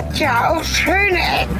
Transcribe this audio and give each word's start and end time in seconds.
hat 0.00 0.18
ja 0.18 0.50
auch 0.50 0.64
schöne 0.64 1.18
Ecken. 1.18 1.58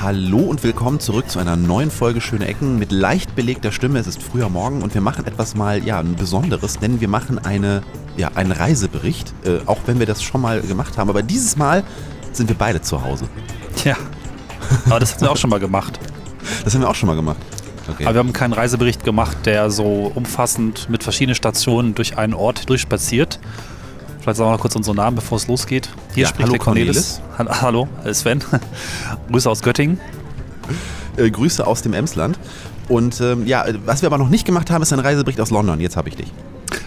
Hallo 0.00 0.38
und 0.38 0.62
willkommen 0.62 1.00
zurück 1.00 1.28
zu 1.28 1.40
einer 1.40 1.56
neuen 1.56 1.90
Folge 1.90 2.20
Schöne 2.20 2.46
Ecken 2.46 2.78
mit 2.78 2.92
leicht 2.92 3.34
belegter 3.34 3.72
Stimme. 3.72 3.98
Es 3.98 4.06
ist 4.06 4.22
früher 4.22 4.48
Morgen 4.48 4.82
und 4.82 4.94
wir 4.94 5.00
machen 5.00 5.26
etwas 5.26 5.56
mal 5.56 5.84
ja 5.84 5.98
ein 5.98 6.14
Besonderes, 6.14 6.78
denn 6.78 7.00
wir 7.00 7.08
machen 7.08 7.40
eine 7.40 7.82
ja 8.16 8.30
einen 8.34 8.52
Reisebericht, 8.52 9.32
äh, 9.44 9.58
auch 9.66 9.78
wenn 9.86 9.98
wir 9.98 10.06
das 10.06 10.22
schon 10.22 10.40
mal 10.40 10.60
gemacht 10.60 10.96
haben. 10.98 11.10
Aber 11.10 11.22
dieses 11.22 11.56
Mal 11.56 11.84
sind 12.32 12.48
wir 12.48 12.56
beide 12.56 12.80
zu 12.82 13.02
Hause. 13.02 13.26
Ja, 13.84 13.96
aber 14.86 15.00
das 15.00 15.12
hatten 15.14 15.22
wir 15.24 15.30
auch 15.30 15.36
schon 15.36 15.50
mal 15.50 15.60
gemacht. 15.60 15.98
Das 16.64 16.74
haben 16.74 16.80
wir 16.82 16.88
auch 16.88 16.94
schon 16.94 17.06
mal 17.08 17.16
gemacht. 17.16 17.38
Okay. 17.88 18.04
Aber 18.04 18.14
wir 18.14 18.18
haben 18.20 18.32
keinen 18.32 18.52
Reisebericht 18.52 19.04
gemacht, 19.04 19.36
der 19.44 19.70
so 19.70 20.10
umfassend 20.14 20.88
mit 20.90 21.02
verschiedenen 21.04 21.36
Stationen 21.36 21.94
durch 21.94 22.18
einen 22.18 22.34
Ort 22.34 22.68
durchspaziert. 22.68 23.38
Vielleicht 24.20 24.38
sagen 24.38 24.50
wir 24.50 24.54
noch 24.54 24.60
kurz 24.60 24.74
unseren 24.74 24.96
Namen, 24.96 25.14
bevor 25.16 25.36
es 25.36 25.46
losgeht. 25.46 25.88
Hier 26.14 26.24
Ja, 26.24 26.28
spricht 26.28 26.42
hallo 26.48 26.52
der 26.52 26.58
Cornelis. 26.60 27.20
Ha- 27.38 27.60
Hallo, 27.62 27.86
Sven. 28.12 28.42
Grüße 29.30 29.48
aus 29.48 29.62
Göttingen. 29.62 30.00
äh, 31.16 31.30
Grüße 31.30 31.64
aus 31.64 31.82
dem 31.82 31.92
Emsland. 31.92 32.36
Und 32.88 33.20
ähm, 33.20 33.46
ja, 33.46 33.64
was 33.84 34.02
wir 34.02 34.08
aber 34.08 34.18
noch 34.18 34.28
nicht 34.28 34.44
gemacht 34.46 34.68
haben, 34.70 34.82
ist 34.82 34.92
ein 34.92 34.98
Reisebericht 34.98 35.40
aus 35.40 35.50
London. 35.50 35.78
Jetzt 35.80 35.96
habe 35.96 36.08
ich 36.08 36.16
dich. 36.16 36.32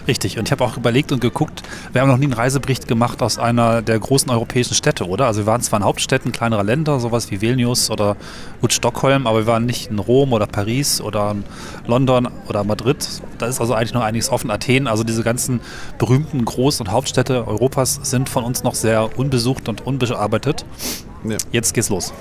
Richtig, 0.08 0.38
und 0.38 0.48
ich 0.48 0.52
habe 0.52 0.64
auch 0.64 0.76
überlegt 0.76 1.12
und 1.12 1.20
geguckt, 1.20 1.62
wir 1.92 2.00
haben 2.00 2.08
noch 2.08 2.16
nie 2.16 2.24
einen 2.24 2.32
Reisebericht 2.32 2.88
gemacht 2.88 3.22
aus 3.22 3.38
einer 3.38 3.82
der 3.82 3.98
großen 3.98 4.30
europäischen 4.30 4.74
Städte, 4.74 5.06
oder? 5.06 5.26
Also 5.26 5.42
wir 5.42 5.46
waren 5.46 5.60
zwar 5.60 5.80
in 5.80 5.84
Hauptstädten 5.84 6.32
kleinerer 6.32 6.64
Länder, 6.64 7.00
sowas 7.00 7.30
wie 7.30 7.40
Vilnius 7.40 7.90
oder 7.90 8.16
gut 8.60 8.72
Stockholm, 8.72 9.26
aber 9.26 9.40
wir 9.40 9.46
waren 9.46 9.66
nicht 9.66 9.90
in 9.90 9.98
Rom 9.98 10.32
oder 10.32 10.46
Paris 10.46 11.00
oder 11.00 11.36
London 11.86 12.28
oder 12.48 12.64
Madrid. 12.64 13.06
Da 13.38 13.46
ist 13.46 13.60
also 13.60 13.74
eigentlich 13.74 13.94
noch 13.94 14.02
einiges 14.02 14.30
offen. 14.30 14.50
Athen, 14.50 14.86
also 14.86 15.04
diese 15.04 15.22
ganzen 15.22 15.60
berühmten 15.98 16.44
Groß- 16.44 16.80
und 16.80 16.90
Hauptstädte 16.90 17.46
Europas 17.46 18.00
sind 18.02 18.28
von 18.28 18.44
uns 18.44 18.62
noch 18.62 18.74
sehr 18.74 19.18
unbesucht 19.18 19.68
und 19.68 19.86
unbearbeitet. 19.86 20.64
Ja. 21.24 21.36
Jetzt 21.52 21.74
geht's 21.74 21.90
los. 21.90 22.12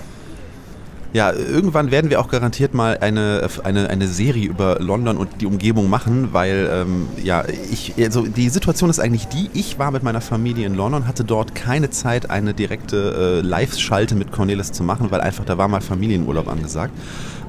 Ja, 1.11 1.31
irgendwann 1.31 1.89
werden 1.89 2.11
wir 2.11 2.19
auch 2.19 2.29
garantiert 2.29 2.75
mal 2.75 2.99
eine, 2.99 3.47
eine, 3.63 3.89
eine 3.89 4.07
Serie 4.07 4.47
über 4.47 4.77
London 4.79 5.17
und 5.17 5.41
die 5.41 5.47
Umgebung 5.47 5.89
machen, 5.89 6.33
weil 6.33 6.69
ähm, 6.71 7.07
ja, 7.23 7.43
ich, 7.71 7.95
also 7.97 8.27
die 8.27 8.47
Situation 8.49 8.91
ist 8.91 8.99
eigentlich 8.99 9.27
die, 9.27 9.49
ich 9.55 9.79
war 9.79 9.89
mit 9.89 10.03
meiner 10.03 10.21
Familie 10.21 10.67
in 10.67 10.75
London, 10.75 11.07
hatte 11.07 11.23
dort 11.23 11.55
keine 11.55 11.89
Zeit, 11.89 12.29
eine 12.29 12.53
direkte 12.53 13.41
äh, 13.41 13.47
Live-Schalte 13.47 14.13
mit 14.13 14.31
Cornelis 14.31 14.71
zu 14.71 14.83
machen, 14.83 15.09
weil 15.09 15.21
einfach 15.21 15.45
da 15.45 15.57
war 15.57 15.67
mal 15.67 15.81
Familienurlaub 15.81 16.47
angesagt. 16.47 16.93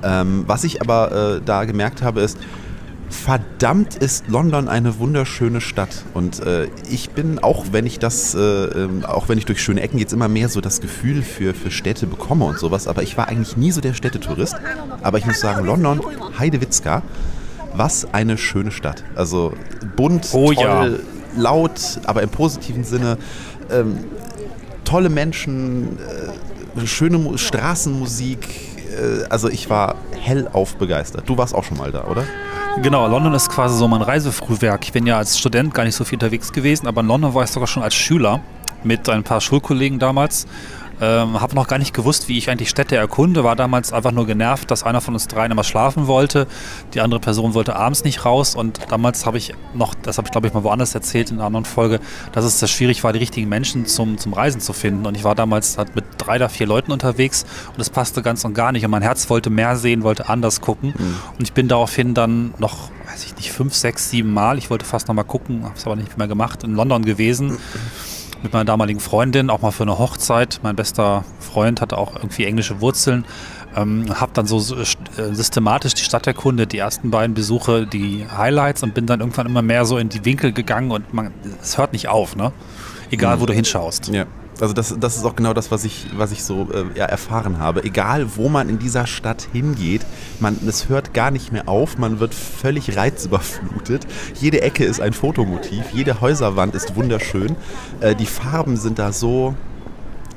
Ähm, 0.02 0.44
was 0.46 0.64
ich 0.64 0.80
aber 0.80 1.36
äh, 1.36 1.40
da 1.44 1.64
gemerkt 1.66 2.00
habe, 2.00 2.22
ist, 2.22 2.38
Verdammt 3.10 3.96
ist 3.96 4.28
London 4.28 4.68
eine 4.68 4.98
wunderschöne 4.98 5.60
Stadt 5.60 6.04
und 6.14 6.40
äh, 6.40 6.68
ich 6.88 7.10
bin 7.10 7.38
auch 7.40 7.66
wenn 7.72 7.84
ich 7.84 7.98
das 7.98 8.34
äh, 8.34 8.38
ähm, 8.38 9.04
auch 9.04 9.28
wenn 9.28 9.36
ich 9.36 9.44
durch 9.44 9.60
schöne 9.60 9.80
Ecken 9.82 9.98
jetzt 9.98 10.12
immer 10.12 10.28
mehr 10.28 10.48
so 10.48 10.60
das 10.60 10.80
Gefühl 10.80 11.22
für 11.22 11.52
für 11.52 11.70
Städte 11.70 12.06
bekomme 12.06 12.44
und 12.44 12.58
sowas, 12.58 12.86
aber 12.86 13.02
ich 13.02 13.16
war 13.18 13.28
eigentlich 13.28 13.56
nie 13.56 13.72
so 13.72 13.80
der 13.80 13.94
Städtetourist, 13.94 14.56
aber 15.02 15.18
ich 15.18 15.26
muss 15.26 15.40
sagen 15.40 15.66
London 15.66 16.00
Heidewitzka 16.38 17.02
was 17.74 18.12
eine 18.12 18.38
schöne 18.38 18.70
Stadt. 18.70 19.04
Also 19.14 19.52
bunt, 19.96 20.28
Oh 20.32 20.52
toll, 20.52 21.00
ja. 21.36 21.40
laut, 21.40 22.00
aber 22.04 22.22
im 22.22 22.30
positiven 22.30 22.84
Sinne 22.84 23.18
ähm, 23.70 23.98
tolle 24.84 25.08
Menschen, 25.08 25.98
äh, 26.76 26.86
schöne 26.86 27.18
Mu 27.18 27.36
Straßenmusik, 27.36 28.48
äh, 28.90 29.24
also 29.28 29.48
ich 29.48 29.70
war 29.70 29.96
hellauf 30.12 30.76
begeistert. 30.76 31.28
Du 31.28 31.38
warst 31.38 31.54
auch 31.54 31.64
schon 31.64 31.78
mal 31.78 31.92
da, 31.92 32.04
oder? 32.04 32.24
Genau, 32.78 33.06
London 33.08 33.34
ist 33.34 33.50
quasi 33.50 33.76
so 33.76 33.88
mein 33.88 34.00
Reisefrühwerk. 34.00 34.84
Ich 34.84 34.92
bin 34.92 35.06
ja 35.06 35.18
als 35.18 35.38
Student 35.38 35.74
gar 35.74 35.84
nicht 35.84 35.94
so 35.94 36.04
viel 36.04 36.16
unterwegs 36.16 36.52
gewesen, 36.52 36.86
aber 36.86 37.02
in 37.02 37.08
London 37.08 37.34
war 37.34 37.44
ich 37.44 37.50
sogar 37.50 37.66
schon 37.66 37.82
als 37.82 37.94
Schüler 37.94 38.40
mit 38.84 39.08
ein 39.08 39.22
paar 39.22 39.40
Schulkollegen 39.40 39.98
damals. 39.98 40.46
Ähm, 41.00 41.40
habe 41.40 41.54
noch 41.54 41.66
gar 41.66 41.78
nicht 41.78 41.94
gewusst, 41.94 42.28
wie 42.28 42.36
ich 42.36 42.50
eigentlich 42.50 42.68
Städte 42.68 42.94
erkunde. 42.94 43.42
War 43.42 43.56
damals 43.56 43.92
einfach 43.92 44.12
nur 44.12 44.26
genervt, 44.26 44.70
dass 44.70 44.82
einer 44.82 45.00
von 45.00 45.14
uns 45.14 45.28
dreien 45.28 45.50
immer 45.50 45.64
schlafen 45.64 46.06
wollte. 46.06 46.46
Die 46.92 47.00
andere 47.00 47.20
Person 47.20 47.54
wollte 47.54 47.74
abends 47.74 48.04
nicht 48.04 48.26
raus. 48.26 48.54
Und 48.54 48.80
damals 48.90 49.24
habe 49.24 49.38
ich 49.38 49.54
noch, 49.72 49.94
das 49.94 50.18
habe 50.18 50.26
ich 50.26 50.32
glaube 50.32 50.48
ich 50.48 50.52
mal 50.52 50.62
woanders 50.62 50.94
erzählt 50.94 51.30
in 51.30 51.38
einer 51.38 51.46
anderen 51.46 51.64
Folge, 51.64 52.00
dass 52.32 52.44
es 52.44 52.60
sehr 52.60 52.68
schwierig 52.68 53.02
war, 53.02 53.14
die 53.14 53.18
richtigen 53.18 53.48
Menschen 53.48 53.86
zum, 53.86 54.18
zum 54.18 54.34
Reisen 54.34 54.60
zu 54.60 54.74
finden. 54.74 55.06
Und 55.06 55.16
ich 55.16 55.24
war 55.24 55.34
damals 55.34 55.78
halt 55.78 55.94
mit 55.94 56.04
drei 56.18 56.36
oder 56.36 56.50
vier 56.50 56.66
Leuten 56.66 56.92
unterwegs 56.92 57.46
und 57.72 57.80
es 57.80 57.88
passte 57.88 58.20
ganz 58.20 58.44
und 58.44 58.52
gar 58.52 58.70
nicht. 58.72 58.84
Und 58.84 58.90
mein 58.90 59.02
Herz 59.02 59.30
wollte 59.30 59.48
mehr 59.48 59.76
sehen, 59.76 60.02
wollte 60.02 60.28
anders 60.28 60.60
gucken. 60.60 60.92
Und 61.38 61.42
ich 61.42 61.54
bin 61.54 61.66
daraufhin 61.66 62.12
dann 62.12 62.52
noch, 62.58 62.90
weiß 63.10 63.24
ich 63.24 63.36
nicht, 63.36 63.52
fünf, 63.52 63.74
sechs, 63.74 64.10
sieben 64.10 64.34
Mal, 64.34 64.58
ich 64.58 64.68
wollte 64.68 64.84
fast 64.84 65.08
noch 65.08 65.14
mal 65.14 65.22
gucken, 65.22 65.64
habe 65.64 65.74
es 65.76 65.86
aber 65.86 65.96
nicht 65.96 66.18
mehr 66.18 66.28
gemacht, 66.28 66.62
in 66.62 66.74
London 66.74 67.04
gewesen 67.06 67.56
mit 68.42 68.52
meiner 68.52 68.64
damaligen 68.64 69.00
Freundin, 69.00 69.50
auch 69.50 69.60
mal 69.62 69.70
für 69.70 69.82
eine 69.82 69.98
Hochzeit. 69.98 70.60
Mein 70.62 70.76
bester 70.76 71.24
Freund 71.38 71.80
hatte 71.80 71.98
auch 71.98 72.16
irgendwie 72.16 72.44
englische 72.44 72.80
Wurzeln. 72.80 73.24
Ähm, 73.76 74.06
habe 74.18 74.32
dann 74.34 74.46
so 74.46 74.58
äh, 74.58 74.84
systematisch 75.32 75.94
die 75.94 76.02
Stadt 76.02 76.26
erkundet, 76.26 76.72
die 76.72 76.78
ersten 76.78 77.10
beiden 77.10 77.34
Besuche, 77.34 77.86
die 77.86 78.26
Highlights 78.36 78.82
und 78.82 78.94
bin 78.94 79.06
dann 79.06 79.20
irgendwann 79.20 79.46
immer 79.46 79.62
mehr 79.62 79.84
so 79.84 79.96
in 79.98 80.08
die 80.08 80.24
Winkel 80.24 80.52
gegangen 80.52 80.90
und 80.90 81.14
man, 81.14 81.32
es 81.62 81.78
hört 81.78 81.92
nicht 81.92 82.08
auf, 82.08 82.34
ne? 82.34 82.52
Egal, 83.12 83.40
wo 83.40 83.46
du 83.46 83.52
hinschaust. 83.52 84.08
Ja. 84.08 84.26
Also 84.60 84.74
das, 84.74 84.94
das 84.98 85.16
ist 85.16 85.24
auch 85.24 85.36
genau 85.36 85.54
das, 85.54 85.70
was 85.70 85.84
ich, 85.84 86.06
was 86.16 86.32
ich 86.32 86.44
so 86.44 86.68
äh, 86.72 86.98
ja, 86.98 87.06
erfahren 87.06 87.58
habe. 87.58 87.84
Egal, 87.84 88.36
wo 88.36 88.48
man 88.48 88.68
in 88.68 88.78
dieser 88.78 89.06
Stadt 89.06 89.48
hingeht, 89.52 90.02
man, 90.38 90.56
es 90.66 90.88
hört 90.88 91.14
gar 91.14 91.30
nicht 91.30 91.52
mehr 91.52 91.68
auf, 91.68 91.98
man 91.98 92.20
wird 92.20 92.34
völlig 92.34 92.96
reizüberflutet. 92.96 94.06
Jede 94.40 94.62
Ecke 94.62 94.84
ist 94.84 95.00
ein 95.00 95.12
Fotomotiv, 95.12 95.84
jede 95.92 96.20
Häuserwand 96.20 96.74
ist 96.74 96.96
wunderschön. 96.96 97.56
Äh, 98.00 98.14
die 98.14 98.26
Farben 98.26 98.76
sind 98.76 98.98
da 98.98 99.12
so, 99.12 99.54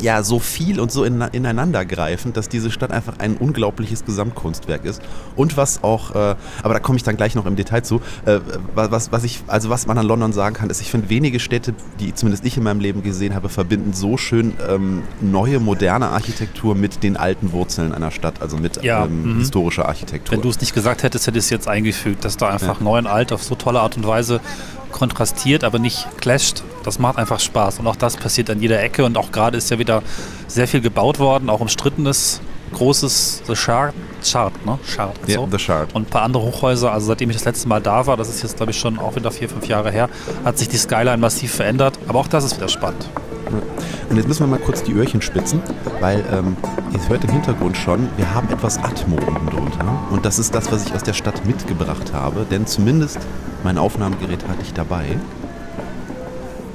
ja, 0.02 0.24
so 0.24 0.40
viel 0.40 0.80
und 0.80 0.92
so 0.92 1.04
in, 1.04 1.22
ineinandergreifend, 1.22 2.36
dass 2.36 2.50
diese 2.50 2.72
Stadt 2.72 2.92
einfach 2.92 3.20
ein 3.20 3.38
unglaubliches 3.38 4.06
Gesamtkunstwerk 4.06 4.86
ist. 4.86 5.02
Und 5.36 5.58
was 5.58 5.84
auch, 5.84 6.12
äh, 6.12 6.36
aber 6.62 6.74
da 6.74 6.80
komme 6.80 6.98
ich 6.98 7.04
dann 7.04 7.18
gleich 7.18 7.36
noch 7.36 7.46
im 7.46 7.56
Detail 7.56 7.84
zu, 7.84 8.02
äh, 8.26 8.40
was, 8.76 9.12
was 9.12 9.24
ich, 9.24 9.42
also 9.48 9.70
was 9.70 9.88
man 9.88 9.98
an 9.98 10.06
London 10.06 10.34
sagen 10.34 10.56
kann, 10.56 10.70
ist, 10.70 10.82
ich 10.82 10.92
finde 10.92 11.10
wenige 11.10 11.40
Städte, 11.40 11.74
die 12.00 12.14
zumindest 12.14 12.46
ich 12.46 12.58
in 12.58 12.64
meinem 12.64 12.80
Leben 12.80 13.04
gesehen 13.04 13.36
habe, 13.36 13.50
verbinden 13.50 13.94
so 13.94 14.18
schön 14.18 14.54
ähm, 14.68 15.04
neue, 15.22 15.60
moderne 15.60 16.10
Architektur 16.10 16.76
mit 16.76 17.04
den 17.04 17.18
alten 17.18 17.52
Wurzeln 17.52 17.94
einer 17.94 18.12
Stadt, 18.12 18.42
also 18.42 18.58
mit 18.58 18.84
Ja, 18.84 19.06
ähm, 19.06 19.36
mhm. 19.36 19.40
historischer 19.40 19.88
Architektur. 19.88 20.36
Wenn 20.36 20.42
du 20.42 20.50
es 20.50 20.60
nicht 20.60 20.74
gesagt 20.74 21.04
hättest, 21.04 21.28
hätte 21.28 21.38
ich 21.38 21.46
es 21.46 21.50
jetzt 21.50 21.68
eingefügt, 21.68 22.26
dass 22.26 22.38
da 22.38 22.50
einfach 22.50 22.80
neu 22.80 22.98
und 22.98 23.08
alt 23.08 23.32
auf 23.32 23.44
so 23.44 23.56
tolle 23.56 23.80
Art 23.80 23.98
und 23.98 24.08
Weise 24.08 24.42
kontrastiert, 24.94 25.66
aber 25.66 25.80
nicht 25.80 26.08
clasht. 26.22 26.64
Das 26.84 27.00
macht 27.00 27.18
einfach 27.18 27.40
Spaß. 27.40 27.80
Und 27.80 27.88
auch 27.88 27.98
das 27.98 28.16
passiert 28.16 28.50
an 28.50 28.62
jeder 28.62 28.82
Ecke. 28.82 29.04
Und 29.04 29.18
auch 29.18 29.32
gerade 29.32 29.58
ist 29.58 29.70
ja 29.70 29.80
wieder 29.80 30.02
sehr 30.48 30.68
viel 30.68 30.80
gebaut 30.80 31.20
worden, 31.20 31.50
auch 31.50 31.60
umstrittenes, 31.60 32.40
großes 32.74 33.44
The 33.46 33.56
Shard, 33.56 33.94
Shard, 34.24 34.66
ne? 34.66 34.80
Shard, 34.88 35.18
Ja, 35.28 35.36
so. 35.36 35.48
The 35.52 35.60
Shard. 35.60 35.94
Und 35.94 36.04
ein 36.04 36.10
paar 36.10 36.22
andere 36.22 36.44
Hochhäuser. 36.44 36.92
Also 36.92 37.08
seitdem 37.08 37.30
ich 37.30 37.36
das 37.36 37.46
letzte 37.46 37.68
Mal 37.68 37.82
da 37.82 38.08
war, 38.08 38.16
das 38.16 38.30
ist 38.30 38.42
jetzt 38.42 38.58
glaube 38.58 38.72
ich 38.72 38.80
schon 38.80 38.98
auch 39.00 39.16
wieder 39.16 39.32
vier, 39.32 39.50
fünf 39.50 39.68
Jahre 39.68 39.92
her, 39.92 40.10
hat 40.46 40.58
sich 40.58 40.70
die 40.70 40.78
Skyline 40.78 41.18
massiv 41.18 41.54
verändert. 41.54 42.00
Aber 42.08 42.20
auch 42.20 42.28
das 42.28 42.46
ist 42.46 42.56
wieder 42.56 42.70
spannend. 42.70 43.10
Und 44.14 44.18
jetzt 44.18 44.28
müssen 44.28 44.44
wir 44.44 44.48
mal 44.60 44.60
kurz 44.60 44.84
die 44.84 44.94
Öhrchen 44.94 45.24
spitzen, 45.24 45.60
weil 46.00 46.24
ähm, 46.32 46.56
ihr 46.94 47.10
hört 47.10 47.24
im 47.24 47.32
Hintergrund 47.32 47.76
schon, 47.76 48.10
wir 48.16 48.32
haben 48.32 48.48
etwas 48.50 48.78
Atmo 48.78 49.16
unten 49.16 49.48
drunter. 49.48 49.86
Und 50.12 50.24
das 50.24 50.38
ist 50.38 50.54
das, 50.54 50.72
was 50.72 50.86
ich 50.86 50.94
aus 50.94 51.02
der 51.02 51.14
Stadt 51.14 51.48
mitgebracht 51.48 52.14
habe, 52.14 52.46
denn 52.46 52.68
zumindest 52.68 53.18
mein 53.64 53.80
Aufnahmegerät 53.80 54.48
hatte 54.48 54.62
ich 54.62 54.72
dabei. 54.72 55.18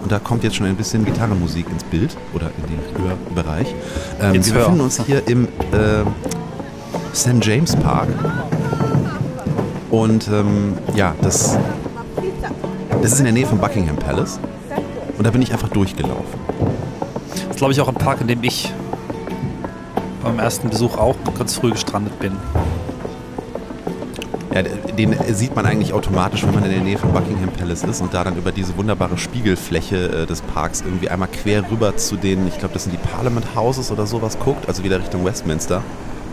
Und 0.03 0.11
da 0.11 0.19
kommt 0.19 0.43
jetzt 0.43 0.57
schon 0.57 0.67
ein 0.67 0.75
bisschen 0.75 1.05
Gitarrenmusik 1.05 1.67
ins 1.71 1.85
Bild 1.85 2.17
oder 2.35 2.51
in 2.57 2.77
den 2.77 3.07
Hörbereich. 3.07 3.73
Ähm, 4.21 4.33
wir 4.45 4.55
befinden 4.55 4.81
uns 4.81 5.01
hier 5.07 5.23
im 5.29 5.45
äh, 5.45 6.03
St. 7.15 7.37
James 7.41 7.77
Park. 7.77 8.09
Und 9.93 10.27
ähm, 10.27 10.73
ja, 10.97 11.15
das, 11.23 11.57
das 13.01 13.13
ist 13.13 13.21
in 13.21 13.27
der 13.27 13.33
Nähe 13.33 13.47
vom 13.47 13.59
Buckingham 13.59 13.95
Palace. 13.95 14.41
Und 15.17 15.25
da 15.25 15.31
bin 15.31 15.41
ich 15.41 15.53
einfach 15.53 15.69
durchgelaufen. 15.69 16.38
Glaube 17.59 17.73
ich 17.73 17.81
auch 17.81 17.89
ein 17.89 17.97
Park, 17.97 18.21
in 18.21 18.29
dem 18.29 18.41
ich 18.45 18.73
beim 20.23 20.39
ersten 20.39 20.71
Besuch 20.71 20.97
auch 20.97 21.17
ganz 21.37 21.57
früh 21.57 21.73
gestrandet 21.73 22.17
bin. 22.21 22.33
Ja, 24.55 24.63
den 24.63 25.17
sieht 25.35 25.57
man 25.57 25.67
eigentlich 25.67 25.93
automatisch, 25.93 26.45
wenn 26.47 26.55
man 26.55 26.65
in 26.65 26.71
der 26.71 26.83
Nähe 26.83 26.99
von 26.99 27.13
Buckingham 27.13 27.51
Palace 27.51 27.83
ist 27.83 28.01
und 28.01 28.15
da 28.15 28.23
dann 28.23 28.37
über 28.37 28.53
diese 28.53 28.77
wunderbare 28.77 29.19
Spiegelfläche 29.19 30.23
äh, 30.23 30.27
des 30.27 30.41
Parks 30.41 30.83
irgendwie 30.83 31.09
einmal 31.09 31.27
quer 31.27 31.69
rüber 31.69 31.97
zu 31.97 32.15
den, 32.15 32.47
ich 32.47 32.59
glaube, 32.59 32.75
das 32.75 32.85
sind 32.85 32.93
die 32.93 33.09
Parliament 33.09 33.57
Houses 33.57 33.91
oder 33.91 34.07
sowas 34.07 34.39
guckt, 34.39 34.69
also 34.69 34.85
wieder 34.85 35.01
Richtung 35.01 35.25
Westminster. 35.25 35.83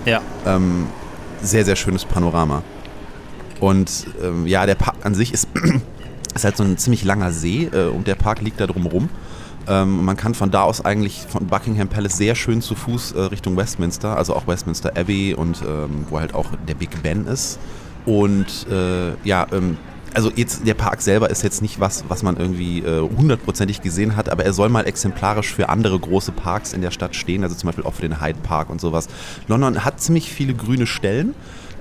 Ja. 0.06 0.22
Ähm, 0.46 0.86
sehr, 1.42 1.66
sehr 1.66 1.76
schönes 1.76 2.06
Panorama. 2.06 2.62
Und 3.60 4.06
ähm, 4.24 4.46
ja, 4.46 4.68
der 4.68 4.76
Park 4.76 4.98
an 5.02 5.16
sich 5.16 5.34
ist, 5.34 5.48
ist 6.36 6.46
halt 6.46 6.56
so 6.56 6.64
ein 6.64 6.78
ziemlich 6.78 7.04
langer 7.04 7.32
See 7.32 7.68
äh, 7.74 7.88
und 7.88 8.06
der 8.06 8.16
Park 8.16 8.42
liegt 8.42 8.60
da 8.60 8.68
drumrum. 8.68 9.10
Ähm, 9.68 10.06
man 10.06 10.18
kann 10.18 10.34
von 10.34 10.52
da 10.52 10.64
aus 10.64 10.84
eigentlich 10.84 11.26
von 11.28 11.48
Buckingham 11.48 11.88
Palace 11.88 12.18
sehr 12.18 12.36
schön 12.36 12.62
zu 12.62 12.76
Fuß 12.76 13.14
äh, 13.14 13.22
Richtung 13.22 13.58
Westminster, 13.58 14.16
also 14.18 14.36
auch 14.36 14.48
Westminster 14.48 14.92
Abbey 14.96 15.34
und 15.34 15.62
ähm, 15.62 16.06
wo 16.10 16.20
halt 16.20 16.34
auch 16.34 16.48
der 16.68 16.76
Big 16.76 17.02
Ben 17.02 17.26
ist. 17.28 17.60
Und 18.06 18.68
äh, 18.70 19.14
ja, 19.24 19.48
ähm, 19.52 19.78
also 20.14 20.32
jetzt 20.34 20.66
der 20.66 20.76
Park 20.76 21.02
selber 21.02 21.30
ist 21.30 21.44
jetzt 21.44 21.62
nicht 21.62 21.80
was, 21.80 22.06
was 22.08 22.24
man 22.24 22.38
irgendwie 22.38 22.80
äh, 22.80 23.02
hundertprozentig 23.02 23.82
gesehen 23.82 24.16
hat, 24.16 24.30
aber 24.30 24.46
er 24.46 24.54
soll 24.54 24.70
mal 24.70 24.86
exemplarisch 24.86 25.54
für 25.54 25.68
andere 25.70 26.00
große 26.00 26.32
Parks 26.32 26.72
in 26.72 26.82
der 26.82 26.92
Stadt 26.92 27.16
stehen, 27.16 27.44
also 27.44 27.56
zum 27.56 27.68
Beispiel 27.68 27.84
auch 27.84 27.96
für 27.96 28.04
den 28.04 28.22
Hyde 28.22 28.40
Park 28.42 28.70
und 28.70 28.80
sowas. 28.80 29.08
London 29.48 29.84
hat 29.84 30.00
ziemlich 30.00 30.32
viele 30.32 30.54
grüne 30.54 30.88
Stellen 30.88 31.36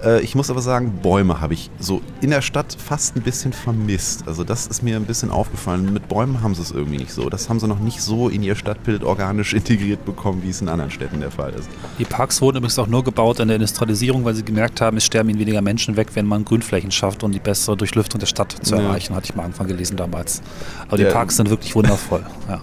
äh, 0.04 0.20
ich 0.20 0.34
muss 0.34 0.50
aber 0.50 0.60
sagen, 0.60 1.00
Bäume 1.02 1.40
habe 1.40 1.54
ich 1.54 1.70
so 1.78 2.02
in 2.20 2.30
der 2.30 2.42
Stadt 2.42 2.76
fast 2.78 3.16
ein 3.16 3.22
bisschen 3.22 3.52
vermisst. 3.52 4.26
Also 4.26 4.44
das 4.44 4.66
ist 4.66 4.82
mir 4.82 4.96
ein 4.96 5.04
bisschen 5.04 5.30
aufgefallen. 5.30 5.92
Mit 5.92 6.08
Bäumen 6.08 6.42
haben 6.42 6.54
sie 6.54 6.62
es 6.62 6.70
irgendwie 6.70 6.98
nicht 6.98 7.12
so. 7.12 7.28
Das 7.30 7.48
haben 7.48 7.60
sie 7.60 7.68
noch 7.68 7.80
nicht 7.80 8.00
so 8.00 8.28
in 8.28 8.42
ihr 8.42 8.54
Stadtbild 8.54 9.04
organisch 9.04 9.52
integriert 9.54 10.04
bekommen, 10.04 10.42
wie 10.42 10.50
es 10.50 10.60
in 10.60 10.68
anderen 10.68 10.90
Städten 10.90 11.20
der 11.20 11.30
Fall 11.30 11.52
ist. 11.54 11.68
Die 11.98 12.04
Parks 12.04 12.40
wurden 12.40 12.58
übrigens 12.58 12.78
auch 12.78 12.86
nur 12.86 13.04
gebaut 13.04 13.40
in 13.40 13.48
der 13.48 13.56
Industrialisierung, 13.56 14.24
weil 14.24 14.34
sie 14.34 14.44
gemerkt 14.44 14.80
haben, 14.80 14.96
es 14.96 15.04
sterben 15.04 15.30
ihnen 15.30 15.38
weniger 15.38 15.62
Menschen 15.62 15.96
weg, 15.96 16.08
wenn 16.14 16.26
man 16.26 16.44
Grünflächen 16.44 16.90
schafft, 16.90 17.22
um 17.22 17.32
die 17.32 17.38
bessere 17.38 17.76
Durchlüftung 17.76 18.18
der 18.18 18.26
Stadt 18.26 18.54
zu 18.62 18.74
erreichen, 18.74 19.12
ja. 19.12 19.16
hatte 19.16 19.26
ich 19.26 19.34
mal 19.34 19.44
Anfang 19.44 19.66
gelesen 19.66 19.96
damals. 19.96 20.42
Aber 20.88 20.96
die 20.96 21.04
Parks 21.04 21.36
sind 21.36 21.50
wirklich 21.50 21.74
wundervoll. 21.74 22.24
Ja. 22.46 22.60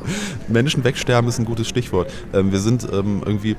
Menschen 0.48 0.84
wegsterben 0.84 1.28
ist 1.28 1.40
ein 1.40 1.46
gutes 1.46 1.68
Stichwort. 1.68 2.12
Ähm, 2.34 2.52
wir 2.52 2.60
sind 2.60 2.84
ähm, 2.84 3.24
irgendwie 3.26 3.56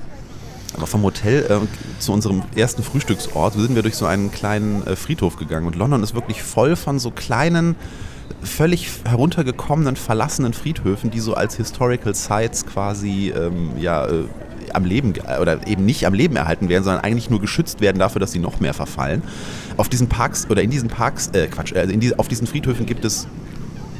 aber 0.74 0.86
vom 0.86 1.02
Hotel 1.02 1.44
äh, 1.48 2.00
zu 2.00 2.12
unserem 2.12 2.42
ersten 2.56 2.82
Frühstücksort 2.82 3.54
sind 3.54 3.74
wir 3.74 3.82
durch 3.82 3.96
so 3.96 4.06
einen 4.06 4.30
kleinen 4.30 4.86
äh, 4.86 4.96
Friedhof 4.96 5.36
gegangen. 5.36 5.66
Und 5.66 5.76
London 5.76 6.02
ist 6.02 6.14
wirklich 6.14 6.42
voll 6.42 6.76
von 6.76 6.98
so 6.98 7.10
kleinen, 7.10 7.76
völlig 8.42 8.88
heruntergekommenen, 9.04 9.96
verlassenen 9.96 10.54
Friedhöfen, 10.54 11.10
die 11.10 11.20
so 11.20 11.34
als 11.34 11.56
Historical 11.56 12.14
Sites 12.14 12.66
quasi 12.66 13.32
ähm, 13.36 13.72
ja, 13.78 14.06
äh, 14.06 14.24
am 14.72 14.84
Leben 14.84 15.14
oder 15.40 15.66
eben 15.66 15.84
nicht 15.84 16.06
am 16.06 16.14
Leben 16.14 16.36
erhalten 16.36 16.68
werden, 16.68 16.84
sondern 16.84 17.04
eigentlich 17.04 17.28
nur 17.28 17.40
geschützt 17.40 17.80
werden 17.80 17.98
dafür, 17.98 18.20
dass 18.20 18.32
sie 18.32 18.38
noch 18.38 18.60
mehr 18.60 18.74
verfallen. 18.74 19.22
Auf 19.76 19.88
diesen 19.88 20.08
Parks 20.08 20.48
oder 20.48 20.62
in 20.62 20.70
diesen 20.70 20.88
Parks, 20.88 21.28
äh, 21.34 21.48
Quatsch, 21.48 21.74
also 21.74 21.94
die, 21.94 22.18
auf 22.18 22.28
diesen 22.28 22.46
Friedhöfen 22.46 22.86
gibt 22.86 23.04
es 23.04 23.26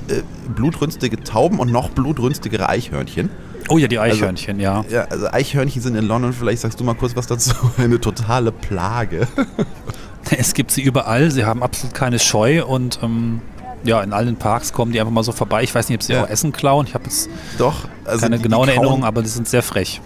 äh, 0.09 0.23
blutrünstige 0.55 1.23
Tauben 1.23 1.59
und 1.59 1.71
noch 1.71 1.91
blutrünstigere 1.91 2.69
Eichhörnchen. 2.69 3.31
Oh 3.69 3.79
ja, 3.79 3.89
die 3.89 3.99
also, 3.99 4.17
Eichhörnchen, 4.17 4.57
also, 4.57 4.89
ja. 4.91 5.03
Ja, 5.03 5.05
also 5.05 5.27
Eichhörnchen 5.29 5.83
sind 5.83 5.95
in 5.95 6.07
London, 6.07 6.33
vielleicht 6.33 6.63
sagst 6.63 6.81
du 6.81 6.85
mal 6.85 6.95
kurz 6.95 7.17
was 7.17 7.27
dazu, 7.27 7.55
eine 7.79 8.01
totale 8.01 8.53
Plage. 8.53 9.27
Es 10.31 10.55
gibt 10.55 10.71
sie 10.71 10.83
überall, 10.83 11.31
sie 11.33 11.45
haben 11.45 11.65
absolut 11.65 11.95
keine 11.95 12.19
Scheu 12.21 12.65
und 12.65 13.01
ähm, 13.03 13.43
ja, 13.83 14.01
in 14.03 14.13
allen 14.13 14.37
Parks 14.37 14.73
kommen 14.73 14.93
die 14.93 15.01
einfach 15.01 15.13
mal 15.13 15.25
so 15.25 15.33
vorbei. 15.33 15.65
Ich 15.65 15.75
weiß 15.75 15.89
nicht, 15.89 15.97
ob 15.97 16.03
sie 16.03 16.13
ja. 16.13 16.23
auch 16.23 16.29
Essen 16.29 16.53
klauen. 16.53 16.87
Ich 16.87 16.95
habe 16.95 17.05
jetzt 17.05 17.29
Doch, 17.59 17.89
also 18.05 18.21
keine 18.21 18.39
genauen 18.39 18.69
Erinnerungen, 18.69 19.05
aber 19.05 19.23
die 19.23 19.29
sind 19.29 19.49
sehr 19.49 19.65
frech 19.65 20.01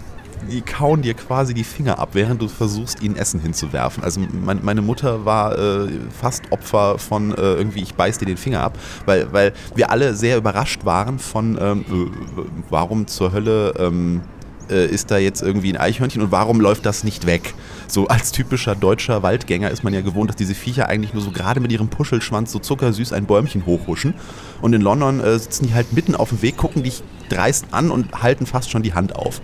die 0.47 0.61
kauen 0.61 1.01
dir 1.01 1.13
quasi 1.13 1.53
die 1.53 1.63
Finger 1.63 1.99
ab, 1.99 2.09
während 2.13 2.41
du 2.41 2.47
versuchst, 2.47 3.01
ihnen 3.01 3.15
Essen 3.15 3.39
hinzuwerfen. 3.39 4.03
Also 4.03 4.19
mein, 4.19 4.59
meine 4.63 4.81
Mutter 4.81 5.25
war 5.25 5.57
äh, 5.57 5.87
fast 6.19 6.51
Opfer 6.51 6.97
von 6.97 7.31
äh, 7.31 7.53
irgendwie, 7.53 7.83
ich 7.83 7.93
beiß 7.95 8.17
dir 8.17 8.25
den 8.25 8.37
Finger 8.37 8.61
ab, 8.61 8.77
weil, 9.05 9.31
weil 9.33 9.53
wir 9.75 9.91
alle 9.91 10.15
sehr 10.15 10.37
überrascht 10.37 10.85
waren 10.85 11.19
von, 11.19 11.57
ähm, 11.59 11.85
äh, 11.89 12.41
warum 12.69 13.07
zur 13.07 13.31
Hölle 13.31 13.73
ähm, 13.77 14.21
äh, 14.69 14.85
ist 14.87 15.11
da 15.11 15.17
jetzt 15.17 15.41
irgendwie 15.41 15.71
ein 15.71 15.77
Eichhörnchen 15.77 16.21
und 16.21 16.31
warum 16.31 16.59
läuft 16.59 16.85
das 16.85 17.03
nicht 17.03 17.25
weg? 17.25 17.53
So 17.87 18.07
als 18.07 18.31
typischer 18.31 18.75
deutscher 18.75 19.23
Waldgänger 19.23 19.71
ist 19.71 19.83
man 19.83 19.93
ja 19.93 20.01
gewohnt, 20.01 20.29
dass 20.29 20.35
diese 20.35 20.55
Viecher 20.55 20.89
eigentlich 20.89 21.13
nur 21.13 21.23
so 21.23 21.31
gerade 21.31 21.59
mit 21.59 21.71
ihrem 21.71 21.87
Puschelschwanz 21.87 22.51
so 22.51 22.59
zuckersüß 22.59 23.13
ein 23.13 23.25
Bäumchen 23.25 23.65
hochhuschen. 23.65 24.13
Und 24.61 24.73
in 24.73 24.81
London 24.81 25.19
äh, 25.19 25.39
sitzen 25.39 25.67
die 25.67 25.73
halt 25.73 25.93
mitten 25.93 26.15
auf 26.15 26.29
dem 26.29 26.41
Weg, 26.41 26.57
gucken 26.57 26.83
dich 26.83 27.03
dreist 27.29 27.67
an 27.71 27.91
und 27.91 28.21
halten 28.21 28.45
fast 28.45 28.69
schon 28.71 28.83
die 28.83 28.93
Hand 28.93 29.15
auf. 29.15 29.41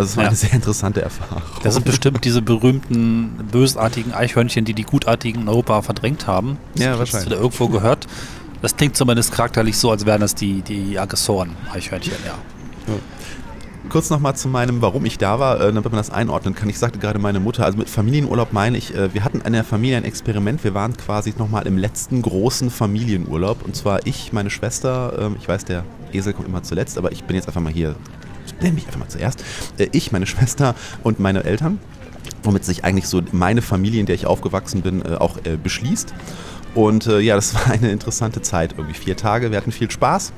Also 0.00 0.12
es 0.12 0.16
war 0.16 0.24
ja. 0.24 0.28
eine 0.28 0.36
sehr 0.36 0.52
interessante 0.54 1.02
Erfahrung. 1.02 1.42
Das 1.62 1.74
sind 1.74 1.84
bestimmt 1.84 2.24
diese 2.24 2.40
berühmten 2.40 3.36
bösartigen 3.52 4.14
Eichhörnchen, 4.14 4.64
die 4.64 4.72
die 4.72 4.84
gutartigen 4.84 5.42
in 5.42 5.48
Europa 5.48 5.82
verdrängt 5.82 6.26
haben. 6.26 6.56
Das 6.74 6.84
ja, 6.84 6.98
wahrscheinlich. 6.98 7.14
Hast 7.14 7.26
du 7.26 7.30
da 7.30 7.36
irgendwo 7.36 7.68
gehört? 7.68 8.06
Das 8.62 8.76
klingt 8.76 8.96
zumindest 8.96 9.32
charakterlich 9.32 9.76
so, 9.76 9.90
als 9.90 10.06
wären 10.06 10.22
das 10.22 10.34
die, 10.34 10.62
die 10.62 10.98
Aggressoren, 10.98 11.50
Eichhörnchen, 11.70 12.14
ja. 12.24 12.32
ja. 12.92 12.98
Kurz 13.90 14.08
nochmal 14.08 14.36
zu 14.36 14.48
meinem, 14.48 14.80
warum 14.80 15.04
ich 15.04 15.18
da 15.18 15.38
war, 15.38 15.60
äh, 15.60 15.72
damit 15.72 15.84
man 15.84 15.96
das 15.96 16.10
einordnen 16.10 16.54
kann. 16.54 16.70
Ich 16.70 16.78
sagte 16.78 16.98
gerade 16.98 17.18
meine 17.18 17.40
Mutter, 17.40 17.66
also 17.66 17.76
mit 17.76 17.90
Familienurlaub 17.90 18.54
meine 18.54 18.78
ich, 18.78 18.94
äh, 18.94 19.12
wir 19.12 19.22
hatten 19.22 19.42
in 19.42 19.52
der 19.52 19.64
Familie 19.64 19.98
ein 19.98 20.04
Experiment. 20.04 20.64
Wir 20.64 20.72
waren 20.72 20.96
quasi 20.96 21.34
nochmal 21.36 21.66
im 21.66 21.76
letzten 21.76 22.22
großen 22.22 22.70
Familienurlaub. 22.70 23.64
Und 23.64 23.76
zwar 23.76 24.06
ich, 24.06 24.32
meine 24.32 24.48
Schwester, 24.48 25.30
äh, 25.30 25.38
ich 25.38 25.48
weiß, 25.48 25.66
der 25.66 25.84
Esel 26.12 26.32
kommt 26.32 26.48
immer 26.48 26.62
zuletzt, 26.62 26.96
aber 26.96 27.12
ich 27.12 27.24
bin 27.24 27.36
jetzt 27.36 27.48
einfach 27.48 27.60
mal 27.60 27.72
hier 27.72 27.96
nenne 28.60 28.74
mich 28.74 28.86
einfach 28.86 29.00
mal 29.00 29.08
zuerst, 29.08 29.44
äh, 29.78 29.88
ich, 29.92 30.12
meine 30.12 30.26
Schwester 30.26 30.74
und 31.02 31.20
meine 31.20 31.44
Eltern, 31.44 31.78
womit 32.42 32.64
sich 32.64 32.84
eigentlich 32.84 33.08
so 33.08 33.20
meine 33.32 33.62
Familie, 33.62 34.00
in 34.00 34.06
der 34.06 34.14
ich 34.14 34.26
aufgewachsen 34.26 34.82
bin, 34.82 35.02
äh, 35.04 35.16
auch 35.16 35.38
äh, 35.44 35.56
beschließt. 35.56 36.14
Und 36.72 37.06
ja, 37.06 37.34
das 37.34 37.52
war 37.52 37.72
eine 37.72 37.90
interessante 37.90 38.42
Zeit, 38.42 38.74
irgendwie 38.78 38.94
vier 38.94 39.16
Tage, 39.16 39.50
wir 39.50 39.58
hatten 39.58 39.72
viel 39.72 39.90
Spaß. 39.90 40.32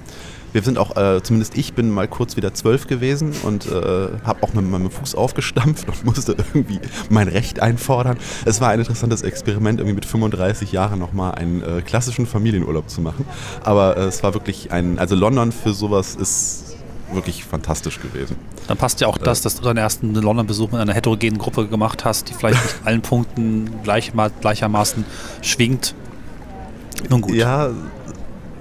Wir 0.52 0.62
sind 0.62 0.76
auch, 0.78 0.96
äh, 0.96 1.22
zumindest 1.22 1.56
ich 1.56 1.72
bin 1.72 1.90
mal 1.90 2.06
kurz 2.06 2.36
wieder 2.36 2.52
zwölf 2.52 2.86
gewesen 2.86 3.32
und 3.42 3.66
äh, 3.66 4.08
habe 4.22 4.42
auch 4.42 4.52
mit 4.52 4.68
meinem 4.68 4.90
Fuß 4.90 5.14
aufgestampft 5.14 5.88
und 5.88 6.04
musste 6.04 6.32
irgendwie 6.32 6.78
mein 7.08 7.28
Recht 7.28 7.60
einfordern. 7.60 8.18
Es 8.44 8.60
war 8.60 8.68
ein 8.68 8.78
interessantes 8.78 9.22
Experiment, 9.22 9.80
irgendwie 9.80 9.94
mit 9.94 10.04
35 10.04 10.70
Jahren 10.72 10.98
nochmal 10.98 11.34
einen 11.34 11.62
äh, 11.62 11.80
klassischen 11.80 12.26
Familienurlaub 12.26 12.90
zu 12.90 13.00
machen. 13.00 13.25
Aber 13.62 13.96
es 13.96 14.22
war 14.22 14.34
wirklich 14.34 14.70
ein, 14.72 14.98
also 14.98 15.14
London 15.14 15.52
für 15.52 15.72
sowas 15.72 16.14
ist 16.14 16.76
wirklich 17.14 17.44
fantastisch 17.44 18.00
gewesen. 18.00 18.37
Dann 18.69 18.76
passt 18.76 19.00
ja 19.00 19.06
auch 19.06 19.19
das, 19.19 19.43
dass 19.43 19.56
du 19.56 19.62
deinen 19.62 19.79
ersten 19.79 20.14
London-Besuch 20.14 20.73
mit 20.73 20.81
einer 20.81 20.94
heterogenen 20.94 21.38
Gruppe 21.38 21.67
gemacht 21.67 22.05
hast, 22.05 22.29
die 22.29 22.35
vielleicht 22.35 22.62
nicht 22.62 22.76
allen 22.85 23.03
Punkten 23.03 23.82
gleich, 23.82 24.12
gleichermaßen 24.41 25.05
schwingt. 25.41 25.94
Nun 27.09 27.20
gut. 27.20 27.35
Ja, 27.35 27.70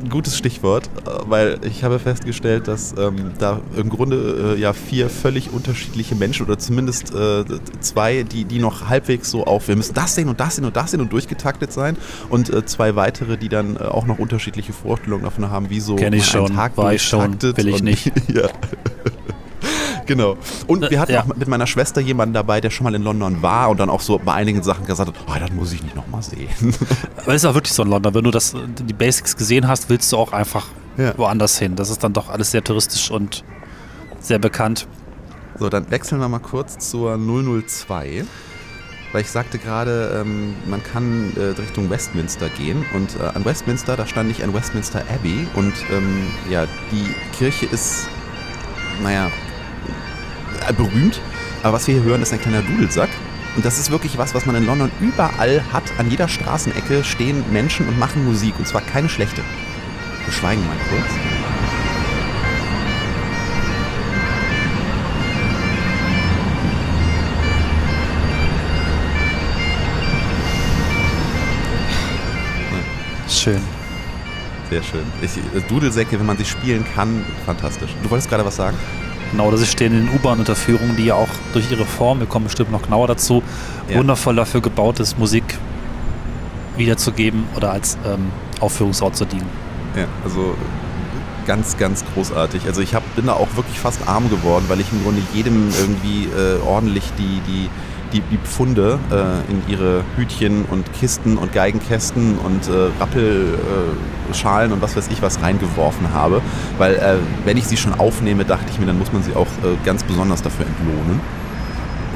gutes 0.10 0.38
Stichwort, 0.38 0.90
weil 1.28 1.60
ich 1.64 1.84
habe 1.84 2.00
festgestellt, 2.00 2.68
dass 2.68 2.96
ähm, 2.98 3.32
da 3.40 3.62
im 3.76 3.90
Grunde 3.90 4.56
äh, 4.56 4.60
ja 4.60 4.74
vier 4.74 5.10
völlig 5.10 5.52
unterschiedliche 5.52 6.16
Menschen 6.16 6.46
oder 6.46 6.58
zumindest 6.58 7.14
äh, 7.14 7.44
zwei, 7.80 8.24
die, 8.24 8.46
die 8.46 8.60
noch 8.60 8.90
halbwegs 8.90 9.30
so 9.30 9.46
auf, 9.46 9.68
wir 9.68 9.76
müssen 9.76 9.94
das 9.94 10.16
sehen 10.16 10.30
und 10.30 10.40
das 10.40 10.56
sehen 10.56 10.66
und 10.66 10.76
das 10.76 10.92
sehen 10.92 11.02
und 11.02 11.12
durchgetaktet 11.12 11.72
sein 11.72 11.98
und 12.30 12.50
äh, 12.50 12.66
zwei 12.66 12.96
weitere, 12.96 13.38
die 13.38 13.50
dann 13.50 13.76
äh, 13.76 13.80
auch 13.80 14.06
noch 14.06 14.20
unterschiedliche 14.20 14.74
Vorstellungen 14.74 15.24
davon 15.24 15.50
haben, 15.50 15.70
wie 15.70 15.80
so 15.80 15.96
Kenn 15.96 16.14
ich 16.14 16.26
schon, 16.26 16.54
Tag 16.54 16.78
war 16.78 16.94
ich 16.94 17.02
schon, 17.02 17.42
will 17.42 17.68
ich 17.68 17.84
nicht. 17.84 18.12
ja. 18.34 18.50
Genau. 20.06 20.38
Und 20.68 20.90
wir 20.90 21.00
hatten 21.00 21.14
ja. 21.14 21.22
auch 21.22 21.28
mit 21.28 21.48
meiner 21.48 21.68
Schwester 21.68 22.02
jemanden 22.02 22.34
dabei, 22.34 22.62
der 22.62 22.70
schon 22.70 22.86
mal 22.86 22.96
in 22.96 23.04
London 23.04 23.42
war 23.42 23.70
und 23.70 23.80
dann 23.80 23.90
auch 23.90 24.02
so 24.02 24.20
bei 24.20 24.34
einigen 24.34 24.64
Sachen 24.64 24.86
gesagt 24.86 25.10
hat, 25.10 25.16
oh, 25.28 25.40
das 25.40 25.52
muss 25.52 25.74
ich 25.74 25.84
nicht 25.84 25.96
nochmal 25.96 26.24
sehen. 26.24 26.50
Aber 27.18 27.34
es 27.34 27.44
ist 27.44 27.46
auch 27.46 27.54
wirklich 27.54 27.74
so 27.74 27.84
in 27.84 27.90
London. 27.90 28.14
Wenn 28.14 28.24
du 28.24 28.32
das, 28.32 28.56
die 28.80 28.94
Basics 28.94 29.36
gesehen 29.36 29.68
hast, 29.68 29.90
willst 29.90 30.12
du 30.12 30.18
auch 30.18 30.34
einfach 30.34 30.68
ja. 30.98 31.18
woanders 31.18 31.58
hin. 31.58 31.76
Das 31.76 31.90
ist 31.90 32.04
dann 32.04 32.14
doch 32.14 32.30
alles 32.30 32.52
sehr 32.52 32.64
touristisch 32.64 33.12
und 33.12 33.44
sehr 34.20 34.40
bekannt. 34.40 34.88
So, 35.60 35.70
dann 35.70 35.90
wechseln 35.92 36.20
wir 36.20 36.30
mal 36.30 36.40
kurz 36.40 36.90
zur 36.90 37.18
002 37.18 38.26
weil 39.12 39.22
ich 39.22 39.30
sagte 39.30 39.58
gerade, 39.58 40.22
ähm, 40.22 40.56
man 40.68 40.82
kann 40.84 41.34
äh, 41.36 41.60
Richtung 41.60 41.90
Westminster 41.90 42.50
gehen 42.50 42.86
und 42.94 43.18
äh, 43.20 43.24
an 43.36 43.44
Westminster, 43.46 43.98
da 43.98 44.06
stand 44.06 44.32
ich 44.32 44.44
an 44.44 44.54
Westminster 44.54 45.02
Abbey 45.14 45.48
und 45.56 45.74
ähm, 45.92 46.28
ja, 46.50 46.66
die 46.92 47.06
Kirche 47.38 47.66
ist, 47.66 48.08
naja, 49.04 49.28
äh, 49.28 49.30
berühmt. 50.76 51.22
Aber 51.64 51.74
was 51.74 51.88
wir 51.88 51.96
hier 51.96 52.04
hören, 52.04 52.22
ist 52.22 52.34
ein 52.34 52.42
kleiner 52.42 52.62
Dudelsack. 52.62 53.10
Und 53.56 53.66
das 53.66 53.80
ist 53.80 53.92
wirklich 53.92 54.18
was, 54.18 54.34
was 54.34 54.46
man 54.46 54.56
in 54.56 54.66
London 54.66 54.92
überall 55.02 55.62
hat. 55.74 55.84
An 55.98 56.10
jeder 56.10 56.28
Straßenecke 56.28 57.04
stehen 57.04 57.44
Menschen 57.52 57.88
und 57.88 58.00
machen 58.00 58.24
Musik. 58.26 58.54
Und 58.58 58.68
zwar 58.68 58.82
keine 58.82 59.10
schlechte. 59.10 59.42
Wir 60.26 60.34
schweigen 60.34 60.66
mal 60.66 60.78
kurz. 60.90 61.12
Schön. 73.28 73.62
Sehr 74.70 74.84
schön. 74.84 75.04
Ich, 75.22 75.32
Dudelsäcke, 75.68 76.20
wenn 76.20 76.26
man 76.28 76.38
sie 76.38 76.46
spielen 76.46 76.86
kann, 76.96 77.26
fantastisch. 77.46 77.90
Du 78.04 78.10
wolltest 78.10 78.30
gerade 78.30 78.46
was 78.46 78.56
sagen? 78.56 78.78
Genau, 79.32 79.50
das 79.50 79.66
stehen 79.68 79.94
in 79.94 80.10
U-Bahn-Unterführungen, 80.10 80.98
die 80.98 81.06
ja 81.06 81.16
auch 81.16 81.30
durch 81.54 81.72
ihre 81.72 81.86
Form, 81.86 82.20
wir 82.20 82.28
kommen 82.28 82.46
bestimmt 82.46 82.72
noch 82.72 82.82
genauer 82.82 83.08
dazu, 83.08 83.42
ja. 83.90 83.98
wundervoll 83.98 84.36
dafür 84.36 84.62
gebaut 84.62 85.00
ist, 85.00 85.18
Musik 85.18 85.44
wiederzugeben 86.78 87.46
oder 87.56 87.72
als 87.72 87.98
ähm, 88.06 88.32
Aufführungsort 88.60 89.16
zu 89.16 89.26
dienen. 89.26 89.48
Ja, 89.96 90.06
also 90.24 90.56
ganz, 91.46 91.78
ganz 91.78 92.04
großartig. 92.14 92.66
Also 92.66 92.82
ich 92.82 92.94
hab, 92.94 93.04
bin 93.16 93.26
da 93.26 93.34
auch 93.34 93.56
wirklich 93.56 93.80
fast 93.80 94.08
arm 94.08 94.30
geworden, 94.30 94.66
weil 94.68 94.80
ich 94.80 94.92
im 94.92 95.04
Grunde 95.04 95.22
jedem 95.34 95.70
irgendwie 95.80 96.26
äh, 96.26 96.60
ordentlich 96.66 97.04
die, 97.18 97.42
die 97.48 97.70
die, 98.14 98.22
die 98.22 98.38
Pfunde 98.38 99.00
äh, 99.12 99.52
in 99.52 99.62
ihre 99.68 100.04
Hütchen 100.16 100.66
und 100.66 100.92
Kisten 100.94 101.38
und 101.38 101.54
Geigenkästen 101.54 102.38
und 102.38 102.68
äh, 102.68 102.90
Rappelschalen 103.00 104.72
und 104.72 104.82
was 104.82 104.96
weiß 104.96 105.10
ich 105.12 105.22
was 105.22 105.42
reingeworfen 105.42 106.14
habe. 106.14 106.42
Weil 106.78 106.96
äh, 106.96 107.16
wenn 107.46 107.58
ich 107.58 107.68
sie 107.68 107.78
schon 107.78 107.94
aufnehme, 107.94 108.46
dachte 108.46 108.66
ich 108.72 108.80
mir, 108.80 108.86
dann 108.86 109.00
muss 109.00 109.12
man 109.12 109.24
sie 109.24 109.36
auch 109.36 109.48
äh, 109.64 109.76
ganz 109.86 110.04
besonders 110.04 110.42
dafür 110.42 110.66
entlohnen. 110.66 111.20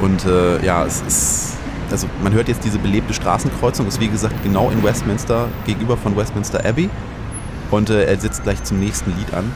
Und 0.01 0.25
äh, 0.25 0.65
ja, 0.65 0.85
es 0.85 1.01
ist 1.07 1.55
also 1.91 2.07
man 2.23 2.33
hört 2.33 2.47
jetzt 2.47 2.63
diese 2.63 2.79
belebte 2.79 3.13
Straßenkreuzung, 3.13 3.87
ist 3.87 3.99
wie 3.99 4.07
gesagt 4.07 4.35
genau 4.43 4.69
in 4.71 4.83
Westminster, 4.83 5.47
gegenüber 5.65 5.97
von 5.97 6.17
Westminster 6.17 6.65
Abbey. 6.65 6.89
Und 7.71 7.89
äh, 7.89 8.05
er 8.05 8.17
sitzt 8.19 8.43
gleich 8.43 8.63
zum 8.63 8.79
nächsten 8.79 9.15
Lied 9.17 9.33
an. 9.33 9.51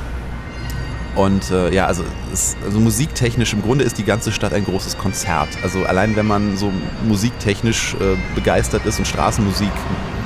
Und 1.19 1.51
äh, 1.51 1.73
ja, 1.73 1.85
also, 1.85 2.05
es, 2.31 2.55
also 2.63 2.79
musiktechnisch 2.79 3.51
im 3.51 3.61
Grunde 3.61 3.83
ist 3.83 3.97
die 3.97 4.05
ganze 4.05 4.31
Stadt 4.31 4.53
ein 4.53 4.63
großes 4.63 4.97
Konzert. 4.97 5.49
Also 5.61 5.83
allein 5.83 6.15
wenn 6.15 6.25
man 6.25 6.55
so 6.55 6.71
musiktechnisch 7.05 7.95
äh, 7.95 8.15
begeistert 8.35 8.85
ist 8.85 8.99
und 8.99 9.05
Straßenmusik 9.05 9.71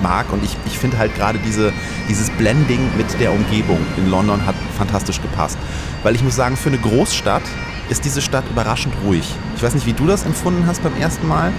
mag 0.03 0.31
und 0.31 0.43
ich, 0.43 0.55
ich 0.67 0.77
finde 0.77 1.00
halt 1.00 1.15
gerade 1.15 1.39
diese, 1.39 1.73
dieses 2.07 2.29
Blending 2.29 2.91
mit 2.95 3.19
der 3.19 3.31
Umgebung 3.31 3.79
in 3.97 4.07
London 4.12 4.45
hat 4.45 4.53
fantastisch 4.77 5.19
gepasst. 5.19 5.57
Weil 6.03 6.13
ich 6.13 6.21
muss 6.21 6.35
sagen, 6.35 6.55
für 6.55 6.69
eine 6.69 6.77
Großstadt 6.77 7.41
ist 7.89 8.05
diese 8.05 8.21
Stadt 8.21 8.43
überraschend 8.51 8.93
ruhig. 9.03 9.27
Ich 9.55 9.63
weiß 9.63 9.73
nicht, 9.73 9.88
wie 9.88 9.93
du 9.93 10.05
das 10.05 10.27
empfunden 10.27 10.67
hast 10.67 10.83
beim 10.83 10.95
ersten 11.01 11.27
Mal. 11.27 11.51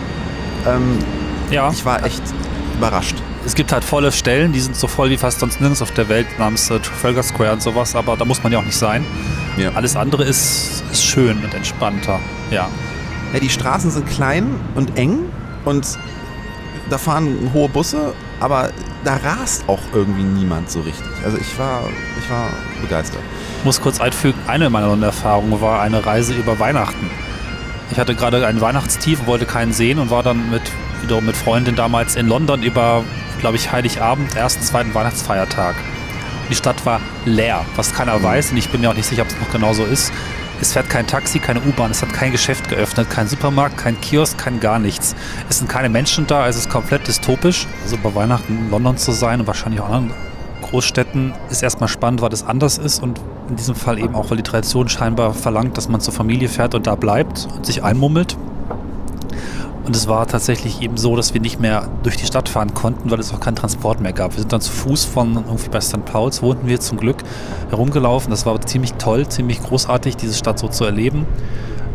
Ähm, 0.64 0.96
ja. 1.50 1.72
Ich 1.72 1.84
war 1.84 2.04
echt 2.04 2.22
überrascht. 2.76 3.16
Es 3.46 3.54
gibt 3.54 3.72
halt 3.72 3.84
volle 3.84 4.10
Stellen, 4.10 4.52
die 4.52 4.60
sind 4.60 4.74
so 4.74 4.86
voll 4.86 5.10
wie 5.10 5.18
fast 5.18 5.40
sonst 5.40 5.60
nirgends 5.60 5.82
auf 5.82 5.92
der 5.92 6.08
Welt, 6.08 6.26
namens 6.38 6.70
äh, 6.70 6.78
Trafalgar 6.80 7.22
Square 7.22 7.52
und 7.52 7.62
sowas, 7.62 7.94
aber 7.94 8.16
da 8.16 8.24
muss 8.24 8.42
man 8.42 8.52
ja 8.52 8.58
auch 8.58 8.64
nicht 8.64 8.76
sein. 8.76 9.04
Ja. 9.56 9.72
Alles 9.74 9.96
andere 9.96 10.24
ist, 10.24 10.82
ist 10.90 11.04
schön 11.04 11.42
und 11.44 11.54
entspannter, 11.54 12.20
ja. 12.50 12.68
Ja, 13.32 13.40
die 13.40 13.50
Straßen 13.50 13.90
sind 13.90 14.06
klein 14.06 14.46
und 14.74 14.96
eng 14.96 15.18
und 15.64 15.98
da 16.88 16.98
fahren 16.98 17.50
hohe 17.52 17.68
Busse, 17.68 18.14
aber 18.40 18.70
da 19.04 19.16
rast 19.16 19.64
auch 19.68 19.80
irgendwie 19.92 20.22
niemand 20.22 20.70
so 20.70 20.80
richtig. 20.80 21.10
Also 21.24 21.36
ich 21.38 21.58
war, 21.58 21.82
ich 22.18 22.30
war 22.30 22.48
begeistert. 22.80 23.20
Ich 23.58 23.64
muss 23.64 23.80
kurz 23.80 24.00
einfügen, 24.00 24.38
eine 24.46 24.70
meiner 24.70 25.04
Erfahrungen 25.04 25.60
war 25.60 25.80
eine 25.80 26.04
Reise 26.04 26.34
über 26.34 26.58
Weihnachten. 26.58 27.10
Ich 27.90 27.98
hatte 27.98 28.14
gerade 28.14 28.46
ein 28.46 28.60
Weihnachtstief 28.60 29.20
und 29.20 29.26
wollte 29.26 29.46
keinen 29.46 29.72
sehen 29.72 29.98
und 29.98 30.10
war 30.10 30.22
dann 30.22 30.50
mit, 30.50 30.62
wiederum 31.02 31.26
mit 31.26 31.36
Freundin 31.36 31.76
damals 31.76 32.16
in 32.16 32.28
London 32.28 32.62
über, 32.62 33.04
glaube 33.44 33.58
ich, 33.58 33.70
Heiligabend, 33.70 34.34
ersten, 34.36 34.62
zweiten 34.62 34.94
Weihnachtsfeiertag. 34.94 35.74
Die 36.48 36.54
Stadt 36.54 36.86
war 36.86 36.98
leer, 37.26 37.62
was 37.76 37.92
keiner 37.92 38.22
weiß 38.22 38.52
und 38.52 38.56
ich 38.56 38.70
bin 38.70 38.80
mir 38.80 38.88
auch 38.88 38.94
nicht 38.94 39.04
sicher, 39.04 39.20
ob 39.20 39.28
es 39.28 39.38
noch 39.38 39.52
genauso 39.52 39.84
ist. 39.84 40.14
Es 40.62 40.72
fährt 40.72 40.88
kein 40.88 41.06
Taxi, 41.06 41.40
keine 41.40 41.60
U-Bahn, 41.60 41.90
es 41.90 42.00
hat 42.00 42.10
kein 42.14 42.32
Geschäft 42.32 42.70
geöffnet, 42.70 43.10
kein 43.10 43.28
Supermarkt, 43.28 43.76
kein 43.76 44.00
Kiosk, 44.00 44.38
kein 44.38 44.60
gar 44.60 44.78
nichts. 44.78 45.14
Es 45.50 45.58
sind 45.58 45.68
keine 45.68 45.90
Menschen 45.90 46.26
da, 46.26 46.48
es 46.48 46.56
ist 46.56 46.70
komplett 46.70 47.06
dystopisch. 47.06 47.66
Also 47.82 47.98
bei 48.02 48.14
Weihnachten 48.14 48.56
in 48.56 48.70
London 48.70 48.96
zu 48.96 49.12
sein 49.12 49.40
und 49.40 49.46
wahrscheinlich 49.46 49.82
auch 49.82 49.90
anderen 49.90 50.14
Großstädten 50.62 51.34
ist 51.50 51.62
erstmal 51.62 51.90
spannend, 51.90 52.22
weil 52.22 52.30
das 52.30 52.46
anders 52.46 52.78
ist 52.78 53.02
und 53.02 53.20
in 53.50 53.56
diesem 53.56 53.74
Fall 53.74 53.98
eben 53.98 54.14
auch, 54.14 54.30
weil 54.30 54.38
die 54.38 54.42
Tradition 54.42 54.88
scheinbar 54.88 55.34
verlangt, 55.34 55.76
dass 55.76 55.90
man 55.90 56.00
zur 56.00 56.14
Familie 56.14 56.48
fährt 56.48 56.74
und 56.74 56.86
da 56.86 56.94
bleibt 56.94 57.46
und 57.54 57.66
sich 57.66 57.82
einmummelt. 57.84 58.38
Und 59.84 59.94
es 59.94 60.08
war 60.08 60.26
tatsächlich 60.26 60.80
eben 60.80 60.96
so, 60.96 61.14
dass 61.14 61.34
wir 61.34 61.42
nicht 61.42 61.60
mehr 61.60 61.88
durch 62.02 62.16
die 62.16 62.24
Stadt 62.24 62.48
fahren 62.48 62.72
konnten, 62.72 63.10
weil 63.10 63.20
es 63.20 63.34
auch 63.34 63.40
keinen 63.40 63.56
Transport 63.56 64.00
mehr 64.00 64.14
gab. 64.14 64.32
Wir 64.32 64.40
sind 64.40 64.52
dann 64.52 64.62
zu 64.62 64.72
Fuß 64.72 65.04
von 65.04 65.34
irgendwie 65.34 65.68
bei 65.68 65.80
St. 65.80 66.04
Pauls, 66.06 66.40
wohnten 66.40 66.66
wir 66.66 66.80
zum 66.80 66.98
Glück 66.98 67.18
herumgelaufen. 67.68 68.30
Das 68.30 68.46
war 68.46 68.58
ziemlich 68.62 68.94
toll, 68.94 69.28
ziemlich 69.28 69.62
großartig, 69.62 70.16
diese 70.16 70.34
Stadt 70.34 70.58
so 70.58 70.68
zu 70.68 70.84
erleben. 70.84 71.26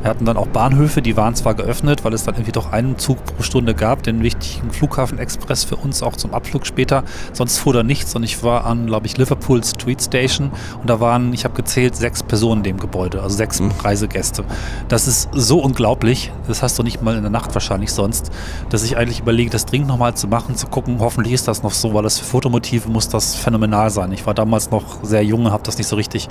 Wir 0.01 0.09
hatten 0.09 0.23
dann 0.23 0.37
auch 0.37 0.47
Bahnhöfe, 0.47 1.01
die 1.01 1.17
waren 1.17 1.35
zwar 1.35 1.55
geöffnet, 1.55 2.05
weil 2.05 2.13
es 2.13 2.23
dann 2.23 2.35
irgendwie 2.35 2.53
doch 2.53 2.71
einen 2.71 2.97
Zug 2.97 3.17
pro 3.25 3.43
Stunde 3.43 3.75
gab, 3.75 4.01
den 4.03 4.23
wichtigen 4.23 4.71
Flughafen-Express 4.71 5.65
für 5.65 5.75
uns 5.75 6.01
auch 6.01 6.15
zum 6.15 6.33
Abflug 6.33 6.65
später. 6.65 7.03
Sonst 7.33 7.57
fuhr 7.57 7.73
da 7.73 7.83
nichts 7.83 8.15
und 8.15 8.23
ich 8.23 8.41
war 8.41 8.65
an, 8.65 8.87
glaube 8.87 9.07
ich, 9.07 9.17
Liverpool 9.17 9.61
Street 9.61 10.01
Station 10.01 10.51
und 10.79 10.89
da 10.89 11.01
waren, 11.01 11.33
ich 11.33 11.43
habe 11.43 11.53
gezählt, 11.53 11.97
sechs 11.97 12.23
Personen 12.23 12.59
in 12.59 12.63
dem 12.63 12.77
Gebäude, 12.77 13.21
also 13.21 13.35
sechs 13.35 13.59
mhm. 13.59 13.71
Reisegäste. 13.83 14.45
Das 14.87 15.05
ist 15.07 15.29
so 15.33 15.59
unglaublich, 15.59 16.31
das 16.47 16.63
hast 16.63 16.79
du 16.79 16.83
nicht 16.83 17.01
mal 17.01 17.15
in 17.15 17.21
der 17.21 17.31
Nacht 17.31 17.53
wahrscheinlich 17.53 17.91
sonst, 17.91 18.31
dass 18.69 18.83
ich 18.83 18.95
eigentlich 18.95 19.19
überlege, 19.19 19.49
das 19.49 19.65
dringend 19.65 19.89
nochmal 19.89 20.13
zu 20.13 20.29
machen, 20.29 20.55
zu 20.55 20.67
gucken, 20.67 20.99
hoffentlich 20.99 21.33
ist 21.33 21.47
das 21.47 21.61
noch 21.61 21.73
so, 21.73 21.93
weil 21.93 22.03
das 22.03 22.19
für 22.19 22.25
Fotomotive 22.25 22.87
muss 22.89 23.09
das 23.09 23.35
phänomenal 23.35 23.89
sein. 23.89 24.13
Ich 24.13 24.25
war 24.25 24.33
damals 24.33 24.71
noch 24.71 25.03
sehr 25.03 25.25
jung, 25.25 25.51
habe 25.51 25.63
das 25.63 25.77
nicht 25.77 25.87
so 25.87 25.97
richtig 25.97 26.29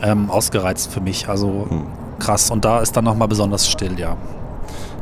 ähm, 0.00 0.30
ausgereizt 0.30 0.92
für 0.92 1.00
mich. 1.00 1.28
Also 1.28 1.66
mhm 1.68 2.03
krass. 2.18 2.50
Und 2.50 2.64
da 2.64 2.80
ist 2.80 2.96
dann 2.96 3.04
nochmal 3.04 3.28
besonders 3.28 3.68
still, 3.68 3.98
ja. 3.98 4.16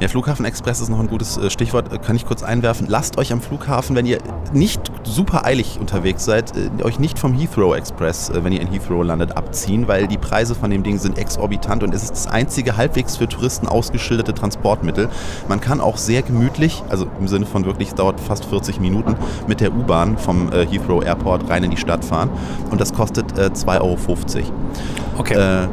Ja, 0.03 0.09
Flughafen 0.09 0.45
Express 0.45 0.81
ist 0.81 0.89
noch 0.89 0.99
ein 0.99 1.07
gutes 1.07 1.37
äh, 1.37 1.49
Stichwort, 1.49 1.93
äh, 1.93 1.99
kann 1.99 2.17
ich 2.17 2.27
kurz 2.27 2.43
einwerfen. 2.43 2.89
Lasst 2.89 3.19
euch 3.19 3.33
am 3.33 3.41
Flughafen, 3.41 3.95
wenn 3.95 4.05
ihr 4.05 4.19
nicht 4.53 4.91
super 5.05 5.45
eilig 5.45 5.79
unterwegs 5.79 6.25
seid, 6.25 6.53
äh, 6.57 6.83
euch 6.83 6.99
nicht 6.99 7.21
vom 7.21 7.35
Heathrow 7.35 7.77
Express, 7.77 8.33
wenn 8.35 8.53
ihr 8.53 8.61
in 8.61 8.67
Heathrow 8.67 9.05
landet, 9.05 9.37
abziehen, 9.37 9.87
weil 9.87 10.09
die 10.09 10.19
Preise 10.19 10.57
von 10.57 10.71
dem 10.71 10.83
Ding 10.83 10.99
sind 10.99 11.19
exorbitant 11.19 11.85
und 11.85 11.95
es 11.95 12.03
ist 12.03 12.11
das 12.11 12.27
einzige 12.27 12.77
halbwegs 12.77 13.17
für 13.17 13.29
Touristen 13.29 13.69
ausgeschilderte 13.69 14.35
Transportmittel. 14.35 15.09
Man 15.49 15.61
kann 15.61 15.81
auch 15.81 15.99
sehr 15.99 16.23
gemütlich, 16.23 16.83
also 16.89 17.07
im 17.21 17.29
Sinne 17.29 17.47
von 17.47 17.65
wirklich, 17.65 17.91
es 17.91 17.95
dauert 17.95 18.19
fast 18.19 18.45
40 18.47 18.81
Minuten, 18.81 19.15
mit 19.47 19.61
der 19.61 19.73
U-Bahn 19.73 20.19
vom 20.19 20.51
Heathrow 20.51 21.05
Airport 21.05 21.49
rein 21.49 21.63
in 21.63 21.71
die 21.71 21.77
Stadt 21.77 22.05
fahren 22.05 22.31
und 22.73 22.81
das 22.81 22.93
kostet 22.93 23.39
äh, 23.39 23.51
2,50 23.53 23.79
Euro. 23.81 23.99
Okay. 25.19 25.35
Äh, 25.35 25.69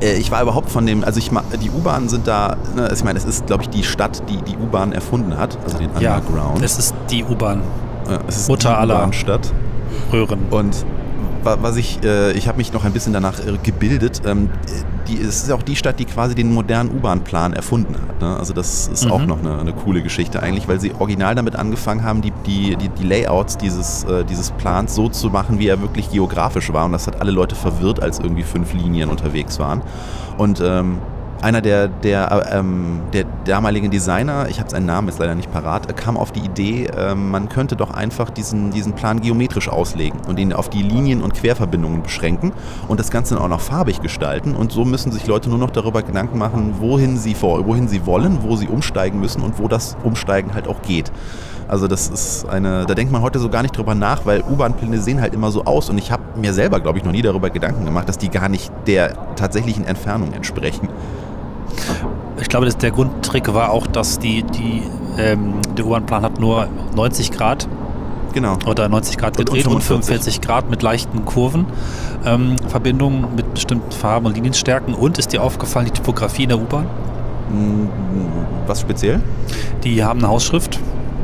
ich 0.00 0.30
war 0.30 0.42
überhaupt 0.42 0.70
von 0.70 0.86
dem, 0.86 1.04
also 1.04 1.18
ich 1.18 1.30
die 1.62 1.70
U-Bahnen 1.70 2.08
sind 2.08 2.26
da, 2.26 2.56
ne, 2.74 2.82
also 2.82 2.96
ich 2.96 3.04
meine, 3.04 3.18
es 3.18 3.24
ist, 3.24 3.46
glaube 3.46 3.64
ich, 3.64 3.68
die 3.68 3.84
Stadt, 3.84 4.22
die 4.28 4.38
die 4.42 4.56
U-Bahn 4.56 4.92
erfunden 4.92 5.36
hat, 5.36 5.58
also 5.64 5.78
den 5.78 5.90
Underground. 5.90 6.58
Ja, 6.58 6.64
es 6.64 6.78
ist 6.78 6.94
die 7.10 7.24
U-Bahn. 7.24 7.62
Ja, 8.08 8.18
es 8.26 8.38
ist 8.38 8.48
Mutter 8.48 8.70
die 8.70 8.74
aller 8.76 9.12
Stadt. 9.12 9.52
Röhren. 10.12 10.40
Und 10.50 10.84
was 11.44 11.76
ich, 11.76 12.02
äh, 12.02 12.32
ich 12.32 12.48
habe 12.48 12.58
mich 12.58 12.72
noch 12.72 12.84
ein 12.84 12.92
bisschen 12.92 13.12
danach 13.12 13.38
äh, 13.40 13.56
gebildet. 13.62 14.22
Ähm, 14.24 14.50
die, 15.08 15.16
es 15.16 15.42
ist 15.42 15.50
auch 15.50 15.62
die 15.62 15.76
Stadt, 15.76 15.98
die 15.98 16.04
quasi 16.04 16.34
den 16.34 16.52
modernen 16.52 16.90
U-Bahn-Plan 16.90 17.52
erfunden 17.52 17.94
hat. 17.94 18.20
Ne? 18.20 18.36
Also 18.36 18.52
das 18.52 18.88
ist 18.88 19.04
mhm. 19.04 19.12
auch 19.12 19.26
noch 19.26 19.38
eine, 19.40 19.58
eine, 19.58 19.72
coole 19.72 20.02
Geschichte 20.02 20.42
eigentlich, 20.42 20.68
weil 20.68 20.80
sie 20.80 20.92
original 20.98 21.34
damit 21.34 21.56
angefangen 21.56 22.04
haben, 22.04 22.22
die, 22.22 22.32
die, 22.46 22.76
die, 22.76 22.88
die 22.88 23.04
Layouts 23.04 23.56
dieses, 23.56 24.04
äh, 24.04 24.24
dieses 24.24 24.50
Plans 24.52 24.94
so 24.94 25.08
zu 25.08 25.30
machen, 25.30 25.58
wie 25.58 25.68
er 25.68 25.80
wirklich 25.80 26.10
geografisch 26.10 26.72
war. 26.72 26.84
Und 26.84 26.92
das 26.92 27.06
hat 27.06 27.20
alle 27.20 27.30
Leute 27.30 27.54
verwirrt, 27.54 28.02
als 28.02 28.18
irgendwie 28.18 28.42
fünf 28.42 28.72
Linien 28.72 29.10
unterwegs 29.10 29.58
waren. 29.58 29.82
Und 30.38 30.60
ähm, 30.64 30.98
einer 31.42 31.60
der, 31.60 31.88
der, 31.88 32.50
ähm, 32.52 33.00
der 33.12 33.24
damaligen 33.44 33.90
Designer, 33.90 34.46
ich 34.48 34.60
habe 34.60 34.70
seinen 34.70 34.86
Namen 34.86 35.08
jetzt 35.08 35.18
leider 35.18 35.34
nicht 35.34 35.52
parat, 35.52 35.96
kam 35.96 36.16
auf 36.16 36.32
die 36.32 36.40
Idee, 36.40 36.86
äh, 36.86 37.14
man 37.14 37.48
könnte 37.48 37.76
doch 37.76 37.90
einfach 37.90 38.30
diesen, 38.30 38.70
diesen 38.70 38.94
Plan 38.94 39.20
geometrisch 39.20 39.68
auslegen 39.68 40.20
und 40.26 40.38
ihn 40.38 40.52
auf 40.52 40.68
die 40.68 40.82
Linien 40.82 41.22
und 41.22 41.34
Querverbindungen 41.34 42.02
beschränken 42.02 42.52
und 42.88 43.00
das 43.00 43.10
Ganze 43.10 43.34
dann 43.34 43.44
auch 43.44 43.48
noch 43.48 43.60
farbig 43.60 44.00
gestalten. 44.00 44.54
Und 44.54 44.72
so 44.72 44.84
müssen 44.84 45.12
sich 45.12 45.26
Leute 45.26 45.48
nur 45.48 45.58
noch 45.58 45.70
darüber 45.70 46.02
Gedanken 46.02 46.38
machen, 46.38 46.74
wohin 46.78 47.16
sie, 47.16 47.34
vor, 47.34 47.66
wohin 47.66 47.88
sie 47.88 48.06
wollen, 48.06 48.42
wo 48.42 48.56
sie 48.56 48.68
umsteigen 48.68 49.20
müssen 49.20 49.42
und 49.42 49.58
wo 49.58 49.68
das 49.68 49.96
Umsteigen 50.02 50.54
halt 50.54 50.68
auch 50.68 50.82
geht. 50.82 51.10
Also 51.70 51.86
das 51.86 52.08
ist 52.08 52.48
eine, 52.48 52.84
da 52.84 52.94
denkt 52.96 53.12
man 53.12 53.22
heute 53.22 53.38
so 53.38 53.48
gar 53.48 53.62
nicht 53.62 53.76
drüber 53.76 53.94
nach, 53.94 54.26
weil 54.26 54.42
U-Bahn-Pläne 54.42 55.00
sehen 55.00 55.20
halt 55.20 55.34
immer 55.34 55.52
so 55.52 55.64
aus 55.66 55.88
und 55.88 55.98
ich 55.98 56.10
habe 56.10 56.22
mir 56.40 56.54
selber, 56.54 56.80
glaube 56.80 56.98
ich, 56.98 57.04
noch 57.04 57.12
nie 57.12 57.22
darüber 57.22 57.50
Gedanken 57.50 57.84
gemacht, 57.84 58.08
dass 58.08 58.18
die 58.18 58.28
gar 58.28 58.48
nicht 58.48 58.72
der 58.86 59.34
tatsächlichen 59.36 59.84
Entfernung 59.84 60.32
entsprechen. 60.32 60.88
Ich 62.40 62.48
glaube, 62.48 62.66
das, 62.66 62.76
der 62.78 62.90
Grundtrick 62.90 63.52
war 63.52 63.70
auch, 63.70 63.86
dass 63.86 64.18
die, 64.18 64.42
die, 64.42 64.82
ähm, 65.18 65.54
der 65.76 65.86
U-Bahn-Plan 65.86 66.22
hat 66.22 66.40
nur 66.40 66.68
90 66.94 67.30
Grad 67.30 67.68
Genau. 68.32 68.58
Oder 68.66 68.88
90 68.88 69.18
Grad 69.18 69.36
gedreht 69.36 69.66
und, 69.66 69.74
und 69.74 69.82
45 69.82 70.40
Grad 70.40 70.70
mit 70.70 70.82
leichten 70.82 71.24
Kurven. 71.24 71.66
Ähm, 72.24 72.56
Verbindungen 72.68 73.34
mit 73.34 73.54
bestimmten 73.54 73.90
Farben 73.92 74.26
und 74.26 74.34
Linienstärken. 74.34 74.94
Und 74.94 75.18
ist 75.18 75.32
dir 75.32 75.42
aufgefallen, 75.42 75.86
die 75.86 75.92
Typografie 75.92 76.44
in 76.44 76.50
der 76.50 76.58
U-Bahn? 76.58 76.86
Hm, 77.48 77.88
was 78.66 78.80
speziell? 78.80 79.20
Die 79.84 80.04
haben 80.04 80.20
eine 80.20 80.28
Hausschrift, 80.28 80.78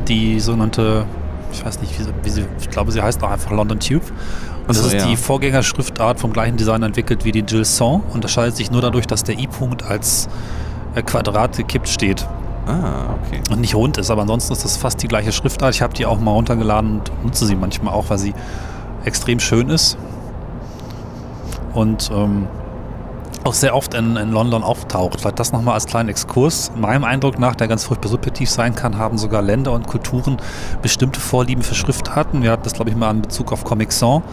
die 0.07 0.39
sogenannte, 0.39 1.05
ich 1.51 1.65
weiß 1.65 1.81
nicht, 1.81 1.97
wie 1.97 2.03
sie, 2.03 2.13
wie 2.23 2.29
sie 2.29 2.45
ich 2.59 2.69
glaube, 2.69 2.91
sie 2.91 3.01
heißt 3.01 3.23
auch 3.23 3.31
einfach 3.31 3.51
London 3.51 3.79
Tube. 3.79 4.03
Das 4.67 4.77
also, 4.77 4.89
ist 4.89 5.03
ja. 5.03 5.09
die 5.09 5.15
Vorgängerschriftart 5.15 6.19
vom 6.19 6.33
gleichen 6.33 6.57
Designer 6.57 6.87
entwickelt 6.87 7.23
wie 7.23 7.31
die 7.31 7.39
Jill 7.39 7.65
Son. 7.65 8.01
Unterscheidet 8.13 8.55
sich 8.55 8.69
nur 8.69 8.81
dadurch, 8.81 9.07
dass 9.07 9.23
der 9.23 9.39
I-Punkt 9.39 9.83
als 9.83 10.27
äh, 10.95 11.01
Quadrat 11.01 11.55
gekippt 11.57 11.87
steht. 11.87 12.27
Ah, 12.67 13.15
okay. 13.23 13.41
Und 13.49 13.61
nicht 13.61 13.75
rund 13.75 13.97
ist, 13.97 14.11
aber 14.11 14.23
ansonsten 14.23 14.51
ist 14.51 14.65
das 14.65 14.75
fast 14.75 15.01
die 15.01 15.07
gleiche 15.07 15.31
Schriftart. 15.31 15.73
Ich 15.73 15.81
habe 15.81 15.93
die 15.93 16.05
auch 16.05 16.19
mal 16.19 16.31
runtergeladen 16.31 16.99
und 16.99 17.23
nutze 17.23 17.45
sie 17.45 17.55
manchmal 17.55 17.93
auch, 17.93 18.09
weil 18.09 18.17
sie 18.17 18.33
extrem 19.05 19.39
schön 19.39 19.69
ist. 19.69 19.97
Und 21.73 22.11
ähm, 22.13 22.47
auch 23.47 23.53
sehr 23.53 23.75
oft 23.75 23.93
in, 23.93 24.17
in 24.17 24.31
London 24.31 24.63
auftaucht. 24.63 25.21
Vielleicht 25.21 25.39
das 25.39 25.53
nochmal 25.53 25.75
als 25.75 25.85
kleinen 25.85 26.09
Exkurs. 26.09 26.71
Meinem 26.75 27.05
Eindruck 27.05 27.39
nach, 27.39 27.55
der 27.55 27.69
ganz 27.69 27.85
furchtbar 27.85 28.09
subjektiv 28.09 28.49
sein 28.49 28.75
kann, 28.75 28.97
haben 28.97 29.17
sogar 29.17 29.41
Länder 29.41 29.71
und 29.71 29.87
Kulturen 29.87 30.37
bestimmte 30.81 31.21
Vorlieben 31.21 31.63
für 31.63 31.73
Schriftarten. 31.75 32.43
Wir 32.43 32.51
hatten 32.51 32.63
das, 32.63 32.73
glaube 32.73 32.89
ich, 32.89 32.97
mal 32.97 33.11
in 33.11 33.21
Bezug 33.21 33.53
auf 33.53 33.63
Comic 33.63 33.93
Sans 33.93 34.23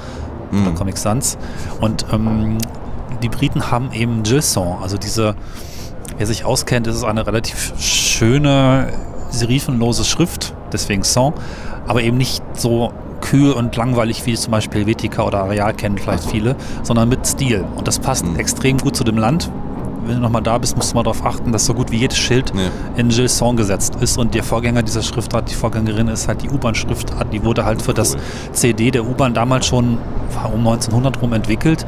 mm. 0.51 0.63
oder 0.63 0.75
Comic 0.75 0.99
Sans. 0.99 1.39
Und 1.81 2.07
ähm, 2.13 2.59
die 3.23 3.29
Briten 3.29 3.71
haben 3.71 3.93
eben 3.93 4.23
Gilson, 4.23 4.79
also 4.83 4.97
diese 4.97 5.35
Wer 6.17 6.27
sich 6.27 6.45
auskennt, 6.45 6.87
ist 6.87 6.95
es 6.95 7.03
eine 7.03 7.27
relativ 7.27 7.73
schöne, 7.79 8.93
serifenlose 9.31 10.05
Schrift, 10.05 10.55
deswegen 10.73 11.03
Song, 11.03 11.35
aber 11.89 12.03
eben 12.03 12.17
nicht 12.17 12.41
so 12.55 12.93
kühl 13.21 13.53
und 13.53 13.75
langweilig 13.75 14.25
wie 14.27 14.35
zum 14.35 14.53
Beispiel 14.53 14.81
Helvetica 14.81 15.25
oder 15.25 15.41
Areal 15.41 15.75
kennen 15.75 15.99
vielleicht 15.99 16.31
viele, 16.31 16.55
sondern 16.85 17.09
mit 17.09 17.27
Stil. 17.27 17.65
Und 17.75 17.89
das 17.89 17.99
passt 17.99 18.25
Mhm. 18.25 18.37
extrem 18.37 18.79
gut 18.79 18.95
zu 18.95 19.03
dem 19.03 19.19
Land. 19.19 19.51
Wenn 20.07 20.17
du 20.17 20.21
nochmal 20.23 20.43
da 20.43 20.59
bist, 20.59 20.77
musst 20.77 20.93
du 20.93 20.97
mal 20.97 21.03
darauf 21.03 21.25
achten, 21.25 21.53
dass 21.53 21.65
so 21.67 21.75
gut 21.75 21.91
wie 21.91 21.97
jedes 21.97 22.19
Schild 22.19 22.53
Ja. 22.55 22.71
in 22.97 23.09
Gilles 23.09 23.37
Song 23.37 23.57
gesetzt 23.57 23.97
ist. 24.01 24.19
Und 24.19 24.35
der 24.35 24.43
Vorgänger 24.45 24.83
dieser 24.83 25.03
Schriftart, 25.03 25.51
die 25.51 25.55
Vorgängerin 25.55 26.09
ist 26.09 26.29
halt 26.29 26.43
die 26.43 26.51
U-Bahn-Schriftart. 26.51 27.33
Die 27.33 27.45
wurde 27.45 27.65
halt 27.65 27.83
für 27.83 27.95
das. 27.95 28.17
CD 28.53 28.91
der 28.91 29.05
U-Bahn 29.07 29.35
damals 29.35 29.67
schon 29.67 29.99
um 30.53 30.61
1900 30.67 31.21
rum 31.23 31.33
entwickelt. 31.33 31.87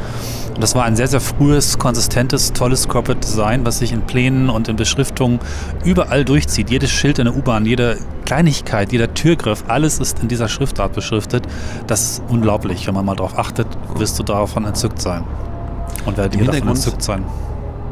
Und 0.54 0.62
das 0.62 0.74
war 0.74 0.84
ein 0.84 0.96
sehr, 0.96 1.08
sehr 1.08 1.20
frühes, 1.20 1.78
konsistentes, 1.78 2.52
tolles 2.52 2.88
Corporate 2.88 3.20
Design, 3.20 3.66
was 3.66 3.78
sich 3.78 3.92
in 3.92 4.02
Plänen 4.02 4.48
und 4.48 4.68
in 4.68 4.76
Beschriftungen 4.76 5.38
überall 5.84 6.24
durchzieht. 6.24 6.70
Jedes 6.70 6.90
Schild 6.90 7.18
in 7.18 7.26
der 7.26 7.36
U-Bahn, 7.36 7.66
jede 7.66 7.98
Kleinigkeit, 8.24 8.90
jeder 8.92 9.12
Türgriff, 9.12 9.64
alles 9.68 9.98
ist 9.98 10.20
in 10.20 10.28
dieser 10.28 10.48
Schriftart 10.48 10.94
beschriftet. 10.94 11.46
Das 11.86 12.00
ist 12.02 12.22
unglaublich. 12.28 12.86
Wenn 12.86 12.94
man 12.94 13.04
mal 13.04 13.16
darauf 13.16 13.38
achtet, 13.38 13.66
wirst 13.96 14.18
du 14.18 14.22
davon 14.22 14.64
entzückt 14.64 15.00
sein. 15.02 15.24
Und 16.06 16.16
werdet 16.16 16.40
ihr 16.40 16.46
davon 16.46 16.68
entzückt 16.68 17.02
sein. 17.02 17.24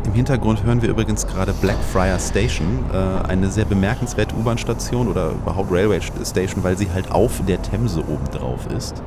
Im 0.04 0.12
Hintergrund 0.12 0.62
hören 0.62 0.82
wir 0.82 0.90
übrigens 0.90 1.26
gerade 1.26 1.52
Blackfriar 1.54 2.18
Station, 2.18 2.84
äh, 2.92 3.26
eine 3.26 3.50
sehr 3.50 3.64
bemerkenswerte 3.64 4.34
U-Bahn-Station 4.36 5.08
oder 5.08 5.30
überhaupt 5.30 5.72
Railway 5.72 6.00
Station, 6.00 6.62
weil 6.62 6.76
sie 6.76 6.90
halt 6.92 7.10
auf 7.10 7.40
der 7.46 7.60
Themse 7.62 8.00
oben 8.00 8.24
drauf 8.30 8.66
ist. 8.76 9.02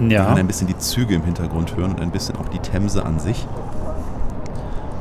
Ja. 0.00 0.26
können 0.26 0.38
ein 0.38 0.46
bisschen 0.46 0.68
die 0.68 0.78
Züge 0.78 1.14
im 1.14 1.24
Hintergrund 1.24 1.76
hören 1.76 1.92
und 1.92 2.00
ein 2.00 2.10
bisschen 2.10 2.36
auch 2.36 2.48
die 2.48 2.60
Themse 2.60 3.04
an 3.04 3.18
sich. 3.18 3.46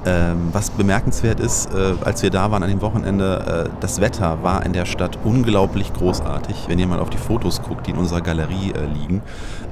Ähm, 0.08 0.50
was 0.54 0.70
bemerkenswert 0.70 1.42
ist, 1.42 1.74
äh, 1.74 1.96
als 2.06 2.24
wir 2.24 2.30
da 2.30 2.50
waren 2.50 2.64
an 2.64 2.70
dem 2.70 2.82
Wochenende, 2.82 3.66
äh, 3.68 3.70
das 3.82 4.00
Wetter 4.00 4.42
war 4.42 4.66
in 4.66 4.72
der 4.72 4.86
Stadt 4.86 5.20
unglaublich 5.26 5.92
großartig. 5.92 6.56
Wenn 6.68 6.80
ihr 6.80 6.88
mal 6.88 7.00
auf 7.00 7.10
die 7.10 7.18
Fotos 7.18 7.62
guckt, 7.62 7.88
die 7.88 7.92
in 7.92 7.98
unserer 7.98 8.22
Galerie 8.22 8.72
äh, 8.72 8.86
liegen. 8.86 9.22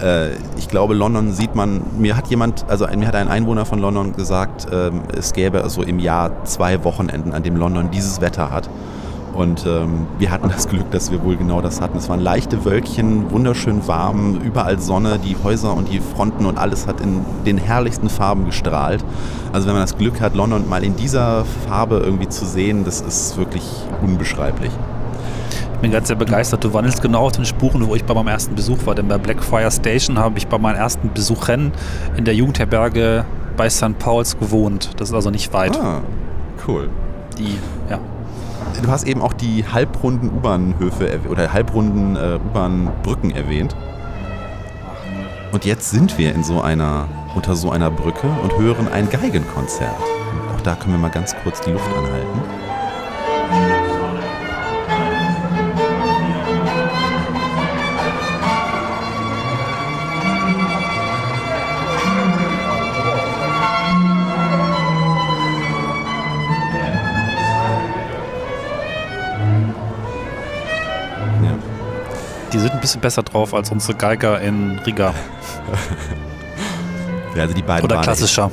Äh, 0.01 0.32
ich 0.58 0.68
glaube, 0.68 0.94
London 0.94 1.32
sieht 1.32 1.56
man, 1.56 1.82
mir 1.98 2.18
hat 2.18 2.27
jemand, 2.27 2.65
also 2.68 2.86
mir 2.86 3.08
hat 3.08 3.15
ein 3.15 3.30
Einwohner 3.30 3.65
von 3.65 3.80
London 3.80 4.12
gesagt, 4.12 4.68
ähm, 4.74 5.04
es 5.18 5.32
gäbe 5.32 5.70
so 5.70 5.84
im 5.84 6.00
Jahr 6.00 6.44
zwei 6.44 6.84
Wochenenden, 6.84 7.32
an 7.32 7.44
dem 7.44 7.56
London 7.56 7.89
dieses 7.92 8.20
Wetter 8.20 8.51
hat. 8.51 8.70
Und 9.36 9.65
ähm, 9.65 10.08
wir 10.18 10.32
hatten 10.32 10.48
das 10.48 10.70
Glück, 10.70 10.89
dass 10.92 11.12
wir 11.12 11.22
wohl 11.24 11.36
genau 11.36 11.62
das 11.62 11.82
hatten. 11.82 11.98
Es 11.98 12.08
waren 12.08 12.22
leichte 12.22 12.63
Wölkchen, 12.63 13.30
wunderschön 13.32 13.86
warm, 13.86 14.39
überall 14.42 14.80
Sonne, 14.80 15.20
die 15.20 15.36
Häuser 15.44 15.75
und 15.75 15.92
die 15.92 16.00
Fronten 16.00 16.46
und 16.46 16.58
alles 16.58 16.88
hat 16.88 17.01
in 17.01 17.25
den 17.46 17.58
herrlichsten 17.58 18.08
Farben 18.08 18.46
gestrahlt. 18.46 19.04
Also 19.51 19.68
wenn 19.68 19.74
man 19.74 19.84
das 19.84 19.98
Glück 19.98 20.22
hat, 20.22 20.36
London 20.36 20.70
mal 20.70 20.86
in 20.86 20.96
dieser 20.96 21.44
Farbe 21.68 21.98
irgendwie 21.98 22.30
zu 22.30 22.46
sehen, 22.46 22.86
das 22.86 23.01
ist 23.01 23.38
wirklich 23.38 23.63
unbeschreiblich. 24.01 24.72
Ich 25.74 25.80
bin 25.82 25.92
ganz 25.92 26.08
sehr 26.08 26.15
begeistert. 26.15 26.63
Du 26.63 26.74
wandelst 26.74 27.01
genau 27.01 27.25
auf 27.25 27.34
den 27.34 27.44
Spuren, 27.44 27.86
wo 27.86 27.96
ich 27.96 28.06
bei 28.06 28.13
meinem 28.13 28.30
ersten 28.30 28.56
Besuch 28.56 28.86
war. 28.86 28.96
Denn 28.96 29.10
bei 29.10 29.18
Blackfriar 29.18 29.70
Station 29.70 30.18
habe 30.18 30.38
ich 30.38 30.48
bei 30.48 30.58
meinen 30.58 30.77
ersten 30.77 31.12
Besuchen 31.13 31.74
in 32.15 32.24
der 32.24 32.34
Jugendherberge 32.34 33.25
bei 33.58 33.70
St. 33.70 34.00
Pauls 34.00 34.39
gewohnt. 34.39 34.92
Das 34.98 35.10
ist 35.10 35.13
also 35.13 35.30
nicht 35.30 35.51
weit. 35.51 35.77
Ah, 35.77 36.01
cool. 36.65 36.89
Die, 37.38 37.58
ja. 37.89 38.00
Du 38.86 38.92
hast 38.92 39.06
eben 39.08 39.24
auch 39.24 39.34
die 39.34 39.65
halbrunden 39.65 40.30
U-Bahnhöfe 40.30 41.22
oder 41.27 41.51
halbrunden 41.51 42.15
äh, 42.15 42.36
U-Bahn-Brücken 42.36 43.32
erwähnt. 43.32 43.75
Und 45.51 45.65
jetzt 45.65 45.89
sind 45.89 46.20
wir 46.20 46.36
in 46.36 46.44
so 46.44 46.62
einer, 46.62 47.08
unter 47.34 47.56
so 47.56 47.72
einer 47.72 47.89
Brücke 47.89 48.27
und 48.44 48.56
hören 48.60 48.88
ein 48.88 49.10
Geigenkonzert. 49.10 49.89
Und 50.00 50.56
auch 50.56 50.62
da 50.62 50.75
können 50.75 50.94
wir 50.94 51.00
mal 51.00 51.10
ganz 51.10 51.36
kurz 51.42 51.62
die 51.62 51.72
Luft 51.72 51.89
anhalten. 51.98 52.64
Die 72.55 72.59
sind 72.61 72.72
ein 72.72 72.79
bisschen 72.79 73.01
besser 73.01 73.22
drauf 73.22 73.53
als 73.53 73.70
unsere 73.70 73.96
Geiger 73.98 74.39
in 74.39 74.79
Riga. 74.85 75.13
Ja, 77.35 77.41
also 77.41 77.53
die 77.53 77.61
beiden 77.61 77.83
Oder 77.83 77.98
waren 77.98 78.03
klassischer. 78.05 78.50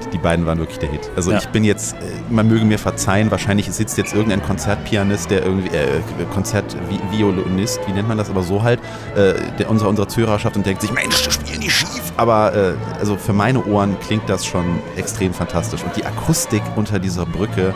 Echt, 0.00 0.12
die 0.12 0.18
beiden 0.18 0.46
waren 0.46 0.58
wirklich 0.58 0.80
der 0.80 0.88
Hit. 0.90 1.08
Also 1.14 1.30
Ja. 1.30 1.38
ich 1.38 1.46
bin 1.50 1.62
jetzt, 1.62 1.94
äh, 1.94 1.98
man 2.28 2.48
möge 2.48 2.64
mir 2.64 2.76
verzeihen, 2.80 3.30
wahrscheinlich 3.30 3.70
sitzt 3.70 3.96
jetzt 3.98 4.14
irgendein 4.14 4.42
Konzertpianist, 4.42 5.30
der 5.30 5.44
irgendwie, 5.44 5.68
äh, 5.68 6.00
Konzertviolinist, 6.34 7.78
wie 7.86 7.92
nennt 7.92 8.08
man 8.08 8.18
das, 8.18 8.30
aber 8.30 8.42
so 8.42 8.64
halt, 8.64 8.80
äh, 9.14 9.34
der 9.60 9.70
unserer, 9.70 9.90
unserer 9.90 10.08
Zuhörerschaft 10.08 10.56
und 10.56 10.66
denkt 10.66 10.80
sich, 10.82 10.90
Mensch, 10.92 11.22
das 11.22 11.34
spielen 11.34 11.60
die 11.60 11.70
schief. 11.70 12.12
Aber 12.16 12.52
äh, 12.52 12.72
also 12.98 13.16
für 13.16 13.32
meine 13.32 13.64
Ohren 13.64 13.96
klingt 14.00 14.28
das 14.28 14.44
schon 14.44 14.64
extrem 14.96 15.32
fantastisch. 15.32 15.84
Und 15.84 15.94
die 15.96 16.04
Akustik 16.04 16.62
unter 16.74 16.98
dieser 16.98 17.26
Brücke 17.26 17.74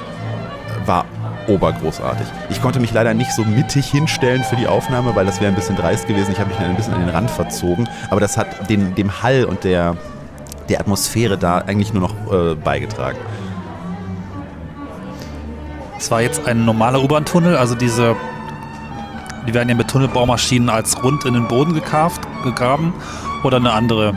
obergroßartig. 1.49 2.27
Ich 2.51 2.61
konnte 2.63 2.81
mich 2.81 2.93
leider 2.93 3.15
nicht 3.15 3.33
so 3.33 3.45
mittig 3.45 3.91
hinstellen 3.91 4.45
für 4.45 4.57
die 4.57 4.67
Aufnahme, 4.67 5.15
weil 5.15 5.27
das 5.27 5.41
wäre 5.41 5.51
ein 5.53 5.55
bisschen 5.55 5.77
dreist 5.77 6.07
gewesen. 6.07 6.33
Ich 6.33 6.39
habe 6.41 6.51
mich 6.51 6.59
ein 6.59 6.75
bisschen 6.77 6.95
an 6.95 7.01
den 7.01 7.11
Rand 7.11 7.31
verzogen. 7.31 7.89
Aber 8.11 8.21
das 8.21 8.37
hat 8.37 8.69
den, 8.71 8.95
dem 8.95 9.23
Hall 9.23 9.45
und 9.45 9.65
der, 9.65 9.97
der 10.69 10.81
Atmosphäre 10.81 11.37
da 11.39 11.59
eigentlich 11.59 11.93
nur 11.93 12.03
noch 12.03 12.33
äh, 12.33 12.55
beigetragen. 12.55 13.19
Es 15.99 16.11
war 16.11 16.21
jetzt 16.21 16.47
ein 16.47 16.65
normaler 16.65 17.03
U-Bahn-Tunnel, 17.03 17.57
also 17.57 17.75
diese, 17.75 18.15
die 19.47 19.55
werden 19.55 19.69
ja 19.69 19.75
mit 19.75 19.89
Tunnelbaumaschinen 19.89 20.69
als 20.69 21.03
rund 21.03 21.25
in 21.25 21.35
den 21.35 21.49
Boden 21.49 21.73
gekarft, 21.73 22.21
gegraben 22.43 22.93
oder 23.43 23.57
eine 23.57 23.73
andere 23.73 24.13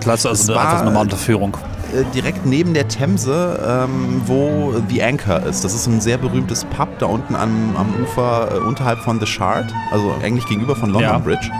Klasse, 0.00 0.28
Es 0.28 0.40
also 0.48 0.52
eine 0.58 0.62
war- 0.70 0.84
normale 0.84 1.00
Unterführung. 1.04 1.56
Äh, 1.94 2.04
direkt 2.14 2.44
neben 2.44 2.74
der 2.74 2.88
Themse, 2.88 3.60
ähm, 3.66 4.22
wo 4.26 4.74
The 4.88 5.02
Anchor 5.02 5.42
ist. 5.44 5.64
Das 5.64 5.74
ist 5.74 5.86
ein 5.86 6.00
sehr 6.00 6.18
berühmtes 6.18 6.64
Pub 6.64 6.88
da 6.98 7.06
unten 7.06 7.36
am, 7.36 7.76
am 7.76 8.02
Ufer 8.02 8.48
äh, 8.52 8.58
unterhalb 8.58 8.98
von 9.00 9.20
The 9.20 9.26
Shard, 9.26 9.72
also 9.92 10.12
eigentlich 10.22 10.46
gegenüber 10.46 10.74
von 10.74 10.90
London 10.90 11.10
Ja. 11.10 11.18
Bridge, 11.18 11.50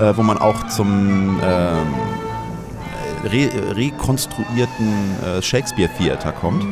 äh, 0.00 0.16
wo 0.16 0.22
man 0.22 0.38
auch 0.38 0.68
zum 0.68 1.40
ähm, 1.42 1.86
re 3.24 3.50
rekonstruierten 3.74 4.92
äh, 5.24 5.42
Shakespeare 5.42 5.90
Theater 5.98 6.32
kommt. 6.32 6.64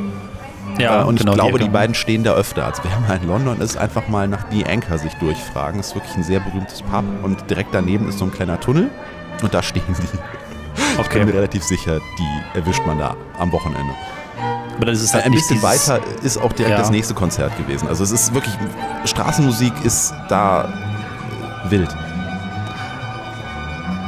Ja, 0.79 1.03
äh, 1.03 1.05
und 1.05 1.19
genau, 1.19 1.33
ich 1.33 1.39
glaube, 1.39 1.57
Ecke. 1.57 1.65
die 1.65 1.71
beiden 1.71 1.95
stehen 1.95 2.23
da 2.25 2.35
öfter. 2.35 2.67
Also 2.67 2.83
wer 2.85 3.01
mal 3.01 3.21
in 3.21 3.29
London 3.29 3.61
ist, 3.61 3.77
einfach 3.77 4.09
mal 4.09 4.29
nach 4.29 4.47
The 4.51 4.65
Anchor 4.67 4.99
sich 4.99 5.15
durchfragen. 5.15 5.79
Das 5.79 5.89
ist 5.89 5.95
wirklich 5.95 6.17
ein 6.17 6.23
sehr 6.23 6.41
berühmtes 6.41 6.83
Pub 6.83 7.05
und 7.23 7.51
direkt 7.51 7.75
daneben 7.75 8.09
ist 8.09 8.19
so 8.19 8.27
ein 8.27 8.33
kleiner 8.33 8.61
Tunnel 8.61 8.91
und 9.43 9.53
da 9.53 9.63
stehen 9.63 9.83
die. 9.89 10.52
Ich 11.01 11.09
bin 11.09 11.23
mir 11.23 11.29
Okay, 11.29 11.37
relativ 11.37 11.63
sicher, 11.65 11.99
die 12.19 12.59
erwischt 12.59 12.83
man 12.87 12.99
da 12.99 13.17
am 13.39 13.51
Wochenende. 13.53 13.93
aber 14.77 14.87
dann 14.87 14.95
ist 14.95 15.03
es 15.03 15.11
Äh, 15.11 15.15
halt 15.15 15.25
ein 15.27 15.33
bisschen 15.33 15.63
weiter 15.63 16.01
ist 16.23 16.39
auch 16.39 16.53
direkt 16.53 16.73
Ja. 16.73 16.79
das 16.79 16.91
nächste 16.91 17.15
Konzert 17.15 17.57
gewesen. 17.59 17.89
Also 17.89 18.05
es 18.05 18.11
ist 18.11 18.35
wirklich, 18.35 18.55
Straßenmusik 19.05 19.73
ist 19.85 20.13
da 20.29 20.73
wild. 21.69 21.89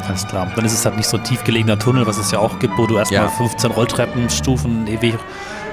Alles 0.06 0.26
klar. 0.26 0.46
Dann 0.54 0.64
ist 0.64 0.74
es 0.74 0.84
halt 0.84 0.96
nicht 0.96 1.08
so 1.08 1.16
ein 1.16 1.24
tiefgelegener 1.24 1.78
Tunnel, 1.78 2.06
was 2.06 2.18
es 2.18 2.30
ja 2.30 2.38
auch 2.38 2.58
gibt, 2.58 2.76
wo 2.76 2.86
du 2.86 2.98
erstmal 2.98 3.22
Ja. 3.24 3.28
15 3.28 3.70
Rolltreppenstufen 3.70 4.86
ewig 4.86 5.14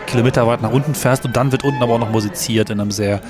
Kilometer 0.08 0.48
weit 0.48 0.62
nach 0.62 0.72
unten 0.72 0.96
fährst 0.96 1.26
und 1.26 1.36
dann 1.36 1.52
wird 1.52 1.64
unten 1.64 1.82
aber 1.84 1.94
auch 1.94 2.00
noch 2.00 2.10
musiziert 2.12 2.70
in 2.70 2.80
einem 2.80 2.92
sehr 2.92 3.22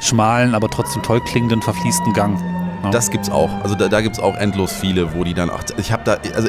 schmalen, 0.00 0.54
aber 0.54 0.68
trotzdem 0.70 1.02
toll 1.02 1.20
klingenden, 1.20 1.60
verfließten 1.62 2.12
Gang. 2.12 2.40
Ja. 2.82 2.90
Das 2.90 3.10
gibt's 3.10 3.30
auch. 3.30 3.50
Also 3.62 3.74
da, 3.74 3.88
da 3.88 4.00
gibt's 4.00 4.18
auch 4.20 4.36
endlos 4.36 4.72
viele, 4.72 5.14
wo 5.14 5.24
die 5.24 5.34
dann 5.34 5.50
auch. 5.50 5.60
Ich 5.76 5.92
habe 5.92 6.02
da, 6.04 6.16
also 6.34 6.48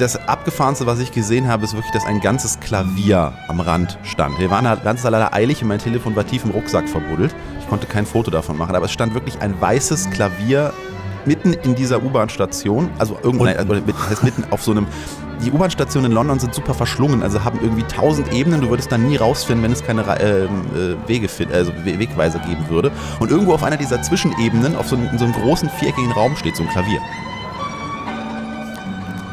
das 0.00 0.16
abgefahrenste, 0.28 0.86
was 0.86 0.98
ich 0.98 1.12
gesehen 1.12 1.46
habe, 1.48 1.64
ist 1.64 1.74
wirklich, 1.74 1.92
dass 1.92 2.04
ein 2.04 2.20
ganzes 2.20 2.58
Klavier 2.60 3.32
am 3.48 3.60
Rand 3.60 3.98
stand. 4.02 4.38
Wir 4.38 4.50
waren 4.50 4.66
halt 4.68 4.82
ganz 4.82 5.02
leider 5.04 5.32
eilig 5.34 5.62
und 5.62 5.68
mein 5.68 5.78
Telefon 5.78 6.16
war 6.16 6.26
tief 6.26 6.44
im 6.44 6.50
Rucksack 6.50 6.88
verbuddelt. 6.88 7.34
Ich 7.60 7.68
konnte 7.68 7.86
kein 7.86 8.06
Foto 8.06 8.30
davon 8.30 8.56
machen, 8.58 8.74
aber 8.74 8.86
es 8.86 8.92
stand 8.92 9.14
wirklich 9.14 9.40
ein 9.40 9.60
weißes 9.60 10.10
Klavier 10.10 10.72
mitten 11.26 11.52
in 11.52 11.74
dieser 11.74 12.02
U-Bahn-Station, 12.02 12.88
also 12.98 13.18
irgendein, 13.22 13.56
also 13.58 13.74
das 13.74 14.10
heißt 14.10 14.24
mitten 14.24 14.44
auf 14.50 14.62
so 14.62 14.70
einem. 14.72 14.86
Die 15.44 15.50
U-Bahn-Stationen 15.52 16.10
in 16.10 16.12
London 16.12 16.38
sind 16.38 16.54
super 16.54 16.74
verschlungen, 16.74 17.22
also 17.22 17.42
haben 17.44 17.58
irgendwie 17.62 17.82
tausend 17.84 18.30
Ebenen. 18.32 18.60
Du 18.60 18.68
würdest 18.68 18.92
dann 18.92 19.06
nie 19.06 19.16
rausfinden, 19.16 19.62
wenn 19.64 19.72
es 19.72 19.82
keine 19.84 20.02
ähm, 20.20 20.48
äh, 20.74 21.08
Wege, 21.08 21.28
also 21.52 21.72
We- 21.84 21.98
Wegweiser 21.98 22.38
geben 22.40 22.66
würde. 22.68 22.90
Und 23.20 23.30
irgendwo 23.30 23.54
auf 23.54 23.62
einer 23.62 23.78
dieser 23.78 24.02
Zwischenebenen, 24.02 24.76
auf 24.76 24.88
so, 24.88 24.96
einem- 24.96 25.08
in 25.08 25.18
so 25.18 25.24
einem 25.24 25.32
großen 25.34 25.70
viereckigen 25.70 26.12
Raum 26.12 26.36
steht 26.36 26.56
so 26.56 26.62
ein 26.62 26.68
Klavier. 26.68 27.00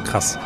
krass. 0.06 0.39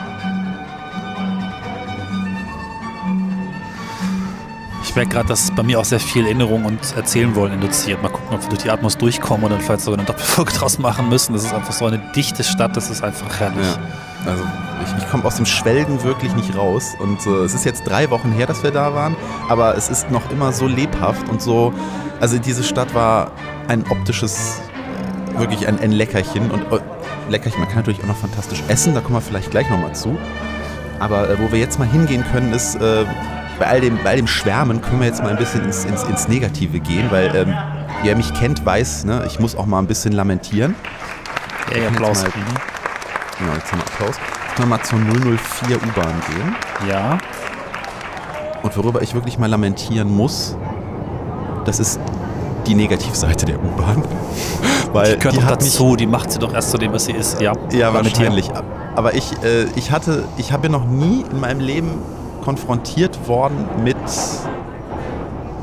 Ich 4.92 4.96
merke 4.98 5.12
gerade, 5.12 5.30
dass 5.30 5.50
bei 5.52 5.64
mir 5.64 5.80
auch 5.80 5.86
sehr 5.86 6.02
viel 6.02 6.26
Erinnerung 6.26 6.66
und 6.66 6.98
Erzählen 6.98 7.34
wollen 7.34 7.54
induziert. 7.54 8.04
Mal 8.04 8.10
gucken, 8.10 8.36
ob 8.36 8.42
wir 8.42 8.50
durch 8.50 8.64
die 8.64 8.70
Atmos 8.70 8.98
durchkommen 8.98 9.50
dann 9.50 9.62
vielleicht 9.62 9.86
sogar 9.86 9.98
eine 9.98 10.06
Doppelfolge 10.06 10.52
draus 10.58 10.80
machen 10.80 11.08
müssen. 11.08 11.32
Das 11.32 11.46
ist 11.46 11.54
einfach 11.54 11.72
so 11.72 11.86
eine 11.86 11.98
dichte 12.14 12.44
Stadt, 12.44 12.76
das 12.76 12.90
ist 12.90 13.02
einfach 13.02 13.40
herrlich. 13.40 13.66
Ja. 13.66 14.30
Also 14.30 14.44
ich, 14.84 15.02
ich 15.02 15.10
komme 15.10 15.24
aus 15.24 15.38
dem 15.38 15.46
Schwelgen 15.46 16.04
wirklich 16.04 16.36
nicht 16.36 16.58
raus. 16.58 16.94
Und 17.00 17.26
äh, 17.26 17.46
es 17.46 17.54
ist 17.54 17.64
jetzt 17.64 17.88
drei 17.88 18.10
Wochen 18.10 18.34
her, 18.34 18.48
dass 18.48 18.64
wir 18.64 18.72
da 18.72 18.94
waren, 18.94 19.16
aber 19.48 19.78
es 19.78 19.88
ist 19.88 20.12
noch 20.12 20.30
immer 20.30 20.52
so 20.52 20.68
lebhaft 20.68 21.30
und 21.30 21.42
so. 21.42 21.74
Also 22.20 22.38
diese 22.38 22.62
Stadt 22.62 22.94
war 22.94 23.32
ein 23.70 23.86
optisches, 23.90 24.60
wirklich 25.38 25.70
ein, 25.70 25.80
ein 25.80 25.94
Leckerchen. 25.94 26.52
Und 26.52 26.64
äh, 26.64 26.82
Leckerchen, 27.30 27.62
man 27.62 27.70
kann 27.70 27.78
natürlich 27.78 28.04
auch 28.04 28.08
noch 28.08 28.18
fantastisch 28.18 28.62
essen, 28.68 28.94
da 28.94 29.00
kommen 29.00 29.16
wir 29.16 29.22
vielleicht 29.22 29.52
gleich 29.52 29.70
nochmal 29.70 29.96
zu. 29.96 30.18
Aber 31.00 31.30
äh, 31.30 31.40
wo 31.40 31.50
wir 31.50 31.60
jetzt 31.60 31.80
mal 31.80 31.88
hingehen 31.88 32.26
können, 32.34 32.52
ist 32.52 32.76
äh, 32.76 33.06
bei, 33.60 33.68
all 33.68 33.82
dem, 33.82 33.98
bei 34.04 34.12
all 34.12 34.16
dem 34.18 34.28
Schwärmen 34.28 34.82
können 34.82 35.00
wir 35.00 35.08
jetzt 35.08 35.22
mal 35.22 35.30
ein 35.30 35.38
bisschen 35.38 35.64
ins, 35.64 35.86
ins, 35.86 36.04
ins 36.04 36.28
Negative 36.28 36.80
gehen, 36.80 37.10
weil 37.10 37.36
ähm, 37.36 37.56
wer 38.04 38.16
mich 38.16 38.34
kennt, 38.34 38.66
weiß, 38.66 39.06
ne, 39.06 39.24
ich 39.28 39.40
muss 39.40 39.56
auch 39.56 39.66
mal 39.66 39.80
ein 39.80 39.88
bisschen 39.88 40.14
lamentieren. 40.14 40.76
Ja, 41.76 41.88
Applaus. 41.88 42.24
Mal, 42.24 42.32
genau, 43.40 43.54
jetzt 43.54 43.72
haben 43.72 43.80
wir 43.80 43.86
Applaus. 43.86 44.16
Jetzt 44.18 44.56
können 44.56 44.70
wir 44.70 44.78
mal 44.78 44.84
zur 44.84 45.00
004 45.00 45.78
U-Bahn 45.78 46.22
gehen. 46.28 46.56
Ja. 46.90 47.18
Und 48.64 48.78
worüber 48.78 49.02
ich 49.02 49.14
wirklich 49.14 49.38
mal 49.40 49.48
lamentieren 49.48 50.10
muss, 50.10 50.56
das 51.66 51.80
ist 51.80 52.00
die 52.68 52.76
Negativseite 52.76 53.46
der 53.46 53.64
U-Bahn. 53.64 54.04
Weil 54.94 55.14
die 55.14 55.20
gehört 55.20 55.36
die 55.36 55.40
doch 55.40 55.48
dazu, 55.48 55.96
die 55.96 56.08
macht 56.08 56.32
sie 56.32 56.40
doch 56.40 56.54
erst 56.54 56.72
zu 56.72 56.78
dem, 56.78 56.92
was 56.92 57.06
sie 57.06 57.14
ist. 57.14 57.40
Ja, 57.42 57.54
ja 57.72 57.94
wahrscheinlich. 57.94 58.50
Aber 58.96 59.16
ich, 59.16 59.32
äh, 59.44 59.66
ich 59.76 59.92
hatte, 59.92 60.26
ich 60.38 60.52
habe 60.52 60.68
ja 60.68 60.72
noch 60.72 60.86
nie 60.86 61.24
in 61.32 61.40
meinem 61.40 61.62
Leben 61.62 62.02
konfrontiert 62.42 63.28
worden 63.28 63.66
mit 63.84 63.96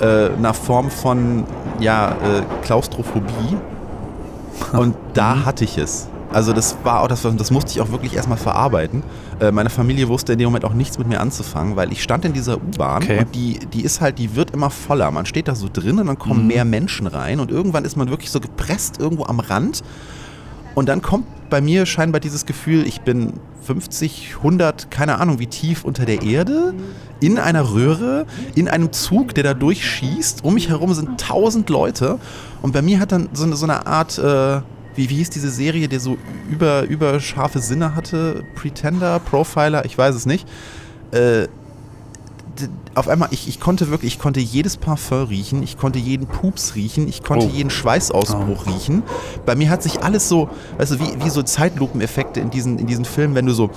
äh, 0.00 0.30
einer 0.36 0.54
Form 0.54 0.90
von 0.90 1.44
ja, 1.80 2.10
äh, 2.10 2.42
Klaustrophobie. 2.62 3.56
Und 4.72 4.94
da 5.14 5.36
mhm. 5.36 5.46
hatte 5.46 5.64
ich 5.64 5.78
es. 5.78 6.08
Also 6.30 6.52
das 6.52 6.76
war 6.84 7.02
auch 7.02 7.08
das, 7.08 7.22
das 7.22 7.50
musste 7.50 7.70
ich 7.70 7.80
auch 7.80 7.90
wirklich 7.90 8.14
erstmal 8.14 8.36
verarbeiten. 8.36 9.02
Äh, 9.40 9.50
meine 9.50 9.70
Familie 9.70 10.08
wusste 10.08 10.34
in 10.34 10.38
dem 10.38 10.46
Moment 10.46 10.64
auch 10.64 10.74
nichts 10.74 10.98
mit 10.98 11.08
mir 11.08 11.20
anzufangen, 11.20 11.76
weil 11.76 11.90
ich 11.90 12.02
stand 12.02 12.24
in 12.24 12.34
dieser 12.34 12.56
U-Bahn 12.56 13.02
okay. 13.02 13.20
und 13.20 13.34
die, 13.34 13.58
die 13.72 13.82
ist 13.82 14.00
halt, 14.00 14.18
die 14.18 14.36
wird 14.36 14.50
immer 14.50 14.68
voller. 14.68 15.10
Man 15.10 15.24
steht 15.24 15.48
da 15.48 15.54
so 15.54 15.68
drin 15.72 15.98
und 15.98 16.06
dann 16.06 16.18
kommen 16.18 16.42
mhm. 16.42 16.48
mehr 16.48 16.64
Menschen 16.64 17.06
rein 17.06 17.40
und 17.40 17.50
irgendwann 17.50 17.84
ist 17.84 17.96
man 17.96 18.10
wirklich 18.10 18.30
so 18.30 18.40
gepresst 18.40 19.00
irgendwo 19.00 19.24
am 19.24 19.40
Rand. 19.40 19.82
Und 20.74 20.88
dann 20.88 21.00
kommt 21.00 21.24
bei 21.50 21.60
mir 21.60 21.86
scheinbar 21.86 22.20
dieses 22.20 22.46
Gefühl, 22.46 22.86
ich 22.86 23.00
bin 23.02 23.34
50, 23.62 24.36
100, 24.38 24.90
keine 24.90 25.18
Ahnung 25.18 25.38
wie 25.38 25.46
tief 25.46 25.84
unter 25.84 26.04
der 26.04 26.22
Erde, 26.22 26.74
in 27.20 27.38
einer 27.38 27.72
Röhre, 27.72 28.26
in 28.54 28.68
einem 28.68 28.92
Zug, 28.92 29.34
der 29.34 29.44
da 29.44 29.54
durchschießt. 29.54 30.44
Um 30.44 30.54
mich 30.54 30.68
herum 30.68 30.94
sind 30.94 31.20
tausend 31.20 31.68
Leute. 31.68 32.18
Und 32.62 32.72
bei 32.72 32.82
mir 32.82 33.00
hat 33.00 33.12
dann 33.12 33.28
so 33.32 33.44
eine, 33.44 33.56
so 33.56 33.66
eine 33.66 33.86
Art, 33.86 34.18
äh, 34.18 34.60
wie, 34.94 35.10
wie 35.10 35.16
hieß 35.16 35.30
diese 35.30 35.50
Serie, 35.50 35.88
der 35.88 36.00
so 36.00 36.16
über, 36.50 36.84
über 36.84 37.20
scharfe 37.20 37.58
Sinne 37.58 37.94
hatte? 37.94 38.44
Pretender, 38.54 39.18
Profiler, 39.18 39.84
ich 39.84 39.98
weiß 39.98 40.14
es 40.14 40.26
nicht. 40.26 40.48
Äh, 41.10 41.48
auf 42.94 43.08
einmal, 43.08 43.28
ich, 43.30 43.48
ich 43.48 43.60
konnte 43.60 43.90
wirklich, 43.90 44.14
ich 44.14 44.18
konnte 44.18 44.40
jedes 44.40 44.76
Parfum 44.76 45.24
riechen, 45.24 45.62
ich 45.62 45.76
konnte 45.76 45.98
jeden 45.98 46.26
Pups 46.26 46.74
riechen, 46.74 47.08
ich 47.08 47.22
konnte 47.22 47.46
oh. 47.46 47.50
jeden 47.54 47.70
Schweißausbruch 47.70 48.64
oh. 48.66 48.70
riechen. 48.70 49.02
Bei 49.46 49.54
mir 49.54 49.70
hat 49.70 49.82
sich 49.82 50.02
alles 50.02 50.28
so, 50.28 50.48
weißt 50.78 50.92
du, 50.92 51.00
wie, 51.00 51.24
wie 51.24 51.30
so 51.30 51.42
Zeitlupeneffekte 51.42 52.40
in 52.40 52.50
diesen, 52.50 52.78
in 52.78 52.86
diesen 52.86 53.04
Filmen, 53.04 53.34
wenn 53.34 53.46
du 53.46 53.52
so 53.52 53.70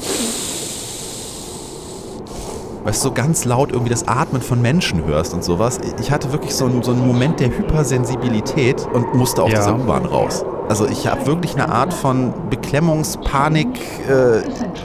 weißt 2.84 3.04
du, 3.04 3.10
so 3.10 3.14
ganz 3.14 3.46
laut 3.46 3.72
irgendwie 3.72 3.92
das 3.92 4.08
Atmen 4.08 4.42
von 4.42 4.62
Menschen 4.62 5.06
hörst 5.06 5.34
und 5.34 5.44
sowas. 5.44 5.80
Ich 6.00 6.12
hatte 6.12 6.32
wirklich 6.32 6.56
so 6.56 6.66
einen, 6.66 6.84
so 6.84 6.92
einen 6.92 7.06
Moment 7.06 7.40
der 7.40 7.50
Hypersensibilität 7.50 8.88
und 8.94 9.14
musste 9.14 9.44
aus 9.44 9.52
ja. 9.52 9.60
dieser 9.60 9.76
U-Bahn 9.76 10.06
raus. 10.06 10.44
Also 10.68 10.88
ich 10.88 11.08
habe 11.08 11.26
wirklich 11.26 11.54
eine 11.54 11.70
Art 11.70 11.94
von 11.94 12.34
Beklemmungspanik, 12.50 13.68
äh, 14.08 14.42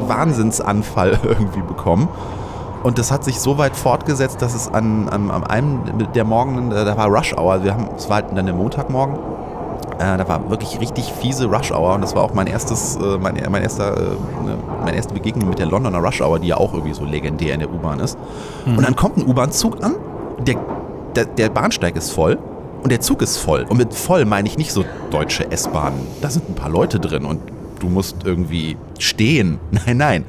Wahnsinnsanfall 0.06 1.18
irgendwie 1.24 1.62
bekommen. 1.62 2.08
Und 2.86 2.98
das 2.98 3.10
hat 3.10 3.24
sich 3.24 3.40
so 3.40 3.58
weit 3.58 3.74
fortgesetzt, 3.74 4.40
dass 4.42 4.54
es 4.54 4.68
an, 4.68 5.08
an, 5.08 5.28
an 5.28 5.42
einem 5.42 5.80
der 6.14 6.22
Morgen, 6.22 6.70
äh, 6.70 6.84
da 6.84 6.96
war 6.96 7.08
Rush 7.08 7.34
Hour, 7.36 7.64
wir 7.64 7.74
haben, 7.74 7.88
es 7.96 8.08
war 8.08 8.22
halt 8.22 8.26
dann 8.32 8.46
der 8.46 8.54
Montagmorgen, 8.54 9.16
äh, 9.98 10.16
da 10.16 10.28
war 10.28 10.48
wirklich 10.50 10.78
richtig 10.78 11.12
fiese 11.12 11.46
Rush 11.46 11.72
Hour 11.72 11.96
und 11.96 12.02
das 12.02 12.14
war 12.14 12.22
auch 12.22 12.32
mein 12.32 12.46
erstes, 12.46 12.94
äh, 12.94 13.18
mein, 13.18 13.42
mein 13.50 13.64
erster, 13.64 13.96
äh, 13.96 14.00
ne, 14.44 14.56
meine 14.84 14.94
erste 14.94 15.14
Begegnung 15.14 15.48
mit 15.48 15.58
der 15.58 15.66
Londoner 15.66 15.98
Rush 15.98 16.20
Hour, 16.20 16.38
die 16.38 16.46
ja 16.46 16.58
auch 16.58 16.74
irgendwie 16.74 16.94
so 16.94 17.04
legendär 17.04 17.54
in 17.54 17.58
der 17.58 17.74
U-Bahn 17.74 17.98
ist. 17.98 18.16
Mhm. 18.66 18.78
Und 18.78 18.86
dann 18.86 18.94
kommt 18.94 19.16
ein 19.16 19.26
U-Bahn-Zug 19.26 19.82
an, 19.82 19.96
der, 20.46 20.54
der, 21.16 21.24
der 21.24 21.48
Bahnsteig 21.48 21.96
ist 21.96 22.12
voll 22.12 22.38
und 22.84 22.92
der 22.92 23.00
Zug 23.00 23.20
ist 23.20 23.36
voll. 23.36 23.66
Und 23.68 23.78
mit 23.78 23.94
voll 23.94 24.26
meine 24.26 24.46
ich 24.46 24.58
nicht 24.58 24.70
so 24.70 24.84
deutsche 25.10 25.50
S-Bahnen. 25.50 26.06
Da 26.20 26.30
sind 26.30 26.48
ein 26.48 26.54
paar 26.54 26.70
Leute 26.70 27.00
drin 27.00 27.24
und 27.24 27.40
du 27.80 27.88
musst 27.88 28.18
irgendwie 28.22 28.76
stehen. 29.00 29.58
Nein, 29.72 29.96
nein 29.96 30.24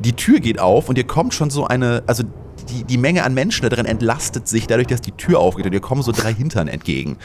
die 0.00 0.12
Tür 0.12 0.40
geht 0.40 0.58
auf 0.58 0.88
und 0.88 0.98
ihr 0.98 1.06
kommt 1.06 1.34
schon 1.34 1.50
so 1.50 1.66
eine, 1.66 2.02
also 2.06 2.24
die, 2.70 2.84
die 2.84 2.98
Menge 2.98 3.24
an 3.24 3.34
Menschen 3.34 3.62
da 3.62 3.68
drin 3.68 3.86
entlastet 3.86 4.48
sich 4.48 4.66
dadurch, 4.66 4.86
dass 4.86 5.00
die 5.00 5.12
Tür 5.12 5.38
aufgeht 5.38 5.66
und 5.66 5.72
ihr 5.72 5.80
kommen 5.80 6.02
so 6.02 6.12
drei 6.12 6.32
Hintern 6.32 6.68
entgegen. 6.68 7.16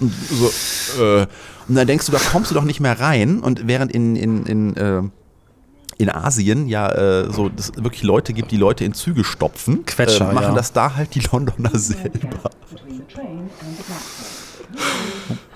Und, 0.00 0.12
so, 0.12 1.02
äh, 1.02 1.26
und 1.68 1.74
dann 1.74 1.86
denkst 1.86 2.06
du, 2.06 2.12
da 2.12 2.18
kommst 2.18 2.50
du 2.50 2.54
doch 2.54 2.64
nicht 2.64 2.80
mehr 2.80 2.98
rein. 3.00 3.40
Und 3.40 3.66
während 3.66 3.92
in, 3.92 4.16
in, 4.16 4.46
in, 4.46 4.76
äh, 4.76 5.02
in 5.98 6.10
Asien 6.10 6.66
ja 6.68 6.90
äh, 6.90 7.32
so 7.32 7.50
es 7.56 7.72
wirklich 7.76 8.02
Leute 8.02 8.32
gibt, 8.32 8.50
die 8.50 8.56
Leute 8.56 8.84
in 8.84 8.94
Züge 8.94 9.24
stopfen, 9.24 9.84
Quetscher, 9.84 10.30
äh, 10.30 10.34
machen 10.34 10.48
ja. 10.48 10.54
das 10.54 10.72
da 10.72 10.94
halt 10.94 11.14
die 11.14 11.20
Londoner 11.20 11.70
selber. 11.78 12.50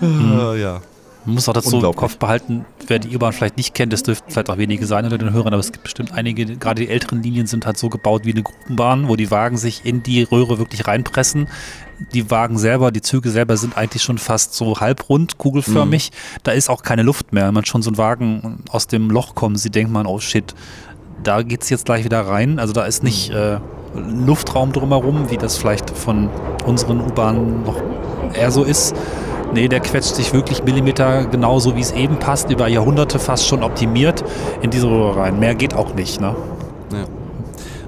Mhm. 0.00 0.60
ja. 0.60 0.80
Man 1.24 1.34
muss 1.34 1.48
auch 1.48 1.52
dazu 1.52 1.78
im 1.78 1.94
Kopf 1.94 2.16
behalten, 2.16 2.64
wer 2.86 2.98
die 2.98 3.14
U-Bahn 3.14 3.32
vielleicht 3.32 3.56
nicht 3.56 3.74
kennt, 3.74 3.92
das 3.92 4.02
dürften 4.02 4.30
vielleicht 4.30 4.48
auch 4.50 4.56
wenige 4.56 4.86
sein 4.86 5.04
unter 5.04 5.18
den 5.18 5.32
Hörern, 5.32 5.52
aber 5.52 5.60
es 5.60 5.72
gibt 5.72 5.84
bestimmt 5.84 6.12
einige, 6.12 6.46
gerade 6.56 6.82
die 6.82 6.88
älteren 6.88 7.22
Linien 7.22 7.46
sind 7.46 7.66
halt 7.66 7.76
so 7.76 7.88
gebaut 7.88 8.24
wie 8.24 8.32
eine 8.32 8.42
Gruppenbahn, 8.42 9.08
wo 9.08 9.16
die 9.16 9.30
Wagen 9.30 9.56
sich 9.56 9.84
in 9.84 10.02
die 10.02 10.22
Röhre 10.22 10.58
wirklich 10.58 10.86
reinpressen. 10.86 11.48
Die 12.14 12.30
Wagen 12.30 12.58
selber, 12.58 12.92
die 12.92 13.02
Züge 13.02 13.30
selber 13.30 13.56
sind 13.56 13.76
eigentlich 13.76 14.02
schon 14.02 14.18
fast 14.18 14.54
so 14.54 14.80
halbrund, 14.80 15.36
kugelförmig. 15.36 16.10
Mhm. 16.12 16.40
Da 16.44 16.52
ist 16.52 16.70
auch 16.70 16.82
keine 16.82 17.02
Luft 17.02 17.32
mehr. 17.32 17.48
Wenn 17.48 17.54
man 17.54 17.64
schon 17.64 17.82
so 17.82 17.90
ein 17.90 17.98
Wagen 17.98 18.62
aus 18.70 18.86
dem 18.86 19.10
Loch 19.10 19.34
kommt, 19.34 19.58
sie 19.58 19.70
denkt 19.70 19.92
man, 19.92 20.06
oh 20.06 20.20
shit, 20.20 20.54
da 21.24 21.42
geht 21.42 21.62
es 21.62 21.70
jetzt 21.70 21.86
gleich 21.86 22.04
wieder 22.04 22.20
rein. 22.20 22.58
Also 22.58 22.72
da 22.72 22.84
ist 22.84 23.02
nicht 23.02 23.30
äh, 23.30 23.58
Luftraum 23.94 24.72
drumherum, 24.72 25.30
wie 25.30 25.36
das 25.36 25.56
vielleicht 25.56 25.90
von 25.90 26.30
unseren 26.64 27.00
U-Bahnen 27.00 27.64
noch 27.64 27.82
eher 28.32 28.50
so 28.50 28.64
ist. 28.64 28.94
Nee, 29.54 29.68
der 29.68 29.80
quetscht 29.80 30.14
sich 30.14 30.32
wirklich 30.32 30.62
Millimeter 30.62 31.24
genauso, 31.24 31.74
wie 31.74 31.80
es 31.80 31.92
eben 31.92 32.18
passt, 32.18 32.50
über 32.50 32.68
Jahrhunderte 32.68 33.18
fast 33.18 33.46
schon 33.46 33.62
optimiert 33.62 34.22
in 34.60 34.70
diese 34.70 34.88
Röhre 34.88 35.16
rein. 35.16 35.38
Mehr 35.38 35.54
geht 35.54 35.74
auch 35.74 35.94
nicht, 35.94 36.20
ne? 36.20 36.36
Ja. 36.92 37.04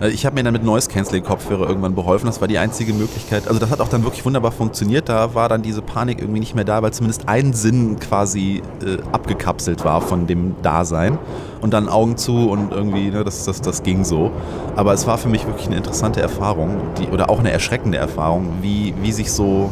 Also 0.01 0.15
ich 0.15 0.25
habe 0.25 0.35
mir 0.35 0.43
dann 0.43 0.55
mit 0.55 0.65
Noise 0.65 0.89
Cancelling 0.89 1.23
Kopfhörer 1.23 1.69
irgendwann 1.69 1.95
beholfen. 1.95 2.25
Das 2.25 2.41
war 2.41 2.49
die 2.49 2.57
einzige 2.57 2.95
Möglichkeit. 2.95 3.47
Also 3.47 3.61
das 3.61 3.71
hat 3.71 3.83
auch 3.83 3.89
dann 3.89 4.03
wirklich 4.03 4.25
wunderbar 4.25 4.51
funktioniert. 4.51 5.11
Da 5.11 5.35
war 5.35 5.51
dann 5.51 5.61
diese 5.61 5.83
Panik 5.83 6.21
irgendwie 6.21 6.41
nicht 6.41 6.55
mehr 6.55 6.65
da, 6.65 6.83
weil 6.83 6.95
zumindest 6.95 7.29
ein 7.29 7.53
Sinn 7.53 7.99
quasi 8.01 8.63
äh, 8.83 8.97
abgekapselt 9.13 9.85
war 9.85 10.01
von 10.01 10.27
dem 10.27 10.55
Dasein. 10.63 11.19
Und 11.61 11.75
dann 11.75 11.91
Augen 11.91 12.17
zu 12.17 12.49
und 12.49 12.73
irgendwie, 12.73 13.11
ne, 13.11 13.25
das, 13.25 13.45
das, 13.45 13.61
das 13.61 13.83
ging 13.83 14.05
so. 14.05 14.31
Aber 14.75 14.95
es 14.95 15.07
war 15.07 15.19
für 15.19 15.29
mich 15.29 15.47
wirklich 15.47 15.67
eine 15.67 15.77
interessante 15.77 16.23
Erfahrung, 16.23 16.79
die, 16.99 17.09
oder 17.09 17.29
auch 17.29 17.39
eine 17.39 17.51
erschreckende 17.51 17.99
Erfahrung, 17.99 18.49
wie, 18.63 18.95
wie 19.03 19.13
sich 19.13 19.31
so, 19.31 19.69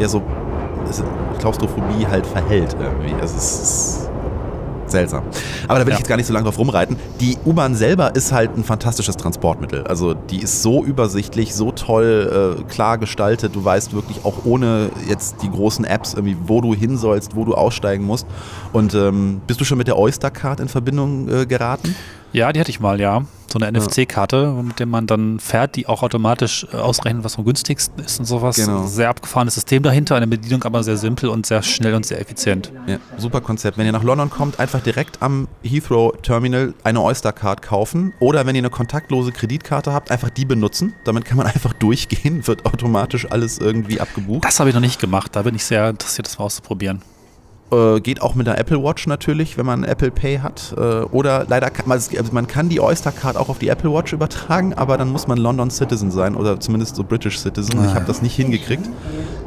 ja, 0.00 0.08
so 0.08 0.20
Klaustrophobie 1.38 2.06
halt 2.06 2.26
verhält 2.26 2.76
irgendwie. 2.80 3.14
Es 3.22 3.34
ist 3.34 4.10
seltsam. 4.90 5.22
Aber 5.68 5.78
da 5.78 5.86
will 5.86 5.92
ja. 5.92 5.94
ich 5.94 5.98
jetzt 6.00 6.08
gar 6.08 6.16
nicht 6.16 6.26
so 6.26 6.32
lange 6.32 6.44
drauf 6.44 6.58
rumreiten. 6.58 6.96
Die 7.20 7.36
U-Bahn 7.46 7.74
selber 7.74 8.14
ist 8.14 8.32
halt 8.32 8.56
ein 8.56 8.64
fantastisches 8.64 9.16
Transportmittel. 9.16 9.84
Also 9.84 10.14
die 10.14 10.42
ist 10.42 10.62
so 10.62 10.84
übersichtlich, 10.84 11.54
so 11.54 11.72
toll 11.72 12.58
äh, 12.60 12.62
klar 12.64 12.98
gestaltet. 12.98 13.54
Du 13.54 13.64
weißt 13.64 13.94
wirklich 13.94 14.24
auch 14.24 14.44
ohne 14.44 14.90
jetzt 15.08 15.36
die 15.42 15.50
großen 15.50 15.84
Apps 15.84 16.14
irgendwie, 16.14 16.36
wo 16.44 16.60
du 16.60 16.74
hin 16.74 16.98
sollst, 16.98 17.36
wo 17.36 17.44
du 17.44 17.54
aussteigen 17.54 18.04
musst. 18.04 18.26
Und 18.72 18.94
ähm, 18.94 19.40
bist 19.46 19.60
du 19.60 19.64
schon 19.64 19.78
mit 19.78 19.86
der 19.86 19.98
Oyster-Card 19.98 20.60
in 20.60 20.68
Verbindung 20.68 21.28
äh, 21.28 21.46
geraten? 21.46 21.94
Ja, 22.32 22.52
die 22.52 22.60
hatte 22.60 22.70
ich 22.70 22.80
mal, 22.80 23.00
ja. 23.00 23.22
So 23.52 23.58
eine 23.58 23.78
NFC-Karte, 23.78 24.52
mit 24.62 24.78
der 24.78 24.86
man 24.86 25.06
dann 25.06 25.40
fährt, 25.40 25.76
die 25.76 25.86
auch 25.86 26.02
automatisch 26.02 26.66
äh, 26.72 26.76
ausrechnet, 26.76 27.24
was 27.24 27.36
am 27.36 27.44
günstigsten 27.44 28.04
ist 28.04 28.20
und 28.20 28.26
sowas. 28.26 28.56
Genau. 28.56 28.86
Sehr 28.86 29.08
abgefahrenes 29.08 29.54
System 29.54 29.82
dahinter, 29.82 30.16
eine 30.16 30.26
Bedienung 30.26 30.62
aber 30.62 30.82
sehr 30.82 30.96
simpel 30.96 31.28
und 31.28 31.46
sehr 31.46 31.62
schnell 31.62 31.94
und 31.94 32.06
sehr 32.06 32.20
effizient. 32.20 32.72
Ja, 32.86 32.98
super 33.16 33.40
Konzept. 33.40 33.76
Wenn 33.76 33.86
ihr 33.86 33.92
nach 33.92 34.04
London 34.04 34.30
kommt, 34.30 34.60
einfach 34.60 34.80
direkt 34.80 35.20
am 35.22 35.48
Heathrow 35.62 36.12
Terminal 36.22 36.74
eine 36.84 37.00
Oyster-Card 37.00 37.62
kaufen 37.62 38.12
oder 38.20 38.46
wenn 38.46 38.54
ihr 38.54 38.60
eine 38.60 38.70
kontaktlose 38.70 39.32
Kreditkarte 39.32 39.92
habt, 39.92 40.10
einfach 40.10 40.30
die 40.30 40.44
benutzen. 40.44 40.94
Damit 41.04 41.24
kann 41.24 41.36
man 41.36 41.46
einfach 41.54 41.72
durchgehen, 41.72 42.46
wird 42.46 42.66
automatisch 42.66 43.30
alles 43.30 43.58
irgendwie 43.58 44.00
abgebucht. 44.00 44.44
Das 44.44 44.60
habe 44.60 44.70
ich 44.70 44.74
noch 44.74 44.82
nicht 44.82 45.00
gemacht, 45.00 45.34
da 45.34 45.42
bin 45.42 45.54
ich 45.54 45.64
sehr 45.64 45.88
interessiert, 45.90 46.26
das 46.26 46.38
mal 46.38 46.44
auszuprobieren. 46.44 47.02
Äh, 47.72 48.00
geht 48.00 48.20
auch 48.20 48.34
mit 48.34 48.48
der 48.48 48.58
Apple 48.58 48.82
Watch 48.82 49.06
natürlich, 49.06 49.56
wenn 49.56 49.66
man 49.66 49.84
Apple 49.84 50.10
Pay 50.10 50.38
hat. 50.38 50.74
Äh, 50.76 50.80
oder 50.80 51.44
leider 51.48 51.70
kann 51.70 51.86
man, 51.86 51.98
also 51.98 52.32
man 52.32 52.48
kann 52.48 52.68
die 52.68 52.80
Oyster 52.80 53.12
Card 53.12 53.36
auch 53.36 53.48
auf 53.48 53.58
die 53.58 53.68
Apple 53.68 53.92
Watch 53.92 54.12
übertragen, 54.12 54.74
aber 54.74 54.98
dann 54.98 55.10
muss 55.10 55.28
man 55.28 55.38
London 55.38 55.70
Citizen 55.70 56.10
sein 56.10 56.34
oder 56.34 56.58
zumindest 56.58 56.96
so 56.96 57.04
British 57.04 57.38
Citizen. 57.38 57.84
Ich 57.84 57.94
habe 57.94 58.06
das 58.06 58.22
nicht 58.22 58.34
hingekriegt, 58.34 58.88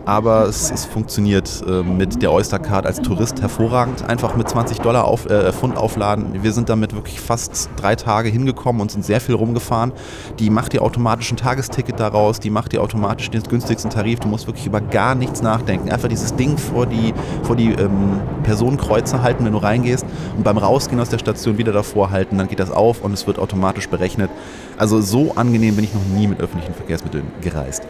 aber 0.05 0.47
es, 0.47 0.71
es 0.71 0.85
funktioniert 0.85 1.63
äh, 1.67 1.83
mit 1.83 2.21
der 2.21 2.31
Oyster 2.31 2.59
Card 2.59 2.85
als 2.85 3.01
Tourist 3.01 3.41
hervorragend. 3.41 4.07
Einfach 4.07 4.37
mit 4.37 4.47
20 4.47 4.79
Dollar 4.79 5.03
auf, 5.03 5.25
äh, 5.25 5.51
Pfund 5.51 5.77
aufladen. 5.77 6.43
Wir 6.43 6.53
sind 6.53 6.69
damit 6.69 6.95
wirklich 6.95 7.19
fast 7.19 7.69
drei 7.75 7.95
Tage 7.97 8.29
hingekommen 8.29 8.81
und 8.81 8.89
sind 8.89 9.03
sehr 9.03 9.19
viel 9.19 9.35
rumgefahren. 9.35 9.91
Die 10.39 10.49
macht 10.49 10.71
dir 10.71 10.81
automatisch 10.81 11.29
ein 11.31 11.37
Tagesticket 11.37 11.99
daraus, 11.99 12.39
die 12.39 12.49
macht 12.49 12.71
dir 12.71 12.81
automatisch 12.81 13.29
den 13.29 13.43
günstigsten 13.43 13.91
Tarif. 13.91 14.21
Du 14.21 14.29
musst 14.29 14.47
wirklich 14.47 14.65
über 14.65 14.79
gar 14.79 15.13
nichts 15.13 15.41
nachdenken. 15.41 15.91
Einfach 15.91 16.07
dieses 16.07 16.35
Ding 16.35 16.57
vor 16.57 16.85
die, 16.85 17.13
vor 17.43 17.57
die 17.57 17.71
ähm, 17.71 18.12
Personenkreuze 18.43 19.21
halten, 19.21 19.45
wenn 19.45 19.53
du 19.53 19.59
reingehst 19.59 20.05
und 20.37 20.43
beim 20.43 20.57
Rausgehen 20.57 20.99
aus 20.99 21.09
der 21.09 21.19
Station 21.19 21.57
wieder 21.57 21.71
davor 21.71 22.11
halten, 22.11 22.37
dann 22.37 22.47
geht 22.47 22.59
das 22.59 22.71
auf 22.71 23.01
und 23.01 23.13
es 23.13 23.27
wird 23.27 23.39
automatisch 23.39 23.87
berechnet. 23.87 24.29
Also 24.77 25.01
so 25.01 25.33
angenehm 25.35 25.75
bin 25.75 25.85
ich 25.85 25.93
noch 25.93 26.05
nie 26.05 26.27
mit 26.27 26.39
öffentlichen 26.39 26.73
Verkehrsmitteln 26.73 27.25
gereist. 27.41 27.83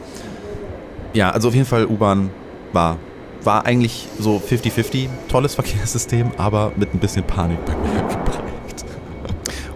Ja, 1.13 1.29
also 1.31 1.49
auf 1.49 1.53
jeden 1.53 1.67
Fall 1.67 1.85
U-Bahn 1.85 2.29
war, 2.71 2.97
war 3.43 3.65
eigentlich 3.65 4.07
so 4.19 4.41
50-50, 4.45 5.09
tolles 5.27 5.55
Verkehrssystem, 5.55 6.31
aber 6.37 6.71
mit 6.75 6.93
ein 6.93 6.99
bisschen 6.99 7.23
Panik 7.23 7.63
bei 7.65 7.73
mir 7.75 8.01
geprägt. 8.07 8.43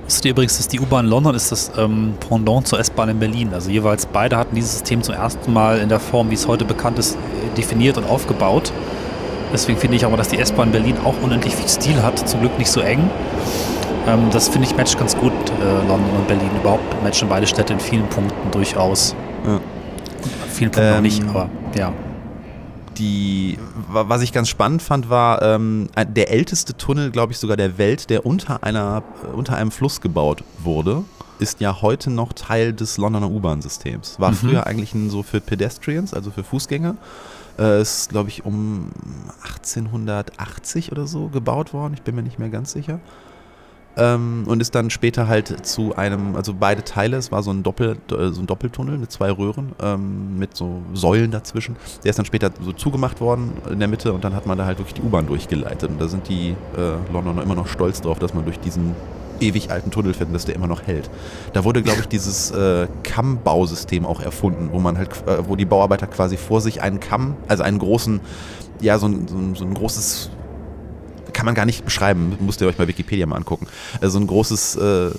Wusstet 0.08 0.26
ihr 0.26 0.32
übrigens, 0.32 0.56
dass 0.56 0.70
die 0.70 0.80
U-Bahn 0.80 1.06
London 1.06 1.36
ist 1.36 1.52
das 1.52 1.70
ähm, 1.78 2.14
Pendant 2.28 2.66
zur 2.66 2.80
S-Bahn 2.80 3.10
in 3.10 3.20
Berlin? 3.20 3.54
Also 3.54 3.70
jeweils 3.70 4.06
beide 4.06 4.38
hatten 4.38 4.56
dieses 4.56 4.72
System 4.72 5.04
zum 5.04 5.16
ersten 5.16 5.52
Mal 5.52 5.80
in 5.80 5.90
der 5.90 6.00
Form, 6.00 6.30
wie 6.32 6.36
es 6.36 6.48
heute 6.48 6.64
bekannt 6.64 6.98
ist, 6.98 7.18
definiert 7.58 7.98
und 7.98 8.06
aufgebaut. 8.06 8.72
Deswegen 9.54 9.80
finde 9.80 9.98
ich 9.98 10.06
aber, 10.06 10.18
dass 10.18 10.30
die 10.30 10.38
S-Bahn 10.38 10.72
Berlin 10.72 10.96
auch 11.04 11.16
unendlich 11.22 11.56
viel 11.56 11.68
Stil 11.68 12.02
hat, 12.02 12.28
zum 12.28 12.42
Glück 12.42 12.58
nicht 12.58 12.72
so 12.72 12.82
eng. 12.82 13.10
Ähm, 14.08 14.30
das 14.32 14.50
finde 14.50 14.68
ich 14.68 14.76
matcht 14.76 14.98
ganz 14.98 15.16
gut, 15.18 15.32
äh, 15.32 15.88
London 15.88 16.16
und 16.18 16.28
Berlin. 16.28 16.50
Überhaupt 16.60 17.04
matchen 17.04 17.30
beide 17.30 17.48
Städte 17.48 17.74
in 17.74 17.80
vielen 17.80 18.08
Punkten 18.08 18.52
durchaus. 18.52 19.16
Ja. 19.46 19.56
In 19.56 20.52
vielen 20.52 20.72
Punkten 20.72 20.92
ähm, 20.92 20.98
auch 20.98 21.02
nicht, 21.02 21.24
aber 21.28 21.50
ja. 21.76 21.94
Die, 22.98 23.60
was 23.90 24.24
ich 24.24 24.34
ganz 24.34 24.50
spannend 24.50 24.82
fand, 24.82 25.10
war 25.10 25.44
ähm, 25.44 25.88
der 25.96 26.32
älteste 26.32 26.76
Tunnel, 26.76 27.12
glaube 27.12 27.32
ich, 27.32 27.38
sogar 27.38 27.56
der 27.56 27.78
Welt, 27.78 28.10
der 28.10 28.26
unter, 28.26 28.64
einer, 28.64 29.04
unter 29.36 29.56
einem 29.56 29.70
Fluss 29.70 30.02
gebaut 30.02 30.44
wurde 30.64 31.04
ist 31.40 31.60
ja 31.60 31.82
heute 31.82 32.10
noch 32.10 32.34
Teil 32.34 32.74
des 32.74 32.98
Londoner 32.98 33.30
U-Bahn-Systems. 33.30 34.20
War 34.20 34.32
mhm. 34.32 34.36
früher 34.36 34.68
eigentlich 34.68 34.94
ein, 34.94 35.10
so 35.10 35.24
für 35.24 35.40
Pedestrians, 35.40 36.14
also 36.14 36.32
für 36.32 36.44
Fußgänger. 36.44 36.96
Äh, 37.58 37.82
ist, 37.82 38.10
glaube 38.10 38.30
ich, 38.30 38.46
um 38.46 38.92
1880 39.44 40.92
oder 40.92 41.08
so 41.08 41.28
gebaut 41.30 41.74
worden. 41.74 41.94
Ich 41.94 42.04
bin 42.04 42.16
mir 42.16 42.24
nicht 42.24 42.40
mehr 42.40 42.50
ganz 42.50 42.72
sicher. 42.72 43.00
Ähm, 44.00 44.44
und 44.46 44.62
ist 44.62 44.76
dann 44.76 44.92
später 44.92 45.28
halt 45.28 45.66
zu 45.66 45.96
einem, 45.96 46.36
also 46.36 46.54
beide 46.54 46.84
Teile, 46.84 47.18
es 47.18 47.32
war 47.32 47.42
so 47.42 47.50
ein, 47.50 47.64
Doppel, 47.64 47.98
äh, 48.12 48.30
so 48.30 48.42
ein 48.42 48.46
Doppeltunnel 48.46 49.00
mit 49.00 49.12
zwei 49.12 49.32
Röhren 49.32 49.72
ähm, 49.82 50.38
mit 50.38 50.56
so 50.56 50.84
Säulen 50.94 51.32
dazwischen. 51.32 51.76
Der 52.04 52.12
ist 52.12 52.20
dann 52.20 52.26
später 52.26 52.52
so 52.62 52.74
zugemacht 52.74 53.22
worden 53.22 53.54
in 53.72 53.80
der 53.80 53.88
Mitte 53.88 54.14
und 54.14 54.24
dann 54.24 54.36
hat 54.36 54.46
man 54.46 54.56
da 54.56 54.66
halt 54.66 54.78
wirklich 54.78 54.94
die 54.94 55.02
U-Bahn 55.02 55.26
durchgeleitet. 55.26 55.90
Und 55.90 56.00
da 56.00 56.08
sind 56.08 56.30
die 56.30 56.56
äh, 56.78 57.12
Londoner 57.12 57.42
immer 57.42 57.56
noch 57.56 57.68
stolz 57.68 58.00
drauf, 58.00 58.20
dass 58.20 58.36
man 58.36 58.46
durch 58.46 58.60
diesen 58.60 58.94
ewig 59.42 59.72
alten 59.72 59.92
Tunnel 59.92 60.14
finden, 60.14 60.34
dass 60.34 60.46
der 60.46 60.56
immer 60.56 60.68
noch 60.68 60.84
hält. 60.84 61.10
Da 61.54 61.64
wurde, 61.64 61.82
glaube 61.82 62.02
ich, 62.02 62.08
dieses 62.10 62.52
äh, 62.52 62.88
Kammbausystem 63.04 64.06
auch 64.06 64.22
erfunden, 64.22 64.70
wo 64.72 64.80
man 64.80 64.98
halt, 64.98 65.10
äh, 65.28 65.48
wo 65.48 65.56
die 65.56 65.66
Bauarbeiter 65.66 66.08
quasi 66.08 66.38
vor 66.38 66.62
sich 66.62 66.82
einen 66.82 67.00
Kamm, 67.00 67.36
also 67.48 67.64
einen 67.64 67.80
großen, 67.80 68.20
ja, 68.82 69.00
so 69.00 69.08
ein, 69.08 69.28
so 69.28 69.38
ein, 69.38 69.56
so 69.56 69.66
ein 69.66 69.74
großes 69.74 70.30
kann 71.34 71.46
man 71.46 71.54
gar 71.54 71.66
nicht 71.66 71.86
beschreiben, 71.86 72.36
müsst 72.40 72.62
ihr 72.62 72.68
euch 72.68 72.78
bei 72.78 72.88
Wikipedia 72.88 73.28
mal 73.28 73.36
angucken. 73.36 73.68
Also 74.02 74.20
ein 74.20 74.26
großes 74.26 74.76
äh, 74.78 75.12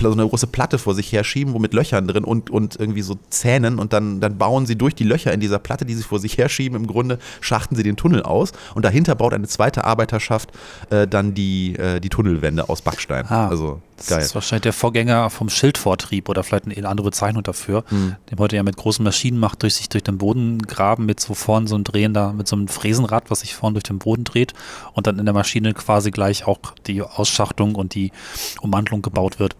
so 0.00 0.12
eine 0.12 0.28
große 0.28 0.46
Platte 0.46 0.78
vor 0.78 0.94
sich 0.94 1.12
herschieben, 1.12 1.54
wo 1.54 1.58
mit 1.58 1.74
Löchern 1.74 2.06
drin 2.06 2.24
und, 2.24 2.50
und 2.50 2.78
irgendwie 2.78 3.02
so 3.02 3.16
Zähnen 3.30 3.78
und 3.78 3.92
dann, 3.92 4.20
dann 4.20 4.38
bauen 4.38 4.66
sie 4.66 4.76
durch 4.76 4.94
die 4.94 5.04
Löcher 5.04 5.32
in 5.32 5.40
dieser 5.40 5.58
Platte, 5.58 5.84
die 5.84 5.94
sie 5.94 6.02
vor 6.02 6.18
sich 6.18 6.38
herschieben, 6.38 6.76
im 6.76 6.86
Grunde 6.86 7.18
schachten 7.40 7.76
sie 7.76 7.82
den 7.82 7.96
Tunnel 7.96 8.22
aus 8.22 8.52
und 8.74 8.84
dahinter 8.84 9.14
baut 9.14 9.34
eine 9.34 9.48
zweite 9.48 9.84
Arbeiterschaft 9.84 10.50
äh, 10.90 11.06
dann 11.06 11.34
die, 11.34 11.76
äh, 11.76 12.00
die 12.00 12.08
Tunnelwände 12.08 12.68
aus 12.68 12.82
Backstein. 12.82 13.26
Ah, 13.28 13.48
also 13.48 13.80
geil. 14.08 14.18
Das 14.18 14.26
ist 14.26 14.34
wahrscheinlich 14.34 14.62
der 14.62 14.72
Vorgänger 14.72 15.30
vom 15.30 15.48
Schildvortrieb 15.48 16.28
oder 16.28 16.42
vielleicht 16.42 16.66
eine 16.66 16.88
andere 16.88 17.06
Bezeichnung 17.06 17.42
dafür, 17.42 17.84
hm. 17.88 18.16
den 18.30 18.38
heute 18.38 18.56
ja 18.56 18.62
mit 18.62 18.76
großen 18.76 19.04
Maschinen 19.04 19.38
macht, 19.38 19.62
durch 19.62 19.74
sich 19.74 19.88
durch 19.88 20.02
den 20.02 20.18
Boden 20.18 20.58
graben 20.62 21.06
mit 21.06 21.20
so 21.20 21.34
vorn 21.34 21.66
so 21.66 21.76
ein 21.76 21.84
Drehender, 21.84 22.32
mit 22.32 22.48
so 22.48 22.56
einem 22.56 22.68
Fräsenrad, 22.68 23.30
was 23.30 23.40
sich 23.40 23.54
vorn 23.54 23.74
durch 23.74 23.84
den 23.84 23.98
Boden 23.98 24.24
dreht 24.24 24.52
und 24.92 25.06
dann 25.06 25.18
in 25.18 25.24
der 25.24 25.34
Maschine 25.34 25.74
quasi 25.74 26.10
gleich 26.10 26.46
auch 26.46 26.58
die 26.86 27.02
Ausschachtung 27.02 27.74
und 27.74 27.94
die 27.94 28.12
Ummantelung 28.60 29.02
gebaut 29.02 29.38
wird. 29.38 29.56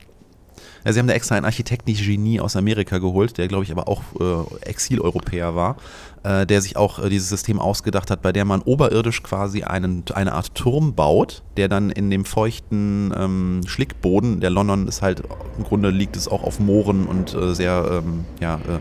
Ja, 0.85 0.93
sie 0.93 0.99
haben 0.99 1.07
da 1.07 1.15
extra 1.15 1.37
einen 1.37 1.47
Architekten-Genie 1.47 2.41
aus 2.41 2.57
Amerika 2.57 2.99
geholt, 2.99 3.39
der, 3.39 3.49
glaube 3.49 3.65
ich, 3.65 3.73
aber 3.73 3.89
auch 3.89 4.03
äh, 4.21 4.69
Exil-Europäer 4.69 5.55
war, 5.55 5.77
äh, 6.25 6.47
der 6.47 6.61
sich 6.61 6.77
auch 6.77 6.99
äh, 6.99 7.09
dieses 7.09 7.29
System 7.31 7.59
ausgedacht 7.59 8.11
hat, 8.11 8.21
bei 8.21 8.33
der 8.33 8.45
man 8.45 8.61
oberirdisch 8.61 9.23
quasi 9.23 9.63
einen, 9.63 10.05
eine 10.15 10.33
Art 10.33 10.55
Turm 10.55 10.95
baut, 10.95 11.43
der 11.57 11.69
dann 11.69 11.91
in 11.91 12.11
dem 12.11 12.25
feuchten 12.25 13.15
ähm, 13.17 13.61
Schlickboden, 13.67 14.41
der 14.41 14.51
London 14.51 14.87
ist 14.87 15.01
halt, 15.01 15.23
im 15.57 15.65
Grunde 15.65 15.91
liegt 15.91 16.17
es 16.17 16.29
auch 16.29 16.43
auf 16.43 16.61
Mooren 16.61 17.07
und 17.07 17.35
äh, 17.35 17.55
sehr, 17.55 18.03
ähm, 18.05 18.25
ja, 18.41 18.57
äh, 18.57 18.79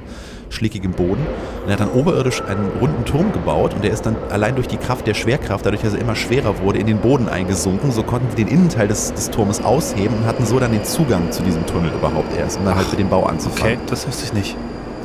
schlickigem 0.53 0.91
Boden. 0.91 1.25
Und 1.63 1.67
er 1.67 1.73
hat 1.73 1.79
dann 1.79 1.91
oberirdisch 1.91 2.41
einen 2.41 2.69
runden 2.79 3.03
Turm 3.05 3.33
gebaut 3.33 3.73
und 3.73 3.83
der 3.83 3.91
ist 3.91 4.05
dann 4.05 4.15
allein 4.29 4.55
durch 4.55 4.67
die 4.67 4.77
Kraft 4.77 5.07
der 5.07 5.13
Schwerkraft, 5.13 5.65
dadurch, 5.65 5.81
dass 5.81 5.93
er 5.93 6.01
immer 6.01 6.15
schwerer 6.15 6.59
wurde, 6.59 6.79
in 6.79 6.87
den 6.87 6.99
Boden 6.99 7.27
eingesunken. 7.27 7.91
So 7.91 8.03
konnten 8.03 8.27
sie 8.29 8.43
den 8.43 8.47
Innenteil 8.47 8.87
des, 8.87 9.13
des 9.13 9.29
Turmes 9.29 9.63
ausheben 9.63 10.15
und 10.17 10.25
hatten 10.25 10.45
so 10.45 10.59
dann 10.59 10.71
den 10.71 10.83
Zugang 10.83 11.31
zu 11.31 11.43
diesem 11.43 11.65
Tunnel 11.65 11.91
überhaupt 11.93 12.35
erst, 12.37 12.59
um 12.59 12.65
dann 12.65 12.75
halt 12.75 12.89
mit 12.89 12.99
dem 12.99 13.09
Bau 13.09 13.25
anzufangen. 13.25 13.75
Okay, 13.75 13.83
das 13.89 14.07
wusste 14.07 14.25
ich 14.25 14.33
nicht. 14.33 14.55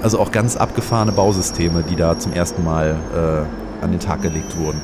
Also 0.03 0.21
auch 0.21 0.31
ganz 0.31 0.57
abgefahrene 0.57 1.13
Bausysteme, 1.13 1.83
die 1.89 1.97
da 1.97 2.19
zum 2.19 2.33
ersten 2.33 2.63
Mal 2.65 2.97
äh, 3.15 3.85
an 3.85 3.91
den 3.91 4.01
Tag 4.01 4.23
gelegt 4.23 4.57
wurden. 4.57 4.81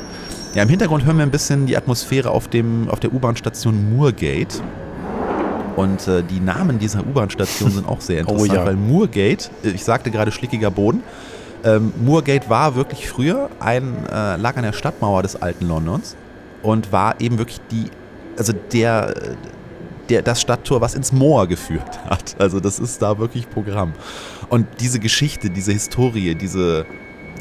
Ja, 0.55 0.63
im 0.63 0.69
Hintergrund 0.69 1.05
hören 1.05 1.17
wir 1.17 1.23
ein 1.23 1.31
bisschen 1.31 1.65
die 1.65 1.75
Atmosphäre 1.75 2.29
auf, 2.31 2.47
dem, 2.47 2.89
auf 2.89 2.99
der 2.99 3.13
U-Bahn-Station 3.13 3.95
Moorgate. 3.95 4.61
Und 5.75 6.07
äh, 6.07 6.23
die 6.23 6.39
Namen 6.39 6.79
dieser 6.79 7.01
U-Bahn-Station 7.01 7.71
sind 7.71 7.87
auch 7.87 8.01
sehr 8.01 8.25
oh 8.27 8.31
interessant, 8.31 8.51
oh, 8.51 8.55
ja. 8.55 8.65
weil 8.65 8.75
Moorgate, 8.75 9.49
äh, 9.63 9.69
ich 9.69 9.83
sagte 9.83 10.11
gerade 10.11 10.31
schlickiger 10.31 10.71
Boden, 10.71 11.03
ähm, 11.63 11.93
Moorgate 12.03 12.49
war 12.49 12.75
wirklich 12.75 13.09
früher 13.09 13.49
ein, 13.59 14.05
äh, 14.05 14.37
lag 14.37 14.55
an 14.55 14.63
der 14.63 14.73
Stadtmauer 14.73 15.23
des 15.23 15.35
alten 15.35 15.67
Londons 15.67 16.15
und 16.61 16.91
war 16.91 17.19
eben 17.19 17.37
wirklich 17.37 17.59
die, 17.71 17.85
also 18.37 18.53
der, 18.53 19.13
der, 20.09 20.21
das 20.21 20.41
Stadttor, 20.41 20.79
was 20.81 20.93
ins 20.95 21.11
Moor 21.11 21.47
geführt 21.47 21.99
hat. 22.05 22.35
Also 22.39 22.59
das 22.59 22.79
ist 22.79 23.01
da 23.01 23.17
wirklich 23.17 23.49
Programm. 23.49 23.93
Und 24.49 24.67
diese 24.79 24.99
Geschichte, 24.99 25.49
diese 25.49 25.71
Historie, 25.71 26.35
diese, 26.35 26.85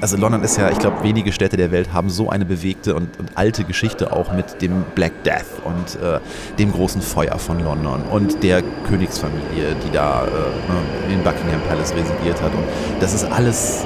also 0.00 0.16
London 0.16 0.42
ist 0.42 0.56
ja, 0.58 0.70
ich 0.70 0.78
glaube, 0.78 1.02
wenige 1.02 1.32
Städte 1.32 1.56
der 1.56 1.70
Welt 1.70 1.92
haben 1.92 2.10
so 2.10 2.28
eine 2.30 2.44
bewegte 2.44 2.94
und, 2.94 3.18
und 3.18 3.36
alte 3.36 3.64
Geschichte 3.64 4.12
auch 4.12 4.32
mit 4.32 4.60
dem 4.60 4.84
Black 4.94 5.24
Death 5.24 5.46
und 5.64 6.00
äh, 6.02 6.20
dem 6.58 6.72
großen 6.72 7.00
Feuer 7.00 7.38
von 7.38 7.62
London 7.62 8.02
und 8.10 8.42
der 8.42 8.62
Königsfamilie, 8.86 9.76
die 9.84 9.90
da 9.92 10.24
äh, 10.24 11.12
in 11.12 11.22
Buckingham 11.22 11.60
Palace 11.68 11.94
residiert 11.94 12.40
hat. 12.42 12.52
Und 12.54 12.64
das 13.00 13.14
ist 13.14 13.24
alles 13.24 13.84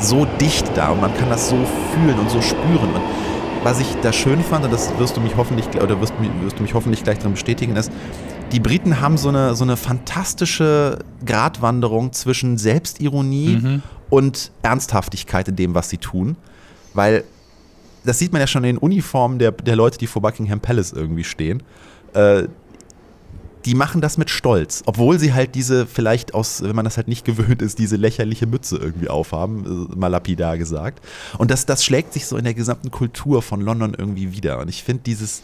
so 0.00 0.26
dicht 0.40 0.66
da 0.76 0.90
und 0.90 1.00
man 1.00 1.14
kann 1.14 1.28
das 1.28 1.48
so 1.48 1.56
fühlen 1.92 2.18
und 2.18 2.30
so 2.30 2.40
spüren. 2.40 2.94
Und 2.94 3.02
was 3.62 3.80
ich 3.80 3.88
da 4.02 4.12
schön 4.12 4.42
fand, 4.42 4.64
und 4.64 4.72
das 4.72 4.96
wirst 4.98 5.16
du 5.16 5.20
mich 5.20 5.36
hoffentlich, 5.36 5.66
oder 5.80 6.00
wirst, 6.00 6.14
wirst 6.42 6.58
du 6.58 6.62
mich 6.62 6.74
hoffentlich 6.74 7.04
gleich 7.04 7.18
darin 7.18 7.32
bestätigen, 7.32 7.76
ist, 7.76 7.92
die 8.52 8.60
Briten 8.60 9.00
haben 9.00 9.16
so 9.16 9.28
eine, 9.28 9.54
so 9.54 9.64
eine 9.64 9.76
fantastische 9.76 10.98
Gratwanderung 11.24 12.12
zwischen 12.12 12.58
Selbstironie 12.58 13.58
mhm. 13.62 13.82
Und 14.10 14.50
Ernsthaftigkeit 14.62 15.48
in 15.48 15.56
dem, 15.56 15.74
was 15.74 15.88
sie 15.88 15.98
tun. 15.98 16.36
Weil 16.94 17.24
das 18.04 18.18
sieht 18.18 18.32
man 18.32 18.40
ja 18.40 18.46
schon 18.46 18.64
in 18.64 18.76
den 18.76 18.78
Uniformen 18.78 19.38
der, 19.38 19.52
der 19.52 19.76
Leute, 19.76 19.98
die 19.98 20.06
vor 20.06 20.22
Buckingham 20.22 20.60
Palace 20.60 20.92
irgendwie 20.92 21.24
stehen. 21.24 21.62
Äh, 22.14 22.44
die 23.66 23.74
machen 23.74 24.00
das 24.00 24.16
mit 24.16 24.30
Stolz, 24.30 24.82
obwohl 24.86 25.18
sie 25.18 25.34
halt 25.34 25.54
diese 25.54 25.86
vielleicht 25.86 26.32
aus, 26.32 26.62
wenn 26.62 26.74
man 26.74 26.86
das 26.86 26.96
halt 26.96 27.08
nicht 27.08 27.26
gewöhnt 27.26 27.60
ist, 27.60 27.78
diese 27.78 27.96
lächerliche 27.96 28.46
Mütze 28.46 28.78
irgendwie 28.78 29.08
aufhaben, 29.08 29.88
äh, 29.92 29.96
mal 29.96 30.08
lapidar 30.08 30.56
gesagt. 30.56 31.04
Und 31.36 31.50
das, 31.50 31.66
das 31.66 31.84
schlägt 31.84 32.14
sich 32.14 32.26
so 32.26 32.36
in 32.36 32.44
der 32.44 32.54
gesamten 32.54 32.90
Kultur 32.90 33.42
von 33.42 33.60
London 33.60 33.94
irgendwie 33.96 34.32
wieder. 34.32 34.60
Und 34.60 34.68
ich 34.68 34.82
finde 34.82 35.02
dieses, 35.04 35.42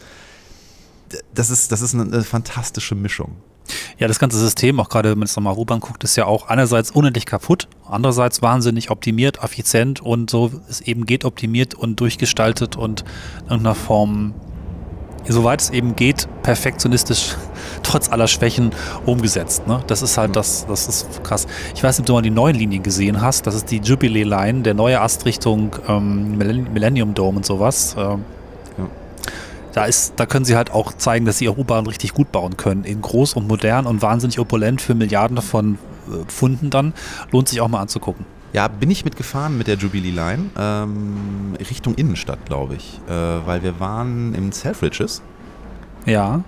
das 1.34 1.50
ist, 1.50 1.72
das 1.72 1.82
ist 1.82 1.94
eine, 1.94 2.04
eine 2.04 2.24
fantastische 2.24 2.94
Mischung. 2.94 3.36
Ja, 3.98 4.08
das 4.08 4.18
ganze 4.18 4.38
System, 4.38 4.80
auch 4.80 4.88
gerade 4.88 5.10
wenn 5.10 5.18
man 5.18 5.26
es 5.26 5.36
nochmal 5.36 5.54
rüber 5.54 5.78
guckt, 5.78 6.04
ist 6.04 6.16
ja 6.16 6.24
auch 6.24 6.48
einerseits 6.48 6.90
unendlich 6.90 7.26
kaputt, 7.26 7.68
andererseits 7.88 8.42
wahnsinnig 8.42 8.90
optimiert, 8.90 9.42
effizient 9.42 10.00
und 10.00 10.30
so 10.30 10.50
es 10.68 10.80
eben 10.80 11.06
geht 11.06 11.24
optimiert 11.24 11.74
und 11.74 12.00
durchgestaltet 12.00 12.76
und 12.76 13.02
in 13.44 13.50
irgendeiner 13.50 13.74
Form, 13.74 14.34
soweit 15.28 15.60
es 15.60 15.70
eben 15.70 15.96
geht, 15.96 16.28
perfektionistisch, 16.42 17.36
trotz 17.82 18.10
aller 18.10 18.28
Schwächen 18.28 18.70
umgesetzt. 19.04 19.66
Ne? 19.66 19.80
Das 19.86 20.02
ist 20.02 20.18
halt 20.18 20.36
das, 20.36 20.66
das 20.66 20.88
ist 20.88 21.24
krass. 21.24 21.46
Ich 21.74 21.82
weiß 21.82 21.98
nicht, 21.98 22.04
ob 22.04 22.06
du 22.06 22.12
mal 22.14 22.22
die 22.22 22.30
neuen 22.30 22.56
Linien 22.56 22.82
gesehen 22.82 23.20
hast. 23.20 23.46
Das 23.46 23.54
ist 23.54 23.70
die 23.70 23.78
Jubilee 23.78 24.24
Line, 24.24 24.62
der 24.62 24.74
neue 24.74 25.00
Ast 25.00 25.24
Richtung 25.24 25.76
ähm, 25.88 26.36
Millennium 26.36 27.14
Dome 27.14 27.38
und 27.38 27.46
sowas. 27.46 27.94
Ähm, 27.98 28.24
ja. 28.78 28.86
da 29.72 29.84
ist, 29.84 30.14
da 30.16 30.26
können 30.26 30.44
sie 30.44 30.56
halt 30.56 30.70
auch 30.70 30.92
zeigen, 30.92 31.24
dass 31.24 31.38
sie 31.38 31.44
ihre 31.44 31.58
U-Bahn 31.58 31.86
richtig 31.86 32.14
gut 32.14 32.32
bauen 32.32 32.56
können. 32.56 32.84
In 32.84 33.00
groß 33.00 33.34
und 33.34 33.48
modern 33.48 33.86
und 33.86 34.02
wahnsinnig 34.02 34.38
opulent 34.38 34.80
für 34.80 34.94
Milliarden 34.94 35.40
von 35.40 35.78
Pfunden 36.26 36.70
dann. 36.70 36.94
Lohnt 37.32 37.48
sich 37.48 37.60
auch 37.60 37.68
mal 37.68 37.80
anzugucken. 37.80 38.24
Ja, 38.52 38.68
bin 38.68 38.90
ich 38.90 39.04
mitgefahren 39.04 39.58
mit 39.58 39.66
der 39.66 39.76
Jubilee 39.76 40.10
Line 40.10 40.50
ähm, 40.58 41.56
Richtung 41.58 41.94
Innenstadt, 41.94 42.46
glaube 42.46 42.76
ich. 42.76 43.00
Äh, 43.08 43.12
weil 43.12 43.62
wir 43.62 43.80
waren 43.80 44.34
im 44.34 44.52
Selfridges. 44.52 45.22
Ja. 46.06 46.42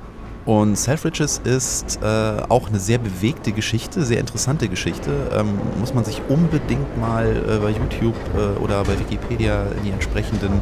Und 0.48 0.78
Selfridges 0.78 1.42
ist 1.44 1.98
äh, 2.02 2.06
auch 2.48 2.68
eine 2.68 2.80
sehr 2.80 2.96
bewegte 2.96 3.52
Geschichte, 3.52 4.02
sehr 4.02 4.18
interessante 4.18 4.68
Geschichte. 4.68 5.10
Ähm, 5.34 5.58
muss 5.78 5.92
man 5.92 6.06
sich 6.06 6.22
unbedingt 6.30 6.98
mal 6.98 7.26
äh, 7.26 7.58
bei 7.58 7.68
YouTube 7.68 8.14
äh, 8.34 8.58
oder 8.58 8.82
bei 8.84 8.98
Wikipedia 8.98 9.66
die 9.84 9.90
entsprechenden 9.90 10.52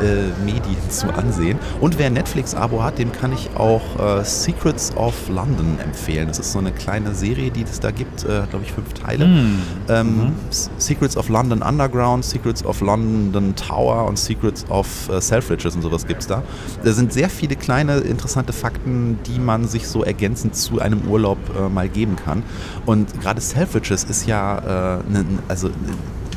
äh, 0.00 0.44
Medien 0.44 0.76
zu 0.90 1.12
ansehen. 1.12 1.58
Und 1.80 1.98
wer 1.98 2.08
Netflix-Abo 2.10 2.84
hat, 2.84 3.00
dem 3.00 3.10
kann 3.10 3.32
ich 3.32 3.50
auch 3.56 3.82
äh, 3.98 4.24
Secrets 4.24 4.96
of 4.96 5.28
London 5.28 5.76
empfehlen. 5.82 6.28
Das 6.28 6.38
ist 6.38 6.52
so 6.52 6.60
eine 6.60 6.70
kleine 6.70 7.12
Serie, 7.12 7.50
die 7.50 7.64
es 7.64 7.80
da 7.80 7.90
gibt, 7.90 8.22
äh, 8.22 8.42
glaube 8.48 8.64
ich, 8.64 8.70
fünf 8.70 8.92
Teile. 8.92 9.24
Hm. 9.24 9.58
Ähm, 9.88 10.12
Mhm. 10.12 10.32
Secrets 10.78 11.16
of 11.16 11.28
London 11.28 11.62
Underground, 11.62 12.24
Secrets 12.24 12.64
of 12.64 12.80
London 12.80 13.56
Tower 13.56 14.06
und 14.06 14.18
Secrets 14.18 14.64
of 14.68 14.86
Selfridges 15.18 15.74
und 15.74 15.82
sowas 15.82 16.06
gibt 16.06 16.20
es 16.20 16.28
da. 16.28 16.42
Da 16.84 16.92
sind 16.92 17.12
sehr 17.12 17.28
viele 17.28 17.56
kleine 17.56 17.96
interessante 17.98 18.52
Fakten, 18.52 19.18
die 19.26 19.31
man 19.38 19.66
sich 19.66 19.88
so 19.88 20.02
ergänzend 20.02 20.56
zu 20.56 20.80
einem 20.80 21.02
Urlaub 21.08 21.38
äh, 21.56 21.68
mal 21.68 21.88
geben 21.88 22.16
kann. 22.16 22.42
Und 22.86 23.20
gerade 23.20 23.40
Selfridges 23.40 24.04
ist 24.04 24.26
ja 24.26 24.98
äh, 24.98 25.12
ne, 25.12 25.24
also 25.48 25.70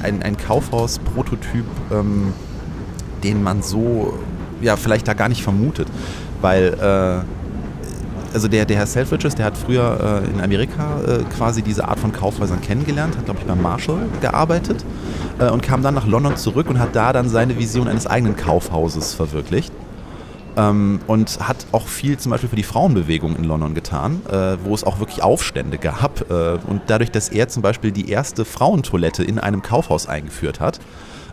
ein, 0.03 0.21
ein 0.21 0.37
Kaufhaus-Prototyp, 0.37 1.65
ähm, 1.91 2.33
den 3.23 3.43
man 3.43 3.61
so 3.61 4.17
ja 4.61 4.75
vielleicht 4.75 5.07
da 5.07 5.13
gar 5.13 5.29
nicht 5.29 5.43
vermutet, 5.43 5.87
weil 6.41 6.73
äh, 6.73 7.25
also 8.35 8.49
der, 8.49 8.65
der 8.65 8.77
Herr 8.77 8.85
Selfridges, 8.85 9.33
der 9.35 9.45
hat 9.45 9.57
früher 9.57 10.21
äh, 10.25 10.29
in 10.29 10.41
Amerika 10.41 10.99
äh, 11.07 11.23
quasi 11.35 11.61
diese 11.61 11.87
Art 11.87 11.99
von 11.99 12.11
Kaufhäusern 12.11 12.59
kennengelernt, 12.59 13.17
hat 13.17 13.25
glaube 13.25 13.39
ich 13.39 13.45
bei 13.45 13.55
Marshall 13.55 14.09
gearbeitet 14.19 14.83
äh, 15.39 15.49
und 15.49 15.63
kam 15.63 15.81
dann 15.81 15.93
nach 15.93 16.05
London 16.05 16.35
zurück 16.35 16.69
und 16.69 16.77
hat 16.77 16.95
da 16.95 17.13
dann 17.13 17.29
seine 17.29 17.57
Vision 17.57 17.87
eines 17.87 18.07
eigenen 18.07 18.35
Kaufhauses 18.35 19.13
verwirklicht. 19.13 19.71
Ähm, 20.57 20.99
und 21.07 21.39
hat 21.47 21.65
auch 21.71 21.87
viel 21.87 22.17
zum 22.17 22.31
Beispiel 22.31 22.49
für 22.49 22.55
die 22.55 22.63
Frauenbewegung 22.63 23.35
in 23.35 23.43
London 23.43 23.75
getan, 23.75 24.21
äh, 24.29 24.57
wo 24.63 24.73
es 24.73 24.83
auch 24.83 24.99
wirklich 24.99 25.21
Aufstände 25.21 25.77
gab. 25.77 26.29
Äh, 26.29 26.57
und 26.67 26.83
dadurch, 26.87 27.11
dass 27.11 27.29
er 27.29 27.47
zum 27.49 27.61
Beispiel 27.61 27.91
die 27.91 28.09
erste 28.09 28.45
Frauentoilette 28.45 29.23
in 29.23 29.39
einem 29.39 29.61
Kaufhaus 29.61 30.07
eingeführt 30.07 30.59
hat, 30.59 30.79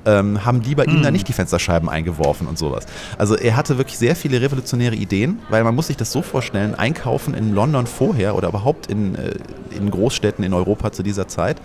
ähm, 0.05 0.45
haben 0.45 0.63
die 0.63 0.75
bei 0.75 0.85
ihm 0.85 1.03
dann 1.03 1.13
nicht 1.13 1.29
die 1.29 1.33
Fensterscheiben 1.33 1.89
eingeworfen 1.89 2.47
und 2.47 2.59
sowas. 2.59 2.87
Also 3.19 3.37
er 3.37 3.57
hatte 3.57 3.79
wirklich 3.79 3.99
sehr 3.99 4.17
viele 4.17 4.41
revolutionäre 4.41 4.95
Ideen, 4.95 5.39
weil 5.49 5.65
man 5.65 5.75
muss 5.75 5.87
sich 5.87 5.97
das 5.97 6.13
so 6.13 6.23
vorstellen, 6.23 6.75
einkaufen 6.75 7.35
in 7.35 7.55
London 7.55 7.87
vorher 7.87 8.37
oder 8.37 8.49
überhaupt 8.49 8.87
in, 8.87 9.15
äh, 9.15 9.35
in 9.77 9.91
Großstädten 9.91 10.45
in 10.45 10.55
Europa 10.55 10.93
zu 10.93 11.03
dieser 11.03 11.29
Zeit, 11.29 11.59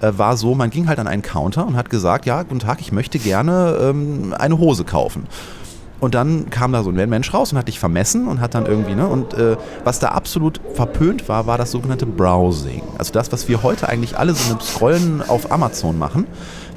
äh, 0.00 0.12
war 0.16 0.36
so, 0.36 0.54
man 0.54 0.70
ging 0.70 0.88
halt 0.88 0.98
an 0.98 1.06
einen 1.06 1.22
Counter 1.22 1.66
und 1.66 1.76
hat 1.76 1.90
gesagt, 1.90 2.26
ja, 2.26 2.42
guten 2.42 2.60
Tag, 2.60 2.80
ich 2.80 2.92
möchte 2.92 3.18
gerne 3.18 3.78
ähm, 3.80 4.34
eine 4.36 4.58
Hose 4.58 4.84
kaufen. 4.84 5.26
Und 6.00 6.14
dann 6.14 6.50
kam 6.50 6.72
da 6.72 6.82
so 6.82 6.90
ein 6.90 7.08
Mensch 7.08 7.32
raus 7.32 7.52
und 7.52 7.58
hat 7.58 7.68
dich 7.68 7.78
vermessen 7.78 8.28
und 8.28 8.40
hat 8.40 8.54
dann 8.54 8.66
irgendwie, 8.66 8.94
ne? 8.94 9.06
Und 9.06 9.32
äh, 9.34 9.56
was 9.84 10.00
da 10.00 10.08
absolut 10.08 10.60
verpönt 10.74 11.28
war, 11.28 11.46
war 11.46 11.56
das 11.56 11.70
sogenannte 11.70 12.04
Browsing. 12.04 12.82
Also 12.98 13.12
das, 13.12 13.32
was 13.32 13.48
wir 13.48 13.62
heute 13.62 13.88
eigentlich 13.88 14.18
alle 14.18 14.34
so 14.34 14.52
mit 14.52 14.62
Scrollen 14.62 15.22
auf 15.22 15.50
Amazon 15.50 15.98
machen. 15.98 16.26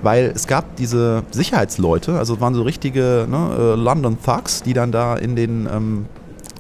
Weil 0.04 0.32
es 0.36 0.46
gab 0.46 0.76
diese 0.76 1.24
Sicherheitsleute, 1.32 2.20
also 2.20 2.40
waren 2.40 2.54
so 2.54 2.62
richtige 2.62 3.26
ne, 3.28 3.50
äh, 3.58 3.76
London 3.76 4.18
Thugs, 4.24 4.62
die 4.62 4.74
dann 4.74 4.92
da 4.92 5.16
in 5.16 5.36
den 5.36 5.68
ähm, 5.72 6.06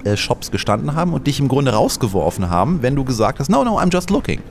äh, 0.03 0.17
Shops 0.17 0.49
gestanden 0.51 0.95
haben 0.95 1.13
und 1.13 1.27
dich 1.27 1.39
im 1.39 1.47
Grunde 1.47 1.71
rausgeworfen 1.71 2.49
haben, 2.49 2.81
wenn 2.81 2.95
du 2.95 3.03
gesagt 3.03 3.39
hast, 3.39 3.49
no, 3.49 3.63
no, 3.63 3.79
I'm 3.79 3.93
just 3.93 4.09
looking. 4.09 4.41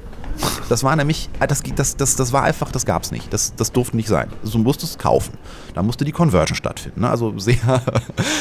Das 0.69 0.83
war 0.85 0.97
nämlich, 0.97 1.29
äh, 1.41 1.47
das, 1.47 1.63
das, 1.63 1.97
das, 1.97 2.17
das 2.17 2.33
war 2.33 2.43
einfach, 2.43 2.71
das 2.71 2.87
gab 2.87 3.03
es 3.03 3.11
nicht. 3.11 3.33
Das, 3.33 3.55
das 3.57 3.73
durfte 3.73 3.97
nicht 3.97 4.09
sein. 4.09 4.29
Also, 4.43 4.59
du 4.59 4.65
musstest 4.65 4.93
es 4.93 4.99
kaufen. 4.99 5.35
Da 5.75 5.83
musste 5.83 6.05
die 6.05 6.13
Conversion 6.13 6.57
stattfinden. 6.57 7.03
Ne? 7.03 7.11
Also 7.11 7.39
sehr, 7.39 7.57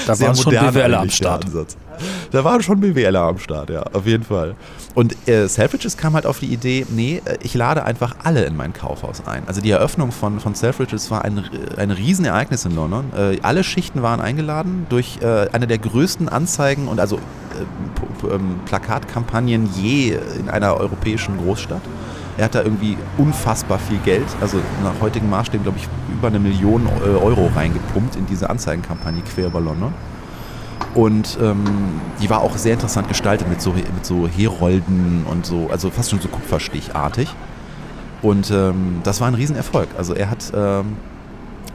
Da 0.07 0.15
sehr 0.15 0.27
waren 0.27 0.35
schon 0.35 0.53
modern 0.53 0.73
BWLer 0.73 0.99
am 0.99 1.09
Start. 1.09 1.45
Ansatz. 1.45 1.77
Da 2.31 2.43
waren 2.43 2.61
schon 2.61 2.79
BWLer 2.79 3.21
am 3.21 3.38
Start, 3.38 3.69
ja, 3.69 3.83
auf 3.93 4.05
jeden 4.05 4.23
Fall. 4.23 4.55
Und 4.93 5.15
äh, 5.27 5.47
Selfridges 5.47 5.97
kam 5.97 6.13
halt 6.13 6.25
auf 6.25 6.39
die 6.39 6.47
Idee, 6.47 6.85
nee, 6.89 7.21
äh, 7.25 7.38
ich 7.41 7.53
lade 7.53 7.83
einfach 7.83 8.15
alle 8.23 8.45
in 8.45 8.55
mein 8.55 8.73
Kaufhaus 8.73 9.25
ein. 9.25 9.43
Also 9.47 9.61
die 9.61 9.71
Eröffnung 9.71 10.11
von, 10.11 10.39
von 10.39 10.55
Selfridges 10.55 11.11
war 11.11 11.23
ein, 11.23 11.43
ein 11.77 11.91
Riesenereignis 11.91 12.65
in 12.65 12.75
London. 12.75 13.11
Äh, 13.15 13.39
alle 13.41 13.63
Schichten 13.63 14.01
waren 14.01 14.19
eingeladen 14.19 14.85
durch 14.89 15.19
äh, 15.21 15.47
eine 15.51 15.67
der 15.67 15.77
größten 15.77 16.29
Anzeigen 16.29 16.88
und 16.88 16.99
also 16.99 17.17
äh, 17.17 18.33
ähm, 18.33 18.59
Plakatkampagnen 18.65 19.69
je 19.75 20.17
in 20.39 20.49
einer 20.49 20.77
europäischen 20.77 21.38
Großstadt. 21.38 21.81
Er 22.37 22.45
hat 22.45 22.55
da 22.55 22.63
irgendwie 22.63 22.97
unfassbar 23.17 23.79
viel 23.79 23.97
Geld, 23.99 24.27
also 24.41 24.57
nach 24.83 24.99
heutigen 25.01 25.29
Maßstäben, 25.29 25.63
glaube 25.63 25.77
ich, 25.77 25.87
über 26.11 26.27
eine 26.27 26.39
Million 26.39 26.85
äh, 26.85 27.09
Euro 27.09 27.49
reingepumpt 27.55 28.15
in 28.15 28.25
diese 28.25 28.49
Anzeigenkampagne 28.49 29.21
quer 29.21 29.47
über 29.47 29.61
London. 29.61 29.93
Und 30.93 31.37
ähm, 31.41 31.63
die 32.21 32.29
war 32.29 32.41
auch 32.41 32.57
sehr 32.57 32.73
interessant 32.73 33.07
gestaltet 33.07 33.49
mit 33.49 33.61
so, 33.61 33.71
mit 33.71 34.05
so 34.05 34.27
Herolden 34.27 35.25
und 35.29 35.45
so, 35.45 35.69
also 35.69 35.89
fast 35.89 36.09
schon 36.09 36.19
so 36.19 36.27
kupferstichartig. 36.29 37.33
Und 38.21 38.49
ähm, 38.51 39.01
das 39.03 39.21
war 39.21 39.27
ein 39.27 39.35
Riesenerfolg. 39.35 39.89
Also 39.97 40.13
er 40.13 40.29
hat 40.29 40.51
ähm, 40.55 40.97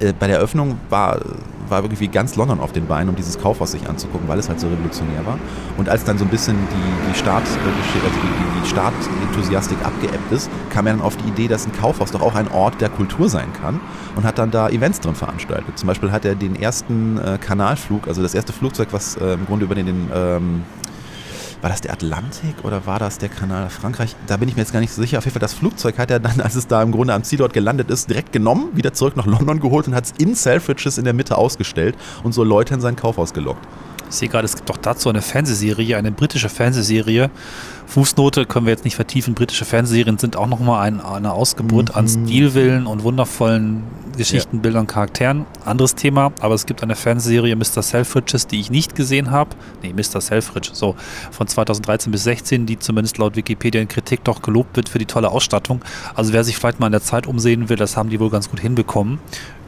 äh, 0.01 0.13
bei 0.19 0.27
der 0.27 0.37
Eröffnung 0.37 0.79
war, 0.89 1.21
war 1.69 1.83
irgendwie 1.83 2.09
ganz 2.09 2.37
London 2.37 2.61
auf 2.61 2.73
den 2.73 2.87
Beinen, 2.87 3.09
um 3.09 3.17
dieses 3.17 3.39
Kaufhaus 3.39 3.73
sich 3.73 3.89
anzugucken, 3.89 4.29
weil 4.29 4.39
es 4.39 4.49
halt 4.49 4.61
so 4.61 4.69
revolutionär 4.69 5.25
war. 5.25 5.39
Und 5.77 5.89
als 5.89 6.05
dann 6.05 6.19
so 6.19 6.25
ein 6.25 6.31
bisschen 6.31 6.57
die, 6.57 7.11
die 7.11 7.19
Start, 7.19 7.45
äh, 7.45 8.07
also 8.07 8.21
die, 8.21 8.61
die 8.61 8.69
Startenthusiastik 8.69 9.79
abgeebbt 9.85 10.33
ist, 10.33 10.51
kam 10.71 10.87
er 10.87 10.95
dann 10.95 11.03
auf 11.03 11.17
die 11.17 11.29
Idee, 11.29 11.49
dass 11.49 11.67
ein 11.67 11.73
Kaufhaus 11.73 12.11
doch 12.11 12.23
auch 12.23 12.35
ein 12.35 12.51
Ort 12.51 12.81
der 12.81 12.89
Kultur 12.89 13.29
sein 13.29 13.53
kann 13.61 13.81
und 14.17 14.25
hat 14.25 14.39
dann 14.39 14.51
da 14.51 14.69
Events 14.69 15.01
drin 15.01 15.15
veranstaltet. 15.15 15.79
Zum 15.79 15.87
Beispiel 15.87 16.11
hat 16.13 16.25
er 16.25 16.35
den 16.35 16.57
ersten 16.57 17.19
äh, 17.19 17.39
Kanalflug, 17.39 18.09
also 18.09 18.23
das 18.23 18.35
erste 18.35 18.53
Flugzeug, 18.53 18.89
was 18.93 19.17
äh, 19.17 19.35
im 19.35 19.47
Grunde 19.47 19.65
über 19.65 19.75
den, 19.75 19.87
den 19.87 20.11
ähm, 20.15 20.63
war 21.61 21.71
das 21.71 21.81
der 21.81 21.93
Atlantik 21.93 22.65
oder 22.65 22.87
war 22.87 22.99
das 22.99 23.19
der 23.19 23.29
Kanal 23.29 23.69
Frankreich? 23.71 24.17
Da 24.27 24.37
bin 24.37 24.49
ich 24.49 24.57
mir 24.57 24.63
jetzt 24.63 24.73
gar 24.73 24.81
nicht 24.81 24.93
so 24.93 25.03
sicher. 25.03 25.19
Auf 25.19 25.25
jeden 25.25 25.35
Fall, 25.35 25.41
das 25.41 25.55
Flugzeug 25.55 25.99
hat 25.99 26.11
er 26.11 26.21
dann, 26.21 26.41
als 26.41 26.55
es 26.55 26.67
da 26.67 26.83
im 26.83 26.93
Grunde 26.93 27.15
am 27.15 27.23
Zielort 27.23 27.53
gelandet 27.53 27.91
ist, 27.91 28.09
direkt 28.09 28.33
genommen, 28.33 28.71
wieder 28.75 28.93
zurück 28.93 29.17
nach 29.17 29.27
London 29.27 29.61
geholt 29.61 29.87
und 29.89 29.95
hat 29.95 30.05
es 30.05 30.13
in 30.19 30.35
Selfridges 30.35 30.99
in 30.99 31.05
der 31.05 31.13
Mitte 31.13 31.37
ausgestellt 31.37 31.97
und 32.23 32.33
so 32.33 32.45
Leute 32.45 32.75
in 32.75 32.81
sein 32.81 32.97
Kaufhaus 32.97 33.35
gelockt. 33.35 33.67
Ich 34.09 34.17
sehe 34.17 34.29
gerade, 34.29 34.45
es 34.45 34.57
gibt 34.57 34.69
doch 34.69 34.77
dazu 34.77 35.09
eine 35.09 35.23
Fernsehserie, 35.23 35.97
eine 35.97 36.11
britische 36.11 36.49
Fernsehserie. 36.49 37.31
Fußnote 37.91 38.47
können 38.47 38.67
wir 38.67 38.71
jetzt 38.71 38.85
nicht 38.85 38.95
vertiefen. 38.95 39.35
Britische 39.35 39.65
Fernsehserien 39.65 40.17
sind 40.17 40.37
auch 40.37 40.47
nochmal 40.47 40.87
ein, 40.87 41.01
eine 41.01 41.33
Ausgeburt 41.33 41.97
an 41.97 42.07
Stilwillen 42.07 42.87
und 42.87 43.03
wundervollen 43.03 43.83
Geschichten, 44.17 44.61
Bildern, 44.61 44.87
Charakteren. 44.87 45.45
Anderes 45.65 45.97
Thema, 45.97 46.33
aber 46.41 46.55
es 46.55 46.67
gibt 46.67 46.85
eine 46.85 46.95
Fernsehserie 46.95 47.57
Mr. 47.57 47.83
Selfridges, 47.83 48.47
die 48.47 48.61
ich 48.61 48.71
nicht 48.71 48.95
gesehen 48.95 49.33
habe. 49.33 49.51
Nee, 49.83 49.93
Mr. 49.93 50.21
Selfridge, 50.21 50.71
so 50.73 50.95
von 51.33 51.49
2013 51.49 52.13
bis 52.13 52.23
16, 52.25 52.65
die 52.65 52.79
zumindest 52.79 53.19
laut 53.19 53.35
Wikipedia 53.35 53.81
in 53.81 53.89
Kritik 53.89 54.23
doch 54.23 54.41
gelobt 54.41 54.77
wird 54.77 54.89
für 54.89 54.99
die 54.99 55.07
tolle 55.07 55.31
Ausstattung. 55.31 55.83
Also 56.15 56.33
wer 56.33 56.45
sich 56.45 56.57
vielleicht 56.59 56.79
mal 56.79 56.87
in 56.87 56.93
der 56.93 57.03
Zeit 57.03 57.27
umsehen 57.27 57.69
will, 57.69 57.77
das 57.77 57.97
haben 57.97 58.09
die 58.09 58.21
wohl 58.21 58.31
ganz 58.31 58.49
gut 58.49 58.61
hinbekommen. 58.61 59.19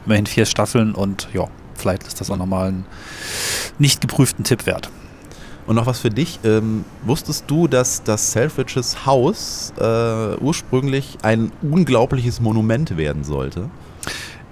Immerhin 0.07 0.27
vier 0.27 0.47
Staffeln 0.47 0.95
und 0.95 1.29
ja, 1.33 1.49
vielleicht 1.75 2.07
ist 2.07 2.21
das 2.21 2.31
auch 2.31 2.37
nochmal 2.37 2.69
ein 2.69 2.85
nicht 3.81 4.01
geprüften 4.01 4.45
Tipp 4.45 4.67
wert. 4.67 4.91
Und 5.67 5.77
noch 5.77 5.87
was 5.87 6.01
für 6.01 6.11
dich. 6.11 6.41
Ähm, 6.45 6.85
wusstest 7.05 7.45
du, 7.47 7.69
dass 7.69 8.03
das 8.03 8.33
Selfridges 8.33 9.07
Haus 9.07 9.73
äh, 9.79 10.35
ursprünglich 10.41 11.19
ein 11.23 11.53
unglaubliches 11.63 12.41
Monument 12.41 12.97
werden 12.97 13.23
sollte? 13.25 13.71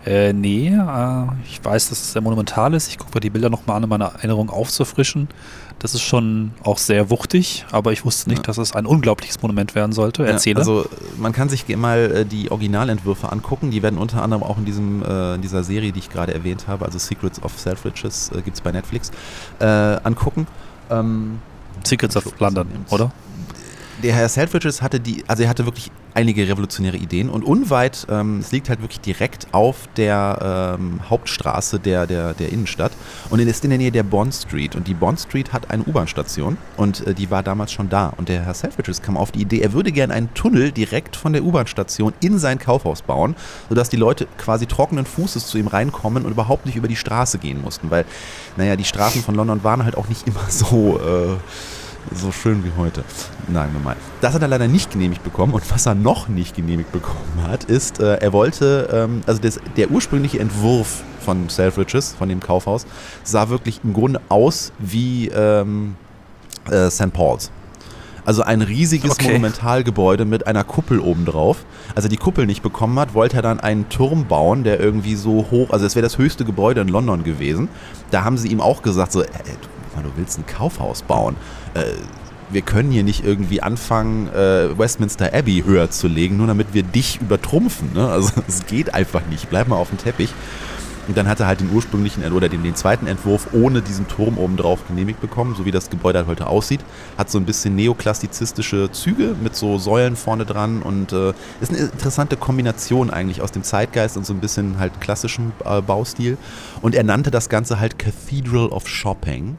Äh, 0.07 0.33
nee, 0.33 0.69
äh, 0.69 1.27
ich 1.45 1.63
weiß, 1.63 1.91
dass 1.91 2.01
es 2.01 2.13
sehr 2.13 2.23
monumental 2.23 2.73
ist. 2.75 2.89
Ich 2.89 2.97
gucke 2.99 3.11
mir 3.15 3.21
die 3.21 3.29
Bilder 3.31 3.51
nochmal 3.51 3.77
an, 3.77 3.85
um 3.85 3.91
meine 3.91 4.05
Erinnerung 4.05 4.49
aufzufrischen. 4.49 5.29
Das 5.79 5.95
ist 5.95 6.03
schon 6.03 6.53
auch 6.63 6.79
sehr 6.79 7.11
wuchtig, 7.11 7.65
aber 7.71 7.93
ich 7.93 8.05
wusste 8.05 8.29
nicht, 8.29 8.41
Ja. 8.41 8.45
dass 8.45 8.59
es 8.59 8.75
ein 8.75 8.87
unglaubliches 8.87 9.41
Monument 9.43 9.75
werden 9.75 9.93
sollte. 9.93 10.27
Erzähle. 10.27 10.55
Ja, 10.55 10.59
also 10.61 10.87
man 11.19 11.33
kann 11.33 11.49
sich 11.49 11.67
mal 11.77 11.99
äh, 12.13 12.25
die 12.25 12.51
Originalentwürfe 12.51 13.31
angucken. 13.33 13.71
Die 13.71 13.83
werden 13.83 13.99
unter 13.99 14.23
anderem 14.23 14.43
auch 14.43 14.59
in, 14.59 14.65
diesem, 14.65 15.03
äh, 15.03 15.35
in 15.35 15.43
dieser 15.43 15.65
Serie, 15.65 15.93
die 15.93 15.99
ich 15.99 16.11
gerade 16.11 16.33
erwähnt 16.35 16.67
habe, 16.69 16.85
also 16.85 16.99
Secrets 16.99 17.43
of 17.43 17.59
Selfridges, 17.59 18.31
äh, 18.31 18.43
gibt 18.43 18.57
es 18.57 18.61
bei 18.61 18.73
Netflix, 18.73 19.11
äh, 19.59 19.65
angucken. 19.65 20.47
Ähm, 20.91 21.39
Secrets 21.85 22.17
of 22.17 22.39
London, 22.41 22.67
oder? 22.91 23.11
Der 24.03 24.15
Herr 24.15 24.29
Selfridges 24.29 24.83
hatte 24.83 25.01
die, 25.01 25.25
also 25.27 25.43
er 25.43 25.49
hatte 25.49 25.65
wirklich 25.65 25.91
einige 26.15 26.49
revolutionäre 26.49 26.97
Ideen 26.97 27.29
und 27.29 27.45
unweit, 27.45 28.07
ähm, 28.11 28.39
es 28.41 28.53
liegt 28.53 28.69
halt 28.69 28.81
wirklich 28.81 29.01
direkt 29.01 29.47
auf 29.53 29.89
der 29.97 30.77
ähm, 30.79 31.01
Hauptstraße 31.09 31.79
der, 31.79 32.07
der, 32.07 32.35
der 32.35 32.51
Innenstadt 32.51 32.93
und 33.31 33.39
ist 33.39 33.65
in 33.65 33.71
der 33.71 33.79
Nähe 33.79 33.93
der 33.93 34.03
Bond 34.03 34.35
Street 34.35 34.75
und 34.75 34.89
die 34.89 34.95
Bond 34.95 35.21
Street 35.21 35.53
hat 35.53 35.71
eine 35.71 35.85
U-Bahn-Station 35.85 36.57
und 36.77 37.07
äh, 37.07 37.15
die 37.15 37.31
war 37.31 37.43
damals 37.43 37.73
schon 37.73 37.89
da 37.89 38.13
und 38.17 38.29
der 38.29 38.45
Herr 38.45 38.55
Selfridges 38.55 39.03
kam 39.03 39.17
auf 39.17 39.31
die 39.31 39.43
Idee, 39.43 39.61
er 39.61 39.73
würde 39.73 39.93
gerne 39.93 40.15
einen 40.15 40.33
Tunnel 40.35 40.73
direkt 40.73 41.17
von 41.17 41.33
der 41.33 41.45
U-Bahn-Station 41.45 42.13
in 42.21 42.39
sein 42.39 42.59
Kaufhaus 42.59 43.03
bauen, 43.03 43.37
sodass 43.69 43.89
die 43.89 43.97
Leute 43.97 44.27
quasi 44.37 44.67
trockenen 44.67 45.07
Fußes 45.07 45.47
zu 45.47 45.59
ihm 45.59 45.69
reinkommen 45.69 46.25
und 46.25 46.33
überhaupt 46.33 46.67
nicht 46.67 46.77
über 46.77 46.89
die 46.89 46.97
Straße 46.97 47.39
gehen 47.39 47.63
mussten, 47.63 47.91
weil, 47.91 48.05
naja, 48.57 48.77
die 48.77 48.85
Straßen 48.85 49.23
von 49.23 49.35
London 49.35 49.63
waren 49.65 49.85
halt 49.85 49.97
auch 49.97 50.09
nicht 50.09 50.27
immer 50.27 50.45
so... 50.49 50.99
Äh, 50.99 51.37
so 52.13 52.33
schön 52.33 52.65
wie 52.65 52.73
heute. 52.77 53.05
Sagen 53.53 53.73
wir 53.73 53.81
mal. 53.81 53.97
Das 54.21 54.35
hat 54.35 54.43
er 54.43 54.49
leider 54.49 54.69
nicht 54.69 54.91
genehmigt 54.91 55.23
bekommen 55.23 55.53
und 55.55 55.71
was 55.71 55.87
er 55.87 55.95
noch 55.95 56.29
nicht 56.29 56.57
genehmigt 56.57 56.93
bekommen 56.93 57.43
hat, 57.47 57.65
ist, 57.65 58.01
äh, 58.01 58.17
er 58.17 58.33
wollte, 58.33 58.89
ähm, 58.93 59.23
also 59.27 59.41
das, 59.41 59.61
der 59.77 59.91
ursprüngliche 59.91 60.39
Entwurf 60.39 61.03
von 61.21 61.49
Selfridges, 61.49 62.15
von 62.19 62.29
dem 62.29 62.41
Kaufhaus, 62.41 62.87
sah 63.23 63.49
wirklich 63.49 63.81
im 63.85 63.93
Grunde 63.93 64.21
aus 64.29 64.73
wie 64.79 65.29
ähm, 65.29 65.97
äh, 66.71 66.91
St. 66.91 67.13
Paul's. 67.13 67.51
Also 68.25 68.43
ein 68.43 68.63
riesiges 68.63 69.13
Okay. 69.13 69.29
Monumentalgebäude 69.29 70.25
mit 70.25 70.47
einer 70.47 70.63
Kuppel 70.63 71.01
obendrauf. 71.01 71.65
Als 71.95 72.05
er 72.05 72.11
die 72.11 72.17
Kuppel 72.17 72.47
nicht 72.47 72.63
bekommen 72.63 72.99
hat, 72.99 73.15
wollte 73.15 73.37
er 73.37 73.43
dann 73.43 73.61
einen 73.61 73.89
Turm 73.89 74.27
bauen, 74.27 74.63
der 74.63 74.79
irgendwie 74.79 75.15
so 75.15 75.47
hoch, 75.51 75.71
also 75.71 75.87
es 75.87 75.95
wäre 75.97 76.03
das 76.03 76.19
höchste 76.19 76.45
Gebäude 76.45 76.81
in 76.83 76.89
London 76.89 77.25
gewesen. 77.25 77.69
Da 78.11 78.23
haben 78.25 78.37
sie 78.37 78.49
ihm 78.49 78.61
auch 78.61 78.83
gesagt, 78.83 79.13
so, 79.13 79.25
Mann, 80.01 80.05
du 80.05 80.11
willst 80.17 80.39
ein 80.39 80.47
Kaufhaus 80.47 81.03
bauen. 81.03 81.37
Äh, 81.75 81.95
wir 82.53 82.63
können 82.63 82.91
hier 82.91 83.05
nicht 83.05 83.25
irgendwie 83.25 83.63
anfangen, 83.63 84.29
äh, 84.29 84.77
Westminster 84.77 85.33
Abbey 85.33 85.63
höher 85.65 85.91
zu 85.91 86.09
legen, 86.09 86.37
nur 86.37 86.49
damit 86.49 86.75
wir 86.75 86.83
dich 86.83 87.21
übertrumpfen. 87.21 87.93
Ne? 87.95 88.09
Also 88.09 88.33
es 88.49 88.67
geht 88.67 88.93
einfach 88.95 89.23
nicht. 89.31 89.51
Bleib 89.51 89.69
mal 89.69 89.77
auf 89.77 89.91
dem 89.91 89.99
Teppich. 89.99 90.35
Und 91.09 91.17
dann 91.17 91.27
hat 91.27 91.41
er 91.41 91.47
halt 91.47 91.61
den 91.61 91.73
ursprünglichen 91.73 92.31
oder 92.33 92.49
den, 92.49 92.63
den 92.63 92.77
zweiten 92.77 93.09
Entwurf 93.09 93.49
ohne 93.53 93.83
diesen 93.83 94.07
Turm 94.07 94.39
oben 94.39 94.57
drauf 94.57 94.87
genehmigt 94.87 95.21
bekommen, 95.21 95.57
so 95.57 95.65
wie 95.65 95.73
das 95.73 95.91
Gebäude 95.91 96.19
halt 96.19 96.29
heute 96.29 96.47
aussieht. 96.47 96.81
Hat 97.19 97.31
so 97.31 97.39
ein 97.39 97.47
bisschen 97.47 97.75
neoklassizistische 97.75 98.93
Züge 98.93 99.35
mit 99.43 99.57
so 99.57 99.79
Säulen 99.79 100.15
vorne 100.15 100.45
dran 100.45 100.83
und 100.83 101.13
äh, 101.13 101.33
ist 101.61 101.71
eine 101.71 101.79
interessante 101.79 102.37
Kombination 102.37 103.11
eigentlich 103.11 103.43
aus 103.43 103.51
dem 103.51 103.65
Zeitgeist 103.65 104.17
und 104.17 104.27
so 104.27 104.33
ein 104.33 104.41
bisschen 104.41 104.79
halt 104.79 105.01
klassischem 105.01 105.53
äh, 105.65 105.81
Baustil. 105.81 106.37
Und 106.81 106.95
er 106.95 107.03
nannte 107.03 107.33
das 107.33 107.49
Ganze 107.49 107.81
halt 107.81 107.99
Cathedral 107.99 108.69
of 108.69 108.87
Shopping. 108.87 109.57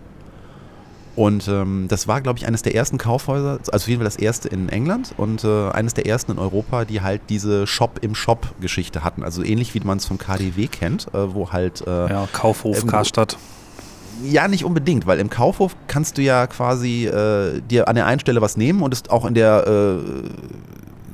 Und 1.16 1.48
ähm, 1.50 1.88
das 1.90 2.08
war, 2.08 2.22
glaube 2.22 2.40
ich, 2.40 2.48
eines 2.48 2.62
der 2.62 2.74
ersten 2.74 2.98
Kaufhäuser, 2.98 3.60
also 3.60 3.72
auf 3.74 3.88
jeden 3.88 4.00
Fall 4.00 4.06
das 4.06 4.16
erste 4.16 4.48
in 4.48 4.70
England 4.70 5.14
und 5.18 5.44
äh, 5.44 5.70
eines 5.72 5.94
der 5.94 6.06
ersten 6.06 6.32
in 6.32 6.40
Europa, 6.40 6.86
die 6.86 7.02
halt 7.02 7.22
diese 7.30 7.68
Shop-im-Shop-Geschichte 7.68 9.04
hatten. 9.04 9.24
Also 9.24 9.44
ähnlich 9.44 9.74
wie 9.74 9.82
man 9.82 9.98
es 9.98 10.06
vom 10.06 10.18
KDW 10.18 10.68
kennt, 10.68 11.08
äh, 11.14 11.34
wo 11.34 11.52
halt 11.52 11.86
äh, 11.86 12.10
Ja, 12.10 12.28
Kaufhof, 12.32 12.82
Ähm, 12.84 12.88
Karstadt. 12.88 13.38
ja, 14.24 14.48
nicht 14.48 14.64
unbedingt, 14.64 15.06
weil 15.06 15.20
im 15.20 15.30
Kaufhof 15.30 15.76
kannst 15.88 16.18
du 16.18 16.22
ja 16.22 16.48
quasi 16.48 17.08
äh, 17.08 17.60
dir 17.70 17.90
an 17.90 17.96
der 17.96 18.06
einen 18.06 18.20
Stelle 18.22 18.42
was 18.42 18.56
nehmen 18.56 18.82
und 18.82 18.94
es 18.94 19.10
auch 19.10 19.26
in 19.26 19.34
der, 19.34 19.68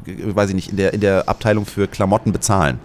äh, 0.05 0.35
weiß 0.35 0.49
ich 0.49 0.55
nicht, 0.55 0.69
in 0.69 0.77
der, 0.77 0.93
in 0.93 1.01
der 1.01 1.27
Abteilung 1.27 1.65
für 1.65 1.87
Klamotten 1.87 2.31
bezahlen. 2.31 2.79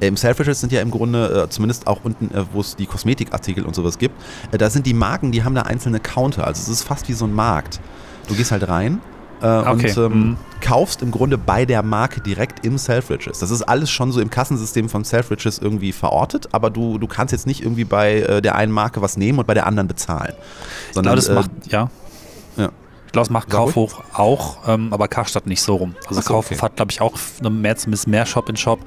Äh, 0.00 0.08
Im 0.08 0.16
Selfridges 0.16 0.60
sind 0.60 0.72
ja 0.72 0.80
im 0.80 0.90
Grunde, 0.90 1.44
äh, 1.44 1.48
zumindest 1.48 1.86
auch 1.86 2.00
unten, 2.04 2.34
äh, 2.34 2.44
wo 2.52 2.60
es 2.60 2.76
die 2.76 2.86
Kosmetikartikel 2.86 3.64
und 3.64 3.74
sowas 3.74 3.98
gibt, 3.98 4.14
da 4.50 4.70
sind 4.70 4.86
die 4.86 4.94
Marken, 4.94 5.32
die 5.32 5.44
haben 5.44 5.54
da 5.54 5.62
einzelne 5.62 6.00
Counter. 6.00 6.46
Also 6.46 6.62
es 6.62 6.68
ist 6.68 6.82
fast 6.82 7.08
wie 7.08 7.12
so 7.12 7.26
ein 7.26 7.32
Markt. 7.34 7.80
Du 8.28 8.34
gehst 8.34 8.50
halt 8.50 8.68
rein 8.68 9.00
äh, 9.42 9.46
Okay, 9.46 9.90
und 9.90 9.96
ähm, 9.98 10.12
mhm. 10.12 10.36
kaufst 10.60 11.02
im 11.02 11.10
Grunde 11.10 11.38
bei 11.38 11.64
der 11.64 11.82
Marke 11.82 12.20
direkt 12.20 12.64
im 12.64 12.78
Selfridges. 12.78 13.38
Das 13.38 13.50
ist 13.50 13.62
alles 13.62 13.90
schon 13.90 14.12
so 14.12 14.20
im 14.20 14.30
Kassensystem 14.30 14.88
von 14.88 15.04
Selfridges 15.04 15.58
irgendwie 15.58 15.92
verortet, 15.92 16.48
aber 16.52 16.70
du, 16.70 16.98
du 16.98 17.06
kannst 17.06 17.32
jetzt 17.32 17.46
nicht 17.46 17.62
irgendwie 17.62 17.84
bei 17.84 18.20
äh, 18.20 18.42
der 18.42 18.54
einen 18.54 18.72
Marke 18.72 19.02
was 19.02 19.16
nehmen 19.16 19.38
und 19.38 19.46
bei 19.46 19.54
der 19.54 19.66
anderen 19.66 19.88
bezahlen. 19.88 20.32
Ja, 20.32 20.94
Sondern 20.94 21.16
das 21.16 21.28
äh, 21.28 21.34
macht, 21.34 21.50
ja. 21.68 21.90
Ich 23.16 23.18
glaube, 23.18 23.28
das 23.28 23.32
macht 23.32 23.50
Sag. 23.50 23.58
Kaufhof 23.60 24.02
auch, 24.12 24.58
ähm, 24.68 24.92
aber 24.92 25.08
Karstadt 25.08 25.46
nicht 25.46 25.62
so 25.62 25.76
rum. 25.76 25.94
Also 26.06 26.20
so, 26.20 26.28
Kaufhof 26.34 26.52
okay. 26.58 26.60
hat, 26.60 26.76
glaube 26.76 26.90
ich, 26.92 27.00
auch 27.00 27.14
eine 27.40 27.48
mehr, 27.48 27.74
zumindest 27.74 28.08
mehr 28.08 28.26
Shop 28.26 28.48
in 28.50 28.56
Shop 28.58 28.78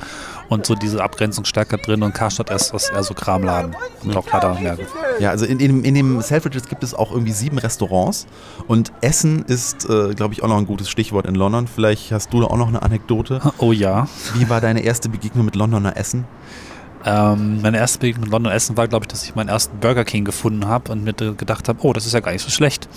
und 0.50 0.68
so 0.68 0.76
diese 0.76 1.04
Abgrenzung 1.04 1.46
stärker 1.46 1.78
drin 1.78 2.04
und 2.04 2.14
Karstadt 2.14 2.52
ist 2.52 2.72
das 2.72 2.90
eher 2.90 3.02
so 3.02 3.16
Kramladen 3.16 3.76
und 4.04 4.16
auch 4.16 4.32
leider 4.32 4.54
mehr. 4.60 4.78
Ja, 5.20 5.32
also 5.32 5.46
in, 5.46 5.60
in, 5.60 5.68
dem- 5.70 5.84
in 5.84 5.96
dem 5.96 6.22
Selfridges 6.22 6.68
gibt 6.68 6.84
es 6.84 6.94
auch 6.94 7.12
irgendwie 7.12 7.32
sieben 7.32 7.58
Restaurants 7.58 8.28
und 8.68 8.92
Essen 9.02 9.46
ist, 9.46 9.90
äh, 9.90 10.14
glaube 10.14 10.36
ich, 10.36 10.44
auch 10.44 10.48
noch 10.48 10.58
ein 10.58 10.68
gutes 10.68 10.90
Stichwort 10.92 11.26
in 11.26 11.34
London. 11.34 11.68
Vielleicht 11.68 12.12
hast 12.12 12.32
du 12.32 12.42
da 12.42 12.48
auch 12.48 12.58
noch 12.58 12.68
eine 12.68 12.84
Anekdote. 12.84 13.42
Oh 13.58 13.72
ja. 13.72 14.08
Wie 14.36 14.48
war 14.48 14.62
deine 14.62 14.82
erste 14.84 15.10
Begegnung 15.10 15.46
mit 15.46 15.56
Londoner 15.56 15.98
Essen? 15.98 16.26
Ähm, 17.06 17.62
meine 17.62 17.78
erste 17.78 18.00
Begegnung 18.00 18.24
mit 18.26 18.32
London 18.32 18.52
Essen 18.52 18.76
war, 18.76 18.88
glaube 18.88 19.06
ich, 19.06 19.08
dass 19.08 19.24
ich 19.24 19.34
meinen 19.36 19.50
ersten 19.50 19.78
Burger 19.80 20.04
King 20.04 20.26
gefunden 20.26 20.68
habe 20.68 20.92
und 20.92 21.04
mir 21.04 21.14
da 21.14 21.32
gedacht 21.32 21.70
habe, 21.70 21.80
oh, 21.84 21.94
das 21.94 22.06
ist 22.06 22.14
ja 22.14 22.20
gar 22.20 22.32
nicht 22.34 22.44
so 22.44 22.50
schlecht. 22.50 22.90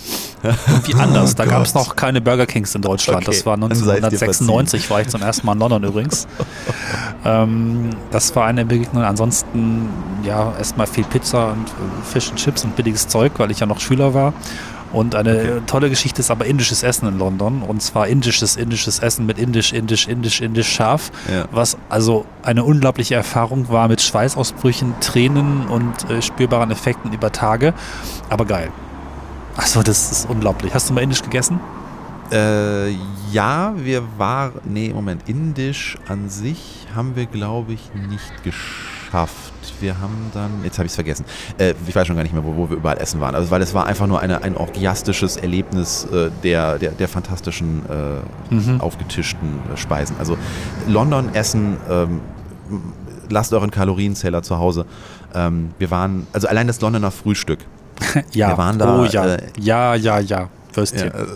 Irgendwie 0.67 0.93
anders. 0.99 1.35
Da 1.35 1.45
Oh 1.45 1.49
gab 1.49 1.63
es 1.63 1.73
noch 1.73 1.95
keine 1.95 2.19
Burger 2.19 2.45
Kings 2.45 2.75
in 2.75 2.81
Deutschland. 2.81 3.25
Okay, 3.27 3.35
Das 3.35 3.45
war 3.45 3.57
dann 3.57 3.69
sei 3.73 3.95
es 3.95 4.01
dir 4.01 4.05
1996, 4.05 4.89
war 4.89 5.01
ich 5.01 5.07
zum 5.07 5.21
ersten 5.21 5.45
Mal 5.45 5.53
in 5.53 5.59
London 5.59 5.83
übrigens. 5.83 6.27
ähm, 7.25 7.91
das 8.11 8.35
war 8.35 8.45
eine 8.45 8.65
Begegnung. 8.65 9.03
Ansonsten, 9.03 9.89
ja, 10.23 10.53
erstmal 10.57 10.87
viel 10.87 11.05
Pizza 11.05 11.51
und 11.51 11.67
äh, 11.67 12.03
Fish 12.11 12.29
and 12.29 12.37
Chips 12.37 12.65
und 12.65 12.75
billiges 12.75 13.07
Zeug, 13.07 13.31
weil 13.37 13.51
ich 13.51 13.59
ja 13.59 13.65
noch 13.65 13.79
Schüler 13.79 14.13
war. 14.13 14.33
Und 14.93 15.15
eine 15.15 15.31
Okay. 15.33 15.61
tolle 15.65 15.89
Geschichte 15.89 16.21
ist 16.21 16.31
aber 16.31 16.45
indisches 16.45 16.83
Essen 16.83 17.07
in 17.07 17.17
London. 17.17 17.63
Und 17.63 17.81
zwar 17.81 18.07
indisches, 18.07 18.55
indisches 18.55 18.99
Essen 18.99 19.25
mit 19.25 19.37
indisch, 19.39 19.73
indisch, 19.73 20.07
indisch, 20.07 20.39
indisch 20.39 20.71
scharf. 20.71 21.11
Ja. 21.29 21.45
Was 21.51 21.77
also 21.89 22.25
eine 22.43 22.63
unglaubliche 22.63 23.15
Erfahrung 23.15 23.69
war 23.69 23.87
mit 23.87 24.01
Schweißausbrüchen, 24.01 24.93
Tränen 25.01 25.65
und 25.67 26.09
äh, 26.09 26.21
spürbaren 26.21 26.71
Effekten 26.71 27.11
über 27.11 27.31
Tage. 27.31 27.73
Aber 28.29 28.45
geil. 28.45 28.69
Also 29.57 29.83
das 29.83 30.11
ist 30.11 30.29
unglaublich. 30.29 30.73
Hast 30.73 30.89
du 30.89 30.93
mal 30.93 31.01
indisch 31.01 31.21
gegessen? 31.23 31.59
Äh, 32.31 32.91
ja, 33.31 33.73
wir 33.77 34.03
waren, 34.17 34.53
nee, 34.63 34.91
Moment, 34.93 35.23
indisch 35.27 35.97
an 36.07 36.29
sich 36.29 36.87
haben 36.95 37.15
wir, 37.15 37.25
glaube 37.25 37.73
ich, 37.73 37.91
nicht 38.09 38.43
geschafft. 38.43 39.02
Wir 39.79 39.99
haben 39.99 40.31
dann, 40.33 40.49
jetzt 40.63 40.77
habe 40.79 40.85
ich 40.85 40.91
es 40.91 40.95
vergessen, 40.95 41.25
äh, 41.57 41.73
ich 41.87 41.95
weiß 41.95 42.07
schon 42.07 42.15
gar 42.15 42.23
nicht 42.23 42.33
mehr, 42.33 42.43
wo, 42.43 42.55
wo 42.55 42.69
wir 42.69 42.77
überall 42.77 42.97
essen 42.97 43.19
waren, 43.21 43.35
also, 43.35 43.51
weil 43.51 43.61
es 43.61 43.73
war 43.73 43.85
einfach 43.85 44.07
nur 44.07 44.19
eine, 44.19 44.41
ein 44.43 44.57
orgiastisches 44.57 45.37
Erlebnis 45.37 46.05
äh, 46.05 46.29
der, 46.43 46.79
der, 46.79 46.91
der 46.91 47.07
fantastischen, 47.07 47.83
äh, 47.89 48.53
Mhm. 48.53 48.81
aufgetischten 48.81 49.59
äh, 49.73 49.77
Speisen. 49.77 50.15
Also 50.19 50.37
London 50.87 51.33
essen, 51.33 51.77
ähm, 51.89 52.21
lasst 53.29 53.53
euren 53.53 53.71
Kalorienzähler 53.71 54.41
zu 54.43 54.57
Hause. 54.59 54.85
Ähm, 55.33 55.71
wir 55.79 55.89
waren, 55.91 56.27
also 56.33 56.47
allein 56.47 56.67
das 56.67 56.79
Londoner 56.81 57.11
Frühstück, 57.11 57.59
ja. 58.33 58.49
Wir 58.49 58.57
waren 58.57 58.77
da, 58.79 59.01
Oh 59.01 59.05
ja. 59.05 59.25
äh, 59.35 59.37
ja, 59.59 59.95
ja, 59.95 60.19
ja. 60.73 60.77
Würstchen. 60.77 61.11
ja, 61.13 61.19
äh, 61.19 61.27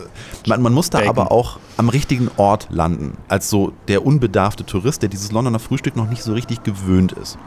man, 0.48 0.62
man 0.62 0.74
muss 0.74 0.90
da 0.90 1.00
Bacon. 1.00 1.10
aber 1.10 1.32
auch 1.32 1.60
am 1.78 1.90
richtigen 1.90 2.30
Ort 2.38 2.68
landen, 2.70 3.18
als 3.28 3.50
so 3.50 3.74
der 3.88 4.06
unbedarfte 4.06 4.66
Tourist, 4.66 5.02
der 5.02 5.10
dieses 5.10 5.32
Londoner 5.32 5.60
Frühstück 5.60 5.96
noch 5.96 6.10
nicht 6.10 6.24
so 6.24 6.34
richtig 6.34 6.64
gewöhnt 6.64 7.12
ist. 7.14 7.38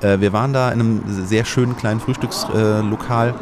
Äh, 0.00 0.20
wir 0.20 0.32
waren 0.32 0.52
da 0.52 0.70
in 0.70 0.80
einem 0.80 1.02
sehr 1.26 1.44
schönen 1.44 1.76
kleinen 1.76 2.00
Frühstückslokal, 2.00 2.84
äh, 2.84 2.88
Lokal, 2.88 3.34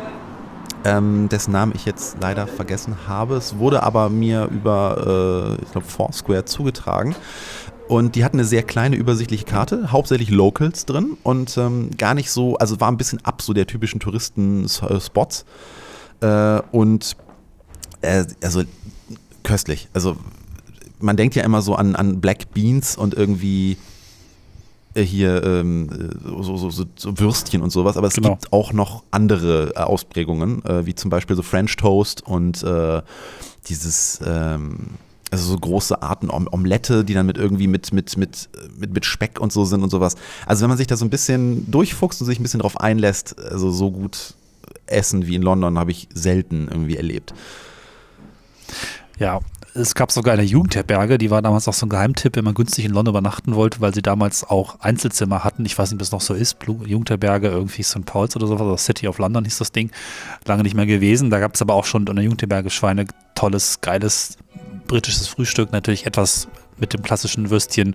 ähm, 0.85 1.29
dessen 1.29 1.53
Namen 1.53 1.73
ich 1.75 1.85
jetzt 1.85 2.19
leider 2.21 2.47
vergessen 2.47 2.95
habe. 3.07 3.37
Es 3.37 3.59
wurde 3.59 3.83
aber 3.83 4.09
mir 4.09 4.49
über, 4.51 5.57
äh, 5.59 5.63
ich 5.63 5.73
glaube, 5.73 5.87
Foursquare 5.87 6.45
zugetragen. 6.45 7.15
Und 7.89 8.17
die 8.17 8.25
hatten 8.25 8.37
eine 8.37 8.45
sehr 8.45 8.63
kleine 8.63 8.97
übersichtliche 8.97 9.47
Karte, 9.47 9.91
hauptsächlich 9.93 10.29
Locals 10.29 10.85
drin 10.85 11.17
und 11.23 11.57
ähm, 11.57 11.91
gar 11.97 12.13
nicht 12.13 12.31
so, 12.31 12.57
also 12.59 12.81
war 12.81 12.91
ein 12.91 12.99
bisschen 12.99 13.25
ab 13.25 13.41
so 13.41 13.55
der 13.55 13.67
typischen 13.67 13.99
Touristen-Spots. 13.99 15.47
Äh, 16.21 16.61
und 16.71 17.17
äh, 18.03 18.25
also 18.43 18.63
köstlich. 19.43 19.89
Also 19.93 20.17
man 21.01 21.17
denkt 21.17 21.35
ja 21.37 21.45
immer 21.45 21.63
so 21.63 21.75
an, 21.75 21.97
an 21.97 22.21
Black 22.21 22.53
Beans 22.53 22.97
und 22.97 23.15
irgendwie 23.15 23.77
äh, 24.95 25.03
hier 25.03 25.43
ähm, 25.45 25.89
äh, 25.93 26.43
so, 26.43 26.57
so, 26.57 26.71
so, 26.71 26.85
so 26.97 27.19
Würstchen 27.19 27.63
und 27.63 27.71
sowas, 27.71 27.97
aber 27.97 28.09
es 28.09 28.15
Genau. 28.15 28.31
gibt 28.31 28.53
auch 28.53 28.73
noch 28.73 29.05
andere 29.11 29.73
äh, 29.75 29.81
Ausprägungen, 29.81 30.65
äh, 30.65 30.87
wie 30.87 30.95
zum 30.95 31.11
Beispiel 31.11 31.37
so 31.37 31.43
French 31.43 31.77
Toast 31.77 32.27
und 32.27 32.65
dieses 33.69 34.21
ähm, 34.25 34.79
also 35.31 35.51
so 35.53 35.59
große 35.59 36.01
Arten 36.03 36.31
Om 36.31 36.49
Omelette, 36.51 37.05
die 37.05 37.13
dann 37.15 37.27
mit 37.27 37.37
irgendwie 37.37 37.67
mit, 37.67 37.93
mit, 37.93 38.17
mit, 38.17 38.49
mit, 38.79 38.95
mit 38.95 39.05
Speck 39.05 39.41
und 39.41 39.53
so 39.53 39.65
sind 39.65 39.83
und 39.83 39.91
sowas. 39.91 40.15
Also 40.47 40.63
wenn 40.63 40.69
man 40.71 40.79
sich 40.79 40.87
da 40.87 40.97
so 40.97 41.05
ein 41.05 41.11
bisschen 41.11 41.71
durchfuchst 41.71 42.21
und 42.21 42.27
sich 42.27 42.41
ein 42.41 42.43
bisschen 42.43 42.61
drauf 42.61 42.81
einlässt, 42.81 43.39
also 43.39 43.71
so 43.71 43.91
gut 43.91 44.35
essen 44.87 45.27
wie 45.27 45.35
in 45.35 45.43
London 45.43 45.79
habe 45.79 45.91
ich 45.91 46.09
selten 46.15 46.69
irgendwie 46.71 46.97
erlebt. 46.97 47.35
Ja, 49.19 49.41
es 49.75 49.95
gab 49.95 50.11
sogar 50.13 50.35
eine 50.35 50.43
Jugendherberge, 50.43 51.19
die 51.19 51.31
war 51.31 51.43
damals 51.43 51.69
auch 51.69 51.75
so 51.75 51.87
ein 51.87 51.89
Geheimtipp, 51.89 52.37
wenn 52.37 52.45
man 52.45 52.55
günstig 52.55 52.85
in 52.85 52.93
London 52.93 53.13
übernachten 53.13 53.55
wollte, 53.55 53.81
weil 53.81 53.95
sie 53.95 54.03
damals 54.03 54.43
auch 54.45 54.81
Einzelzimmer 54.81 55.45
hatten. 55.45 55.65
Ich 55.67 55.79
weiß 55.79 55.91
nicht, 55.91 55.97
ob 55.97 55.99
das 56.01 56.11
noch 56.13 56.21
so 56.21 56.35
ist. 56.35 56.57
Jugendherberge, 56.67 57.49
irgendwie 57.49 57.83
St. 57.83 58.05
Paul's 58.05 58.35
oder 58.37 58.47
sowas, 58.47 58.63
oder 58.63 58.79
City 58.79 59.07
of 59.09 59.19
London 59.19 59.45
hieß 59.45 59.59
das 59.59 59.71
Ding. 59.73 59.91
Lange 60.47 60.63
nicht 60.63 60.75
mehr 60.75 60.87
gewesen. 60.87 61.31
Da 61.31 61.39
gab 61.39 61.55
es 61.55 61.63
aber 61.63 61.75
auch 61.75 61.85
schon 61.85 62.07
in 62.07 62.15
der 62.17 62.25
Jugendherberge 62.25 62.71
Schweine 62.71 63.07
tolles, 63.35 63.81
geiles 63.81 64.37
britisches 64.87 65.29
Frühstück 65.29 65.71
natürlich 65.73 66.07
etwas 66.07 66.49
mit 66.79 66.95
dem 66.95 67.03
klassischen 67.03 67.51
Würstchen, 67.51 67.95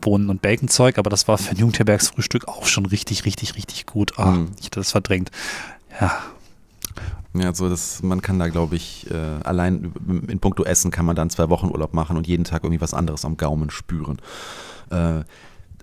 Bohnen 0.00 0.30
und 0.30 0.40
Baconzeug, 0.40 0.98
aber 0.98 1.10
das 1.10 1.28
war 1.28 1.36
für 1.36 1.50
ein 1.50 1.56
Jugendherbergs 1.58 2.08
Frühstück 2.08 2.48
auch 2.48 2.64
schon 2.66 2.86
richtig, 2.86 3.24
richtig, 3.26 3.56
richtig 3.56 3.86
gut. 3.86 4.18
Ah, 4.18 4.30
Mhm. 4.30 4.52
ich 4.58 4.66
hatte 4.66 4.80
das 4.80 4.92
verdrängt. 4.92 5.30
Ja, 6.00 6.18
Ja, 7.34 7.54
so 7.54 7.68
das, 7.68 8.02
man 8.02 8.22
kann 8.22 8.38
da, 8.38 8.48
glaube 8.48 8.74
ich, 8.74 9.08
äh, 9.10 9.14
allein 9.14 9.92
in 10.26 10.40
puncto 10.40 10.64
Essen 10.64 10.90
kann 10.90 11.06
man 11.06 11.14
dann 11.14 11.30
zwei 11.30 11.48
Wochen 11.48 11.68
Urlaub 11.68 11.94
machen 11.94 12.16
und 12.16 12.26
jeden 12.26 12.44
Tag 12.44 12.64
irgendwie 12.64 12.80
was 12.80 12.92
anderes 12.92 13.24
am 13.24 13.36
Gaumen 13.36 13.70
spüren. 13.70 14.18
Äh, 14.90 15.22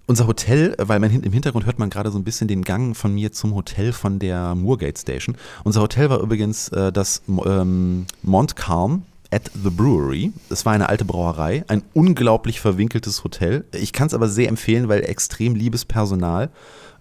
unser 0.08 0.28
Hotel, 0.28 0.76
weil 0.78 1.00
man 1.00 1.12
im 1.12 1.34
Hintergrund 1.34 1.66
hört 1.66 1.80
man 1.80 1.90
gerade 1.90 2.12
so 2.12 2.18
ein 2.18 2.24
bisschen 2.24 2.48
den 2.48 2.64
Gang 2.64 2.96
von 2.96 3.14
mir 3.14 3.32
zum 3.32 3.56
Hotel 3.56 3.94
von 3.94 4.20
der 4.20 4.56
Moorgate 4.56 4.98
Station. 4.98 5.36
Unser 5.64 5.82
Hotel 5.82 6.10
war 6.10 6.20
übrigens 6.20 6.70
äh, 6.70 6.92
das 6.92 7.22
ähm, 7.28 8.06
Montcalm 8.24 9.04
at 9.32 9.52
the 9.54 9.70
Brewery. 9.70 10.32
Es 10.50 10.66
war 10.66 10.74
eine 10.74 10.90
alte 10.90 11.06
Brauerei, 11.06 11.64
ein 11.68 11.84
unglaublich 11.94 12.62
verwinkeltes 12.62 13.24
Hotel. 13.24 13.66
Ich 13.74 13.92
kann 13.94 14.08
es 14.08 14.14
aber 14.14 14.30
sehr 14.30 14.48
empfehlen, 14.48 14.88
weil 14.88 15.04
extrem 15.04 15.56
liebes 15.56 15.86
Personal. 15.86 16.50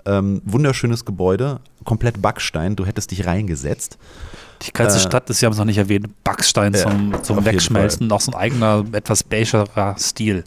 Ähm, 0.05 0.43
wunderschönes 0.45 1.05
Gebäude, 1.05 1.61
komplett 1.87 2.21
Backstein, 2.21 2.77
du 2.77 2.85
hättest 2.85 3.11
dich 3.13 3.25
reingesetzt. 3.27 3.97
die 4.63 4.73
ganze 4.73 4.99
Äh, 4.99 5.01
Stadt 5.01 5.31
ist, 5.31 5.39
Sie 5.41 5.47
haben 5.47 5.53
es 5.53 5.59
noch 5.59 5.65
nicht 5.65 5.79
erwähnt, 5.79 6.09
Backstein 6.25 6.75
zum, 6.75 7.15
zum 7.23 7.45
Wegschmelzen, 7.45 8.13
auch 8.13 8.21
so 8.21 8.33
ein 8.33 8.35
eigener, 8.39 8.85
etwas 8.93 9.23
beigerer 9.25 9.97
Stil. 9.99 10.45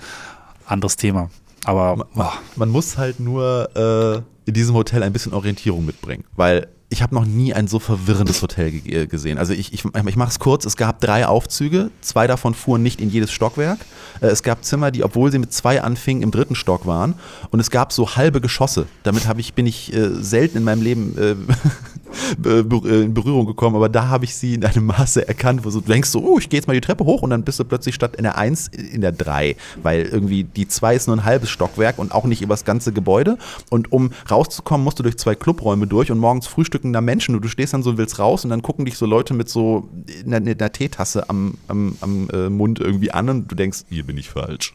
Anderes 0.68 0.96
Thema. 0.96 1.32
Aber 1.66 2.06
Man, 2.14 2.28
man 2.56 2.70
muss 2.70 2.98
halt 2.98 3.20
nur 3.20 3.70
äh, 3.76 4.48
in 4.48 4.54
diesem 4.54 4.76
Hotel 4.76 5.02
ein 5.04 5.14
bisschen 5.14 5.34
Orientierung 5.34 5.86
mitbringen, 5.86 6.24
weil 6.36 6.68
ich 6.92 7.04
habe 7.04 7.14
noch 7.14 7.26
nie 7.26 7.54
ein 7.54 7.68
so 7.68 7.78
verwirrendes 7.80 8.42
Hotel 8.42 8.72
ge 8.72 9.04
äh, 9.04 9.08
gesehen. 9.08 9.38
Also 9.38 9.54
ich, 9.54 9.74
ich, 9.74 9.84
ich 9.86 10.16
mache 10.16 10.30
es 10.30 10.40
kurz, 10.40 10.66
es 10.66 10.76
gab 10.76 11.00
drei 11.00 11.28
Aufzüge, 11.28 11.92
zwei 12.02 12.26
davon 12.26 12.56
fuhren 12.56 12.82
nicht 12.82 13.00
in 13.00 13.10
jedes 13.12 13.32
Stockwerk. 13.32 13.80
Äh, 14.22 14.28
es 14.28 14.42
gab 14.42 14.64
Zimmer, 14.66 14.90
die, 14.90 15.04
obwohl 15.04 15.32
sie 15.32 15.38
mit 15.40 15.54
zwei 15.54 15.82
anfingen, 15.84 16.24
im 16.24 16.32
dritten 16.32 16.56
Stock 16.56 16.88
waren. 16.88 17.14
Und 17.52 17.60
es 17.60 17.70
gab 17.70 17.94
so 17.94 18.16
halbe 18.16 18.42
Geschosse. 18.42 18.88
Damit 19.04 19.24
ich, 19.38 19.54
bin 19.54 19.68
ich 19.68 19.94
äh, 19.94 20.10
selten 20.22 20.58
in 20.58 20.64
meinem 20.64 20.82
Leben 20.82 21.14
be- 21.14 21.36
be- 21.36 21.54
äh, 21.54 21.56
in 22.44 23.14
Berührung 23.14 23.46
gekommen, 23.46 23.76
aber 23.76 23.90
da 23.90 24.08
habe 24.08 24.26
ich 24.26 24.36
sie 24.36 24.56
in 24.56 24.66
einem 24.66 24.86
Maße 24.88 25.28
erkannt, 25.28 25.66
wo 25.66 25.70
du 25.70 25.82
denkst 25.82 26.10
so, 26.10 26.24
oh, 26.24 26.40
ich 26.40 26.50
gehe 26.50 26.60
jetzt 26.60 26.68
mal 26.68 26.74
die 26.74 26.82
Treppe 26.82 27.06
hoch 27.06 27.22
und 27.22 27.30
dann 27.30 27.44
bist 27.44 27.60
du 27.60 27.64
plötzlich 27.64 27.96
statt 27.96 28.16
in 28.16 28.24
der 28.24 28.38
1 28.38 28.68
in 28.68 29.02
der 29.02 29.12
3, 29.12 29.56
weil 29.84 30.04
irgendwie 30.04 30.44
die 30.44 30.68
2 30.68 30.96
ist 30.96 31.08
nur 31.08 31.18
ein 31.18 31.26
halbes 31.26 31.50
Stockwerk 31.50 32.00
und 32.00 32.14
auch 32.14 32.26
nicht 32.26 32.42
über 32.42 32.54
das 32.54 32.66
ganze 32.66 32.92
Gebäude 32.92 33.38
und 33.70 33.92
um 33.92 34.12
rauszukommen, 34.30 34.84
musst 34.84 35.00
du 35.00 35.04
durch 35.04 35.18
zwei 35.18 35.36
Clubräume 35.36 35.88
durch 35.88 36.12
und 36.12 36.18
morgens 36.18 36.48
frühstücken 36.48 36.94
da 36.94 37.02
Menschen 37.02 37.36
und 37.36 37.44
du 37.44 37.48
stehst 37.48 37.74
dann 37.74 37.84
so 37.84 37.92
und 37.92 37.98
willst 37.98 38.20
raus 38.20 38.44
und 38.44 38.50
dann 38.50 38.62
gucken 38.62 38.86
dich 38.86 38.98
so 38.98 39.06
Leute 39.06 39.34
mit 39.34 39.50
so 39.50 39.90
einer, 40.26 40.38
einer 40.38 40.72
Teetasse 40.72 41.30
am, 41.30 41.56
am, 41.68 41.96
am 42.02 42.30
äh, 42.30 42.50
Mund 42.50 42.80
irgendwie 42.80 43.12
an 43.12 43.30
und 43.30 43.52
du 43.52 43.56
denkst, 43.56 43.86
hier 43.90 44.06
bin 44.06 44.18
ich 44.18 44.30
falsch. 44.30 44.74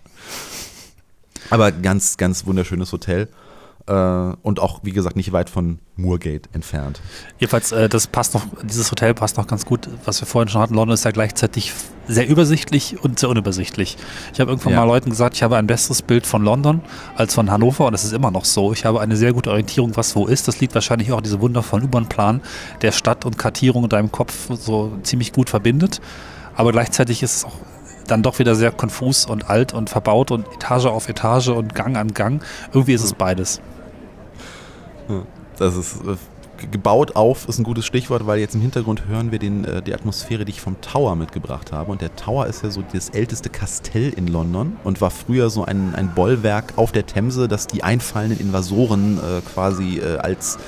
Aber 1.51 1.73
ganz, 1.73 2.17
ganz 2.17 2.47
wunderschönes 2.47 2.93
Hotel. 2.93 3.29
Äh, 3.87 3.93
und 3.93 4.61
auch, 4.61 4.81
wie 4.83 4.93
gesagt, 4.93 5.15
nicht 5.15 5.33
weit 5.33 5.51
von 5.51 5.79
Moorgate 5.97 6.49
entfernt. 6.55 7.01
Jedenfalls, 7.39 7.71
äh, 7.71 7.89
das 7.91 8.07
passt 8.07 8.33
noch, 8.33 8.47
dieses 8.63 8.91
Hotel 8.91 9.13
passt 9.13 9.37
noch 9.37 9.47
ganz 9.47 9.67
gut. 9.67 9.89
Was 10.07 10.23
wir 10.23 10.27
vorhin 10.27 10.49
schon 10.49 10.63
hatten, 10.63 10.75
London 10.75 10.95
ist 10.95 11.05
ja 11.05 11.11
gleichzeitig 11.11 11.71
sehr 12.09 12.27
übersichtlich 12.27 13.03
und 13.03 13.19
sehr 13.19 13.29
unübersichtlich. 13.29 13.99
Ich 14.33 14.41
habe 14.41 14.51
irgendwann 14.53 14.73
Ja. 14.73 14.81
mal 14.81 14.87
Leuten 14.87 15.11
gesagt, 15.11 15.35
ich 15.37 15.43
habe 15.43 15.57
ein 15.59 15.67
besseres 15.67 16.01
Bild 16.01 16.27
von 16.27 16.43
London 16.43 16.81
als 17.15 17.35
von 17.35 17.51
Hannover 17.51 17.85
und 17.87 17.93
das 17.93 18.05
ist 18.05 18.13
immer 18.15 18.31
noch 18.31 18.47
so. 18.47 18.73
Ich 18.73 18.87
habe 18.87 19.03
eine 19.03 19.17
sehr 19.17 19.35
gute 19.35 19.51
Orientierung, 19.51 19.95
was 19.97 20.17
wo 20.17 20.27
ist. 20.27 20.49
Das 20.49 20.61
liegt 20.61 20.75
wahrscheinlich 20.75 21.13
auch 21.13 21.19
an 21.19 21.25
diesem 21.25 21.41
wundervollen 21.43 21.85
U-Bahn-Plan, 21.85 22.41
der 22.81 22.93
Stadt 22.93 23.27
und 23.27 23.37
Kartierung 23.37 23.85
in 23.85 23.91
deinem 23.91 24.11
Kopf 24.11 24.49
so 24.59 24.93
ziemlich 25.03 25.33
gut 25.33 25.51
verbindet. 25.51 26.01
Aber 26.55 26.73
gleichzeitig 26.73 27.23
ist 27.23 27.37
es 27.37 27.45
auch 27.45 27.57
dann 28.07 28.23
doch 28.23 28.39
wieder 28.39 28.55
sehr 28.55 28.71
konfus 28.71 29.27
und 29.27 29.49
alt 29.51 29.73
und 29.75 29.91
verbaut 29.91 30.31
und 30.31 30.47
Etage 30.55 30.87
auf 30.87 31.09
Etage 31.09 31.49
und 31.49 31.75
Gang 31.75 31.97
an 31.97 32.15
Gang. 32.15 32.43
Irgendwie 32.73 32.93
ist 32.95 33.05
es 33.05 33.13
beides. 33.15 33.61
Das 35.59 35.77
ist 35.77 35.97
äh, 36.03 36.17
ge- 36.59 36.69
gebaut 36.71 37.15
auf, 37.17 37.49
ist 37.49 37.59
ein 37.59 37.65
gutes 37.65 37.85
Stichwort, 37.87 38.27
weil 38.27 38.39
jetzt 38.41 38.55
im 38.55 38.61
Hintergrund 38.61 39.07
hören 39.07 39.31
wir 39.31 39.39
den, 39.39 39.65
äh, 39.65 39.83
die 39.83 39.95
Atmosphäre, 39.95 40.45
die 40.45 40.51
ich 40.51 40.61
vom 40.61 40.81
Tower 40.81 41.15
mitgebracht 41.17 41.73
habe. 41.73 41.91
Und 41.93 42.01
der 42.01 42.15
Tower 42.17 42.47
ist 42.47 42.63
ja 42.63 42.71
so 42.71 42.83
das 42.93 43.11
älteste 43.11 43.51
Kastell 43.51 44.13
in 44.17 44.27
London 44.27 44.77
und 44.83 45.01
war 45.01 45.11
früher 45.11 45.51
so 45.51 45.65
ein, 45.65 45.95
ein 45.95 46.13
Bollwerk 46.15 46.73
auf 46.77 46.91
der 46.93 47.07
Themse, 47.07 47.47
das 47.49 47.67
die 47.67 47.83
einfallenden 47.85 48.41
Invasoren 48.41 49.19
äh, 49.19 49.41
quasi 49.53 50.01
als 50.19 50.59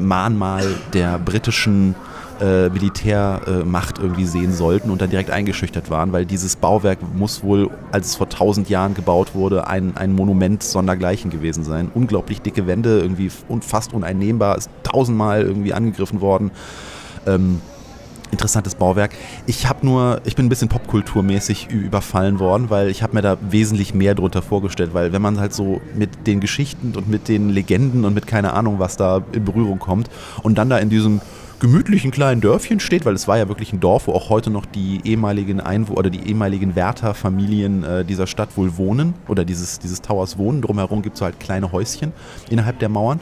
Mahnmal 0.00 0.64
der 0.92 1.18
britischen 1.18 1.94
äh, 2.40 2.68
Militärmacht 2.68 3.98
irgendwie 3.98 4.26
sehen 4.26 4.52
sollten 4.52 4.90
und 4.90 5.00
dann 5.00 5.10
direkt 5.10 5.30
eingeschüchtert 5.30 5.90
waren, 5.90 6.12
weil 6.12 6.26
dieses 6.26 6.56
Bauwerk 6.56 6.98
muss 7.14 7.42
wohl, 7.42 7.70
als 7.92 8.08
es 8.08 8.16
vor 8.16 8.28
tausend 8.28 8.68
Jahren 8.68 8.94
gebaut 8.94 9.34
wurde, 9.34 9.66
ein, 9.66 9.96
ein 9.96 10.12
Monument 10.12 10.62
sondergleichen 10.62 11.30
gewesen 11.30 11.64
sein. 11.64 11.90
Unglaublich 11.94 12.40
dicke 12.42 12.66
Wände, 12.66 13.00
irgendwie 13.00 13.30
und 13.48 13.64
fast 13.64 13.92
uneinnehmbar, 13.92 14.56
ist 14.56 14.70
tausendmal 14.82 15.42
irgendwie 15.42 15.74
angegriffen 15.74 16.20
worden. 16.20 16.50
Ähm, 17.26 17.60
interessantes 18.30 18.74
Bauwerk. 18.74 19.12
Ich 19.46 19.68
habe 19.68 19.84
nur, 19.84 20.20
ich 20.24 20.36
bin 20.36 20.46
ein 20.46 20.48
bisschen 20.48 20.68
popkulturmäßig 20.68 21.70
überfallen 21.70 22.38
worden, 22.38 22.70
weil 22.70 22.88
ich 22.88 23.02
habe 23.02 23.14
mir 23.14 23.22
da 23.22 23.36
wesentlich 23.50 23.94
mehr 23.94 24.14
drunter 24.14 24.42
vorgestellt, 24.42 24.90
weil 24.94 25.12
wenn 25.12 25.22
man 25.22 25.40
halt 25.40 25.52
so 25.52 25.80
mit 25.94 26.26
den 26.26 26.40
Geschichten 26.40 26.94
und 26.96 27.08
mit 27.08 27.28
den 27.28 27.50
Legenden 27.50 28.04
und 28.04 28.14
mit 28.14 28.26
keine 28.26 28.52
Ahnung 28.54 28.78
was 28.78 28.96
da 28.96 29.22
in 29.32 29.44
Berührung 29.44 29.78
kommt 29.78 30.08
und 30.42 30.58
dann 30.58 30.70
da 30.70 30.78
in 30.78 30.90
diesem 30.90 31.20
gemütlichen 31.60 32.10
kleinen 32.10 32.40
Dörfchen 32.40 32.80
steht, 32.80 33.04
weil 33.04 33.14
es 33.14 33.28
war 33.28 33.38
ja 33.38 33.48
wirklich 33.48 33.72
ein 33.72 33.80
Dorf, 33.80 34.06
wo 34.06 34.12
auch 34.12 34.30
heute 34.30 34.50
noch 34.50 34.66
die 34.66 35.00
ehemaligen 35.04 35.60
Einwo 35.60 35.94
oder 35.94 36.10
die 36.10 36.26
ehemaligen 36.26 36.74
Wärterfamilien 36.74 37.84
äh, 37.84 38.04
dieser 38.04 38.26
Stadt 38.26 38.56
wohl 38.56 38.76
wohnen 38.76 39.14
oder 39.28 39.44
dieses, 39.44 39.78
dieses 39.78 40.00
Towers 40.00 40.38
wohnen. 40.38 40.62
Drumherum 40.62 41.02
gibt 41.02 41.16
es 41.16 41.22
halt 41.22 41.38
kleine 41.38 41.70
Häuschen 41.70 42.12
innerhalb 42.48 42.78
der 42.78 42.88
Mauern. 42.88 43.20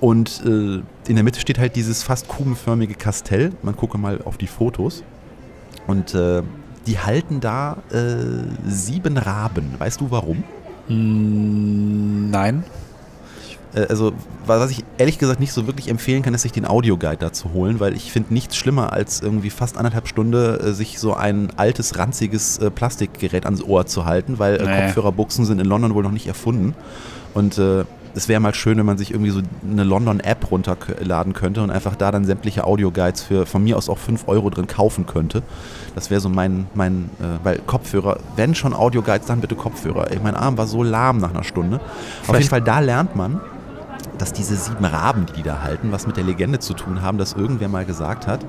Und 0.00 0.42
äh, 0.46 0.80
in 1.08 1.14
der 1.14 1.24
Mitte 1.24 1.40
steht 1.40 1.58
halt 1.58 1.74
dieses 1.74 2.04
fast 2.04 2.28
kubenförmige 2.28 2.94
Kastell. 2.94 3.50
Man 3.62 3.76
gucke 3.76 3.98
mal 3.98 4.20
auf 4.24 4.38
die 4.38 4.46
Fotos. 4.46 5.02
Und 5.88 6.14
äh, 6.14 6.42
die 6.86 6.98
halten 6.98 7.40
da 7.40 7.78
äh, 7.90 8.68
sieben 8.68 9.18
Raben. 9.18 9.74
Weißt 9.78 10.00
du 10.00 10.10
warum? 10.10 10.44
Mm, 10.88 12.30
nein. 12.30 12.62
Äh, 13.74 13.86
also, 13.88 14.12
was 14.46 14.70
ich 14.70 14.84
ehrlich 14.96 15.18
gesagt 15.18 15.40
nicht 15.40 15.52
so 15.52 15.66
wirklich 15.66 15.88
empfehlen 15.88 16.22
kann, 16.22 16.34
ist 16.34 16.42
sich 16.42 16.52
den 16.52 16.66
Audioguide 16.66 17.18
dazu 17.18 17.52
holen, 17.52 17.80
weil 17.80 17.94
ich 17.94 18.10
finde 18.12 18.32
nichts 18.34 18.56
schlimmer, 18.56 18.92
als 18.92 19.20
irgendwie 19.20 19.50
fast 19.50 19.76
anderthalb 19.76 20.08
Stunde 20.08 20.60
äh, 20.64 20.72
sich 20.72 20.98
so 20.98 21.14
ein 21.14 21.48
altes, 21.56 21.98
ranziges 21.98 22.58
äh, 22.58 22.70
Plastikgerät 22.70 23.44
ans 23.44 23.62
Ohr 23.62 23.86
zu 23.86 24.04
halten, 24.04 24.38
weil 24.38 24.56
Nee. 24.58 24.86
Kopfhörerbuchsen 24.86 25.44
sind 25.44 25.60
in 25.60 25.66
London 25.66 25.94
wohl 25.94 26.02
noch 26.02 26.12
nicht 26.12 26.26
erfunden. 26.26 26.74
Und 27.34 27.58
äh, 27.58 27.84
es 28.14 28.26
wäre 28.26 28.40
mal 28.40 28.54
schön, 28.54 28.78
wenn 28.78 28.86
man 28.86 28.98
sich 28.98 29.10
irgendwie 29.12 29.30
so 29.30 29.40
eine 29.70 29.84
London-App 29.84 30.50
runterladen 30.50 31.34
könnte 31.34 31.62
und 31.62 31.70
einfach 31.70 31.94
da 31.94 32.10
dann 32.10 32.24
sämtliche 32.24 32.64
Audioguides 32.64 33.22
für 33.22 33.44
von 33.46 33.62
mir 33.62 33.76
aus 33.76 33.88
auch 33.88 33.98
5 33.98 34.26
Euro 34.26 34.48
drin 34.50 34.66
kaufen 34.66 35.06
könnte. 35.06 35.42
Das 35.94 36.10
wäre 36.10 36.20
so 36.20 36.28
mein, 36.30 36.66
mein 36.74 37.10
äh, 37.20 37.44
weil 37.44 37.58
Kopfhörer, 37.58 38.18
wenn 38.34 38.54
schon 38.54 38.72
Audioguides, 38.74 39.26
dann 39.26 39.40
bitte 39.40 39.54
Kopfhörer. 39.54 40.10
Ey, 40.10 40.18
mein 40.22 40.34
Arm 40.34 40.56
war 40.58 40.66
so 40.66 40.82
lahm 40.82 41.18
nach 41.18 41.30
einer 41.34 41.44
Stunde. 41.44 41.76
Auf 41.76 41.82
Vielleicht- 42.22 42.38
jeden 42.44 42.50
Fall, 42.50 42.62
da 42.62 42.80
lernt 42.80 43.14
man, 43.14 43.40
dass 44.18 44.32
diese 44.32 44.56
sieben 44.56 44.84
Raben, 44.84 45.26
die 45.26 45.32
die 45.34 45.42
da 45.42 45.62
halten, 45.62 45.92
was 45.92 46.06
mit 46.06 46.16
der 46.16 46.24
Legende 46.24 46.58
zu 46.58 46.74
tun 46.74 47.02
haben, 47.02 47.18
dass 47.18 47.34
irgendwer 47.34 47.68
mal 47.68 47.84
gesagt 47.84 48.26
hat, 48.26 48.40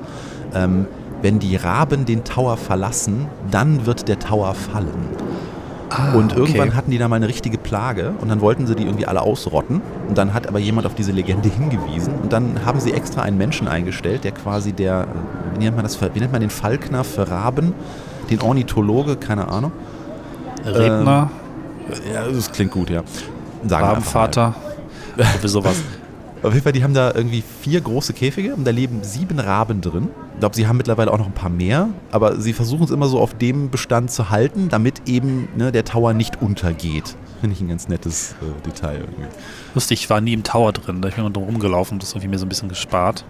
ähm, 0.53 0.87
wenn 1.21 1.39
die 1.39 1.55
Raben 1.55 2.05
den 2.05 2.23
Tower 2.23 2.57
verlassen, 2.57 3.27
dann 3.51 3.85
wird 3.85 4.07
der 4.07 4.19
Tower 4.19 4.55
fallen. 4.55 5.09
Ah, 5.89 6.13
und 6.13 6.33
okay. 6.33 6.41
irgendwann 6.41 6.75
hatten 6.75 6.91
die 6.91 6.97
da 6.97 7.07
mal 7.07 7.15
eine 7.15 7.27
richtige 7.27 7.57
Plage 7.57 8.13
und 8.21 8.29
dann 8.29 8.41
wollten 8.41 8.67
sie 8.67 8.75
die 8.75 8.83
irgendwie 8.83 9.07
alle 9.07 9.21
ausrotten. 9.21 9.81
Und 10.07 10.17
dann 10.17 10.33
hat 10.33 10.47
aber 10.47 10.59
jemand 10.59 10.85
auf 10.85 10.93
diese 10.93 11.11
Legende 11.11 11.49
hingewiesen. 11.57 12.13
Und 12.21 12.31
dann 12.31 12.63
haben 12.65 12.79
sie 12.79 12.93
extra 12.93 13.21
einen 13.23 13.37
Menschen 13.37 13.67
eingestellt, 13.67 14.23
der 14.23 14.31
quasi 14.31 14.71
der, 14.71 15.07
wie 15.53 15.63
nennt 15.63 15.75
man 15.75 15.83
das, 15.83 15.99
wie 16.01 16.19
nennt 16.19 16.31
man 16.31 16.41
den 16.41 16.51
Falkner 16.51 17.03
für 17.03 17.29
Raben? 17.29 17.73
Den 18.29 18.41
Ornithologe, 18.41 19.15
keine 19.15 19.47
Ahnung. 19.47 19.71
Redner, 20.63 21.31
Ja, 22.13 22.27
das 22.31 22.51
klingt 22.51 22.71
gut, 22.71 22.89
ja. 22.89 23.01
Sagen. 23.67 23.85
Rabenvater, 23.85 24.55
irgendwie 25.33 25.47
sowas. 25.47 25.81
Auf 26.41 26.53
jeden 26.53 26.63
Fall, 26.63 26.71
die 26.71 26.83
haben 26.83 26.93
da 26.93 27.13
irgendwie 27.13 27.43
vier 27.61 27.81
große 27.81 28.13
Käfige 28.13 28.55
und 28.55 28.63
da 28.63 28.71
leben 28.71 29.03
sieben 29.03 29.39
Raben 29.39 29.81
drin. 29.81 30.07
Ich 30.35 30.39
glaube, 30.39 30.55
sie 30.55 30.67
haben 30.67 30.77
mittlerweile 30.77 31.11
auch 31.11 31.17
noch 31.17 31.25
ein 31.25 31.33
paar 31.33 31.49
mehr, 31.49 31.89
aber 32.11 32.39
sie 32.39 32.53
versuchen 32.53 32.83
es 32.83 32.91
immer 32.91 33.07
so 33.07 33.19
auf 33.19 33.37
dem 33.37 33.69
Bestand 33.69 34.09
zu 34.09 34.29
halten, 34.29 34.69
damit 34.69 35.01
eben 35.05 35.49
ne, 35.57 35.73
der 35.73 35.83
Tower 35.83 36.13
nicht 36.13 36.41
untergeht. 36.41 37.15
Finde 37.41 37.55
ich 37.55 37.61
ein 37.61 37.67
ganz 37.67 37.89
nettes 37.89 38.35
äh, 38.41 38.61
Detail 38.65 38.99
irgendwie. 38.99 39.27
Lustig, 39.75 40.01
ich 40.01 40.09
war 40.09 40.21
nie 40.21 40.33
im 40.33 40.43
Tower 40.43 40.71
drin. 40.71 41.01
Da 41.01 41.09
ich 41.09 41.15
bin 41.15 41.25
nur 41.25 41.33
drum 41.33 41.43
rumgelaufen 41.43 41.95
und 41.95 42.03
das 42.03 42.11
irgendwie 42.11 42.29
mir 42.29 42.39
so 42.39 42.45
ein 42.45 42.49
bisschen 42.49 42.69
gespart. 42.69 43.25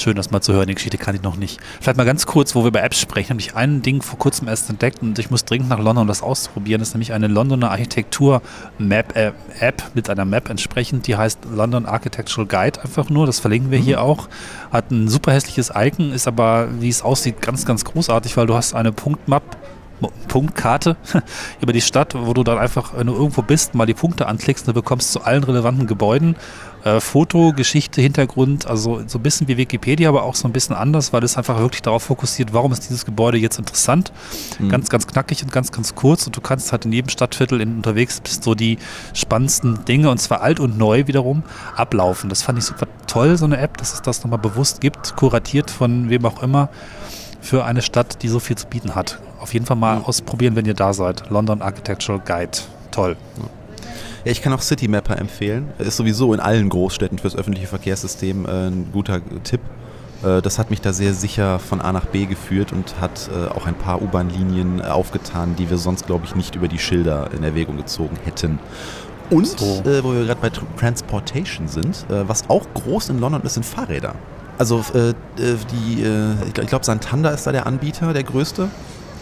Schön, 0.00 0.16
das 0.16 0.30
mal 0.30 0.40
zu 0.40 0.54
hören. 0.54 0.66
Die 0.66 0.74
Geschichte 0.74 0.96
kann 0.96 1.14
ich 1.14 1.20
noch 1.20 1.36
nicht. 1.36 1.60
Vielleicht 1.78 1.98
mal 1.98 2.04
ganz 2.04 2.24
kurz, 2.24 2.54
wo 2.54 2.62
wir 2.62 2.68
über 2.68 2.82
Apps 2.82 2.98
sprechen, 2.98 3.32
habe 3.32 3.40
ich 3.40 3.54
ein 3.54 3.82
Ding 3.82 4.00
vor 4.00 4.18
kurzem 4.18 4.48
erst 4.48 4.70
entdeckt 4.70 5.02
und 5.02 5.18
ich 5.18 5.30
muss 5.30 5.44
dringend 5.44 5.68
nach 5.68 5.76
London, 5.76 5.98
um 5.98 6.06
das 6.08 6.22
auszuprobieren. 6.22 6.78
Das 6.78 6.88
ist 6.88 6.94
nämlich 6.94 7.12
eine 7.12 7.26
Londoner 7.26 7.70
Architektur-Map, 7.70 9.14
äh, 9.14 9.32
App 9.58 9.82
mit 9.92 10.08
einer 10.08 10.24
Map 10.24 10.48
entsprechend. 10.48 11.06
Die 11.06 11.16
heißt 11.16 11.40
London 11.54 11.84
Architectural 11.84 12.46
Guide 12.46 12.82
einfach 12.82 13.10
nur. 13.10 13.26
Das 13.26 13.40
verlinken 13.40 13.70
wir 13.70 13.78
hier 13.78 14.00
auch. 14.00 14.30
Hat 14.72 14.90
ein 14.90 15.06
super 15.08 15.34
hässliches 15.34 15.70
Icon, 15.76 16.12
ist 16.12 16.26
aber, 16.26 16.68
wie 16.80 16.88
es 16.88 17.02
aussieht, 17.02 17.42
ganz, 17.42 17.66
ganz 17.66 17.84
großartig, 17.84 18.38
weil 18.38 18.46
du 18.46 18.54
hast 18.54 18.74
eine 18.74 18.92
Punktmap 18.92 19.58
Punktkarte 20.28 20.96
über 21.60 21.74
die 21.74 21.82
Stadt, 21.82 22.14
wo 22.14 22.32
du 22.32 22.42
dann 22.42 22.56
einfach, 22.56 22.94
wenn 22.96 23.06
du 23.06 23.12
irgendwo 23.12 23.42
bist, 23.42 23.74
mal 23.74 23.84
die 23.86 23.94
Punkte 23.94 24.26
anklickst 24.26 24.66
und 24.66 24.74
du 24.74 24.80
bekommst 24.80 25.12
zu 25.12 25.22
allen 25.22 25.44
relevanten 25.44 25.86
Gebäuden 25.86 26.36
äh, 26.84 27.00
Foto, 27.00 27.52
Geschichte, 27.52 28.00
Hintergrund, 28.00 28.66
also 28.66 29.02
so 29.06 29.18
ein 29.18 29.22
bisschen 29.22 29.48
wie 29.48 29.56
Wikipedia, 29.56 30.08
aber 30.08 30.22
auch 30.22 30.34
so 30.34 30.48
ein 30.48 30.52
bisschen 30.52 30.74
anders, 30.74 31.12
weil 31.12 31.22
es 31.24 31.36
einfach 31.36 31.58
wirklich 31.58 31.82
darauf 31.82 32.02
fokussiert, 32.02 32.52
warum 32.52 32.72
ist 32.72 32.88
dieses 32.88 33.04
Gebäude 33.04 33.38
jetzt 33.38 33.58
interessant. 33.58 34.12
Mhm. 34.58 34.68
Ganz, 34.68 34.88
ganz 34.88 35.06
knackig 35.06 35.42
und 35.42 35.52
ganz, 35.52 35.72
ganz 35.72 35.94
kurz 35.94 36.26
und 36.26 36.36
du 36.36 36.40
kannst 36.40 36.72
halt 36.72 36.84
in 36.84 36.92
jedem 36.92 37.08
Stadtviertel 37.08 37.60
in, 37.60 37.76
unterwegs 37.76 38.20
bist 38.20 38.44
so 38.44 38.54
die 38.54 38.78
spannendsten 39.14 39.84
Dinge 39.84 40.10
und 40.10 40.18
zwar 40.18 40.40
alt 40.40 40.60
und 40.60 40.78
neu 40.78 41.06
wiederum 41.06 41.42
ablaufen. 41.76 42.30
Das 42.30 42.42
fand 42.42 42.58
ich 42.58 42.64
super 42.64 42.86
toll, 43.06 43.36
so 43.36 43.44
eine 43.44 43.58
App, 43.58 43.76
dass 43.76 43.92
es 43.92 44.02
das 44.02 44.22
nochmal 44.22 44.38
bewusst 44.38 44.80
gibt, 44.80 45.16
kuratiert 45.16 45.70
von 45.70 46.08
wem 46.10 46.24
auch 46.24 46.42
immer 46.42 46.68
für 47.40 47.64
eine 47.64 47.82
Stadt, 47.82 48.22
die 48.22 48.28
so 48.28 48.38
viel 48.38 48.56
zu 48.56 48.66
bieten 48.66 48.94
hat. 48.94 49.18
Auf 49.40 49.54
jeden 49.54 49.66
Fall 49.66 49.76
mal 49.76 49.98
mhm. 49.98 50.04
ausprobieren, 50.04 50.56
wenn 50.56 50.66
ihr 50.66 50.74
da 50.74 50.92
seid. 50.92 51.30
London 51.30 51.62
Architectural 51.62 52.20
Guide. 52.20 52.58
Toll. 52.90 53.16
Ja. 53.38 53.59
Ja, 54.24 54.32
ich 54.32 54.42
kann 54.42 54.52
auch 54.52 54.60
Citymapper 54.60 55.18
empfehlen. 55.18 55.68
Ist 55.78 55.96
sowieso 55.96 56.34
in 56.34 56.40
allen 56.40 56.68
Großstädten 56.68 57.18
fürs 57.18 57.36
öffentliche 57.36 57.66
Verkehrssystem 57.66 58.44
äh, 58.44 58.68
ein 58.68 58.88
guter 58.92 59.20
Tipp. 59.44 59.60
Äh, 60.22 60.42
das 60.42 60.58
hat 60.58 60.70
mich 60.70 60.80
da 60.80 60.92
sehr 60.92 61.14
sicher 61.14 61.58
von 61.58 61.80
A 61.80 61.92
nach 61.92 62.06
B 62.06 62.26
geführt 62.26 62.72
und 62.72 63.00
hat 63.00 63.30
äh, 63.32 63.48
auch 63.48 63.66
ein 63.66 63.74
paar 63.74 64.02
U-Bahn-Linien 64.02 64.82
aufgetan, 64.82 65.56
die 65.56 65.70
wir 65.70 65.78
sonst, 65.78 66.06
glaube 66.06 66.26
ich, 66.26 66.34
nicht 66.34 66.54
über 66.54 66.68
die 66.68 66.78
Schilder 66.78 67.30
in 67.34 67.42
Erwägung 67.42 67.76
gezogen 67.76 68.16
hätten. 68.24 68.58
Und, 69.30 69.46
so. 69.46 69.82
äh, 69.88 70.02
wo 70.04 70.12
wir 70.12 70.24
gerade 70.24 70.40
bei 70.40 70.50
Transportation 70.78 71.68
sind, 71.68 72.04
äh, 72.10 72.28
was 72.28 72.50
auch 72.50 72.66
groß 72.74 73.10
in 73.10 73.20
London 73.20 73.42
ist, 73.42 73.54
sind 73.54 73.64
Fahrräder. 73.64 74.14
Also 74.58 74.84
äh, 74.92 75.14
die, 75.38 76.04
ich 76.46 76.52
glaube, 76.52 76.84
Santander 76.84 77.32
ist 77.32 77.46
da 77.46 77.52
der 77.52 77.66
Anbieter, 77.66 78.12
der 78.12 78.24
größte. 78.24 78.68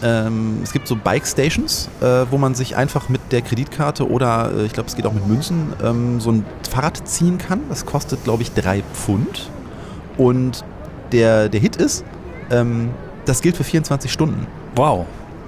Ähm, 0.01 0.59
es 0.63 0.71
gibt 0.71 0.87
so 0.87 0.95
Bike 0.95 1.27
Stations, 1.27 1.89
äh, 2.01 2.25
wo 2.29 2.37
man 2.37 2.55
sich 2.55 2.75
einfach 2.75 3.09
mit 3.09 3.19
der 3.31 3.41
Kreditkarte 3.41 4.09
oder 4.09 4.51
äh, 4.55 4.65
ich 4.65 4.73
glaube, 4.73 4.87
es 4.87 4.95
geht 4.95 5.05
auch 5.05 5.13
mit 5.13 5.27
Münzen 5.27 5.73
ähm, 5.83 6.21
so 6.21 6.31
ein 6.31 6.45
Fahrrad 6.69 7.07
ziehen 7.07 7.37
kann. 7.37 7.61
Das 7.69 7.85
kostet, 7.85 8.23
glaube 8.23 8.43
ich, 8.43 8.53
drei 8.53 8.83
Pfund. 8.93 9.49
Und 10.17 10.63
der, 11.11 11.49
der 11.49 11.59
Hit 11.59 11.75
ist, 11.75 12.05
ähm, 12.51 12.91
das 13.25 13.41
gilt 13.41 13.57
für 13.57 13.63
24 13.63 14.11
Stunden. 14.11 14.47
Wow. 14.75 15.05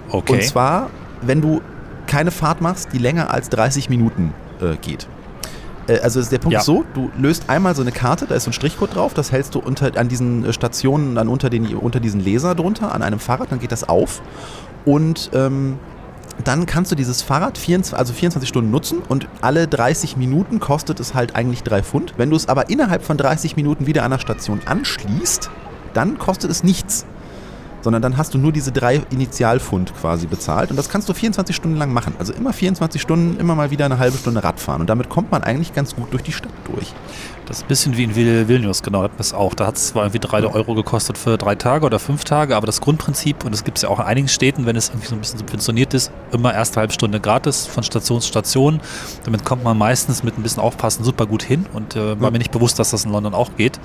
Okay. 0.09 0.33
Und 0.33 0.43
zwar, 0.43 0.89
wenn 1.21 1.41
du 1.41 1.61
keine 2.07 2.31
Fahrt 2.31 2.61
machst, 2.61 2.89
die 2.93 2.97
länger 2.97 3.33
als 3.33 3.49
30 3.49 3.89
Minuten 3.89 4.33
äh, 4.61 4.75
geht. 4.75 5.07
Äh, 5.91 5.99
also 5.99 6.21
der 6.21 6.39
Punkt 6.39 6.53
ja. 6.53 6.59
ist 6.59 6.65
so, 6.65 6.83
du 6.93 7.11
löst 7.17 7.49
einmal 7.49 7.75
so 7.75 7.81
eine 7.81 7.91
Karte, 7.91 8.25
da 8.27 8.35
ist 8.35 8.43
so 8.43 8.49
ein 8.49 8.53
Strichcode 8.53 8.95
drauf, 8.95 9.13
das 9.13 9.31
hältst 9.31 9.55
du 9.55 9.59
unter, 9.59 9.97
an 9.97 10.07
diesen 10.07 10.45
äh, 10.45 10.53
Stationen, 10.53 11.15
dann 11.15 11.27
unter, 11.27 11.49
den, 11.49 11.75
unter 11.75 11.99
diesen 11.99 12.23
Laser 12.23 12.55
drunter, 12.55 12.93
an 12.93 13.01
einem 13.01 13.19
Fahrrad, 13.19 13.51
dann 13.51 13.59
geht 13.59 13.71
das 13.71 13.87
auf 13.87 14.21
und 14.85 15.29
ähm, 15.33 15.77
dann 16.43 16.65
kannst 16.65 16.91
du 16.91 16.95
dieses 16.95 17.21
Fahrrad 17.21 17.57
24, 17.57 17.97
also 17.97 18.13
24 18.13 18.47
Stunden 18.47 18.71
nutzen 18.71 18.99
und 19.07 19.27
alle 19.41 19.67
30 19.67 20.17
Minuten 20.17 20.59
kostet 20.59 20.99
es 20.99 21.13
halt 21.13 21.35
eigentlich 21.35 21.61
3 21.63 21.83
Pfund. 21.83 22.13
Wenn 22.17 22.29
du 22.29 22.35
es 22.35 22.47
aber 22.47 22.69
innerhalb 22.69 23.03
von 23.03 23.17
30 23.17 23.57
Minuten 23.57 23.85
wieder 23.85 24.03
an 24.03 24.11
der 24.11 24.19
Station 24.19 24.61
anschließt, 24.65 25.51
dann 25.93 26.17
kostet 26.17 26.49
es 26.49 26.63
nichts 26.63 27.05
sondern 27.81 28.01
dann 28.01 28.17
hast 28.17 28.33
du 28.33 28.37
nur 28.37 28.51
diese 28.51 28.71
drei 28.71 29.01
Initialfund 29.09 29.93
quasi 29.99 30.27
bezahlt 30.27 30.69
und 30.69 30.77
das 30.77 30.89
kannst 30.89 31.09
du 31.09 31.13
24 31.13 31.55
Stunden 31.55 31.77
lang 31.77 31.93
machen. 31.93 32.15
Also 32.19 32.33
immer 32.33 32.53
24 32.53 33.01
Stunden, 33.01 33.39
immer 33.39 33.55
mal 33.55 33.71
wieder 33.71 33.85
eine 33.85 33.99
halbe 33.99 34.17
Stunde 34.17 34.43
Radfahren 34.43 34.81
und 34.81 34.89
damit 34.89 35.09
kommt 35.09 35.31
man 35.31 35.43
eigentlich 35.43 35.73
ganz 35.73 35.95
gut 35.95 36.11
durch 36.11 36.23
die 36.23 36.31
Stadt 36.31 36.51
durch. 36.65 36.93
Das 37.51 37.57
ist 37.57 37.63
ein 37.63 37.67
bisschen 37.67 37.97
wie 37.97 38.03
in 38.03 38.15
Vilnius, 38.15 38.81
genau, 38.81 39.09
das 39.17 39.33
auch. 39.33 39.53
Da 39.55 39.67
hat 39.67 39.75
es 39.75 39.87
zwar 39.87 40.03
irgendwie 40.03 40.19
drei 40.19 40.45
Euro 40.45 40.73
gekostet 40.73 41.17
für 41.17 41.37
drei 41.37 41.55
Tage 41.55 41.85
oder 41.85 41.99
fünf 41.99 42.23
Tage, 42.23 42.55
aber 42.55 42.65
das 42.65 42.79
Grundprinzip, 42.79 43.43
und 43.43 43.51
das 43.51 43.63
gibt 43.63 43.77
es 43.77 43.81
ja 43.81 43.89
auch 43.89 43.99
in 43.99 44.05
einigen 44.05 44.29
Städten, 44.29 44.65
wenn 44.65 44.75
es 44.75 44.89
irgendwie 44.89 45.07
so 45.07 45.15
ein 45.15 45.19
bisschen 45.19 45.39
subventioniert 45.39 45.93
ist, 45.93 46.11
immer 46.31 46.53
erste 46.53 46.79
halbe 46.79 46.93
Stunde 46.93 47.19
gratis 47.19 47.67
von 47.67 47.83
Station 47.83 48.21
zu 48.21 48.27
Station. 48.27 48.79
Damit 49.25 49.43
kommt 49.43 49.63
man 49.63 49.77
meistens 49.77 50.23
mit 50.23 50.37
ein 50.37 50.43
bisschen 50.43 50.61
Aufpassen 50.61 51.03
super 51.03 51.25
gut 51.25 51.43
hin 51.43 51.65
und 51.73 51.95
äh, 51.95 52.19
war 52.21 52.31
mir 52.31 52.37
nicht 52.37 52.51
bewusst, 52.51 52.79
dass 52.79 52.91
das 52.91 53.03
in 53.03 53.11
London 53.11 53.33
auch 53.33 53.55
geht. 53.57 53.79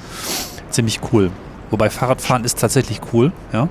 Ziemlich 0.71 1.01
cool. 1.13 1.31
Wobei 1.71 1.91
Fahrradfahren 1.91 2.45
ist 2.45 2.61
tatsächlich 2.61 3.01
cool, 3.13 3.33
ja. 3.53 3.69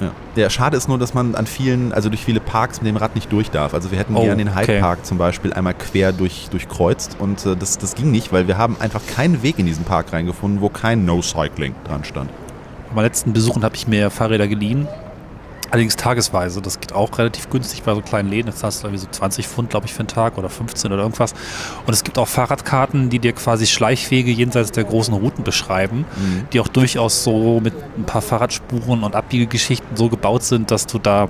Ja. 0.00 0.12
ja, 0.36 0.50
schade 0.50 0.76
ist 0.76 0.88
nur, 0.88 0.98
dass 0.98 1.12
man 1.12 1.34
an 1.34 1.46
vielen, 1.46 1.92
also 1.92 2.08
durch 2.08 2.24
viele 2.24 2.40
Parks 2.40 2.80
mit 2.80 2.88
dem 2.88 2.96
Rad 2.96 3.14
nicht 3.14 3.32
durch 3.32 3.50
darf. 3.50 3.74
Also 3.74 3.90
wir 3.90 3.98
hätten 3.98 4.14
oh, 4.14 4.22
gerne 4.22 4.36
den 4.36 4.54
Hyde 4.54 4.62
okay. 4.72 4.80
Park 4.80 5.04
zum 5.04 5.18
Beispiel 5.18 5.52
einmal 5.52 5.74
quer 5.74 6.12
durch, 6.12 6.48
durchkreuzt 6.50 7.16
und 7.18 7.44
äh, 7.44 7.56
das, 7.56 7.78
das 7.78 7.94
ging 7.94 8.10
nicht, 8.10 8.32
weil 8.32 8.46
wir 8.46 8.58
haben 8.58 8.76
einfach 8.80 9.00
keinen 9.06 9.42
Weg 9.42 9.58
in 9.58 9.66
diesen 9.66 9.84
Park 9.84 10.12
reingefunden, 10.12 10.60
wo 10.60 10.68
kein 10.68 11.04
No 11.04 11.20
Cycling 11.22 11.74
dran 11.84 12.04
stand. 12.04 12.30
Bei 12.90 12.96
meinen 12.96 13.04
letzten 13.04 13.32
Besuchen 13.32 13.64
habe 13.64 13.74
ich 13.74 13.88
mir 13.88 14.10
Fahrräder 14.10 14.46
geliehen 14.46 14.86
Allerdings 15.70 15.96
tagesweise. 15.96 16.62
Das 16.62 16.80
geht 16.80 16.92
auch 16.92 17.18
relativ 17.18 17.50
günstig 17.50 17.82
bei 17.82 17.94
so 17.94 18.00
kleinen 18.00 18.30
Läden. 18.30 18.48
Jetzt 18.48 18.64
hast 18.64 18.82
du 18.82 18.86
irgendwie 18.86 19.04
so 19.04 19.10
20 19.10 19.46
Pfund, 19.46 19.70
glaube 19.70 19.86
ich, 19.86 19.92
für 19.92 20.00
einen 20.00 20.08
Tag 20.08 20.38
oder 20.38 20.48
15 20.48 20.92
oder 20.92 21.02
irgendwas. 21.02 21.34
Und 21.86 21.92
es 21.92 22.04
gibt 22.04 22.18
auch 22.18 22.28
Fahrradkarten, 22.28 23.10
die 23.10 23.18
dir 23.18 23.32
quasi 23.32 23.66
Schleichwege 23.66 24.30
jenseits 24.30 24.72
der 24.72 24.84
großen 24.84 25.12
Routen 25.12 25.44
beschreiben, 25.44 26.06
mhm. 26.16 26.48
die 26.52 26.60
auch 26.60 26.68
durchaus 26.68 27.22
so 27.22 27.60
mit 27.60 27.74
ein 27.96 28.04
paar 28.04 28.22
Fahrradspuren 28.22 29.02
und 29.02 29.14
Abbiegegeschichten 29.14 29.96
so 29.96 30.08
gebaut 30.08 30.42
sind, 30.42 30.70
dass 30.70 30.86
du 30.86 30.98
da 30.98 31.28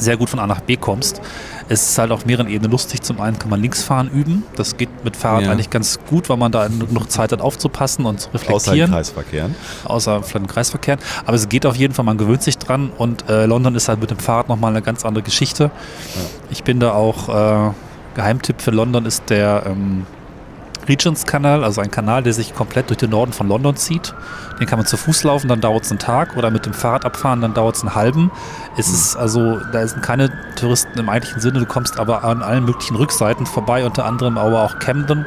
sehr 0.00 0.16
gut 0.16 0.30
von 0.30 0.38
A 0.38 0.46
nach 0.46 0.60
B 0.60 0.76
kommst. 0.76 1.20
Es 1.68 1.90
ist 1.90 1.98
halt 1.98 2.10
auf 2.10 2.26
mehreren 2.26 2.48
Ebenen 2.48 2.70
lustig. 2.70 3.02
Zum 3.02 3.20
einen 3.20 3.38
kann 3.38 3.50
man 3.50 3.60
Linksfahren 3.60 4.10
üben. 4.10 4.42
Das 4.56 4.76
geht 4.76 4.88
mit 5.04 5.16
Fahrrad 5.16 5.44
ja. 5.44 5.52
eigentlich 5.52 5.70
ganz 5.70 5.98
gut, 6.08 6.28
weil 6.28 6.36
man 6.36 6.50
da 6.50 6.66
genug 6.66 7.10
Zeit 7.10 7.32
hat 7.32 7.40
aufzupassen 7.40 8.06
und 8.06 8.20
zu 8.20 8.30
reflektieren. 8.30 8.90
Außer 8.90 8.92
Kreisverkehren. 8.92 9.54
Außer 9.84 10.22
vielleicht 10.22 10.48
Kreisverkehren. 10.48 11.00
Aber 11.24 11.36
es 11.36 11.48
geht 11.48 11.66
auf 11.66 11.76
jeden 11.76 11.94
Fall, 11.94 12.04
man 12.04 12.18
gewöhnt 12.18 12.42
sich 12.42 12.58
dran. 12.58 12.90
Und 12.96 13.28
äh, 13.28 13.46
London 13.46 13.74
ist 13.74 13.88
halt 13.88 14.00
mit 14.00 14.10
dem 14.10 14.18
Fahrrad 14.18 14.48
nochmal 14.48 14.72
eine 14.72 14.82
ganz 14.82 15.04
andere 15.04 15.22
Geschichte. 15.22 15.64
Ja. 15.64 16.20
Ich 16.50 16.64
bin 16.64 16.80
da 16.80 16.92
auch, 16.92 17.28
äh, 17.28 17.72
Geheimtipp 18.14 18.60
für 18.60 18.70
London 18.70 19.06
ist 19.06 19.30
der 19.30 19.64
ähm, 19.66 20.06
Regents-Kanal, 20.88 21.64
also 21.64 21.80
ein 21.80 21.90
Kanal, 21.90 22.22
der 22.22 22.32
sich 22.32 22.54
komplett 22.54 22.90
durch 22.90 22.98
den 22.98 23.10
Norden 23.10 23.32
von 23.32 23.48
London 23.48 23.76
zieht. 23.76 24.14
Den 24.58 24.66
kann 24.66 24.78
man 24.78 24.86
zu 24.86 24.96
Fuß 24.96 25.24
laufen, 25.24 25.48
dann 25.48 25.60
dauert 25.60 25.84
es 25.84 25.90
einen 25.90 25.98
Tag 25.98 26.36
oder 26.36 26.50
mit 26.50 26.66
dem 26.66 26.74
Fahrrad 26.74 27.04
abfahren, 27.04 27.40
dann 27.40 27.54
dauert 27.54 27.76
es 27.76 27.82
einen 27.82 27.94
halben. 27.94 28.30
Es 28.76 28.88
mhm. 28.88 28.94
ist 28.94 29.16
also, 29.16 29.60
da 29.72 29.86
sind 29.86 30.02
keine 30.02 30.30
Touristen 30.56 30.98
im 30.98 31.08
eigentlichen 31.08 31.40
Sinne, 31.40 31.60
du 31.60 31.66
kommst 31.66 31.98
aber 31.98 32.24
an 32.24 32.42
allen 32.42 32.64
möglichen 32.64 32.96
Rückseiten 32.96 33.46
vorbei, 33.46 33.84
unter 33.84 34.04
anderem 34.04 34.38
aber 34.38 34.62
auch 34.62 34.78
Camden 34.78 35.26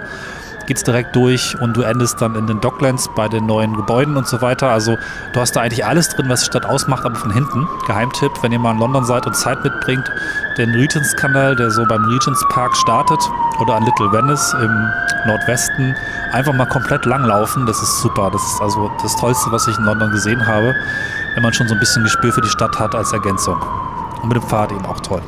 geht 0.67 0.77
es 0.77 0.83
direkt 0.83 1.15
durch 1.15 1.59
und 1.59 1.75
du 1.75 1.81
endest 1.81 2.21
dann 2.21 2.35
in 2.35 2.47
den 2.47 2.61
Docklands 2.61 3.09
bei 3.15 3.27
den 3.27 3.45
neuen 3.45 3.75
Gebäuden 3.75 4.17
und 4.17 4.27
so 4.27 4.41
weiter. 4.41 4.69
Also 4.69 4.97
du 5.33 5.39
hast 5.39 5.55
da 5.55 5.61
eigentlich 5.61 5.85
alles 5.85 6.09
drin, 6.09 6.29
was 6.29 6.41
die 6.41 6.45
Stadt 6.47 6.65
ausmacht, 6.65 7.05
aber 7.05 7.15
von 7.15 7.31
hinten. 7.31 7.67
Geheimtipp, 7.85 8.31
wenn 8.41 8.51
ihr 8.51 8.59
mal 8.59 8.71
in 8.71 8.79
London 8.79 9.05
seid 9.05 9.25
und 9.25 9.35
Zeit 9.35 9.63
mitbringt, 9.63 10.09
den 10.57 10.71
Regents-Kanal, 10.71 11.55
der 11.55 11.71
so 11.71 11.85
beim 11.85 12.03
Regents 12.05 12.43
Park 12.49 12.75
startet 12.77 13.19
oder 13.59 13.75
an 13.75 13.83
Little 13.83 14.11
Venice 14.11 14.55
im 14.61 14.89
Nordwesten, 15.25 15.95
einfach 16.31 16.53
mal 16.53 16.67
komplett 16.67 17.05
langlaufen. 17.05 17.65
Das 17.65 17.81
ist 17.81 18.01
super. 18.01 18.29
Das 18.31 18.43
ist 18.43 18.61
also 18.61 18.91
das 19.01 19.15
Tollste, 19.15 19.51
was 19.51 19.67
ich 19.67 19.77
in 19.77 19.85
London 19.85 20.11
gesehen 20.11 20.45
habe, 20.45 20.75
wenn 21.35 21.43
man 21.43 21.53
schon 21.53 21.67
so 21.67 21.73
ein 21.73 21.79
bisschen 21.79 22.03
Gespür 22.03 22.31
für 22.31 22.41
die 22.41 22.49
Stadt 22.49 22.79
hat 22.79 22.95
als 22.95 23.11
Ergänzung. 23.13 23.57
Und 24.21 24.29
mit 24.29 24.37
dem 24.37 24.47
Fahrrad 24.47 24.71
eben 24.71 24.85
auch 24.85 24.99
toll. 25.01 25.21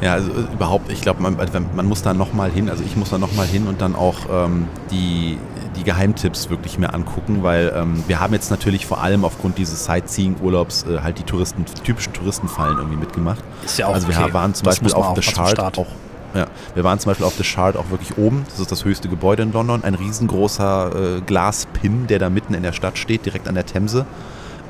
Ja, 0.00 0.14
also 0.14 0.30
äh, 0.30 0.52
überhaupt, 0.52 0.90
ich 0.90 1.00
glaube, 1.00 1.22
man, 1.22 1.38
also 1.38 1.58
man, 1.74 1.86
muss 1.86 2.02
da 2.02 2.14
nochmal 2.14 2.50
hin, 2.50 2.70
also 2.70 2.82
ich 2.84 2.96
muss 2.96 3.10
da 3.10 3.18
nochmal 3.18 3.46
hin 3.46 3.66
und 3.66 3.80
dann 3.80 3.94
auch 3.94 4.16
ähm, 4.32 4.66
die, 4.90 5.38
die 5.76 5.84
Geheimtipps 5.84 6.48
wirklich 6.48 6.78
mehr 6.78 6.94
angucken, 6.94 7.42
weil 7.42 7.72
ähm, 7.76 8.02
wir 8.06 8.20
haben 8.20 8.32
jetzt 8.32 8.50
natürlich 8.50 8.86
vor 8.86 9.02
allem 9.02 9.24
aufgrund 9.24 9.58
dieses 9.58 9.84
Sightseeing-Urlaubs 9.84 10.84
äh, 10.84 11.00
halt 11.00 11.18
die 11.18 11.24
Touristen, 11.24 11.64
typischen 11.84 12.12
Touristenfallen 12.12 12.78
irgendwie 12.78 12.96
mitgemacht. 12.96 13.42
Ist 13.64 13.78
ja 13.78 13.86
auch 13.86 13.94
Also 13.94 14.08
wir 14.08 14.18
okay. 14.18 14.32
waren 14.32 14.54
zum 14.54 14.64
das 14.64 14.80
Beispiel 14.80 14.94
auf 14.94 15.14
The 15.14 15.22
Shard 15.22 15.78
auch, 15.78 15.86
ja, 16.34 16.46
wir 16.74 16.84
waren 16.84 16.98
zum 16.98 17.10
Beispiel 17.10 17.26
auf 17.26 17.34
The 17.34 17.44
Shard 17.44 17.76
auch 17.76 17.90
wirklich 17.90 18.16
oben. 18.16 18.44
Das 18.48 18.60
ist 18.60 18.72
das 18.72 18.84
höchste 18.84 19.08
Gebäude 19.08 19.42
in 19.42 19.52
London. 19.52 19.84
Ein 19.84 19.94
riesengroßer 19.94 21.16
äh, 21.16 21.20
Glaspin, 21.20 22.06
der 22.06 22.18
da 22.18 22.30
mitten 22.30 22.54
in 22.54 22.62
der 22.62 22.72
Stadt 22.72 22.98
steht, 22.98 23.26
direkt 23.26 23.48
an 23.48 23.54
der 23.54 23.66
Themse. 23.66 24.06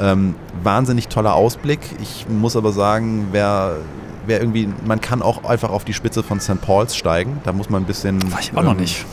Ähm, 0.01 0.35
wahnsinnig 0.62 1.09
toller 1.09 1.35
Ausblick. 1.35 1.81
Ich 2.03 2.26
muss 2.28 2.57
aber 2.57 2.72
sagen, 2.72 3.28
wer 3.33 3.76
wäre 4.27 4.41
irgendwie, 4.41 4.68
man 4.85 5.01
kann 5.01 5.23
auch 5.23 5.45
einfach 5.45 5.71
auf 5.71 5.85
die 5.85 5.95
Spitze 5.95 6.23
von 6.23 6.41
St. 6.41 6.61
Paul's 6.61 6.97
steigen. 6.97 7.41
Da 7.45 7.53
muss 7.53 7.71
man 7.71 7.83
ein 7.83 7.87
bisschen. 7.87 8.33
War 8.33 8.41
ich 8.41 8.53
auch 8.55 8.59
ähm, 8.59 8.64
noch 8.64 8.75
nicht. 8.75 9.05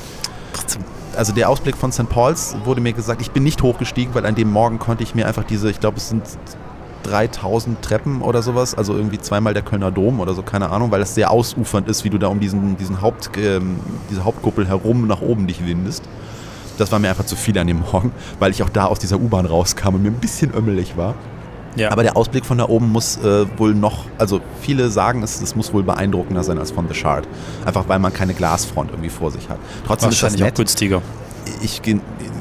Also 1.15 1.33
der 1.33 1.49
Ausblick 1.49 1.75
von 1.77 1.91
St. 1.91 2.09
Paul's 2.09 2.55
wurde 2.63 2.79
mir 2.81 2.93
gesagt, 2.93 3.21
ich 3.21 3.31
bin 3.31 3.43
nicht 3.43 3.63
hochgestiegen, 3.63 4.13
weil 4.13 4.25
an 4.25 4.35
dem 4.35 4.51
Morgen 4.51 4.77
konnte 4.77 5.03
ich 5.03 5.15
mir 5.15 5.27
einfach 5.27 5.43
diese, 5.43 5.69
ich 5.69 5.79
glaube 5.79 5.97
es 5.97 6.09
sind 6.09 6.23
3000 7.03 7.81
Treppen 7.81 8.21
oder 8.21 8.43
sowas, 8.43 8.75
also 8.75 8.93
irgendwie 8.93 9.17
zweimal 9.17 9.53
der 9.53 9.63
Kölner 9.63 9.91
Dom 9.91 10.19
oder 10.19 10.33
so, 10.33 10.43
keine 10.43 10.69
Ahnung, 10.69 10.91
weil 10.91 10.99
das 10.99 11.15
sehr 11.15 11.31
ausufernd 11.31 11.87
ist, 11.87 12.03
wie 12.03 12.09
du 12.09 12.17
da 12.17 12.27
um 12.27 12.39
diesen, 12.39 12.77
diesen 12.77 13.01
Haupt, 13.01 13.31
ähm, 13.37 13.79
diese 14.11 14.25
Hauptkuppel 14.25 14.67
herum 14.67 15.07
nach 15.07 15.21
oben 15.21 15.47
dich 15.47 15.65
windest. 15.65 16.03
Das 16.77 16.91
war 16.91 16.99
mir 16.99 17.09
einfach 17.09 17.25
zu 17.25 17.35
viel 17.35 17.57
an 17.57 17.67
dem 17.67 17.79
Morgen, 17.79 18.11
weil 18.39 18.51
ich 18.51 18.61
auch 18.61 18.69
da 18.69 18.85
aus 18.85 18.99
dieser 18.99 19.17
U-Bahn 19.17 19.45
rauskam 19.45 19.95
und 19.95 20.03
mir 20.03 20.09
ein 20.09 20.19
bisschen 20.19 20.53
ömmelig 20.53 20.97
war. 20.97 21.15
Ja. 21.77 21.91
Aber 21.91 22.03
der 22.03 22.17
Ausblick 22.17 22.45
von 22.45 22.57
da 22.57 22.67
oben 22.67 22.91
muss 22.91 23.17
äh, 23.17 23.45
wohl 23.57 23.73
noch, 23.73 24.05
also 24.17 24.41
viele 24.61 24.89
sagen, 24.89 25.23
es, 25.23 25.41
es 25.41 25.55
muss 25.55 25.73
wohl 25.73 25.83
beeindruckender 25.83 26.43
sein 26.43 26.57
als 26.57 26.71
von 26.71 26.87
The 26.87 26.95
Shard. 26.95 27.27
Einfach 27.65 27.87
weil 27.87 27.99
man 27.99 28.13
keine 28.13 28.33
Glasfront 28.33 28.91
irgendwie 28.91 29.09
vor 29.09 29.31
sich 29.31 29.47
hat. 29.49 29.57
Trotzdem 29.85 30.09
ist 30.09 30.23
das 30.23 30.37
nett. 30.37 30.53
auch 30.53 30.57
günstiger. 30.57 31.01
Ich 31.61 31.81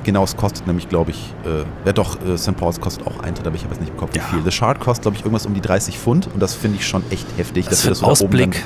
genau, 0.02 0.24
es 0.24 0.36
kostet 0.36 0.66
nämlich, 0.66 0.88
glaube 0.88 1.10
ich, 1.12 1.34
äh, 1.44 1.64
ja 1.84 1.92
doch, 1.92 2.16
äh, 2.26 2.36
St. 2.36 2.56
Paul's 2.56 2.80
kostet 2.80 3.06
auch 3.06 3.20
Eintritt, 3.20 3.46
aber 3.46 3.56
ich 3.56 3.62
habe 3.64 3.74
jetzt 3.74 3.80
nicht 3.80 3.90
im 3.92 3.96
Kopf, 3.98 4.10
wie 4.14 4.18
Ja. 4.18 4.24
viel. 4.24 4.42
The 4.44 4.50
Shard 4.50 4.80
kostet, 4.80 5.02
glaube 5.02 5.16
ich, 5.16 5.22
irgendwas 5.22 5.46
um 5.46 5.54
die 5.54 5.60
30 5.60 5.98
Pfund 5.98 6.28
und 6.32 6.40
das 6.40 6.54
finde 6.54 6.78
ich 6.78 6.86
schon 6.86 7.02
echt 7.10 7.26
heftig. 7.36 7.66
Das 7.68 7.82
du 7.82 7.90
ist 7.90 7.98
so 7.98 8.06
da 8.06 8.12
oben 8.12 8.12
Ausblick. 8.24 8.64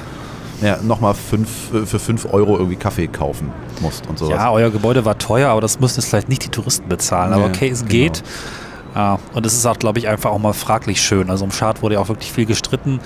Dann, 0.60 0.68
ja, 0.68 0.78
nochmal 0.82 1.14
fünf, 1.14 1.72
äh, 1.74 1.86
für 1.86 1.98
5 1.98 2.32
Euro 2.32 2.56
irgendwie 2.56 2.76
Kaffee 2.76 3.06
kaufen 3.06 3.50
musst 3.80 4.06
und 4.08 4.18
sowas. 4.18 4.34
Ja, 4.34 4.50
euer 4.50 4.70
Gebäude 4.70 5.04
war 5.04 5.16
teuer, 5.18 5.48
aber 5.50 5.60
das 5.62 5.80
müssen 5.80 6.00
jetzt 6.00 6.08
vielleicht 6.10 6.28
nicht 6.28 6.44
die 6.44 6.50
Touristen 6.50 6.88
bezahlen. 6.88 7.32
Aber 7.32 7.44
Ja, 7.44 7.48
okay, 7.48 7.68
es 7.70 7.80
genau. 7.80 7.90
geht. 7.90 8.22
Ja, 8.94 9.18
und 9.34 9.46
es 9.46 9.54
ist 9.54 9.66
auch, 9.66 9.78
glaube 9.78 9.98
ich, 9.98 10.08
einfach 10.08 10.30
auch 10.30 10.38
mal 10.38 10.52
fraglich 10.52 11.00
schön. 11.00 11.30
Also 11.30 11.44
im 11.44 11.50
Chart 11.52 11.80
wurde 11.82 11.94
ja 11.94 12.00
auch 12.00 12.08
wirklich 12.08 12.32
viel 12.32 12.46
gestritten. 12.46 13.00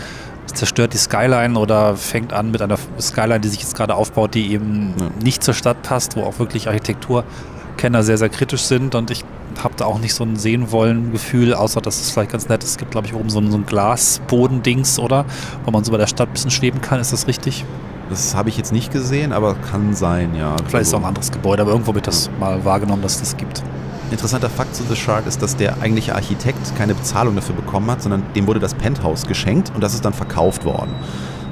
Es 0.47 0.55
zerstört 0.55 0.93
die 0.95 0.99
Skyline 0.99 1.59
oder 1.59 1.97
fängt 1.97 2.33
an 2.33 2.51
mit 2.51 2.63
einer 2.63 2.77
Skyline, 3.01 3.41
die 3.41 3.49
sich 3.49 3.61
jetzt 3.61 3.75
gerade 3.77 3.95
aufbaut, 3.95 4.35
die 4.35 4.53
eben 4.53 4.95
Ja. 4.99 5.11
nicht 5.23 5.43
zur 5.43 5.55
Stadt 5.55 5.83
passt, 5.83 6.17
wo 6.17 6.23
auch 6.23 6.39
wirklich 6.39 6.69
Architekturkenner 6.69 8.03
sehr, 8.03 8.19
sehr 8.19 8.29
kritisch 8.31 8.63
sind. 8.63 8.95
Und 8.95 9.11
ich 9.11 9.25
habe 9.63 9.75
da 9.77 9.85
auch 9.85 9.99
nicht 9.99 10.15
so 10.15 10.25
ein 10.25 10.37
sehen 10.37 10.73
wollen 10.73 11.13
Gefühl, 11.13 11.55
außer 11.55 11.81
dass 11.81 12.01
es 12.01 12.11
vielleicht 12.11 12.33
ganz 12.33 12.49
nett 12.49 12.63
ist. 12.65 12.71
Es 12.71 12.77
gibt, 12.79 12.91
glaube 12.91 13.07
ich, 13.07 13.15
oben 13.15 13.31
so 13.31 13.39
ein, 13.41 13.51
so 13.51 13.59
ein 13.59 13.67
Glasbodendings, 13.67 14.99
oder? 14.99 15.25
Wo 15.65 15.71
man 15.71 15.85
so 15.85 15.93
bei 15.93 15.99
der 15.99 16.07
Stadt 16.07 16.29
ein 16.29 16.33
bisschen 16.33 16.51
schweben 16.51 16.81
kann. 16.81 16.99
Ist 17.01 17.13
das 17.13 17.27
richtig? 17.27 17.65
Das 18.11 18.35
habe 18.35 18.49
ich 18.49 18.57
jetzt 18.59 18.73
nicht 18.73 18.93
gesehen, 18.93 19.33
aber 19.33 19.55
kann 19.55 19.95
sein, 19.95 20.35
ja. 20.35 20.57
Vielleicht 20.67 20.75
ist 20.83 20.89
es 20.89 20.95
Also- 20.95 20.97
auch 20.97 21.01
ein 21.01 21.09
anderes 21.09 21.31
Gebäude, 21.31 21.63
aber 21.63 21.71
irgendwo 21.73 21.95
wird 21.95 22.07
das 22.07 22.31
mal 22.39 22.63
wahrgenommen, 22.65 23.03
dass 23.03 23.15
es 23.17 23.21
das 23.21 23.37
gibt. 23.37 23.63
Interessanter 24.11 24.51
Fakt 24.51 24.75
zu 24.75 24.85
The 24.85 24.97
Shard 24.97 25.27
ist, 25.27 25.43
dass 25.43 25.57
der 25.57 25.81
eigentliche 25.81 26.15
Architekt 26.15 26.77
keine 26.77 26.95
Bezahlung 26.95 27.35
dafür 27.35 27.55
bekommen 27.55 27.91
hat, 27.91 28.03
sondern 28.03 28.23
dem 28.35 28.47
wurde 28.47 28.61
das 28.61 28.75
Penthouse 28.75 29.27
geschenkt 29.27 29.73
und 29.75 29.83
das 29.83 29.95
ist 29.95 30.05
dann 30.05 30.13
verkauft 30.13 30.65
worden. 30.65 30.91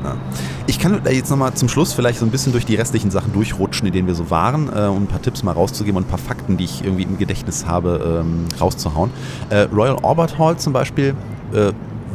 Ja. 0.04 0.16
Ich 0.66 0.78
kann 0.78 1.00
da 1.02 1.10
jetzt 1.10 1.30
nochmal 1.30 1.54
zum 1.54 1.68
Schluss 1.68 1.92
vielleicht 1.92 2.18
so 2.18 2.24
ein 2.24 2.30
bisschen 2.30 2.52
durch 2.52 2.66
die 2.66 2.74
restlichen 2.74 3.10
Sachen 3.10 3.32
durchrutschen, 3.32 3.86
in 3.86 3.92
denen 3.92 4.08
wir 4.08 4.14
so 4.14 4.30
waren, 4.30 4.68
äh, 4.68 4.86
um 4.86 5.04
ein 5.04 5.06
paar 5.06 5.22
Tipps 5.22 5.42
mal 5.42 5.52
rauszugeben 5.52 5.96
und 5.96 6.06
ein 6.06 6.10
paar 6.10 6.18
Fakten, 6.18 6.56
die 6.56 6.64
ich 6.64 6.84
irgendwie 6.84 7.04
im 7.04 7.18
Gedächtnis 7.18 7.66
habe, 7.66 8.22
ähm, 8.24 8.46
rauszuhauen. 8.60 9.10
Äh, 9.50 9.68
Royal 9.72 9.96
Albert 10.02 10.38
Hall 10.38 10.56
zum 10.56 10.72
Beispiel, 10.72 11.14
äh, 11.52 11.72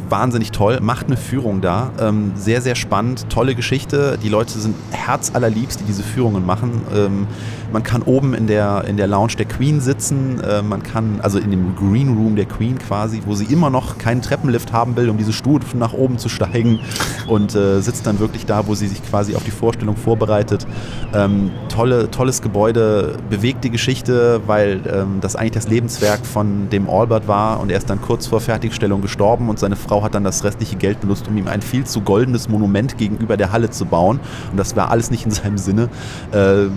wahnsinnig 0.09 0.51
toll, 0.51 0.79
macht 0.81 1.07
eine 1.07 1.17
Führung 1.17 1.61
da, 1.61 1.91
ähm, 1.99 2.31
sehr, 2.35 2.61
sehr 2.61 2.75
spannend, 2.75 3.29
tolle 3.29 3.55
Geschichte. 3.55 4.17
Die 4.21 4.29
Leute 4.29 4.57
sind 4.59 4.75
herzallerliebst, 4.91 5.81
die 5.81 5.83
diese 5.83 6.03
Führungen 6.03 6.45
machen. 6.45 6.81
Ähm, 6.95 7.27
man 7.71 7.83
kann 7.83 8.01
oben 8.01 8.33
in 8.33 8.47
der, 8.47 8.85
in 8.87 8.97
der 8.97 9.07
Lounge 9.07 9.33
der 9.37 9.45
Queen 9.45 9.81
sitzen, 9.81 10.39
äh, 10.39 10.61
man 10.61 10.83
kann, 10.83 11.19
also 11.21 11.39
in 11.39 11.51
dem 11.51 11.75
Green 11.75 12.15
Room 12.15 12.35
der 12.35 12.45
Queen 12.45 12.77
quasi, 12.77 13.21
wo 13.25 13.35
sie 13.35 13.45
immer 13.45 13.69
noch 13.69 13.97
keinen 13.97 14.21
Treppenlift 14.21 14.71
haben 14.73 14.95
will, 14.95 15.09
um 15.09 15.17
diese 15.17 15.33
Stufen 15.33 15.79
nach 15.79 15.93
oben 15.93 16.17
zu 16.17 16.29
steigen 16.29 16.79
und 17.27 17.55
äh, 17.55 17.81
sitzt 17.81 18.07
dann 18.07 18.19
wirklich 18.19 18.45
da, 18.45 18.67
wo 18.67 18.75
sie 18.75 18.87
sich 18.87 19.03
quasi 19.03 19.35
auf 19.35 19.43
die 19.43 19.51
Vorstellung 19.51 19.95
vorbereitet. 19.95 20.65
Ähm, 21.13 21.51
tolle, 21.69 22.09
tolles 22.11 22.41
Gebäude, 22.41 23.17
bewegte 23.29 23.69
Geschichte, 23.69 24.41
weil 24.45 24.81
ähm, 24.91 25.17
das 25.21 25.35
eigentlich 25.35 25.53
das 25.53 25.67
Lebenswerk 25.67 26.25
von 26.25 26.69
dem 26.69 26.89
Albert 26.89 27.27
war 27.27 27.59
und 27.59 27.71
er 27.71 27.77
ist 27.77 27.89
dann 27.89 28.01
kurz 28.01 28.27
vor 28.27 28.41
Fertigstellung 28.41 29.01
gestorben 29.01 29.49
und 29.49 29.59
seine 29.59 29.75
Frau 29.75 30.03
hat 30.03 30.15
dann 30.15 30.23
das 30.23 30.43
restliche 30.43 30.75
Geld 30.75 31.01
benutzt, 31.01 31.27
um 31.27 31.37
ihm 31.37 31.47
ein 31.47 31.61
viel 31.61 31.85
zu 31.85 32.01
goldenes 32.01 32.49
Monument 32.49 32.97
gegenüber 32.97 33.37
der 33.37 33.51
Halle 33.51 33.69
zu 33.69 33.85
bauen 33.85 34.19
und 34.51 34.57
das 34.57 34.75
war 34.75 34.91
alles 34.91 35.11
nicht 35.11 35.25
in 35.25 35.31
seinem 35.31 35.57
Sinne. 35.57 35.89
Äh, 36.31 36.67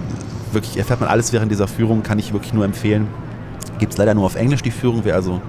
wirklich 0.54 0.76
erfährt 0.76 1.00
man 1.00 1.08
alles 1.08 1.32
während 1.32 1.50
dieser 1.50 1.68
Führung, 1.68 2.02
kann 2.02 2.18
ich 2.18 2.32
wirklich 2.32 2.52
nur 2.52 2.64
empfehlen. 2.64 3.08
Gibt 3.78 3.92
es 3.92 3.98
leider 3.98 4.12
nur 4.12 4.26
auf 4.26 4.36
Englisch 4.36 4.60
die 4.60 4.70
Führung. 4.70 5.00
Wer 5.04 5.14
also 5.14 5.40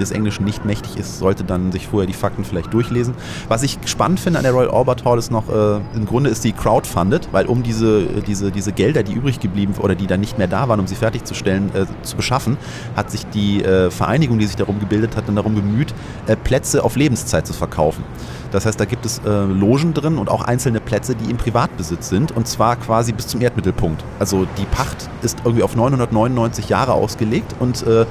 des 0.00 0.10
Englischen 0.10 0.44
nicht 0.44 0.64
mächtig 0.64 0.96
ist, 0.96 1.18
sollte 1.18 1.44
dann 1.44 1.72
sich 1.72 1.88
vorher 1.88 2.06
die 2.06 2.14
Fakten 2.14 2.42
vielleicht 2.42 2.72
durchlesen. 2.72 3.14
Was 3.48 3.62
ich 3.62 3.78
spannend 3.84 4.18
finde 4.18 4.38
an 4.38 4.44
der 4.44 4.52
Royal 4.52 4.70
Albert 4.70 5.04
Hall 5.04 5.18
ist 5.18 5.30
noch, 5.30 5.50
äh, 5.50 5.80
im 5.94 6.06
Grunde 6.06 6.30
ist 6.30 6.42
die 6.44 6.52
crowdfunded, 6.52 7.28
weil 7.32 7.44
um 7.44 7.62
diese, 7.62 8.06
diese, 8.26 8.50
diese 8.50 8.72
Gelder, 8.72 9.02
die 9.02 9.12
übrig 9.12 9.40
geblieben 9.40 9.74
oder 9.78 9.94
die 9.94 10.06
dann 10.06 10.20
nicht 10.20 10.38
mehr 10.38 10.46
da 10.46 10.70
waren, 10.70 10.80
um 10.80 10.86
sie 10.86 10.94
fertigzustellen, 10.94 11.70
äh, 11.74 11.84
zu 12.02 12.16
beschaffen, 12.16 12.56
hat 12.96 13.10
sich 13.10 13.26
die 13.26 13.62
äh, 13.62 13.90
Vereinigung, 13.90 14.38
die 14.38 14.46
sich 14.46 14.56
darum 14.56 14.80
gebildet 14.80 15.14
hat, 15.14 15.28
dann 15.28 15.36
darum 15.36 15.54
bemüht, 15.54 15.92
äh, 16.28 16.36
Plätze 16.36 16.82
auf 16.82 16.96
Lebenszeit 16.96 17.46
zu 17.46 17.52
verkaufen. 17.52 18.04
Das 18.50 18.66
heißt, 18.66 18.78
da 18.78 18.84
gibt 18.84 19.04
es 19.06 19.20
äh, 19.24 19.44
Logen 19.44 19.94
drin 19.94 20.18
und 20.18 20.28
auch 20.30 20.42
einzelne 20.42 20.80
Plätze, 20.80 21.14
die 21.14 21.30
im 21.30 21.36
Privatbesitz 21.36 22.08
sind 22.08 22.32
und 22.36 22.46
zwar 22.46 22.76
quasi 22.76 23.12
bis 23.12 23.26
zum 23.26 23.40
Erdmittelpunkt. 23.40 24.04
Also 24.18 24.46
die 24.58 24.64
Pacht 24.66 25.08
ist 25.22 25.38
irgendwie 25.44 25.62
auf 25.62 25.76
999 25.76 26.68
Jahre 26.68 26.92
ausgelegt 26.92 27.54
und 27.58 27.86
äh, 27.86 28.06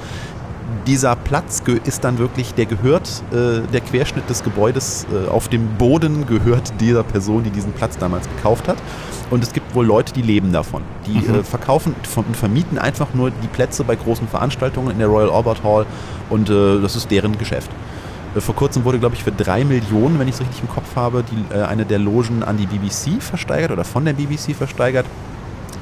dieser 0.88 1.16
Platz 1.16 1.64
ist 1.86 2.04
dann 2.04 2.18
wirklich, 2.18 2.54
der 2.54 2.66
gehört, 2.66 3.24
äh, 3.32 3.62
der 3.72 3.82
Querschnitt 3.82 4.30
des 4.30 4.44
Gebäudes 4.44 5.06
äh, 5.12 5.30
auf 5.30 5.48
dem 5.48 5.68
Boden 5.78 6.26
gehört 6.28 6.74
dieser 6.80 7.04
Person, 7.04 7.44
die 7.44 7.50
diesen 7.50 7.72
Platz 7.74 7.98
damals 7.98 8.28
gekauft 8.36 8.68
hat. 8.68 8.78
Und 9.32 9.44
es 9.44 9.54
gibt 9.54 9.74
wohl 9.74 9.86
Leute, 9.86 10.14
die 10.14 10.22
leben 10.22 10.52
davon. 10.52 10.84
Die 11.08 11.28
Mhm. 11.28 11.40
äh, 11.40 11.44
verkaufen 11.44 11.96
und 12.16 12.38
vermieten 12.38 12.78
einfach 12.78 13.14
nur 13.14 13.32
die 13.32 13.48
Plätze 13.48 13.84
bei 13.84 13.96
großen 13.96 14.28
Veranstaltungen 14.28 14.92
in 14.92 15.00
der 15.00 15.08
Royal 15.08 15.32
Albert 15.32 15.64
Hall 15.64 15.86
und 16.30 16.50
äh, 16.50 16.80
das 16.82 16.96
ist 16.96 17.10
deren 17.10 17.38
Geschäft. 17.38 17.72
Äh, 18.36 18.42
Vor 18.42 18.56
kurzem 18.56 18.84
wurde, 18.84 19.00
glaube 19.00 19.16
ich, 19.16 19.24
für 19.24 19.32
drei 19.32 19.64
Millionen, 19.64 20.20
wenn 20.20 20.28
ich 20.28 20.36
es 20.36 20.42
richtig 20.42 20.62
im 20.62 20.70
Kopf 20.70 20.96
habe, 20.96 21.24
die, 21.24 21.56
äh, 21.56 21.64
eine 21.64 21.86
der 21.86 22.00
Logen 22.00 22.44
an 22.44 22.58
die 22.58 22.66
BBC 22.68 23.22
versteigert 23.22 23.72
oder 23.72 23.84
von 23.84 24.06
der 24.06 24.14
BBC 24.14 24.54
versteigert. 24.56 25.06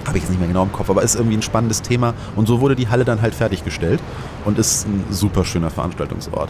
Habe 0.06 0.18
ich 0.18 0.24
jetzt 0.24 0.32
nicht 0.32 0.40
mehr 0.40 0.50
genau 0.50 0.64
im 0.64 0.72
Kopf, 0.72 0.90
aber 0.90 1.02
ist 1.02 1.16
irgendwie 1.16 1.38
ein 1.38 1.42
spannendes 1.42 1.82
Thema. 1.82 2.14
Und 2.36 2.48
so 2.48 2.60
wurde 2.60 2.76
die 2.76 2.90
Halle 2.90 3.06
dann 3.06 3.22
halt 3.22 3.34
fertiggestellt 3.34 4.02
und 4.44 4.60
ist 4.60 4.86
ein 4.86 5.06
super 5.10 5.46
schöner 5.46 5.70
Veranstaltungsort. 5.70 6.50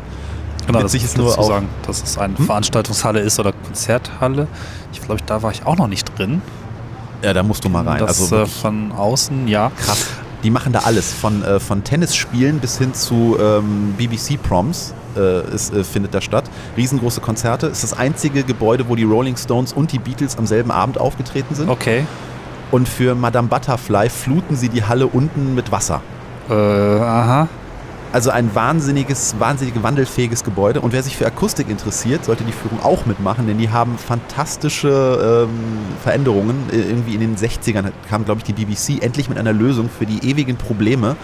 Genau, 0.65 0.79
Witzig 0.79 1.01
das 1.03 1.11
ist 1.11 1.17
nur 1.17 1.37
auch- 1.37 1.47
sagen, 1.47 1.67
dass 1.85 2.01
es 2.01 2.17
eine 2.17 2.37
Hm? 2.37 2.45
Veranstaltungshalle 2.45 3.19
ist 3.19 3.39
oder 3.39 3.51
Konzerthalle. 3.53 4.47
Ich 4.91 5.01
glaube, 5.01 5.21
da 5.25 5.43
war 5.43 5.51
ich 5.51 5.65
auch 5.65 5.77
noch 5.77 5.87
nicht 5.87 6.17
drin. 6.17 6.41
Ja, 7.21 7.33
da 7.33 7.43
musst 7.43 7.63
du 7.63 7.69
mal 7.69 7.87
rein. 7.87 7.99
Das 7.99 8.19
also 8.21 8.37
äh, 8.37 8.45
von 8.47 8.91
außen, 8.91 9.47
ja. 9.47 9.71
krass. 9.77 10.07
Die 10.43 10.51
machen 10.51 10.73
da 10.73 10.79
alles, 10.79 11.13
von, 11.13 11.43
äh, 11.43 11.59
von 11.59 11.83
Tennisspielen 11.83 12.59
bis 12.59 12.77
hin 12.77 12.93
zu 12.93 13.37
ähm, 13.39 13.95
BBC-Proms. 13.97 14.93
Äh, 15.15 15.53
ist, 15.53 15.73
äh, 15.73 15.83
findet 15.83 16.13
da 16.13 16.21
statt. 16.21 16.45
Riesengroße 16.75 17.21
Konzerte. 17.21 17.67
Ist 17.67 17.83
das 17.83 17.93
einzige 17.93 18.43
Gebäude, 18.43 18.89
wo 18.89 18.95
die 18.95 19.03
Rolling 19.03 19.37
Stones 19.37 19.71
und 19.71 19.91
die 19.91 19.99
Beatles 19.99 20.37
am 20.37 20.47
selben 20.47 20.71
Abend 20.71 20.99
aufgetreten 20.99 21.55
sind. 21.55 21.69
Okay. 21.69 22.05
Und 22.71 22.89
für 22.89 23.13
Madame 23.13 23.47
Butterfly 23.47 24.09
fluten 24.09 24.55
sie 24.55 24.69
die 24.69 24.83
Halle 24.83 25.07
unten 25.07 25.53
mit 25.53 25.71
Wasser. 25.71 26.01
Äh, 26.49 26.53
aha. 26.53 27.47
Also 28.13 28.29
ein 28.29 28.53
wahnsinniges, 28.53 29.33
wahnsinnig 29.39 29.73
wandelfähiges 29.81 30.43
Gebäude. 30.43 30.81
Und 30.81 30.93
wer 30.93 31.01
sich 31.01 31.17
für 31.17 31.25
Akustik 31.25 31.67
interessiert, 31.67 32.25
sollte 32.25 32.43
die 32.43 32.51
Führung 32.51 32.79
auch 32.83 33.07
mitmachen, 33.07 33.47
denn 33.47 33.57
die 33.57 33.71
haben 33.71 33.97
fantastische 33.97 35.47
ähm, 35.49 35.79
Veränderungen. 36.03 36.69
Äh, 36.71 36.75
Irgendwie 36.75 37.15
in 37.15 37.21
den 37.21 37.35
60ern 37.35 37.91
kam, 38.07 38.23
glaube 38.23 38.41
ich, 38.41 38.43
die 38.43 38.53
BBC 38.53 39.01
endlich 39.03 39.29
mit 39.29 39.39
einer 39.39 39.51
Lösung 39.51 39.89
für 39.89 40.05
die 40.05 40.29
ewigen 40.29 40.57
Probleme 40.57 41.15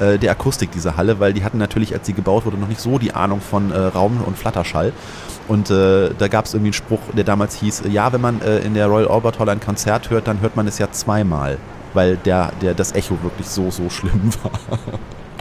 äh, 0.00 0.16
der 0.16 0.30
Akustik 0.30 0.72
dieser 0.72 0.96
Halle, 0.96 1.20
weil 1.20 1.34
die 1.34 1.44
hatten 1.44 1.58
natürlich, 1.58 1.92
als 1.92 2.06
sie 2.06 2.14
gebaut 2.14 2.46
wurde, 2.46 2.56
noch 2.56 2.68
nicht 2.68 2.80
so 2.80 2.98
die 2.98 3.12
Ahnung 3.12 3.42
von 3.42 3.70
äh, 3.70 3.78
Raum- 3.78 4.22
und 4.24 4.38
Flatterschall. 4.38 4.94
Und 5.48 5.68
äh, 5.68 6.14
da 6.18 6.28
gab 6.28 6.46
es 6.46 6.54
irgendwie 6.54 6.68
einen 6.68 6.72
Spruch, 6.72 7.00
der 7.14 7.24
damals 7.24 7.56
hieß, 7.56 7.82
äh, 7.82 7.88
ja, 7.90 8.10
wenn 8.14 8.22
man 8.22 8.40
äh, 8.40 8.60
in 8.60 8.72
der 8.72 8.86
Royal 8.86 9.08
Albert 9.08 9.38
Hall 9.38 9.50
ein 9.50 9.60
Konzert 9.60 10.08
hört, 10.08 10.26
dann 10.26 10.40
hört 10.40 10.56
man 10.56 10.66
es 10.66 10.78
ja 10.78 10.90
zweimal, 10.90 11.58
weil 11.92 12.16
der, 12.16 12.52
der, 12.62 12.72
das 12.72 12.94
Echo 12.94 13.18
wirklich 13.22 13.48
so, 13.48 13.70
so 13.70 13.90
schlimm 13.90 14.30
war. 14.42 14.78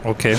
Okay. 0.03 0.35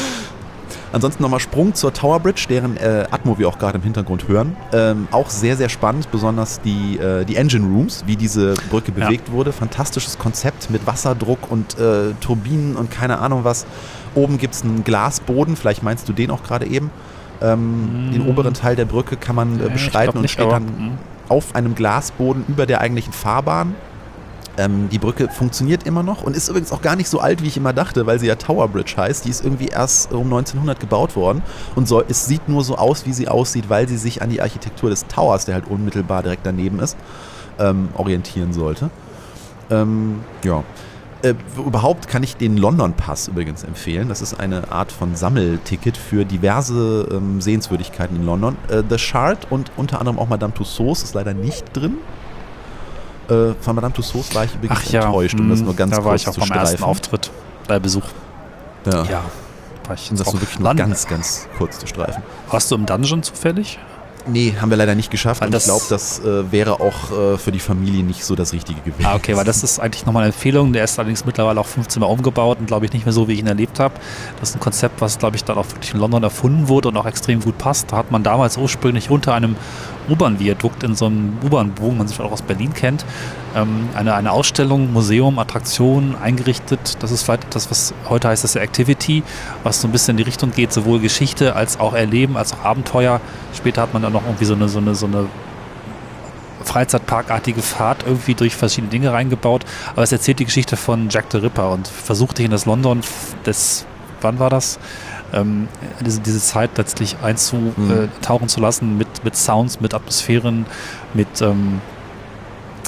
Ansonsten 0.93 1.23
nochmal 1.23 1.41
Sprung 1.41 1.75
zur 1.75 1.93
Tower 1.93 2.21
Bridge, 2.21 2.47
deren 2.49 2.77
äh, 2.77 3.07
Atmo 3.11 3.39
wir 3.39 3.49
auch 3.49 3.59
gerade 3.59 3.79
im 3.79 3.85
Hintergrund 3.85 4.29
hören. 4.29 4.57
Ähm, 4.73 5.09
auch 5.11 5.31
sehr, 5.31 5.57
sehr 5.57 5.69
spannend, 5.69 6.11
besonders 6.11 6.61
die, 6.61 6.99
äh, 6.99 7.25
die 7.25 7.37
Engine 7.37 7.67
Rooms, 7.67 8.05
wie 8.07 8.17
diese 8.17 8.55
Brücke 8.71 8.93
Ja. 8.97 9.07
bewegt 9.07 9.31
wurde. 9.33 9.53
Fantastisches 9.53 10.19
Konzept 10.19 10.71
mit 10.71 10.87
Wasserdruck 10.87 11.51
und 11.51 11.79
äh, 11.79 12.13
Turbinen 12.21 12.77
und 12.77 12.91
keine 12.91 13.19
Ahnung 13.19 13.45
was. 13.45 13.67
Oben 14.15 14.39
gibt 14.39 14.55
es 14.55 14.63
einen 14.63 14.85
Glasboden, 14.85 15.57
vielleicht 15.57 15.83
meinst 15.83 16.09
du 16.09 16.13
den 16.13 16.31
auch 16.31 16.43
gerade 16.43 16.67
eben. 16.67 16.91
Ähm, 17.41 18.09
Mm. 18.09 18.13
Den 18.13 18.27
oberen 18.27 18.55
Teil 18.55 18.77
der 18.77 18.85
Brücke 18.85 19.17
kann 19.17 19.37
man 19.37 19.61
äh, 19.61 19.69
beschreiten 19.69 20.19
und 20.19 20.31
steht 20.31 20.51
dann 20.51 20.65
mm. 20.65 20.99
auf 21.29 21.55
einem 21.55 21.75
Glasboden 21.75 22.45
über 22.49 22.67
der 22.67 22.81
eigentlichen 22.81 23.13
Fahrbahn. 23.13 23.75
Ähm, 24.59 24.89
die 24.91 24.99
Brücke 24.99 25.29
funktioniert 25.29 25.85
immer 25.85 26.03
noch 26.03 26.23
und 26.23 26.37
ist 26.37 26.49
übrigens 26.49 26.73
auch 26.73 26.83
gar 26.83 26.97
nicht 26.97 27.09
so 27.09 27.21
alt, 27.21 27.43
wie 27.43 27.47
ich 27.47 27.57
immer 27.57 27.73
dachte, 27.73 28.07
weil 28.07 28.19
sie 28.19 28.27
ja 28.27 28.35
Tower 28.35 28.69
Bridge 28.69 28.95
heißt. 28.97 29.25
Die 29.25 29.31
ist 29.31 29.45
irgendwie 29.45 29.69
erst 29.69 30.13
um 30.13 30.25
1900 30.25 30.81
gebaut 30.81 31.15
worden 31.15 31.43
und 31.77 31.87
soll, 31.87 32.05
es 32.09 32.27
sieht 32.27 32.49
nur 32.49 32.65
so 32.65 32.77
aus, 32.77 33.07
wie 33.07 33.13
sie 33.13 33.29
aussieht, 33.29 33.71
weil 33.71 33.89
sie 33.89 33.97
sich 33.97 34.21
an 34.21 34.31
die 34.31 34.43
Architektur 34.43 34.91
des 34.91 35.07
Towers, 35.07 35.45
der 35.45 35.55
halt 35.55 35.69
unmittelbar 35.69 36.23
direkt 36.23 36.45
daneben 36.45 36.81
ist, 36.81 36.97
ähm, 37.61 37.91
orientieren 37.95 38.53
sollte. 38.53 38.91
Ähm, 39.71 40.21
ja. 40.43 40.65
Äh, 41.23 41.35
überhaupt 41.57 42.07
kann 42.07 42.23
ich 42.23 42.37
den 42.37 42.57
London 42.57 42.93
Pass 42.95 43.29
übrigens 43.29 43.65
empfehlen. 43.65 44.09
Das 44.09 44.23
ist 44.23 44.39
eine 44.39 44.71
Art 44.71 44.93
von 44.93 45.17
Sammelticket 45.17 45.97
für 45.97 46.25
diverse 46.25 47.09
ähm, 47.13 47.41
Sehenswürdigkeiten 47.41 48.17
in 48.17 48.25
London. 48.25 48.57
Äh, 48.69 48.83
The 48.89 48.99
Shard 48.99 49.51
und 49.51 49.73
unter 49.77 49.99
anderem 50.01 50.19
auch 50.19 50.29
Madame 50.29 50.55
Tussauds 50.55 51.03
ist 51.03 51.15
leider 51.15 51.35
nicht 51.35 51.65
drin. 51.77 51.99
Äh, 53.29 53.55
von 53.61 53.75
Madame 53.75 53.93
Tussauds 53.95 54.35
war 54.35 54.45
ich 54.45 54.55
übrigens 54.55 54.79
Ach 54.81 54.91
ja, 54.91 55.03
enttäuscht, 55.05 55.39
um 55.39 55.49
das 55.51 55.61
nur 55.61 55.75
ganz 55.75 55.91
da 55.91 55.97
kurz 55.99 56.07
war 56.07 56.15
ich 56.17 56.29
auch 56.29 56.33
zu 56.35 56.41
beim 56.41 56.51
ersten 56.51 56.67
streifen. 56.77 56.85
Auftritt, 56.85 57.31
bei 57.67 57.79
Besuch. 57.79 58.05
Ja. 58.87 59.05
Ja. 59.05 59.25
War 59.87 59.95
ich 59.95 60.11
jetzt 60.11 60.21
das 60.21 60.33
nur 60.33 60.41
wirklich 60.41 60.59
nur 60.59 60.69
Wann- 60.69 60.77
ganz, 60.77 61.07
ganz 61.07 61.49
kurz 61.57 61.79
zu 61.79 61.87
streifen. 61.87 62.23
Warst 62.51 62.71
du 62.71 62.75
im 62.75 62.87
Dungeon 62.87 63.23
zufällig? 63.23 63.79
Nee, 64.31 64.55
haben 64.61 64.69
wir 64.69 64.77
leider 64.77 64.95
nicht 64.95 65.11
geschafft. 65.11 65.41
Weil 65.41 65.49
Und 65.49 65.57
ich 65.57 65.65
glaube, 65.65 65.85
das 65.89 66.19
äh, 66.21 66.53
wäre 66.53 66.81
auch 66.81 67.11
äh, 67.35 67.39
für 67.39 67.51
die 67.51 67.61
Familie 67.61 68.05
nicht 68.05 68.25
so 68.25 68.35
das 68.35 68.53
Richtige 68.53 68.79
gewesen. 68.83 69.07
Ah, 69.07 69.15
okay, 69.15 69.35
weil 69.35 69.45
das 69.47 69.63
ist 69.63 69.79
eigentlich 69.81 70.05
nochmal 70.05 70.25
eine 70.25 70.33
Empfehlung. 70.35 70.75
Der 70.75 70.85
ist 70.85 70.99
allerdings 70.99 71.25
mittlerweile 71.25 71.59
auch 71.59 71.67
15 71.67 72.01
Mal 72.01 72.07
umgebaut 72.07 72.59
und 72.61 72.67
glaube 72.67 72.85
ich 72.85 72.93
nicht 72.93 73.07
mehr 73.07 73.15
so, 73.15 73.27
wie 73.27 73.33
ich 73.33 73.39
ihn 73.39 73.47
erlebt 73.47 73.81
habe. 73.81 73.95
Das 74.41 74.51
ist 74.51 74.57
ein 74.57 74.61
Konzept, 74.61 75.01
was 75.01 75.19
glaube 75.19 75.37
ich 75.37 75.45
dann 75.45 75.57
auch 75.57 75.67
wirklich 75.71 75.95
in 75.95 76.01
London 76.01 76.23
erfunden 76.23 76.69
wurde 76.69 76.89
und 76.89 76.99
auch 76.99 77.07
extrem 77.07 77.41
gut 77.41 77.57
passt. 77.57 77.91
Da 77.91 77.97
hat 77.97 78.11
man 78.11 78.23
damals 78.23 78.59
ursprünglich 78.59 79.09
unter 79.09 79.33
einem 79.33 79.57
U-Bahn-Viadukt 80.09 80.83
in 80.83 80.95
so 80.95 81.07
einem 81.07 81.39
U-Bahn-Bogen, 81.45 81.99
man 81.99 82.09
sich 82.09 82.19
auch 82.21 82.33
aus 82.33 82.43
Berlin 82.43 82.73
kennt, 82.75 83.05
ähm, 83.55 83.89
eine, 83.95 84.15
eine 84.15 84.31
Ausstellung, 84.33 84.93
Museum, 84.93 85.39
Attraktion 85.39 86.17
eingerichtet. 86.21 86.97
Das 87.01 87.11
ist 87.11 87.23
vielleicht 87.23 87.55
das, 87.55 87.71
was 87.71 87.95
heute 88.09 88.29
heißt 88.29 88.45
das 88.45 88.55
ja 88.55 88.63
Activity, 88.63 89.23
was 89.63 89.81
so 89.81 89.89
ein 89.89 89.93
bisschen 89.93 90.13
in 90.13 90.17
die 90.19 90.23
Richtung 90.25 90.53
geht, 90.53 90.73
sowohl 90.73 91.01
Geschichte 91.01 91.57
als 91.57 91.81
auch 91.81 91.95
Erleben, 91.95 92.37
als 92.37 92.53
auch 92.53 92.65
Abenteuer. 92.65 93.21
Später 93.55 93.83
hat 93.83 93.93
man 93.93 94.03
dann 94.03 94.13
noch 94.13 94.25
irgendwie 94.25 94.45
so 94.45 94.55
eine, 94.55 94.69
so 94.69 94.79
eine, 94.79 94.95
so 94.95 95.07
eine 95.07 95.27
Freizeitparkartige 96.65 97.63
Fahrt 97.63 98.05
irgendwie 98.07 98.35
durch 98.35 98.55
verschiedene 98.55 98.91
Dinge 98.91 99.13
reingebaut. 99.13 99.65
Aber 99.93 100.03
es 100.03 100.13
erzählt 100.13 100.39
die 100.39 100.45
Geschichte 100.45 100.77
von 100.77 101.09
Jack 101.09 101.27
the 101.33 101.39
Ripper 101.39 101.71
und 101.71 101.89
versucht 101.89 102.39
dich 102.39 102.45
in 102.45 102.51
das 102.51 102.67
London 102.67 103.01
des, 103.47 103.87
wann 104.21 104.39
war 104.39 104.51
das? 104.51 104.79
Ähm, 105.33 105.69
diese, 106.05 106.21
diese 106.21 106.41
Zeit 106.41 106.71
letztlich 106.79 107.17
einzutauchen 107.23 108.49
zu 108.49 108.61
lassen 108.61 108.97
mit, 108.97 109.25
mit 109.25 109.37
Sounds, 109.37 109.81
mit 109.81 109.93
Atmosphären, 109.93 110.65
mit 111.13 111.43
ähm, 111.43 111.81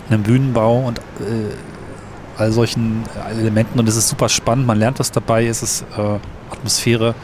einem 0.09 0.23
Bühnenbau 0.23 0.87
und 0.87 0.99
äh, 0.99 1.55
all 2.39 2.53
solchen 2.53 3.05
Elementen. 3.31 3.79
Und 3.79 3.89
es 3.89 3.97
ist 3.97 4.09
super 4.09 4.29
spannend, 4.29 4.67
man 4.67 4.79
lernt 4.79 4.99
was 4.99 5.13
dabei, 5.13 5.47
es 5.47 5.63
ist 5.63 5.85
äh, 5.97 6.19
Atmosphäre, 6.51 7.15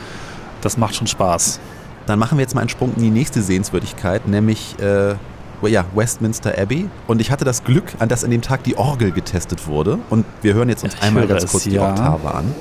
das 0.60 0.76
macht 0.76 0.94
schon 0.94 1.06
Spaß. 1.06 1.60
Dann 2.06 2.18
machen 2.18 2.38
wir 2.38 2.42
jetzt 2.42 2.54
mal 2.54 2.60
einen 2.60 2.68
Sprung 2.68 2.92
in 2.96 3.02
die 3.02 3.10
nächste 3.10 3.42
Sehenswürdigkeit, 3.42 4.28
nämlich 4.28 4.78
äh, 4.78 5.14
ja, 5.62 5.84
Westminster 5.94 6.56
Abbey. 6.56 6.88
Und 7.06 7.20
ich 7.20 7.30
hatte 7.30 7.44
das 7.44 7.64
Glück, 7.64 7.94
an 7.98 8.08
dass 8.08 8.22
an 8.22 8.30
dem 8.30 8.42
Tag 8.42 8.62
die 8.64 8.76
Orgel 8.76 9.10
getestet 9.10 9.66
wurde. 9.66 9.98
Und 10.10 10.24
wir 10.42 10.54
hören 10.54 10.68
jetzt 10.68 10.84
uns 10.84 10.94
Ich 10.94 11.02
einmal 11.02 11.26
ganz 11.26 11.44
es, 11.44 11.50
kurz 11.50 11.64
die 11.64 11.70
ja. 11.70 11.90
Oktave 11.90 12.34
an. 12.34 12.54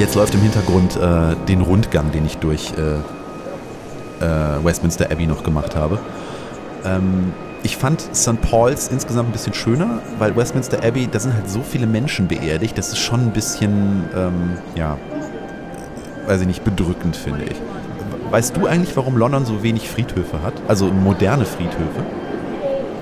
Jetzt 0.00 0.14
läuft 0.14 0.32
im 0.32 0.40
Hintergrund 0.40 0.96
äh, 0.96 1.36
den 1.46 1.60
Rundgang, 1.60 2.10
den 2.10 2.24
ich 2.24 2.38
durch 2.38 2.72
äh, 2.72 4.24
äh, 4.24 4.64
Westminster 4.64 5.10
Abbey 5.10 5.26
noch 5.26 5.42
gemacht 5.42 5.76
habe. 5.76 5.98
Ähm, 6.86 7.34
ich 7.62 7.76
fand 7.76 8.00
St. 8.16 8.40
Paul's 8.40 8.88
insgesamt 8.88 9.28
ein 9.28 9.32
bisschen 9.32 9.52
schöner, 9.52 9.98
weil 10.18 10.34
Westminster 10.34 10.82
Abbey, 10.82 11.06
da 11.06 11.18
sind 11.18 11.34
halt 11.34 11.50
so 11.50 11.60
viele 11.60 11.86
Menschen 11.86 12.28
beerdigt, 12.28 12.78
das 12.78 12.88
ist 12.88 12.98
schon 12.98 13.26
ein 13.26 13.32
bisschen, 13.32 14.04
ähm, 14.16 14.56
ja, 14.74 14.96
weiß 16.26 16.40
ich 16.40 16.46
nicht, 16.46 16.64
bedrückend, 16.64 17.14
finde 17.14 17.44
ich. 17.44 17.56
Weißt 18.30 18.56
du 18.56 18.66
eigentlich, 18.66 18.96
warum 18.96 19.18
London 19.18 19.44
so 19.44 19.62
wenig 19.62 19.90
Friedhöfe 19.90 20.42
hat? 20.42 20.54
Also 20.66 20.86
moderne 20.86 21.44
Friedhöfe? 21.44 22.06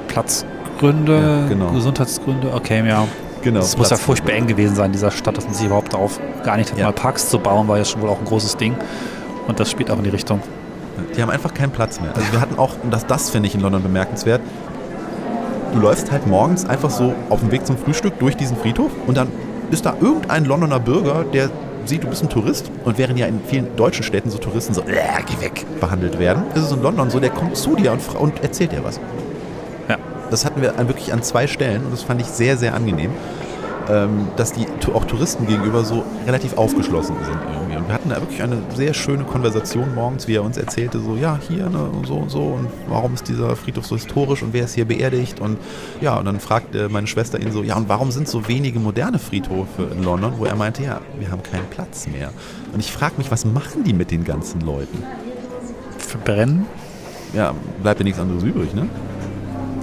Platzgründe, 0.08 1.20
Ja, 1.20 1.46
genau. 1.46 1.70
Gesundheitsgründe, 1.70 2.52
okay, 2.52 2.84
ja. 2.84 3.06
Genau. 3.42 3.60
Es 3.60 3.76
muss 3.76 3.90
ja 3.90 3.96
furchtbar 3.96 4.32
eng 4.34 4.46
gewesen 4.46 4.74
sein, 4.74 4.86
in 4.86 4.92
dieser 4.92 5.10
Stadt, 5.10 5.36
dass 5.36 5.44
man 5.44 5.54
sich 5.54 5.66
überhaupt 5.66 5.92
darauf 5.92 6.18
geeinigt 6.44 6.72
hat, 6.72 6.78
Ja. 6.78 6.86
mal 6.86 6.92
Parks 6.92 7.28
zu 7.28 7.38
bauen, 7.38 7.68
war 7.68 7.78
ja 7.78 7.84
schon 7.84 8.02
wohl 8.02 8.08
auch 8.10 8.18
ein 8.18 8.24
großes 8.24 8.56
Ding. 8.56 8.74
Und 9.46 9.58
das 9.60 9.70
spielt 9.70 9.90
auch 9.90 9.98
in 9.98 10.04
die 10.04 10.10
Richtung. 10.10 10.40
Die 11.16 11.22
haben 11.22 11.30
einfach 11.30 11.54
keinen 11.54 11.70
Platz 11.70 12.00
mehr. 12.00 12.10
Also 12.14 12.32
wir 12.32 12.40
hatten 12.40 12.58
auch, 12.58 12.72
und 12.82 12.92
das, 12.92 13.06
das 13.06 13.30
finde 13.30 13.48
ich 13.48 13.54
in 13.54 13.60
London 13.60 13.82
bemerkenswert, 13.82 14.40
du 15.72 15.78
läufst 15.78 16.10
halt 16.10 16.26
morgens 16.26 16.66
einfach 16.66 16.90
so 16.90 17.14
auf 17.30 17.40
dem 17.40 17.50
Weg 17.52 17.66
zum 17.66 17.78
Frühstück 17.78 18.18
durch 18.18 18.36
diesen 18.36 18.56
Friedhof 18.56 18.90
und 19.06 19.16
dann 19.16 19.28
ist 19.70 19.86
da 19.86 19.94
irgendein 20.00 20.44
Londoner 20.44 20.80
Bürger, 20.80 21.24
der 21.32 21.50
sieht, 21.84 22.02
du 22.02 22.08
bist 22.08 22.22
ein 22.22 22.28
Tourist 22.28 22.70
und 22.84 22.98
während 22.98 23.18
ja 23.18 23.26
in 23.26 23.40
vielen 23.46 23.74
deutschen 23.76 24.02
Städten 24.02 24.30
so 24.30 24.38
Touristen 24.38 24.74
so, 24.74 24.80
äh, 24.82 24.84
geh 25.26 25.44
weg, 25.44 25.64
behandelt 25.80 26.18
werden, 26.18 26.42
ist 26.54 26.62
es 26.64 26.72
in 26.72 26.82
London 26.82 27.10
so, 27.10 27.20
der 27.20 27.30
kommt 27.30 27.56
zu 27.56 27.76
dir 27.76 27.92
und, 27.92 28.00
und 28.16 28.42
erzählt 28.42 28.72
dir 28.72 28.82
was. 28.82 28.98
Das 30.30 30.44
hatten 30.44 30.60
wir 30.62 30.76
wirklich 30.88 31.12
an 31.12 31.22
zwei 31.22 31.46
Stellen 31.46 31.84
und 31.84 31.92
das 31.92 32.02
fand 32.02 32.20
ich 32.20 32.26
sehr, 32.26 32.56
sehr 32.56 32.74
angenehm, 32.74 33.10
ähm, 33.88 34.28
dass 34.36 34.52
die 34.52 34.66
auch 34.92 35.04
Touristen 35.04 35.46
gegenüber 35.46 35.84
so 35.84 36.04
relativ 36.26 36.56
aufgeschlossen 36.58 37.16
sind 37.24 37.38
irgendwie. 37.52 37.76
Und 37.76 37.88
wir 37.88 37.94
hatten 37.94 38.10
da 38.10 38.20
wirklich 38.20 38.42
eine 38.42 38.58
sehr 38.74 38.92
schöne 38.92 39.24
Konversation 39.24 39.94
morgens, 39.94 40.28
wie 40.28 40.34
er 40.34 40.42
uns 40.42 40.58
erzählte, 40.58 41.00
so, 41.00 41.16
ja, 41.16 41.38
hier 41.48 41.70
ne, 41.70 41.82
und 41.82 42.06
so 42.06 42.14
und 42.14 42.30
so 42.30 42.42
und 42.42 42.68
warum 42.88 43.14
ist 43.14 43.28
dieser 43.28 43.56
Friedhof 43.56 43.86
so 43.86 43.96
historisch 43.96 44.42
und 44.42 44.52
wer 44.52 44.64
ist 44.64 44.74
hier 44.74 44.84
beerdigt 44.84 45.40
und 45.40 45.58
ja, 46.00 46.18
und 46.18 46.26
dann 46.26 46.40
fragte 46.40 46.88
meine 46.90 47.06
Schwester 47.06 47.40
ihn 47.40 47.52
so, 47.52 47.62
ja, 47.62 47.76
und 47.76 47.88
warum 47.88 48.10
sind 48.10 48.28
so 48.28 48.46
wenige 48.48 48.78
moderne 48.78 49.18
Friedhöfe 49.18 49.88
in 49.96 50.02
London, 50.02 50.34
wo 50.36 50.44
er 50.44 50.56
meinte, 50.56 50.82
ja, 50.82 51.00
wir 51.18 51.30
haben 51.30 51.42
keinen 51.42 51.66
Platz 51.70 52.06
mehr. 52.06 52.30
Und 52.74 52.80
ich 52.80 52.92
frage 52.92 53.14
mich, 53.16 53.30
was 53.30 53.44
machen 53.44 53.84
die 53.84 53.94
mit 53.94 54.10
den 54.10 54.24
ganzen 54.24 54.60
Leuten? 54.60 55.02
Verbrennen 55.98 56.66
Ja, 57.34 57.54
bleibt 57.82 58.00
ja 58.00 58.04
nichts 58.04 58.20
anderes 58.20 58.42
übrig, 58.42 58.74
ne? 58.74 58.88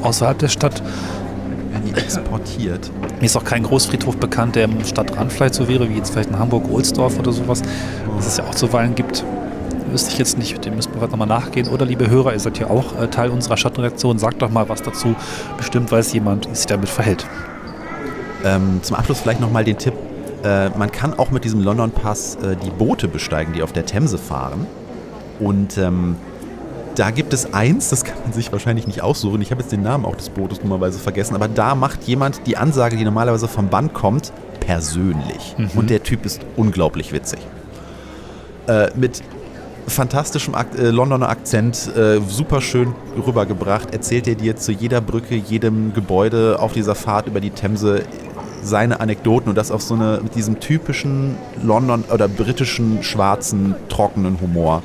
Außerhalb 0.06 0.38
der 0.38 0.48
Stadt. 0.48 0.82
Werden 1.72 1.92
die 1.94 2.00
exportiert. 2.00 2.92
Mir 3.20 3.26
ist 3.26 3.36
auch 3.36 3.44
kein 3.44 3.64
Großfriedhof 3.64 4.18
bekannt, 4.18 4.56
der 4.56 4.66
im 4.66 4.84
Stadtrand 4.84 5.32
vielleicht 5.32 5.56
so 5.56 5.68
wäre, 5.68 5.90
wie 5.90 5.96
jetzt 5.96 6.12
vielleicht 6.12 6.30
in 6.30 6.40
Hamburg-Ohlsdorf 6.40 7.20
oder 7.20 7.32
sowas, 7.32 7.62
was 8.16 8.28
es 8.28 8.38
ja 8.38 8.46
auch 8.46 8.56
zuweilen 8.56 8.96
gibt. 8.96 9.24
Wüsste 9.92 10.12
ich 10.12 10.18
jetzt 10.18 10.38
nicht, 10.38 10.64
dem 10.66 10.76
müssen 10.76 11.00
wir 11.00 11.08
nochmal 11.08 11.28
nachgehen. 11.28 11.68
Oder 11.68 11.86
liebe 11.86 12.10
Hörer, 12.10 12.34
ihr 12.34 12.40
seid 12.40 12.60
ja 12.60 12.70
auch 12.70 13.00
äh, 13.00 13.08
Teil 13.08 13.30
unserer 13.30 13.58
Stadtredaktion, 13.58 14.20
sagt 14.20 14.42
doch 14.42 14.50
mal 14.50 14.68
was 14.70 14.82
dazu. 14.82 15.16
Bestimmt 15.58 15.92
weiß 15.92 16.14
jemand, 16.14 16.50
wie 16.50 16.56
sich 16.56 16.66
damit 16.66 16.90
verhält. 16.90 17.26
Ähm, 18.44 18.80
zum 18.82 18.96
Abschluss 18.96 19.22
vielleicht 19.22 19.42
nochmal 19.42 19.64
den 19.64 19.78
Tipp. 19.78 19.94
Äh, 20.44 20.70
man 20.78 20.92
kann 20.92 21.18
auch 21.18 21.32
mit 21.32 21.44
diesem 21.44 21.62
London 21.62 21.92
Pass 21.92 22.36
äh, 22.36 22.56
die 22.56 22.70
Boote 22.70 23.08
besteigen, 23.08 23.54
die 23.54 23.64
auf 23.64 23.74
der 23.74 23.86
Themse 23.86 24.18
fahren. 24.18 24.68
Und 25.40 25.78
ähm, 25.78 26.16
da 26.96 27.12
gibt 27.12 27.34
es 27.34 27.54
eins, 27.54 27.90
das 27.90 28.04
kann 28.04 28.18
man 28.24 28.34
sich 28.34 28.52
wahrscheinlich 28.52 28.88
nicht 28.88 29.02
aussuchen. 29.02 29.42
Ich 29.42 29.52
habe 29.52 29.62
jetzt 29.62 29.72
den 29.72 29.82
Namen 29.82 30.06
auch 30.06 30.16
des 30.16 30.30
Bootes 30.30 30.60
dummerweise 30.60 31.00
vergessen, 31.00 31.36
aber 31.36 31.48
da 31.48 31.76
macht 31.76 32.04
jemand 32.06 32.48
die 32.48 32.58
Ansage, 32.58 32.96
die 32.96 33.04
normalerweise 33.04 33.48
vom 33.48 33.68
Band 33.68 33.94
kommt, 33.94 34.32
persönlich. 34.60 35.56
Und 35.76 35.90
der 35.90 36.04
Typ 36.04 36.26
ist 36.26 36.42
unglaublich 36.56 37.12
witzig. 37.12 37.40
Äh, 38.68 38.90
mit 38.96 39.22
fantastischem 39.88 40.56
Ak 40.56 40.68
äh, 40.78 40.90
Londoner 40.90 41.30
Akzent, 41.30 41.92
äh, 41.96 42.20
super 42.28 42.62
schön 42.62 42.96
rübergebracht, 43.26 43.94
erzählt 43.94 44.28
er 44.28 44.36
dir 44.36 44.56
zu 44.56 44.72
jeder 44.72 45.02
Brücke, 45.02 45.36
jedem 45.36 45.94
Gebäude 45.94 46.58
auf 46.60 46.74
dieser 46.74 46.96
Fahrt 46.96 47.28
über 47.28 47.40
die 47.40 47.52
Themse 47.52 48.04
seine 48.64 49.00
Anekdoten 49.00 49.50
und 49.50 49.56
das 49.56 49.70
auf 49.70 49.84
so 49.84 49.94
eine, 49.94 50.20
mit 50.24 50.34
diesem 50.34 50.60
typischen 50.60 51.38
London 51.62 52.04
oder 52.12 52.28
britischen, 52.28 53.04
schwarzen, 53.04 53.76
trockenen 53.90 54.42
Humor. 54.42 54.82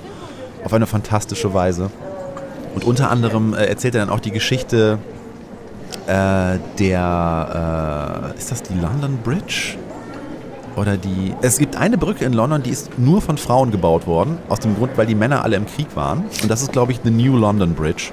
Auf 0.64 0.72
eine 0.72 0.86
fantastische 0.86 1.54
Weise. 1.54 1.90
Und 2.74 2.84
unter 2.84 3.10
anderem 3.10 3.54
äh, 3.54 3.64
erzählt 3.64 3.94
er 3.94 4.04
dann 4.06 4.10
auch 4.10 4.20
die 4.20 4.30
Geschichte 4.30 4.98
äh, 6.06 6.58
der, 6.78 8.32
äh, 8.34 8.38
ist 8.38 8.50
das 8.50 8.62
die 8.62 8.74
London 8.74 9.18
Bridge? 9.22 9.76
Oder 10.76 10.96
die. 10.96 11.34
Es 11.42 11.58
gibt 11.58 11.76
eine 11.76 11.98
Brücke 11.98 12.24
in 12.24 12.32
London, 12.32 12.62
die 12.62 12.70
ist 12.70 12.98
nur 12.98 13.20
von 13.20 13.38
Frauen 13.38 13.70
gebaut 13.70 14.06
worden. 14.06 14.38
Aus 14.48 14.60
dem 14.60 14.76
Grund, 14.76 14.96
weil 14.96 15.06
die 15.06 15.14
Männer 15.14 15.44
alle 15.44 15.56
im 15.56 15.66
Krieg 15.66 15.88
waren. 15.94 16.24
Und 16.42 16.50
das 16.50 16.62
ist, 16.62 16.72
glaube 16.72 16.92
ich, 16.92 17.00
the 17.02 17.10
New 17.10 17.36
London 17.36 17.74
Bridge. 17.74 18.12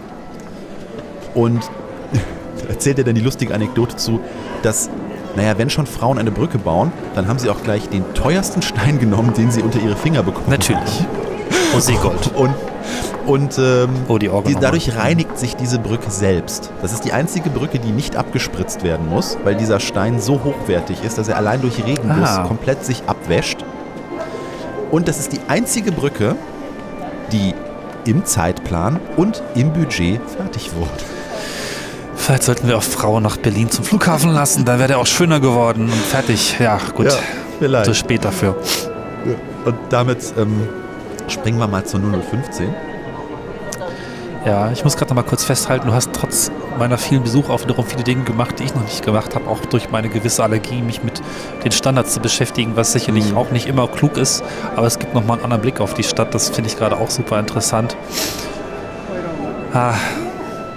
Und 1.34 1.70
erzählt 2.68 2.98
er 2.98 3.04
dann 3.04 3.16
die 3.16 3.22
lustige 3.22 3.54
Anekdote 3.54 3.96
zu, 3.96 4.20
dass, 4.64 4.90
naja, 5.36 5.58
wenn 5.58 5.70
schon 5.70 5.86
Frauen 5.86 6.18
eine 6.18 6.32
Brücke 6.32 6.58
bauen, 6.58 6.92
dann 7.14 7.28
haben 7.28 7.38
sie 7.38 7.50
auch 7.50 7.62
gleich 7.62 7.90
den 7.90 8.04
teuersten 8.16 8.62
Stein 8.64 9.00
genommen, 9.00 9.34
den 9.34 9.52
sie 9.52 9.62
unter 9.62 9.80
ihre 9.80 9.96
Finger 9.96 10.24
bekommen 10.24 10.50
Natürlich. 10.50 11.06
Roségold. 11.76 12.34
und, 12.36 12.54
und 13.26 13.58
ähm, 13.58 13.90
Oh, 14.08 14.18
die 14.18 14.30
Orgel 14.30 14.54
die, 14.56 14.60
dadurch 14.60 14.96
reinigt 14.96 15.38
sich 15.38 15.56
diese 15.56 15.80
Brücke 15.80 16.10
selbst. 16.10 16.72
Das 16.82 16.94
ist 16.94 17.04
die 17.06 17.14
einzige 17.14 17.50
Brücke, 17.50 17.80
die 17.80 17.92
nicht 17.92 18.16
abgespritzt 18.16 18.84
werden 18.84 19.10
muss, 19.10 19.38
weil 19.44 19.56
dieser 19.56 19.80
Stein 19.80 20.20
so 20.22 20.42
hochwertig 20.44 21.04
ist, 21.04 21.18
dass 21.18 21.28
er 21.28 21.38
allein 21.38 21.62
durch 21.62 21.86
Regenguss 21.86 22.30
Ah. 22.30 22.44
komplett 22.48 22.86
sich 22.86 23.04
abwäscht. 23.08 23.58
Und 24.92 25.08
das 25.08 25.20
ist 25.20 25.34
die 25.34 25.42
einzige 25.50 25.92
Brücke, 25.92 26.36
die 27.34 27.54
im 28.06 28.24
Zeitplan 28.26 29.00
und 29.18 29.44
im 29.56 29.74
Budget 29.74 30.22
fertig 30.38 30.72
wurde. 30.76 30.90
Vielleicht 32.16 32.44
sollten 32.44 32.68
wir 32.68 32.78
auch 32.78 32.84
Frauen 32.84 33.24
nach 33.24 33.36
Berlin 33.38 33.70
zum 33.70 33.84
Flughafen 33.84 34.32
lassen, 34.32 34.64
dann 34.66 34.80
wäre 34.80 34.88
der 34.88 35.00
auch 35.00 35.06
schöner 35.08 35.40
geworden 35.42 35.84
und 35.84 35.94
fertig. 35.94 36.56
Ja, 36.60 36.80
gut. 36.96 37.08
vielleicht. 37.60 37.86
Zu 37.86 37.94
spät 37.94 38.24
dafür. 38.24 38.56
Und 39.66 39.76
damit 39.90 40.20
ähm, 40.38 40.62
springen 41.28 41.60
wir 41.60 41.68
mal 41.68 41.84
zur 41.86 42.00
0015. 42.00 42.74
Ja, 44.46 44.72
ich 44.72 44.84
muss 44.86 44.96
gerade 44.96 45.10
noch 45.10 45.22
mal 45.22 45.28
kurz 45.28 45.44
festhalten, 45.44 45.88
du 45.88 45.94
hast 45.94 46.12
trotz 46.14 46.52
meiner 46.80 46.98
vielen 46.98 47.24
Besuche 47.24 47.52
auch 47.52 47.62
wiederum 47.64 47.86
viele 47.86 48.04
Dinge 48.04 48.24
gemacht, 48.24 48.60
die 48.60 48.64
ich 48.64 48.74
noch 48.74 48.84
nicht 48.84 49.04
gemacht 49.04 49.36
habe, 49.36 49.50
auch 49.50 49.60
durch 49.66 49.90
meine 49.90 50.08
gewisse 50.08 50.42
Allergie, 50.44 50.82
mich 50.82 51.04
mit 51.04 51.22
den 51.66 51.72
Standards 51.72 52.14
zu 52.14 52.22
beschäftigen, 52.22 52.76
was 52.76 52.94
sicherlich 52.94 53.32
Mhm. 53.32 53.38
auch 53.38 53.52
nicht 53.52 53.68
immer 53.68 53.88
klug 53.88 54.16
ist, 54.16 54.44
aber 54.76 54.88
es 54.88 55.00
gibt 55.00 55.14
nochmal 55.14 55.38
einen 55.38 55.44
anderen 55.44 55.62
Blick 55.64 55.82
auf 55.82 55.96
die 55.96 56.04
Stadt, 56.04 56.34
das 56.34 56.50
finde 56.50 56.70
ich 56.70 56.78
gerade 56.78 56.96
auch 56.98 57.10
super 57.10 57.40
interessant. 57.40 57.98
Ah, 59.74 59.96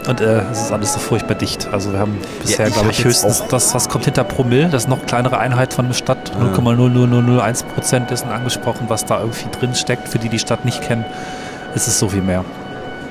und 0.09 0.21
äh, 0.21 0.43
es 0.51 0.63
ist 0.63 0.73
alles 0.73 0.93
so 0.93 0.99
furchtbar 0.99 1.35
dicht. 1.35 1.69
Also 1.73 1.93
wir 1.93 1.99
haben 1.99 2.19
bisher, 2.43 2.67
ich 2.69 2.75
glaube 2.75 2.91
ich, 2.91 3.05
höchstens 3.05 3.45
das, 3.49 3.75
was 3.75 3.89
kommt 3.89 4.05
hinter 4.05 4.25
Promille, 4.25 4.69
das 4.69 4.85
ist 4.85 4.89
noch 4.89 5.05
kleinere 5.07 5.39
Einheit 5.39 5.75
von 5.75 5.87
der 5.87 5.95
Stadt, 5.95 6.33
Ja. 6.35 6.47
0,00001 6.59 7.65
Prozent 7.67 8.11
dessen 8.11 8.31
angesprochen, 8.31 8.87
was 8.89 9.05
da 9.05 9.21
irgendwie 9.21 9.49
drin 9.59 9.75
steckt. 9.75 10.09
Für 10.09 10.19
die, 10.19 10.25
die 10.29 10.31
die 10.31 10.39
Stadt 10.39 10.65
nicht 10.65 10.83
kennen, 10.83 11.05
ist 11.75 11.87
es 11.89 11.99
so 11.99 12.09
viel 12.09 12.23
mehr. 12.23 12.45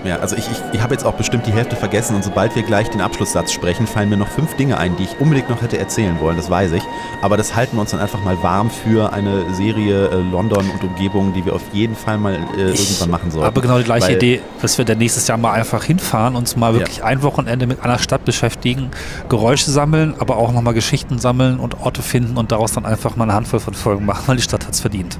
Ja, 0.05 0.17
also 0.17 0.35
ich, 0.35 0.49
ich, 0.49 0.57
ich 0.73 0.81
habe 0.81 0.93
jetzt 0.93 1.05
auch 1.05 1.15
bestimmt 1.15 1.45
die 1.45 1.51
Hälfte 1.51 1.75
vergessen 1.75 2.15
und 2.15 2.23
sobald 2.23 2.55
wir 2.55 2.63
gleich 2.63 2.89
den 2.89 3.01
Abschlusssatz 3.01 3.51
sprechen, 3.51 3.85
fallen 3.85 4.09
mir 4.09 4.17
noch 4.17 4.29
fünf 4.29 4.55
Dinge 4.55 4.77
ein, 4.77 4.95
die 4.95 5.03
ich 5.03 5.19
unbedingt 5.19 5.49
noch 5.49 5.61
hätte 5.61 5.77
erzählen 5.77 6.19
wollen, 6.21 6.37
das 6.37 6.49
weiß 6.49 6.71
ich. 6.71 6.83
Aber 7.21 7.35
das 7.35 7.55
halten 7.55 7.75
wir 7.75 7.81
uns 7.81 7.91
dann 7.91 7.99
einfach 7.99 8.23
mal 8.23 8.41
warm 8.41 8.69
für 8.69 9.11
eine 9.11 9.53
Serie 9.53 10.07
äh, 10.07 10.15
London 10.31 10.69
und 10.69 10.83
Umgebung, 10.83 11.33
die 11.33 11.45
wir 11.45 11.53
auf 11.53 11.61
jeden 11.73 11.95
Fall 11.95 12.17
mal 12.17 12.35
äh, 12.57 12.61
irgendwann 12.61 13.09
machen 13.09 13.31
sollten. 13.31 13.47
habe 13.47 13.61
genau 13.61 13.77
die 13.77 13.83
gleiche 13.83 14.07
Weil- 14.07 14.15
Idee, 14.15 14.41
dass 14.61 14.77
wir 14.77 14.85
dann 14.85 14.99
nächstes 14.99 15.27
Jahr 15.27 15.37
mal 15.37 15.51
einfach 15.51 15.83
hinfahren, 15.83 16.35
uns 16.35 16.55
mal 16.55 16.73
wirklich 16.73 17.03
ein 17.03 17.21
Wochenende 17.21 17.67
mit 17.67 17.83
einer 17.83 17.99
Stadt 17.99 18.23
beschäftigen, 18.23 18.91
Geräusche 19.27 19.69
sammeln, 19.71 20.15
aber 20.19 20.37
auch 20.37 20.53
nochmal 20.53 20.73
Geschichten 20.73 21.19
sammeln 21.19 21.59
und 21.59 21.81
Orte 21.81 22.01
finden 22.01 22.37
und 22.37 22.51
daraus 22.51 22.71
dann 22.71 22.85
einfach 22.85 23.15
mal 23.15 23.25
eine 23.25 23.33
Handvoll 23.33 23.59
von 23.59 23.73
Folgen 23.73 24.05
machen, 24.05 24.23
weil 24.27 24.37
die 24.37 24.43
Stadt 24.43 24.65
hat 24.65 24.73
es 24.73 24.79
verdient. 24.79 25.19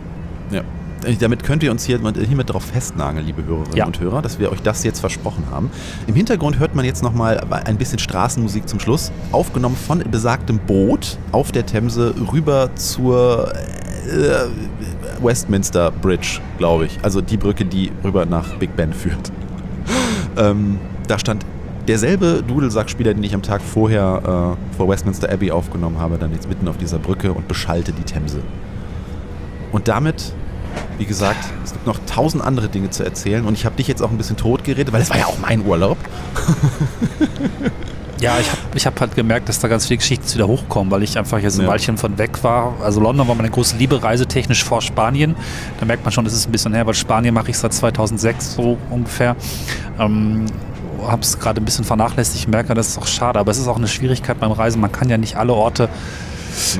Ja. 0.51 0.61
Äh, 1.03 1.15
Damit 1.15 1.43
könnt 1.43 1.63
ihr 1.63 1.71
uns 1.71 1.85
hier, 1.85 1.99
hiermit 1.99 2.49
darauf 2.49 2.63
festnageln, 2.63 3.25
liebe 3.25 3.43
Hörerinnen 3.45 3.75
Ja. 3.75 3.85
und 3.85 3.99
Hörer, 3.99 4.21
dass 4.21 4.39
wir 4.39 4.51
euch 4.51 4.61
das 4.61 4.83
jetzt 4.83 4.99
versprochen 4.99 5.45
haben. 5.51 5.69
Im 6.07 6.15
Hintergrund 6.15 6.59
hört 6.59 6.75
man 6.75 6.85
jetzt 6.85 7.03
nochmal 7.03 7.39
ein 7.65 7.77
bisschen 7.77 7.99
Straßenmusik 7.99 8.67
zum 8.67 8.79
Schluss, 8.79 9.11
aufgenommen 9.31 9.75
von 9.75 9.99
besagtem 10.09 10.59
Boot 10.59 11.17
auf 11.31 11.51
der 11.51 11.65
Themse 11.65 12.13
rüber 12.31 12.69
zur 12.75 13.53
äh, 13.53 15.23
Westminster 15.23 15.91
Bridge, 15.91 16.39
glaube 16.57 16.85
ich. 16.85 16.97
Also 17.01 17.21
die 17.21 17.37
Brücke, 17.37 17.65
die 17.65 17.91
rüber 18.03 18.25
nach 18.25 18.55
Big 18.55 18.75
Ben 18.75 18.93
führt. 18.93 19.31
ähm, 20.37 20.77
da 21.07 21.19
stand 21.19 21.45
derselbe 21.87 22.43
Dudelsackspieler, 22.47 23.13
den 23.13 23.23
ich 23.23 23.33
am 23.33 23.41
Tag 23.41 23.61
vorher 23.61 24.57
äh, 24.73 24.77
vor 24.77 24.87
Westminster 24.87 25.31
Abbey 25.31 25.51
aufgenommen 25.51 25.99
habe, 25.99 26.17
dann 26.17 26.31
jetzt 26.31 26.47
mitten 26.47 26.67
auf 26.67 26.77
dieser 26.77 26.99
Brücke 26.99 27.33
und 27.33 27.47
beschallte 27.47 27.91
die 27.91 28.03
Themse. 28.03 28.41
Und 29.71 29.87
damit, 29.87 30.33
wie 30.97 31.05
gesagt, 31.05 31.45
es 31.63 31.71
gibt 31.73 31.85
noch 31.87 31.99
tausend 32.05 32.43
andere 32.43 32.67
Dinge 32.69 32.89
zu 32.89 33.03
erzählen 33.03 33.45
und 33.45 33.53
ich 33.53 33.65
habe 33.65 33.75
dich 33.75 33.87
jetzt 33.87 34.01
auch 34.01 34.11
ein 34.11 34.17
bisschen 34.17 34.37
tot 34.37 34.63
geredet, 34.63 34.93
weil 34.93 35.01
es 35.01 35.09
war 35.09 35.17
ja 35.17 35.25
auch 35.25 35.37
mein 35.39 35.65
Urlaub. 35.65 35.97
Ja, 38.21 38.37
ich 38.37 38.51
habe 38.51 38.59
ich 38.75 38.85
hab 38.85 38.99
halt 38.99 39.15
gemerkt, 39.15 39.47
dass 39.47 39.59
da 39.59 39.69
ganz 39.69 39.85
viele 39.87 39.99
Geschichten 39.99 40.33
wieder 40.33 40.45
hochkommen, 40.45 40.91
weil 40.91 41.03
ich 41.03 41.17
einfach 41.17 41.39
jetzt 41.39 41.57
ein 41.57 41.63
Ja. 41.63 41.69
Weilchen 41.69 41.97
von 41.97 42.17
weg 42.17 42.43
war. 42.43 42.73
Also 42.83 42.99
London 42.99 43.29
war 43.29 43.35
meine 43.35 43.49
große 43.49 43.77
Liebe, 43.77 44.03
reisetechnisch 44.03 44.63
vor 44.65 44.81
Spanien. 44.81 45.37
Da 45.79 45.85
merkt 45.85 46.03
man 46.03 46.11
schon, 46.11 46.25
das 46.25 46.33
ist 46.33 46.45
ein 46.47 46.51
bisschen 46.51 46.73
her, 46.73 46.85
weil 46.85 46.95
Spanien 46.95 47.33
mache 47.33 47.49
ich 47.51 47.57
seit 47.57 47.73
2006 47.73 48.55
so 48.55 48.77
ungefähr. 48.89 49.37
Ähm, 49.97 50.47
habe 51.07 51.21
es 51.21 51.39
gerade 51.39 51.61
ein 51.61 51.65
bisschen 51.65 51.85
vernachlässigt, 51.85 52.39
ich 52.39 52.47
merke, 52.49 52.73
das 52.73 52.89
ist 52.89 52.97
auch 52.97 53.07
schade, 53.07 53.39
aber 53.39 53.51
es 53.51 53.57
ist 53.57 53.69
auch 53.69 53.77
eine 53.77 53.87
Schwierigkeit 53.87 54.37
beim 54.37 54.51
Reisen. 54.51 54.81
Man 54.81 54.91
kann 54.91 55.07
ja 55.07 55.17
nicht 55.17 55.37
alle 55.37 55.53
Orte 55.53 55.87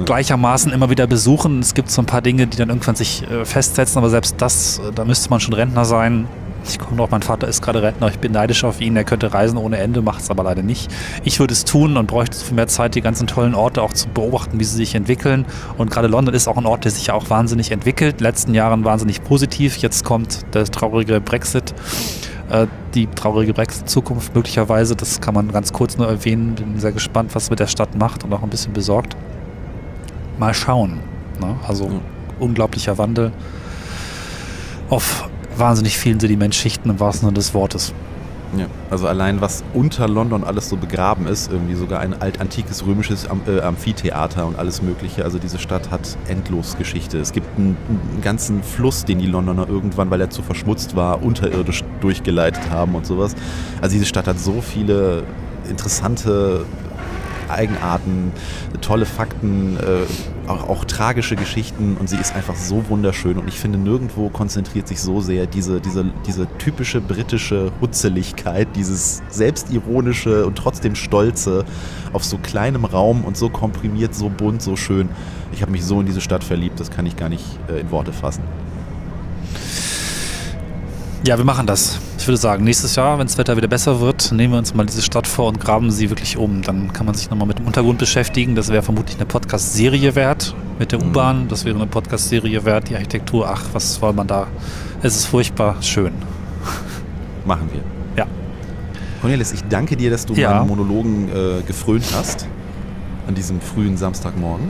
gleichermaßen 0.06 0.72
immer 0.72 0.90
wieder 0.90 1.08
besuchen. 1.08 1.60
Es 1.60 1.74
gibt 1.74 1.92
so 1.92 2.02
ein 2.02 2.06
paar 2.06 2.22
Dinge, 2.22 2.48
die 2.48 2.58
dann 2.58 2.70
irgendwann 2.70 2.96
sich 2.96 3.24
äh, 3.30 3.46
festsetzen, 3.46 3.98
aber 3.98 4.10
selbst 4.10 4.36
das, 4.40 4.80
äh, 4.80 4.92
da 4.94 5.06
müsste 5.06 5.30
man 5.30 5.40
schon 5.40 5.54
Rentner 5.54 5.86
sein. 5.86 6.28
Ich 6.68 6.78
komme 6.78 6.98
drauf, 6.98 7.10
mein 7.10 7.22
Vater 7.22 7.48
ist 7.48 7.62
gerade 7.62 7.82
Rentner, 7.82 8.10
ich 8.10 8.20
bin 8.20 8.34
neidisch 8.34 8.66
auf 8.66 8.82
ihn, 8.82 8.96
er 8.98 9.06
könnte 9.06 9.34
reisen 9.34 9.58
ohne 9.58 9.78
Ende, 9.78 10.02
macht 10.02 10.22
es 10.22 10.30
aber 10.30 10.44
leider 10.44 10.62
nicht. 10.62 10.92
Ich 11.24 11.40
würde 11.40 11.54
es 11.54 11.64
tun 11.64 11.96
und 11.96 12.08
bräuchte 12.08 12.38
viel 12.38 12.56
mehr 12.56 12.68
Zeit, 12.68 12.96
die 12.96 13.02
ganzen 13.02 13.28
tollen 13.28 13.56
Orte 13.56 13.82
auch 13.82 13.94
zu 13.94 14.10
beobachten, 14.10 14.60
wie 14.60 14.66
sie 14.66 14.76
sich 14.76 14.94
entwickeln. 14.94 15.46
Und 15.78 15.90
gerade 15.90 16.08
London 16.08 16.36
ist 16.36 16.48
auch 16.48 16.58
ein 16.58 16.66
Ort, 16.66 16.84
der 16.84 16.92
sich 16.92 17.08
ja 17.08 17.14
auch 17.14 17.30
wahnsinnig 17.30 17.72
entwickelt. 17.72 18.16
In 18.16 18.18
den 18.18 18.24
letzten 18.26 18.54
Jahren 18.54 18.84
wahnsinnig 18.84 19.24
positiv. 19.24 19.78
Jetzt 19.78 20.04
kommt 20.04 20.54
der 20.54 20.66
traurige 20.66 21.22
Brexit 21.22 21.74
äh, 22.50 22.68
die 22.96 23.08
traurige 23.08 23.54
Brexit-Zukunft 23.54 24.36
möglicherweise. 24.36 24.96
Das 24.96 25.22
kann 25.22 25.34
man 25.34 25.52
ganz 25.52 25.72
kurz 25.72 25.98
nur 25.98 26.08
erwähnen. 26.08 26.56
Bin 26.56 26.80
sehr 26.80 26.92
gespannt, 26.92 27.36
was 27.36 27.50
mit 27.50 27.60
der 27.60 27.68
Stadt 27.68 27.96
macht 27.96 28.24
und 28.24 28.34
auch 28.34 28.44
ein 28.44 28.50
bisschen 28.50 28.74
besorgt. 28.74 29.16
Mal 30.40 30.54
schauen. 30.54 31.00
Ne? 31.40 31.56
Also 31.68 31.86
Ja. 31.86 32.00
unglaublicher 32.40 32.98
Wandel 32.98 33.32
auf 34.90 35.30
wahnsinnig 35.58 35.98
vielen 35.98 36.20
Sedimentschichten 36.20 36.90
im 36.90 37.00
wahrsten 37.00 37.28
Sinne 37.28 37.36
des 37.36 37.54
Wortes. 37.54 37.94
Ja, 38.58 38.66
also 38.90 39.08
allein 39.08 39.42
was 39.42 39.64
unter 39.76 40.08
London 40.08 40.44
alles 40.44 40.70
so 40.70 40.76
begraben 40.78 41.28
ist, 41.28 41.52
irgendwie 41.52 41.76
sogar 41.76 42.00
ein 42.00 42.20
altantikes 42.20 42.84
römisches 42.84 43.28
äh, 43.48 43.62
Amphitheater 43.62 44.48
und 44.48 44.58
alles 44.58 44.82
mögliche. 44.82 45.24
Also 45.24 45.38
diese 45.38 45.60
Stadt 45.60 45.92
hat 45.92 46.18
endlos 46.28 46.76
Geschichte. 46.76 47.20
Es 47.20 47.32
gibt 47.32 47.46
einen, 47.60 47.78
einen 47.88 48.22
ganzen 48.24 48.64
Fluss, 48.64 49.06
den 49.06 49.20
die 49.20 49.28
Londoner 49.28 49.70
irgendwann, 49.70 50.10
weil 50.10 50.20
er 50.22 50.32
zu 50.32 50.42
verschmutzt 50.42 50.96
war, 50.96 51.22
unterirdisch 51.22 51.84
durchgeleitet 52.02 52.72
haben 52.72 52.96
und 52.96 53.06
sowas. 53.06 53.36
Also 53.82 53.94
diese 53.94 54.06
Stadt 54.08 54.26
hat 54.26 54.40
so 54.40 54.62
viele 54.62 55.24
interessante 55.70 56.66
Eigenarten, 57.50 58.32
tolle 58.82 59.06
Fakten, 59.06 59.78
äh, 59.78 60.50
auch, 60.50 60.68
auch 60.68 60.86
tragische 60.86 61.36
Geschichten 61.36 61.98
und 62.00 62.10
sie 62.10 62.18
ist 62.18 62.36
einfach 62.36 62.56
so 62.56 62.88
wunderschön 62.90 63.38
und 63.38 63.48
ich 63.48 63.60
finde 63.60 63.78
nirgendwo 63.78 64.30
konzentriert 64.30 64.88
sich 64.88 65.00
so 65.00 65.22
sehr 65.22 65.46
diese, 65.46 65.80
diese, 65.80 66.06
diese 66.26 66.48
typische 66.58 67.02
britische 67.02 67.72
Hutzeligkeit, 67.82 68.68
dieses 68.76 69.22
selbstironische 69.30 70.46
und 70.46 70.58
trotzdem 70.58 70.96
stolze 70.96 71.66
auf 72.14 72.24
so 72.24 72.38
kleinem 72.38 72.86
Raum 72.86 73.24
und 73.24 73.38
so 73.38 73.50
komprimiert, 73.50 74.16
so 74.16 74.30
bunt, 74.30 74.62
so 74.62 74.76
schön. 74.76 75.10
Ich 75.52 75.62
habe 75.62 75.72
mich 75.72 75.84
so 75.84 76.00
in 76.00 76.06
diese 76.06 76.22
Stadt 76.22 76.44
verliebt, 76.44 76.80
das 76.80 76.90
kann 76.90 77.06
ich 77.06 77.16
gar 77.16 77.30
nicht 77.30 77.46
äh, 77.70 77.80
in 77.80 77.92
Worte 77.92 78.14
fassen. 78.14 78.44
Ja, 81.26 81.38
wir 81.38 81.46
machen 81.46 81.68
das. 81.68 82.00
Ich 82.30 82.32
würde 82.32 82.42
sagen, 82.42 82.64
nächstes 82.64 82.96
Jahr, 82.96 83.18
wenn 83.18 83.26
das 83.26 83.40
Wetter 83.40 83.58
wieder 83.58 83.68
besser 83.68 84.02
wird, 84.02 84.32
nehmen 84.32 84.54
wir 84.54 84.60
uns 84.60 84.76
mal 84.76 84.86
diese 84.86 85.02
Stadt 85.02 85.26
vor 85.26 85.48
und 85.48 85.60
graben 85.60 85.90
sie 85.90 86.12
wirklich 86.12 86.38
um. 86.38 86.62
Dann 86.62 86.94
kann 86.94 87.08
man 87.08 87.16
sich 87.16 87.28
nochmal 87.32 87.48
mit 87.48 87.58
dem 87.58 87.66
Untergrund 87.66 87.98
beschäftigen. 87.98 88.54
Das 88.54 88.70
wäre 88.70 88.84
vermutlich 88.84 89.16
eine 89.18 89.26
Podcast-Serie 89.26 90.14
wert 90.14 90.54
mit 90.78 90.92
der 90.92 91.00
Mhm. 91.02 91.08
U-Bahn. 91.08 91.48
Das 91.48 91.66
wäre 91.66 91.76
eine 91.76 91.88
Podcast-Serie 91.88 92.64
wert. 92.66 92.88
Die 92.90 92.94
Architektur, 92.94 93.50
ach, 93.50 93.64
was 93.74 93.96
soll 93.96 94.14
man 94.14 94.28
da? 94.28 94.46
Es 95.02 95.16
ist 95.16 95.26
furchtbar 95.26 95.78
schön. 95.82 96.12
Machen 97.48 97.68
wir. 97.74 97.82
Ja. 98.16 98.28
Cornelis, 99.22 99.52
ich 99.52 99.64
danke 99.64 99.98
dir, 99.98 100.12
dass 100.12 100.28
du 100.28 100.36
Ja. 100.36 100.54
meinen 100.60 100.68
Monologen 100.68 101.30
äh, 101.30 101.64
gefrönt 101.66 102.06
hast 102.16 102.46
an 103.28 103.34
diesem 103.34 103.60
frühen 103.60 103.98
Samstagmorgen. 103.98 104.68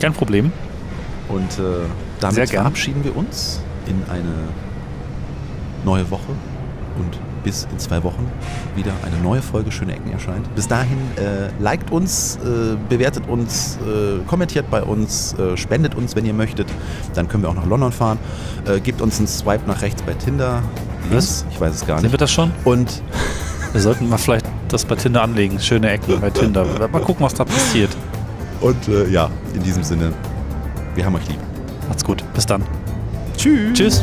Kein 0.00 0.14
Problem. 0.14 0.50
Und 1.28 1.60
äh, 1.60 1.86
damit 2.18 2.50
verabschieden 2.50 3.04
wir 3.04 3.16
uns 3.16 3.60
in 3.86 4.02
eine 4.12 4.48
neue 5.84 6.10
Woche 6.10 6.30
und 6.98 7.18
bis 7.44 7.66
in 7.72 7.78
zwei 7.78 8.02
Wochen 8.04 8.30
wieder 8.76 8.92
eine 9.04 9.16
neue 9.22 9.42
Folge 9.42 9.72
Schöne 9.72 9.94
Ecken 9.94 10.12
erscheint. 10.12 10.54
Bis 10.54 10.68
dahin 10.68 10.98
äh, 11.16 11.48
liked 11.60 11.90
uns, 11.90 12.36
äh, 12.36 12.76
bewertet 12.88 13.28
uns, 13.28 13.78
äh, 13.78 14.20
kommentiert 14.28 14.70
bei 14.70 14.82
uns, 14.82 15.34
äh, 15.34 15.56
spendet 15.56 15.94
uns, 15.94 16.14
wenn 16.14 16.24
ihr 16.24 16.34
möchtet. 16.34 16.68
Dann 17.14 17.28
können 17.28 17.42
wir 17.42 17.50
auch 17.50 17.54
nach 17.54 17.66
London 17.66 17.90
fahren. 17.90 18.18
Äh, 18.66 18.80
gebt 18.80 19.00
uns 19.00 19.18
einen 19.18 19.26
Swipe 19.26 19.66
nach 19.66 19.82
rechts 19.82 20.02
bei 20.02 20.12
Tinder. 20.12 20.62
Was? 21.10 21.44
Ich 21.50 21.60
weiß 21.60 21.74
es 21.74 21.86
gar 21.86 21.96
Sind 21.96 22.04
nicht. 22.04 22.12
wir 22.12 22.18
das 22.18 22.30
schon? 22.30 22.52
Und 22.64 23.02
Wir 23.72 23.80
sollten 23.80 24.08
mal 24.08 24.18
vielleicht 24.18 24.46
das 24.68 24.84
bei 24.84 24.94
Tinder 24.96 25.22
anlegen. 25.22 25.58
Schöne 25.58 25.90
Ecken 25.90 26.20
bei 26.20 26.30
Tinder. 26.30 26.64
Mal 26.92 27.00
gucken, 27.00 27.24
was 27.24 27.34
da 27.34 27.44
passiert. 27.44 27.90
Und 28.60 28.86
äh, 28.88 29.08
ja, 29.08 29.30
in 29.54 29.62
diesem 29.62 29.82
Sinne, 29.82 30.12
wir 30.94 31.04
haben 31.06 31.14
euch 31.14 31.26
lieb. 31.28 31.38
Macht's 31.88 32.04
gut. 32.04 32.22
Bis 32.34 32.46
dann. 32.46 32.62
Tschüss. 33.36 33.72
Tschüss. 33.72 34.02